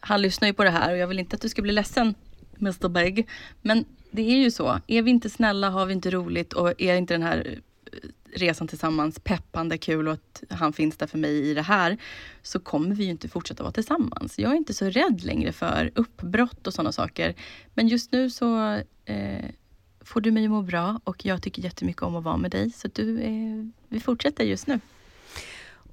han 0.00 0.22
lyssnar 0.22 0.48
ju 0.48 0.54
på 0.54 0.64
det 0.64 0.70
här 0.70 0.92
och 0.92 0.98
jag 0.98 1.06
vill 1.06 1.18
inte 1.18 1.36
att 1.36 1.42
du 1.42 1.48
ska 1.48 1.62
bli 1.62 1.72
ledsen 1.72 2.14
Mr 2.60 2.88
Big. 2.88 3.28
Men 3.62 3.84
det 4.10 4.22
är 4.22 4.36
ju 4.36 4.50
så. 4.50 4.80
Är 4.86 5.02
vi 5.02 5.10
inte 5.10 5.30
snälla, 5.30 5.70
har 5.70 5.86
vi 5.86 5.92
inte 5.92 6.10
roligt 6.10 6.52
och 6.52 6.80
är 6.80 6.96
inte 6.96 7.14
den 7.14 7.22
här 7.22 7.46
eh, 7.46 7.98
resan 8.32 8.68
tillsammans 8.68 9.18
peppande, 9.18 9.78
kul 9.78 10.08
och 10.08 10.14
att 10.14 10.42
han 10.50 10.72
finns 10.72 10.96
där 10.96 11.06
för 11.06 11.18
mig 11.18 11.50
i 11.50 11.54
det 11.54 11.62
här, 11.62 11.96
så 12.42 12.58
kommer 12.60 12.94
vi 12.94 13.04
ju 13.04 13.10
inte 13.10 13.28
fortsätta 13.28 13.62
vara 13.62 13.72
tillsammans. 13.72 14.38
Jag 14.38 14.52
är 14.52 14.56
inte 14.56 14.74
så 14.74 14.84
rädd 14.84 15.24
längre 15.24 15.52
för 15.52 15.90
uppbrott 15.94 16.66
och 16.66 16.74
sådana 16.74 16.92
saker. 16.92 17.34
Men 17.74 17.88
just 17.88 18.12
nu 18.12 18.30
så 18.30 18.80
eh, 19.04 19.44
får 20.00 20.20
du 20.20 20.30
mig 20.30 20.44
att 20.44 20.50
må 20.50 20.62
bra 20.62 21.00
och 21.04 21.24
jag 21.24 21.42
tycker 21.42 21.62
jättemycket 21.62 22.02
om 22.02 22.16
att 22.16 22.24
vara 22.24 22.36
med 22.36 22.50
dig. 22.50 22.70
Så 22.70 22.88
du, 22.92 23.20
eh, 23.20 23.66
vi 23.88 24.00
fortsätter 24.00 24.44
just 24.44 24.66
nu. 24.66 24.80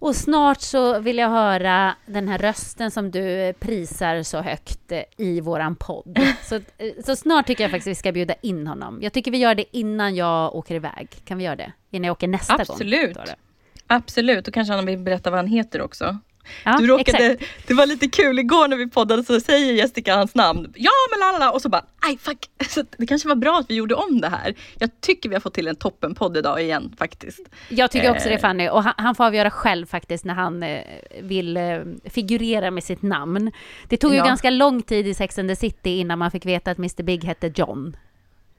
Och 0.03 0.15
snart 0.15 0.61
så 0.61 0.99
vill 0.99 1.17
jag 1.17 1.29
höra 1.29 1.95
den 2.05 2.27
här 2.27 2.37
rösten 2.37 2.91
som 2.91 3.11
du 3.11 3.53
prisar 3.59 4.23
så 4.23 4.41
högt 4.41 4.91
i 5.17 5.41
våran 5.41 5.75
podd. 5.75 6.19
Så, 6.43 6.59
så 7.05 7.15
snart 7.15 7.47
tycker 7.47 7.63
jag 7.63 7.71
faktiskt 7.71 7.87
vi 7.87 7.95
ska 7.95 8.11
bjuda 8.11 8.33
in 8.41 8.67
honom. 8.67 8.99
Jag 9.01 9.13
tycker 9.13 9.31
vi 9.31 9.37
gör 9.37 9.55
det 9.55 9.77
innan 9.77 10.15
jag 10.15 10.55
åker 10.55 10.75
iväg. 10.75 11.09
Kan 11.25 11.37
vi 11.37 11.43
göra 11.43 11.55
det? 11.55 11.71
Innan 11.89 12.05
jag 12.05 12.11
åker 12.11 12.27
nästa 12.27 12.53
Absolut. 12.53 13.13
gång? 13.13 13.21
Absolut. 13.21 13.39
Absolut. 13.87 14.47
Och 14.47 14.53
kanske 14.53 14.73
han 14.73 14.85
vill 14.85 14.97
berätta 14.97 15.29
vad 15.29 15.39
han 15.39 15.47
heter 15.47 15.81
också. 15.81 16.17
Ja, 16.63 16.77
du 16.79 16.87
råkade, 16.87 17.37
det 17.67 17.73
var 17.73 17.85
lite 17.85 18.07
kul 18.07 18.39
igår 18.39 18.67
när 18.67 18.77
vi 18.77 18.87
poddade 18.87 19.23
så 19.23 19.39
säger 19.39 19.73
Jessica 19.73 20.15
hans 20.15 20.35
namn. 20.35 20.73
Ja 20.75 20.91
men 21.11 21.19
lalla 21.19 21.51
och 21.51 21.61
så 21.61 21.69
bara 21.69 21.85
aj 22.01 22.17
fuck. 22.17 22.49
Så 22.69 22.83
det 22.97 23.07
kanske 23.07 23.27
var 23.27 23.35
bra 23.35 23.59
att 23.59 23.69
vi 23.69 23.75
gjorde 23.75 23.95
om 23.95 24.21
det 24.21 24.29
här. 24.29 24.55
Jag 24.79 25.01
tycker 25.01 25.29
vi 25.29 25.35
har 25.35 25.39
fått 25.39 25.53
till 25.53 25.67
en 25.67 25.75
toppenpodd 25.75 26.37
idag 26.37 26.61
igen 26.61 26.95
faktiskt. 26.97 27.39
Jag 27.69 27.91
tycker 27.91 28.11
också 28.11 28.29
det 28.29 28.35
eh. 28.35 28.41
Fanny 28.41 28.69
och 28.69 28.83
han, 28.83 28.93
han 28.97 29.15
får 29.15 29.23
avgöra 29.23 29.51
själv 29.51 29.85
faktiskt 29.85 30.25
när 30.25 30.33
han 30.33 30.63
eh, 30.63 30.81
vill 31.21 31.57
eh, 31.57 31.79
figurera 32.05 32.71
med 32.71 32.83
sitt 32.83 33.01
namn. 33.01 33.51
Det 33.87 33.97
tog 33.97 34.11
ju 34.11 34.17
ja. 34.17 34.25
ganska 34.25 34.49
lång 34.49 34.81
tid 34.81 35.07
i 35.07 35.13
Sex 35.13 35.39
and 35.39 35.49
the 35.49 35.55
City 35.55 35.89
innan 35.89 36.19
man 36.19 36.31
fick 36.31 36.45
veta 36.45 36.71
att 36.71 36.77
Mr 36.77 37.03
Big 37.03 37.23
hette 37.23 37.51
John. 37.55 37.97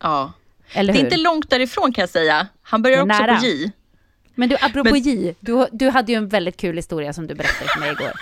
Ja. 0.02 0.32
Eller 0.72 0.92
hur? 0.92 1.00
Det 1.00 1.06
är 1.06 1.10
inte 1.10 1.22
långt 1.22 1.50
därifrån 1.50 1.92
kan 1.92 2.02
jag 2.02 2.10
säga. 2.10 2.46
Han 2.62 2.82
börjar 2.82 3.02
också 3.02 3.22
nära. 3.22 3.36
på 3.36 3.46
J. 3.46 3.70
Men 4.34 4.48
du, 4.48 4.56
apropå 4.60 4.90
Men... 4.90 5.02
J, 5.02 5.34
du, 5.40 5.66
du 5.72 5.88
hade 5.88 6.12
ju 6.12 6.18
en 6.18 6.28
väldigt 6.28 6.56
kul 6.56 6.76
historia 6.76 7.12
som 7.12 7.26
du 7.26 7.34
berättade 7.34 7.70
för 7.70 7.80
mig 7.80 7.92
igår. 7.92 8.12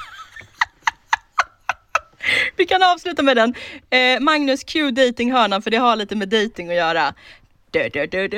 Vi 2.57 2.67
kan 2.67 2.83
avsluta 2.83 3.23
med 3.23 3.37
den. 3.37 3.55
Eh, 3.91 4.21
Magnus 4.21 4.65
Q 4.65 4.91
datinghörnan 4.91 5.63
för 5.63 5.71
det 5.71 5.77
har 5.77 5.97
lite 5.97 6.17
med 6.17 6.29
dating 6.29 6.69
att 6.69 6.75
göra. 6.75 7.15
Du, 7.71 7.89
du, 7.89 8.07
du, 8.07 8.29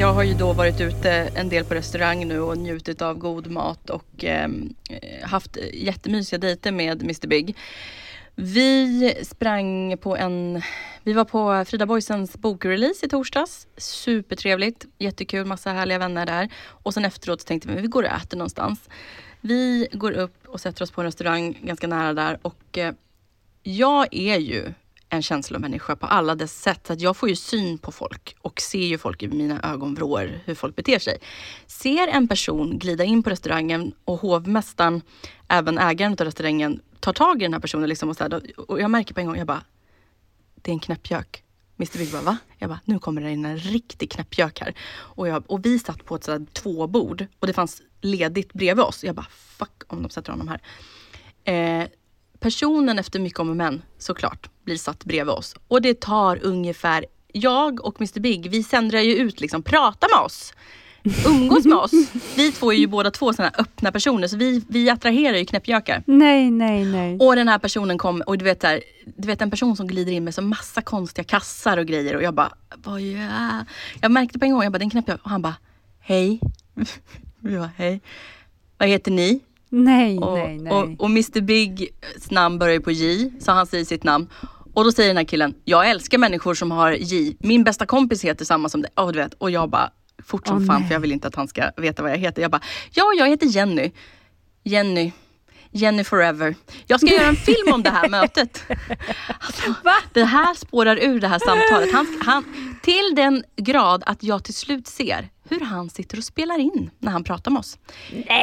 Jag 0.00 0.12
har 0.12 0.22
ju 0.22 0.34
då 0.34 0.52
varit 0.52 0.80
ute 0.80 1.10
en 1.10 1.48
del 1.48 1.64
på 1.64 1.74
restaurang 1.74 2.28
nu 2.28 2.40
och 2.40 2.58
njutit 2.58 3.02
av 3.02 3.18
god 3.18 3.50
mat 3.50 3.90
och 3.90 4.24
ehm, 4.24 4.74
eh, 4.90 5.28
haft 5.28 5.56
jättemysiga 5.72 6.38
dejter 6.38 6.72
med 6.72 7.02
Mr 7.02 7.26
Big. 7.26 7.56
Vi 8.34 9.14
sprang 9.22 9.98
på 9.98 10.16
en, 10.16 10.62
vi 11.02 11.12
var 11.12 11.24
på 11.24 11.64
Frida 11.64 11.86
Boysens 11.86 12.36
bokrelease 12.36 13.06
i 13.06 13.08
torsdags. 13.08 13.66
Supertrevligt, 13.76 14.86
jättekul, 14.98 15.46
massa 15.46 15.72
härliga 15.72 15.98
vänner 15.98 16.26
där. 16.26 16.48
Och 16.66 16.94
sen 16.94 17.04
efteråt 17.04 17.46
tänkte 17.46 17.68
vi, 17.68 17.80
vi 17.80 17.88
går 17.88 18.02
och 18.02 18.10
äter 18.10 18.36
någonstans. 18.36 18.88
Vi 19.40 19.88
går 19.92 20.12
upp 20.12 20.46
och 20.46 20.60
sätter 20.60 20.82
oss 20.82 20.90
på 20.90 21.00
en 21.00 21.06
restaurang 21.06 21.58
ganska 21.62 21.86
nära 21.86 22.14
där 22.14 22.38
och 22.42 22.78
eh, 22.78 22.92
jag 23.62 24.14
är 24.14 24.38
ju 24.38 24.72
en 25.08 25.22
känslomänniska 25.22 25.96
på 25.96 26.06
alla 26.06 26.34
dess 26.34 26.62
sätt. 26.62 26.86
Så 26.86 26.92
att 26.92 27.00
jag 27.00 27.16
får 27.16 27.28
ju 27.28 27.36
syn 27.36 27.78
på 27.78 27.92
folk 27.92 28.36
och 28.40 28.60
ser 28.60 28.86
ju 28.86 28.98
folk 28.98 29.22
i 29.22 29.28
mina 29.28 29.60
ögonvrår 29.62 30.40
hur 30.44 30.54
folk 30.54 30.76
beter 30.76 30.98
sig. 30.98 31.18
Ser 31.66 32.08
en 32.08 32.28
person 32.28 32.78
glida 32.78 33.04
in 33.04 33.22
på 33.22 33.30
restaurangen 33.30 33.92
och 34.04 34.20
hovmästaren, 34.20 35.02
även 35.48 35.78
ägaren 35.78 36.12
av 36.12 36.18
restaurangen, 36.18 36.80
tar 37.00 37.12
tag 37.12 37.42
i 37.42 37.44
den 37.44 37.52
här 37.52 37.60
personen 37.60 37.88
liksom 37.88 38.08
och, 38.08 38.16
så 38.16 38.24
här, 38.24 38.42
och 38.56 38.80
jag 38.80 38.90
märker 38.90 39.14
på 39.14 39.20
en 39.20 39.26
gång, 39.26 39.36
jag 39.36 39.46
bara, 39.46 39.62
det 40.54 40.70
är 40.70 40.72
en 40.72 40.80
knäppjök. 40.80 41.44
Mr 41.78 41.98
Big 41.98 42.12
bara, 42.12 42.22
va? 42.22 42.38
Jag 42.58 42.70
bara, 42.70 42.80
nu 42.84 42.98
kommer 42.98 43.22
det 43.22 43.30
in 43.30 43.44
en 43.44 43.58
riktig 43.58 44.10
knäppjök 44.10 44.60
här. 44.60 44.74
Och, 44.90 45.28
jag, 45.28 45.50
och 45.50 45.66
vi 45.66 45.78
satt 45.78 46.04
på 46.04 46.14
ett 46.14 46.24
sådär 46.24 46.46
tvåbord 46.52 47.26
och 47.38 47.46
det 47.46 47.52
fanns 47.52 47.82
ledigt 48.00 48.52
bredvid 48.52 48.84
oss. 48.84 49.04
Jag 49.04 49.14
bara, 49.14 49.26
fuck 49.30 49.82
om 49.86 50.02
de 50.02 50.10
sätter 50.10 50.32
honom 50.32 50.48
här. 50.48 50.60
Eh, 51.44 51.88
personen 52.38 52.98
efter 52.98 53.20
mycket 53.20 53.38
om 53.38 53.50
och 53.50 53.56
men 53.56 53.82
såklart 53.98 54.50
blir 54.68 54.76
satt 54.78 55.04
bredvid 55.04 55.34
oss. 55.34 55.54
Och 55.68 55.82
det 55.82 56.00
tar 56.00 56.38
ungefär, 56.42 57.06
jag 57.32 57.84
och 57.84 58.00
Mr 58.00 58.20
Big, 58.20 58.50
vi 58.50 58.62
sändrar 58.62 59.00
ju 59.00 59.14
ut 59.14 59.40
liksom, 59.40 59.62
prata 59.62 60.06
med 60.16 60.24
oss. 60.24 60.52
Umgås 61.26 61.64
med 61.64 61.78
oss. 61.78 61.90
Vi 62.36 62.52
två 62.52 62.72
är 62.72 62.76
ju 62.76 62.86
båda 62.86 63.10
två 63.10 63.32
sådana 63.32 63.52
öppna 63.58 63.92
personer 63.92 64.28
så 64.28 64.36
vi, 64.36 64.64
vi 64.68 64.90
attraherar 64.90 65.36
ju 65.36 65.44
knäppjökar. 65.44 66.02
Nej, 66.06 66.50
nej, 66.50 66.84
nej. 66.84 67.18
Och 67.20 67.36
den 67.36 67.48
här 67.48 67.58
personen 67.58 67.98
kom 67.98 68.20
och 68.26 68.38
du 68.38 68.44
vet, 68.44 68.62
här, 68.62 68.80
du 69.16 69.26
vet 69.26 69.42
en 69.42 69.50
person 69.50 69.76
som 69.76 69.86
glider 69.86 70.12
in 70.12 70.24
med 70.24 70.34
så 70.34 70.42
massa 70.42 70.82
konstiga 70.82 71.24
kassar 71.24 71.76
och 71.78 71.86
grejer 71.86 72.16
och 72.16 72.22
jag 72.22 72.34
bara, 72.34 72.52
vad 72.76 73.00
gör 73.00 73.20
jag? 73.20 73.64
Jag 74.00 74.10
märkte 74.10 74.38
på 74.38 74.44
en 74.44 74.52
gång, 74.52 74.62
jag 74.62 74.72
bara, 74.72 74.78
det 74.78 74.82
är 74.82 74.86
en 74.86 74.90
knäppjök 74.90 75.20
och 75.24 75.30
han 75.30 75.42
bara, 75.42 75.54
hej. 76.00 76.40
Ja, 77.40 77.68
hej. 77.76 78.00
Vad 78.78 78.88
heter 78.88 79.10
ni? 79.10 79.40
Nej, 79.68 80.18
Och, 80.18 80.38
nej, 80.38 80.58
nej. 80.58 80.72
och, 80.72 81.00
och 81.00 81.06
Mr 81.10 81.40
Bigs 81.40 82.30
namn 82.30 82.58
börjar 82.58 82.74
ju 82.74 82.80
på 82.80 82.90
J, 82.90 83.30
så 83.40 83.52
han 83.52 83.66
säger 83.66 83.84
sitt 83.84 84.04
namn. 84.04 84.26
Och 84.78 84.84
då 84.84 84.92
säger 84.92 85.08
den 85.08 85.16
här 85.16 85.24
killen, 85.24 85.54
jag 85.64 85.90
älskar 85.90 86.18
människor 86.18 86.54
som 86.54 86.70
har 86.70 86.92
J. 86.92 87.36
Min 87.40 87.64
bästa 87.64 87.86
kompis 87.86 88.24
heter 88.24 88.44
samma 88.44 88.68
som 88.68 88.82
dig. 88.82 88.90
Oh, 88.96 89.12
du 89.12 89.18
vet. 89.18 89.34
Och 89.34 89.50
jag 89.50 89.70
bara, 89.70 89.90
fort 90.24 90.46
som 90.46 90.56
Åh, 90.56 90.66
fan 90.66 90.80
nej. 90.80 90.88
för 90.88 90.94
jag 90.94 91.00
vill 91.00 91.12
inte 91.12 91.28
att 91.28 91.34
han 91.34 91.48
ska 91.48 91.70
veta 91.76 92.02
vad 92.02 92.12
jag 92.12 92.16
heter. 92.16 92.42
Jag 92.42 92.50
bara, 92.50 92.62
ja 92.90 93.04
jag 93.18 93.28
heter 93.28 93.46
Jenny. 93.46 93.90
Jenny. 94.64 95.12
Jenny 95.70 96.04
forever. 96.04 96.54
Jag 96.86 97.00
ska 97.00 97.14
göra 97.14 97.26
en 97.26 97.36
film 97.36 97.72
om 97.72 97.82
det 97.82 97.90
här 97.90 98.08
mötet. 98.18 98.64
Alltså, 99.40 99.74
det 100.12 100.24
här 100.24 100.54
spårar 100.54 100.96
ur 100.96 101.20
det 101.20 101.28
här 101.28 101.38
samtalet. 101.38 101.92
Han, 101.92 102.06
han, 102.24 102.44
till 102.82 103.14
den 103.16 103.44
grad 103.56 104.02
att 104.06 104.22
jag 104.22 104.44
till 104.44 104.54
slut 104.54 104.86
ser 104.86 105.28
hur 105.48 105.60
han 105.60 105.90
sitter 105.90 106.18
och 106.18 106.24
spelar 106.24 106.58
in 106.58 106.90
när 106.98 107.12
han 107.12 107.24
pratar 107.24 107.50
med 107.50 107.60
oss. 107.60 107.78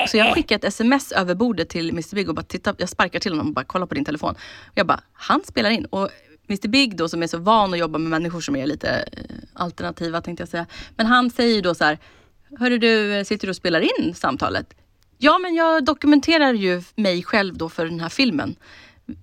Så 0.07 0.17
jag 0.17 0.34
skickar 0.34 0.55
ett 0.55 0.63
sms 0.63 1.11
över 1.11 1.36
bordet 1.36 1.69
till 1.69 1.89
Mr 1.89 2.15
Big 2.15 2.30
och 2.30 2.36
bara 2.36 2.45
titta, 2.45 2.76
jag 2.78 2.89
sparkar 2.89 3.19
till 3.19 3.32
honom 3.32 3.47
och 3.47 3.53
bara 3.53 3.65
kolla 3.65 3.88
på 3.88 3.93
din 3.95 4.05
telefon. 4.05 4.36
Och 4.65 4.73
jag 4.76 4.88
bara, 4.88 5.01
han 5.13 5.43
spelar 5.43 5.69
in. 5.69 5.86
Och 5.86 6.09
Mr 6.49 6.67
Big 6.67 6.97
då 6.97 7.09
som 7.09 7.23
är 7.23 7.28
så 7.28 7.38
van 7.38 7.73
att 7.73 7.80
jobba 7.80 7.97
med 7.97 8.09
människor 8.09 8.41
som 8.41 8.55
är 8.55 8.65
lite 8.65 8.89
eh, 8.89 9.23
alternativa 9.53 10.21
tänkte 10.21 10.41
jag 10.41 10.49
säga. 10.49 10.65
Men 10.95 11.05
han 11.05 11.30
säger 11.32 11.61
då 11.61 11.76
så 11.76 11.84
här, 11.84 11.99
hörru 12.59 12.78
du, 12.78 13.13
eh, 13.15 13.23
sitter 13.23 13.47
du 13.47 13.49
och 13.51 13.55
spelar 13.55 13.82
in 13.82 14.13
samtalet? 14.15 14.73
Ja 15.18 15.38
men 15.38 15.55
jag 15.55 15.86
dokumenterar 15.86 16.53
ju 16.53 16.84
mig 16.95 17.24
själv 17.24 17.57
då 17.57 17.70
för 17.70 17.86
den 17.86 17.99
här 17.99 18.09
filmen. 18.09 18.55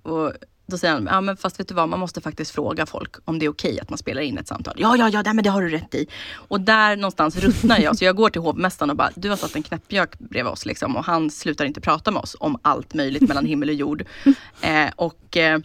Och 0.03 0.33
då 0.67 0.79
säger 0.79 0.95
han, 0.95 1.09
ja 1.11 1.21
men 1.21 1.37
fast 1.37 1.61
vet 1.61 1.69
du 1.69 1.75
vad, 1.75 1.89
man 1.89 2.01
måste 2.01 2.21
faktiskt 2.21 2.51
fråga 2.51 2.87
folk 2.87 3.17
om 3.25 3.39
det 3.39 3.47
är 3.47 3.51
okej 3.51 3.81
att 3.81 3.91
man 3.91 3.99
spelar 3.99 4.23
in 4.23 4.39
ett 4.39 4.49
samtal. 4.49 4.75
Ja, 4.79 4.97
ja, 4.97 5.09
ja, 5.09 5.23
nej, 5.23 5.35
men 5.35 5.45
det 5.45 5.51
har 5.51 5.63
du 5.63 5.69
rätt 5.69 5.95
i. 5.95 6.07
Och 6.35 6.61
där 6.61 6.97
någonstans 6.97 7.37
ruttnar 7.37 7.81
jag. 7.81 7.99
Så 7.99 8.05
jag 8.05 8.17
går 8.17 8.31
till 8.31 8.41
hovmästaren 8.41 8.91
och 8.91 8.97
bara, 8.97 9.11
du 9.15 9.29
har 9.29 9.37
satt 9.37 9.57
en 9.57 9.63
knäppjök 9.63 10.19
bredvid 10.19 10.53
oss 10.53 10.67
liksom. 10.67 10.97
Och 10.97 11.05
han 11.05 11.31
slutar 11.31 11.65
inte 11.65 11.81
prata 11.81 12.11
med 12.11 12.23
oss 12.23 12.37
om 12.41 12.59
allt 12.63 12.95
möjligt 12.95 13.29
mellan 13.29 13.47
himmel 13.47 13.69
och 13.69 13.75
jord. 13.75 14.05
Eh, 14.61 14.91
och 14.97 15.37
eh, 15.37 15.59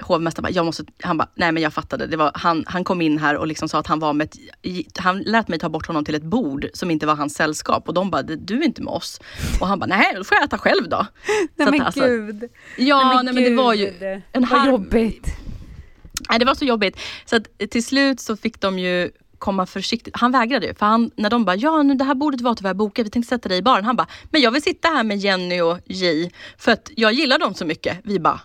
hovmästaren 0.00 0.42
bara, 0.42 0.50
jag 0.50 0.66
måste, 0.66 0.84
han 1.02 1.18
bara, 1.18 1.28
nej 1.34 1.52
men 1.52 1.62
jag 1.62 1.72
fattade. 1.72 2.06
Det 2.06 2.16
var, 2.16 2.30
han, 2.34 2.64
han 2.66 2.84
kom 2.84 3.00
in 3.00 3.18
här 3.18 3.36
och 3.36 3.46
liksom 3.46 3.68
sa 3.68 3.78
att 3.78 3.86
han 3.86 3.98
var 3.98 4.12
med 4.12 4.24
ett, 4.62 4.98
han 4.98 5.18
lät 5.18 5.48
mig 5.48 5.58
ta 5.58 5.68
bort 5.68 5.86
honom 5.86 6.04
till 6.04 6.14
ett 6.14 6.22
bord 6.22 6.66
som 6.74 6.90
inte 6.90 7.06
var 7.06 7.14
hans 7.14 7.34
sällskap. 7.34 7.88
Och 7.88 7.94
de 7.94 8.10
bara, 8.10 8.22
du 8.22 8.58
är 8.58 8.64
inte 8.64 8.82
med 8.82 8.92
oss. 8.92 9.20
Och 9.60 9.66
han 9.66 9.78
bara, 9.78 9.86
nej 9.86 10.12
då 10.16 10.24
får 10.24 10.36
jag 10.36 10.44
äta 10.44 10.58
själv 10.58 10.88
då. 10.88 11.06
nej 11.56 11.70
men 11.70 11.80
alltså, 11.80 12.00
gud. 12.00 12.44
Ja, 12.76 13.22
nej, 13.24 13.34
men 13.34 13.44
det 13.44 13.54
var 13.54 13.74
ju 13.74 14.20
en 14.32 14.46
Vad 14.50 14.66
jobbigt. 14.66 15.26
Nej, 16.28 16.38
det 16.38 16.44
var 16.44 16.54
så 16.54 16.64
jobbigt. 16.64 16.98
Så 17.24 17.36
att 17.36 17.70
till 17.70 17.84
slut 17.84 18.20
så 18.20 18.36
fick 18.36 18.60
de 18.60 18.78
ju 18.78 19.10
komma 19.38 19.66
försiktigt. 19.66 20.16
Han 20.16 20.32
vägrade 20.32 20.66
ju. 20.66 20.74
För 20.74 20.86
han, 20.86 21.10
när 21.16 21.30
de 21.30 21.44
bara, 21.44 21.56
ja 21.56 21.82
nu 21.82 21.94
det 21.94 22.04
här 22.04 22.14
bordet 22.14 22.40
var 22.40 22.54
tyvärr 22.54 22.74
bokat, 22.74 23.06
vi 23.06 23.10
tänkte 23.10 23.28
sätta 23.28 23.48
dig 23.48 23.58
i 23.58 23.62
baren. 23.62 23.84
Han 23.84 23.96
bara, 23.96 24.06
men 24.30 24.40
jag 24.40 24.50
vill 24.50 24.62
sitta 24.62 24.88
här 24.88 25.04
med 25.04 25.18
Jenny 25.18 25.60
och 25.60 25.78
J 25.84 26.30
för 26.58 26.72
att 26.72 26.90
jag 26.96 27.12
gillar 27.12 27.38
dem 27.38 27.54
så 27.54 27.64
mycket. 27.64 27.98
Vi 28.04 28.20
bara, 28.20 28.40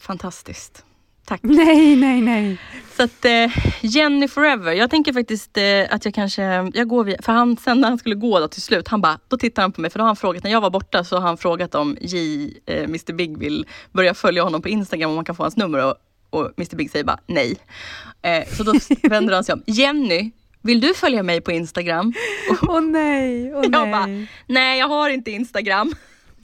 fantastiskt. 0.00 0.84
Tack. 1.24 1.40
Nej, 1.42 1.96
nej, 1.96 2.20
nej. 2.20 2.58
Så 2.96 3.02
att 3.02 3.24
eh, 3.24 3.46
Jenny 3.80 4.28
forever. 4.28 4.72
Jag 4.72 4.90
tänker 4.90 5.12
faktiskt 5.12 5.56
eh, 5.56 5.62
att 5.90 6.04
jag 6.04 6.14
kanske, 6.14 6.42
jag 6.74 6.88
går 6.88 7.04
via, 7.04 7.22
för 7.22 7.32
han 7.32 7.56
sen 7.56 7.80
när 7.80 7.88
han 7.88 7.98
skulle 7.98 8.14
gå 8.14 8.40
då 8.40 8.48
till 8.48 8.62
slut, 8.62 8.88
han 8.88 9.00
bara, 9.00 9.18
då 9.28 9.36
tittar 9.36 9.62
han 9.62 9.72
på 9.72 9.80
mig 9.80 9.90
för 9.90 9.98
då 9.98 10.02
har 10.02 10.06
han 10.08 10.16
frågat, 10.16 10.44
när 10.44 10.50
jag 10.50 10.60
var 10.60 10.70
borta 10.70 11.04
så 11.04 11.16
har 11.16 11.26
han 11.26 11.36
frågat 11.36 11.74
om 11.74 11.96
J, 12.00 12.44
eh, 12.66 12.84
Mr 12.84 13.12
Big 13.12 13.38
vill 13.38 13.66
börja 13.92 14.14
följa 14.14 14.42
honom 14.42 14.62
på 14.62 14.68
Instagram 14.68 15.10
om 15.10 15.16
man 15.16 15.24
kan 15.24 15.36
få 15.36 15.42
hans 15.42 15.56
nummer 15.56 15.84
och, 15.86 15.94
och 16.30 16.52
Mr 16.56 16.76
Big 16.76 16.90
säger 16.90 17.04
bara 17.04 17.20
nej. 17.26 17.56
Eh, 18.22 18.48
så 18.56 18.62
då 18.62 18.72
vänder 19.08 19.34
han 19.34 19.44
sig 19.44 19.52
om, 19.52 19.62
Jenny, 19.66 20.30
vill 20.62 20.80
du 20.80 20.94
följa 20.94 21.22
mig 21.22 21.40
på 21.40 21.52
Instagram? 21.52 22.12
Och 22.50 22.68
Åh 22.68 22.80
nej, 22.80 23.54
åh 23.54 23.60
jag 23.62 23.70
nej. 23.70 23.92
bara, 23.92 24.26
nej 24.46 24.78
jag 24.78 24.88
har 24.88 25.10
inte 25.10 25.30
Instagram. 25.30 25.94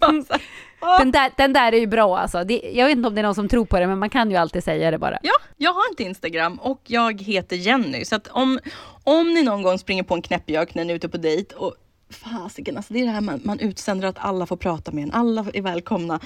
Bara. 0.00 0.22
Den 0.98 1.10
där, 1.10 1.30
den 1.36 1.52
där 1.52 1.72
är 1.72 1.78
ju 1.78 1.86
bra 1.86 2.18
alltså. 2.18 2.44
Det, 2.44 2.60
jag 2.74 2.86
vet 2.86 2.96
inte 2.96 3.08
om 3.08 3.14
det 3.14 3.20
är 3.20 3.22
någon 3.22 3.34
som 3.34 3.48
tror 3.48 3.64
på 3.64 3.78
det, 3.78 3.86
men 3.86 3.98
man 3.98 4.10
kan 4.10 4.30
ju 4.30 4.36
alltid 4.36 4.64
säga 4.64 4.90
det 4.90 4.98
bara. 4.98 5.18
Ja, 5.22 5.32
jag 5.56 5.72
har 5.72 5.88
inte 5.90 6.02
Instagram 6.02 6.54
och 6.54 6.80
jag 6.86 7.22
heter 7.22 7.56
Jenny. 7.56 8.04
Så 8.04 8.16
att 8.16 8.28
om, 8.28 8.58
om 9.04 9.34
ni 9.34 9.42
någon 9.42 9.62
gång 9.62 9.78
springer 9.78 10.02
på 10.02 10.14
en 10.14 10.22
knäppjök 10.22 10.74
när 10.74 10.84
ni 10.84 10.92
är 10.92 10.96
ute 10.96 11.08
på 11.08 11.16
dejt 11.16 11.54
och 11.54 11.74
fasiken, 12.10 12.76
alltså 12.76 12.92
det 12.92 13.00
är 13.00 13.04
det 13.04 13.10
här 13.10 13.20
man, 13.20 13.40
man 13.44 13.60
utsänder 13.60 14.08
att 14.08 14.18
alla 14.18 14.46
får 14.46 14.56
prata 14.56 14.92
med 14.92 15.04
en, 15.04 15.12
alla 15.12 15.46
är 15.54 15.62
välkomna. 15.62 16.20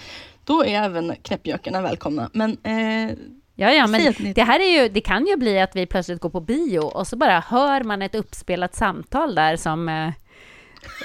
Då 0.44 0.64
är 0.64 0.82
även 0.82 1.14
knäppjökarna 1.22 1.82
välkomna. 1.82 2.30
Men 2.32 2.50
eh, 2.62 3.16
Ja, 3.54 3.72
ja, 3.72 3.86
men 3.86 4.14
det 4.34 4.42
här 4.42 4.60
är 4.60 4.82
ju, 4.82 4.88
det 4.88 5.00
kan 5.00 5.26
ju 5.26 5.36
bli 5.36 5.60
att 5.60 5.76
vi 5.76 5.86
plötsligt 5.86 6.20
går 6.20 6.30
på 6.30 6.40
bio 6.40 6.80
och 6.80 7.06
så 7.06 7.16
bara 7.16 7.40
hör 7.40 7.84
man 7.84 8.02
ett 8.02 8.14
uppspelat 8.14 8.74
samtal 8.74 9.34
där 9.34 9.56
som 9.56 9.88
eh, 9.88 10.12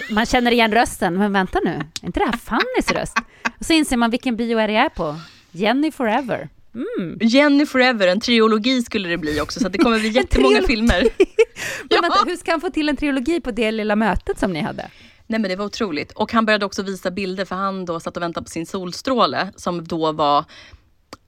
man 0.09 0.25
känner 0.25 0.51
igen 0.51 0.71
rösten. 0.71 1.17
Men 1.17 1.33
vänta 1.33 1.59
nu, 1.63 1.71
är 2.01 2.05
inte 2.05 2.19
det 2.19 2.25
här 2.25 2.37
Fannys 2.37 2.91
röst? 2.91 3.17
Och 3.59 3.65
så 3.65 3.73
inser 3.73 3.97
man 3.97 4.11
vilken 4.11 4.35
bio 4.35 4.57
är 4.57 4.67
det 4.67 4.75
är 4.75 4.89
på. 4.89 5.15
Jenny 5.51 5.91
Forever. 5.91 6.49
Mm. 6.75 7.17
Jenny 7.21 7.65
Forever, 7.65 8.07
en 8.07 8.19
trilogi 8.19 8.81
skulle 8.81 9.09
det 9.09 9.17
bli 9.17 9.41
också. 9.41 9.59
Så 9.59 9.69
det 9.69 9.77
kommer 9.77 9.99
bli 9.99 10.09
jättemånga 10.15 10.61
filmer. 10.61 11.01
Men 11.89 12.01
vänta, 12.01 12.23
hur 12.25 12.35
ska 12.35 12.51
han 12.51 12.61
få 12.61 12.69
till 12.69 12.89
en 12.89 12.97
trilogi 12.97 13.41
på 13.41 13.51
det 13.51 13.71
lilla 13.71 13.95
mötet 13.95 14.39
som 14.39 14.53
ni 14.53 14.61
hade? 14.61 14.89
Nej 15.27 15.39
men 15.39 15.49
det 15.49 15.55
var 15.55 15.65
otroligt. 15.65 16.11
Och 16.11 16.33
han 16.33 16.45
började 16.45 16.65
också 16.65 16.83
visa 16.83 17.11
bilder 17.11 17.45
för 17.45 17.55
han 17.55 17.85
då 17.85 17.99
satt 17.99 18.17
och 18.17 18.23
väntade 18.23 18.43
på 18.43 18.49
sin 18.49 18.65
solstråle 18.65 19.51
som 19.55 19.83
då 19.83 20.11
var 20.11 20.45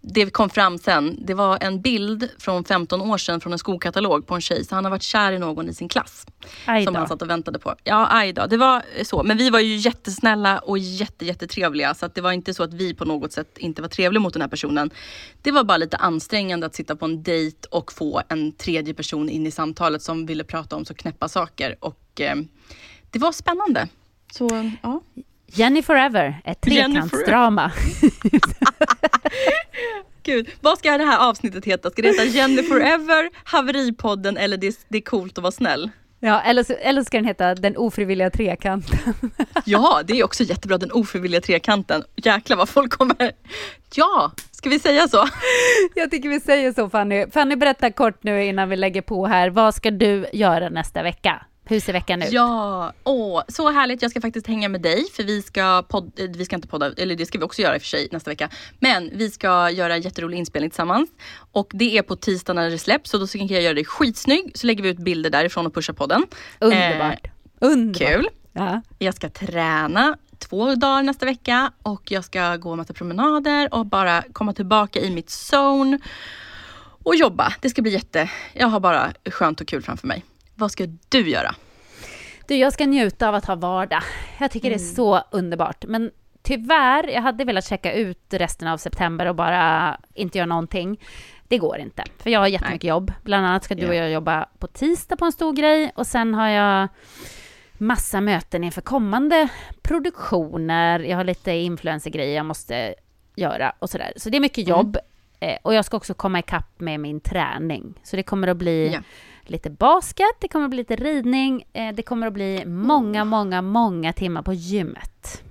det 0.02 0.30
kom 0.30 0.50
fram 0.50 0.78
sen, 0.78 1.26
det 1.26 1.34
var 1.34 1.58
en 1.62 1.82
bild 1.82 2.30
från 2.40 2.64
15 2.64 3.02
år 3.02 3.18
sedan 3.18 3.42
från 3.42 3.54
en 3.54 3.60
skokatalog 3.60 4.28
på 4.28 4.36
en 4.36 4.42
tjej. 4.42 4.66
Så 4.66 4.76
han 4.76 4.86
har 4.86 4.92
varit 4.92 5.04
kär 5.04 5.32
i 5.32 5.40
någon 5.40 5.70
i 5.70 5.74
sin 5.74 5.90
klass. 5.90 6.26
Som 6.86 6.96
han 6.96 7.08
satt 7.08 7.22
och 7.22 7.30
väntade 7.30 7.60
på. 7.60 7.76
Ja, 7.84 8.08
aj 8.12 8.34
då. 8.34 8.46
Det 8.48 8.58
var 8.58 8.84
så. 9.04 9.24
Men 9.24 9.38
vi 9.38 9.50
var 9.50 9.60
ju 9.60 9.76
jättesnälla 9.76 10.60
och 10.60 10.78
jätte, 10.78 11.26
jättetrevliga. 11.26 11.94
Så 11.94 12.06
att 12.06 12.16
det 12.16 12.22
var 12.22 12.32
inte 12.32 12.54
så 12.54 12.64
att 12.64 12.74
vi 12.74 12.94
på 12.94 13.06
något 13.06 13.32
sätt 13.34 13.58
inte 13.58 13.82
var 13.82 13.90
trevliga 13.90 14.22
mot 14.22 14.34
den 14.34 14.42
här 14.42 14.50
personen. 14.50 14.90
Det 15.42 15.52
var 15.52 15.64
bara 15.64 15.78
lite 15.78 15.98
ansträngande 15.98 16.66
att 16.66 16.76
sitta 16.76 16.96
på 16.96 17.06
en 17.06 17.24
dejt 17.24 17.68
och 17.72 17.94
få 17.94 18.22
en 18.30 18.52
tredje 18.52 18.94
person 18.94 19.30
in 19.30 19.48
i 19.48 19.52
samtalet 19.52 20.02
som 20.02 20.26
ville 20.26 20.44
prata 20.44 20.76
om 20.76 20.86
så 20.86 20.94
knäppa 20.94 21.28
saker. 21.28 21.76
Och 21.80 22.22
eh, 22.22 22.36
det 23.12 23.20
var 23.20 23.32
spännande. 23.32 23.88
Så 24.32 24.72
ja. 24.84 25.02
Jenny 25.48 25.82
Forever, 25.84 26.42
ett 26.46 26.62
trekantsdrama. 26.62 27.72
Gud, 30.24 30.50
vad 30.62 30.78
ska 30.78 30.98
det 30.98 31.04
här 31.04 31.30
avsnittet 31.30 31.66
heta? 31.66 31.90
Ska 31.90 32.02
det 32.02 32.08
heta 32.08 32.24
Jenny 32.24 32.64
Forever, 32.64 33.30
Haveripodden 33.44 34.38
eller 34.38 34.58
det, 34.58 34.86
det 34.88 34.98
är 34.98 35.02
coolt 35.02 35.38
att 35.38 35.42
vara 35.42 35.52
snäll? 35.52 35.90
Ja, 36.20 36.42
eller 36.42 36.64
så, 36.64 36.74
eller 36.74 37.04
ska 37.04 37.18
den 37.18 37.26
heta 37.26 37.56
Den 37.56 37.78
ofrivilliga 37.78 38.30
trekanten. 38.30 38.98
Ja, 39.66 40.02
det 40.08 40.20
är 40.20 40.24
också 40.24 40.44
jättebra, 40.44 40.78
den 40.78 40.92
ofrivilliga 40.92 41.42
trekanten. 41.42 42.04
Jäklar 42.16 42.58
vad 42.58 42.70
folk 42.70 42.92
kommer... 42.92 43.32
Ja, 43.96 44.32
ska 44.52 44.70
vi 44.70 44.80
säga 44.80 45.08
så? 45.08 45.28
Jag 45.96 46.12
tycker 46.12 46.30
vi 46.30 46.40
säger 46.40 46.74
så 46.74 46.90
Fanny. 46.90 47.26
Fanny, 47.32 47.56
berätta 47.56 47.92
kort 47.92 48.24
nu 48.24 48.46
innan 48.46 48.70
vi 48.70 48.76
lägger 48.76 49.02
på 49.02 49.28
här. 49.28 49.50
Vad 49.50 49.76
ska 49.76 49.92
du 49.92 50.26
göra 50.34 50.70
nästa 50.70 51.04
vecka? 51.04 51.46
Hur 51.70 51.80
ser 51.80 51.94
veckan 51.94 52.22
ut? 52.22 52.32
Ja, 52.32 52.94
åh, 53.04 53.44
så 53.48 53.70
härligt. 53.70 54.02
Jag 54.02 54.12
ska 54.12 54.22
faktiskt 54.22 54.48
hänga 54.48 54.70
med 54.70 54.82
dig 54.82 55.06
för 55.14 55.24
vi 55.24 55.42
ska, 55.42 55.84
podd, 55.88 56.20
eh, 56.20 56.30
vi 56.30 56.46
ska 56.46 56.56
inte 56.56 56.68
podda, 56.68 56.94
eller 56.98 57.16
det 57.16 57.26
ska 57.26 57.38
vi 57.38 57.44
också 57.44 57.62
göra 57.62 57.76
i 57.76 57.78
och 57.78 57.82
för 57.82 57.88
sig 57.88 58.08
nästa 58.12 58.32
vecka. 58.32 58.50
Men 58.80 59.10
vi 59.14 59.32
ska 59.32 59.70
göra 59.70 59.96
en 59.96 60.02
jätterolig 60.02 60.38
inspelning 60.38 60.70
tillsammans. 60.70 61.10
Och 61.52 61.72
det 61.74 61.98
är 61.98 62.02
på 62.02 62.16
tisdag 62.16 62.54
när 62.54 62.70
det 62.70 62.78
släpps 62.78 63.10
så 63.10 63.18
då 63.18 63.28
ska 63.28 63.38
jag 63.38 63.62
göra 63.62 63.74
dig 63.74 63.86
skitsnygg. 63.86 64.52
Så 64.56 64.68
lägger 64.68 64.84
vi 64.84 64.90
ut 64.90 64.98
bilder 64.98 65.30
därifrån 65.30 65.66
och 65.66 65.74
pushar 65.74 65.94
podden. 65.94 66.26
Underbart. 66.60 67.28
Underbart. 67.60 68.02
Eh, 68.02 68.08
kul. 68.08 68.28
Ja. 68.54 68.82
Jag 69.00 69.14
ska 69.14 69.30
träna 69.30 70.18
två 70.40 70.76
dagar 70.76 71.04
nästa 71.04 71.26
vecka 71.26 71.72
och 71.84 72.12
jag 72.12 72.24
ska 72.24 72.56
gå 72.56 72.72
en 72.72 72.78
massa 72.78 72.94
promenader 72.94 73.74
och 73.74 73.86
bara 73.86 74.24
komma 74.34 74.54
tillbaka 74.54 75.00
i 75.00 75.10
mitt 75.10 75.30
zone 75.52 76.00
och 77.04 77.16
jobba. 77.16 77.54
Det 77.62 77.70
ska 77.70 77.82
bli 77.82 77.92
jätte, 77.92 78.30
jag 78.54 78.68
har 78.68 78.80
bara 78.80 79.14
skönt 79.32 79.62
och 79.62 79.68
kul 79.68 79.82
framför 79.82 80.08
mig. 80.08 80.24
Vad 80.60 80.72
ska 80.72 80.86
du 81.10 81.30
göra? 81.30 81.56
Du, 82.48 82.56
jag 82.56 82.74
ska 82.74 82.86
njuta 82.86 83.30
av 83.30 83.36
att 83.36 83.46
ha 83.46 83.56
vardag. 83.56 84.02
Jag 84.40 84.52
tycker 84.52 84.70
det 84.70 84.76
är 84.76 84.80
så 84.96 85.22
underbart. 85.32 85.86
Men 85.88 86.12
tyvärr, 86.42 87.08
jag 87.08 87.22
hade 87.22 87.44
velat 87.44 87.66
checka 87.70 87.94
ut 87.94 88.20
resten 88.30 88.68
av 88.68 88.78
september 88.78 89.26
och 89.26 89.36
bara 89.36 89.98
inte 90.14 90.38
göra 90.38 90.46
någonting. 90.46 91.00
Det 91.48 91.58
går 91.58 91.78
inte, 91.78 92.04
för 92.18 92.30
jag 92.30 92.40
har 92.40 92.48
jättemycket 92.48 92.88
jobb. 92.90 93.14
Bland 93.24 93.46
annat 93.46 93.64
ska 93.64 93.76
du 93.76 93.88
och 93.88 93.96
Ja. 93.96 93.98
jag 94.00 94.12
jobba 94.12 94.46
på 94.60 94.68
tisdag 94.68 95.16
på 95.18 95.26
en 95.26 95.32
stor 95.32 95.54
grej 95.54 95.92
och 95.96 96.08
sen 96.08 96.34
har 96.34 96.48
jag 96.48 96.88
massa 97.78 98.22
möten 98.22 98.64
inför 98.64 98.82
kommande 98.82 99.48
produktioner. 99.82 101.00
Jag 101.00 101.18
har 101.18 101.24
lite 101.24 101.52
influencergrejer 101.52 102.36
jag 102.36 102.46
måste 102.46 102.96
göra 103.36 103.74
och 103.80 103.90
sådär. 103.90 104.14
Så 104.16 104.30
det 104.30 104.38
är 104.38 104.42
mycket 104.42 104.68
jobb. 104.68 104.98
Eh, 105.40 105.58
och 105.62 105.74
jag 105.74 105.86
ska 105.86 105.98
också 105.98 106.14
komma 106.14 106.40
ikapp 106.40 106.80
med 106.80 107.00
min 107.00 107.20
träning. 107.20 107.94
Så 108.04 108.16
det 108.16 108.24
kommer 108.24 108.48
att 108.48 108.58
bli 108.58 108.92
Ja. 108.94 109.00
Lite 109.50 109.70
basket, 109.70 110.26
det 110.40 110.48
kommer 110.48 110.66
att 110.66 110.70
bli 110.70 110.78
lite 110.78 110.96
ridning, 110.96 111.66
eh, 111.74 111.96
det 111.96 112.04
kommer 112.04 112.28
att 112.28 112.34
bli 112.34 112.66
många, 112.66 113.26
många, 113.26 113.62
många 113.62 114.14
timmar 114.14 114.42
på 114.42 114.54
gymmet. 114.54 115.44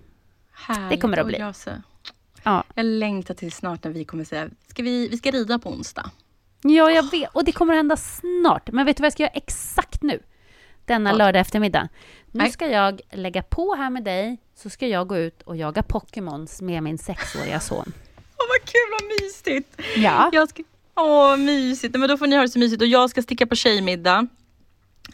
Härligt. 0.52 0.90
Det 0.90 0.96
kommer 1.00 1.16
det 1.16 1.20
att 1.22 1.28
bli. 1.28 1.38
Jag, 1.38 1.56
så, 1.56 1.70
Ja. 2.42 2.64
jag 2.74 2.86
längtar 2.86 3.34
till 3.34 3.52
snart 3.52 3.84
när 3.84 3.90
vi 3.90 4.04
kommer 4.04 4.24
säga, 4.24 4.48
ska 4.68 4.82
vi, 4.82 5.08
vi 5.08 5.16
ska 5.18 5.30
rida 5.30 5.58
på 5.58 5.70
onsdag. 5.70 6.10
Ja, 6.62 6.90
jag 6.90 7.10
vet. 7.10 7.30
Och 7.32 7.44
det 7.44 7.52
kommer 7.52 7.72
att 7.74 7.78
hända 7.78 7.96
snart. 7.96 8.72
Men 8.72 8.86
vet 8.86 8.96
du 8.96 9.00
vad 9.00 9.06
jag 9.06 9.12
ska 9.12 9.22
göra 9.22 9.32
exakt 9.34 10.02
nu? 10.02 10.22
Denna 10.84 11.10
Vad? 11.10 11.18
lördag 11.18 11.40
eftermiddag. 11.40 11.88
Nu 12.30 12.50
ska 12.50 12.66
jag 12.68 13.00
lägga 13.12 13.42
på 13.42 13.74
här 13.74 13.90
med 13.90 14.04
dig, 14.04 14.38
så 14.54 14.70
ska 14.70 14.86
jag 14.86 15.06
gå 15.08 15.16
ut 15.16 15.42
och 15.42 15.56
jaga 15.56 15.82
Pokémons 15.82 16.62
med 16.62 16.82
min 16.82 16.98
sexåriga 16.98 17.60
son. 17.60 17.92
Åh 18.36 18.46
vad 18.48 18.64
kul, 18.64 18.90
vad 19.00 19.10
mysigt! 19.22 19.80
Ja. 19.96 20.30
Jag 20.32 20.48
ska... 20.48 20.62
Åh, 20.96 21.36
mysigt. 21.36 21.96
Men 21.98 22.08
då 22.08 22.16
får 22.16 22.26
ni 22.26 22.36
ha 22.36 22.42
det 22.42 22.48
så 22.48 22.58
mysigt. 22.58 22.82
Och 22.82 22.88
jag 22.88 23.10
ska 23.10 23.22
sticka 23.22 23.46
på 23.46 23.54
tjejmiddag. 23.54 24.26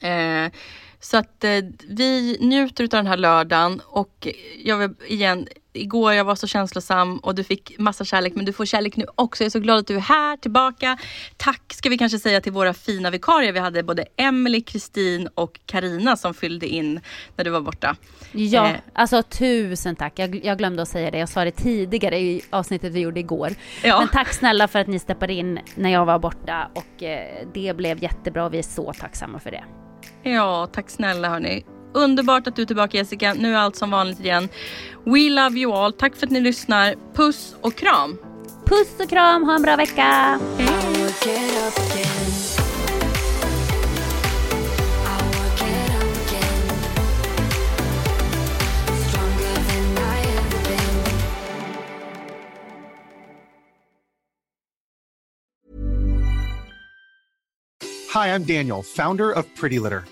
Eh, 0.01 0.53
så 1.01 1.17
att 1.17 1.45
eh, 1.45 1.65
vi 1.89 2.37
njuter 2.41 2.85
av 2.85 2.89
den 2.89 3.07
här 3.07 3.17
lördagen. 3.17 3.81
Och 3.87 4.29
jag 4.65 4.77
vill 4.77 4.91
igen, 5.07 5.49
igår 5.73 6.13
jag 6.13 6.25
var 6.25 6.35
så 6.35 6.47
känslosam 6.47 7.19
och 7.19 7.35
du 7.35 7.45
fick 7.45 7.79
massa 7.79 8.05
kärlek. 8.05 8.33
Men 8.35 8.45
du 8.45 8.53
får 8.53 8.65
kärlek 8.65 8.97
nu 8.97 9.05
också. 9.15 9.43
Jag 9.43 9.47
är 9.47 9.51
så 9.51 9.59
glad 9.61 9.79
att 9.79 9.87
du 9.87 9.97
är 9.97 10.01
här, 10.01 10.37
tillbaka. 10.37 10.99
Tack 11.37 11.73
ska 11.73 11.89
vi 11.89 11.99
kanske 11.99 12.19
säga 12.19 12.41
till 12.41 12.53
våra 12.53 12.75
fina 12.75 13.11
vikarier. 13.11 13.53
Vi 13.53 13.59
hade 13.59 13.83
både 13.83 14.05
Emily, 14.17 14.61
Kristin 14.61 15.29
och 15.35 15.61
Karina 15.67 16.17
som 16.17 16.35
fyllde 16.35 16.67
in 16.67 17.01
när 17.37 17.45
du 17.45 17.51
var 17.51 17.61
borta. 17.61 17.97
Ja, 18.33 18.67
Eh. 18.69 18.77
alltså 18.93 19.23
tusen 19.23 19.97
tack. 19.97 20.13
Jag, 20.19 20.45
jag 20.45 20.59
glömde 20.59 20.83
att 20.83 20.89
säga 20.89 21.11
det. 21.11 21.19
Jag 21.19 21.29
sa 21.29 21.45
det 21.45 21.51
tidigare 21.51 22.19
i 22.19 22.43
avsnittet 22.51 22.93
vi 22.93 23.01
gjorde 23.01 23.21
igår. 23.21 23.51
Ja. 23.85 23.99
Men 23.99 24.09
tack 24.09 24.33
snälla 24.33 24.69
för 24.69 24.79
att 24.79 24.87
ni 24.87 24.99
steppade 24.99 25.33
in 25.33 25.59
när 25.75 25.91
jag 25.91 26.05
var 26.07 26.19
borta 26.19 26.71
och 26.75 27.03
eh, 27.03 27.47
det 27.55 27.77
blev 27.77 28.03
jättebra 28.03 28.49
vi 28.49 28.59
är 28.59 28.63
så 28.63 28.93
tacksamma 28.93 29.39
för 29.39 29.51
det. 29.51 29.65
Ja, 30.31 30.69
tack 30.73 30.91
snälla 30.91 31.29
hörni. 31.29 31.65
Underbart 31.93 32.47
att 32.47 32.57
du 32.57 32.63
är 32.63 32.67
tillbaka 32.67 32.97
Jessica. 32.97 33.35
Nu 33.35 33.55
är 33.55 33.59
allt 33.59 33.77
som 33.77 33.91
vanligt 33.91 34.21
igen. 34.21 34.49
We 35.05 35.31
love 35.31 35.59
you 35.59 35.73
all. 35.73 35.93
Tack 35.93 36.17
för 36.17 36.27
att 36.27 36.33
ni 36.33 36.41
lyssnar. 36.41 36.95
Puss 37.15 37.55
och 37.61 37.75
kram. 37.75 38.19
Puss 38.65 39.01
och 39.01 39.09
kram, 39.09 39.45
ha 39.45 39.55
en 39.55 39.63
bra 39.63 39.77
vecka! 39.77 40.39
Hi, 58.15 58.29
I'm 58.29 58.45
Daniel, 58.45 58.83
founder 58.83 59.33
of 59.33 59.47
Pretty 59.55 59.79
Litter. 59.79 60.12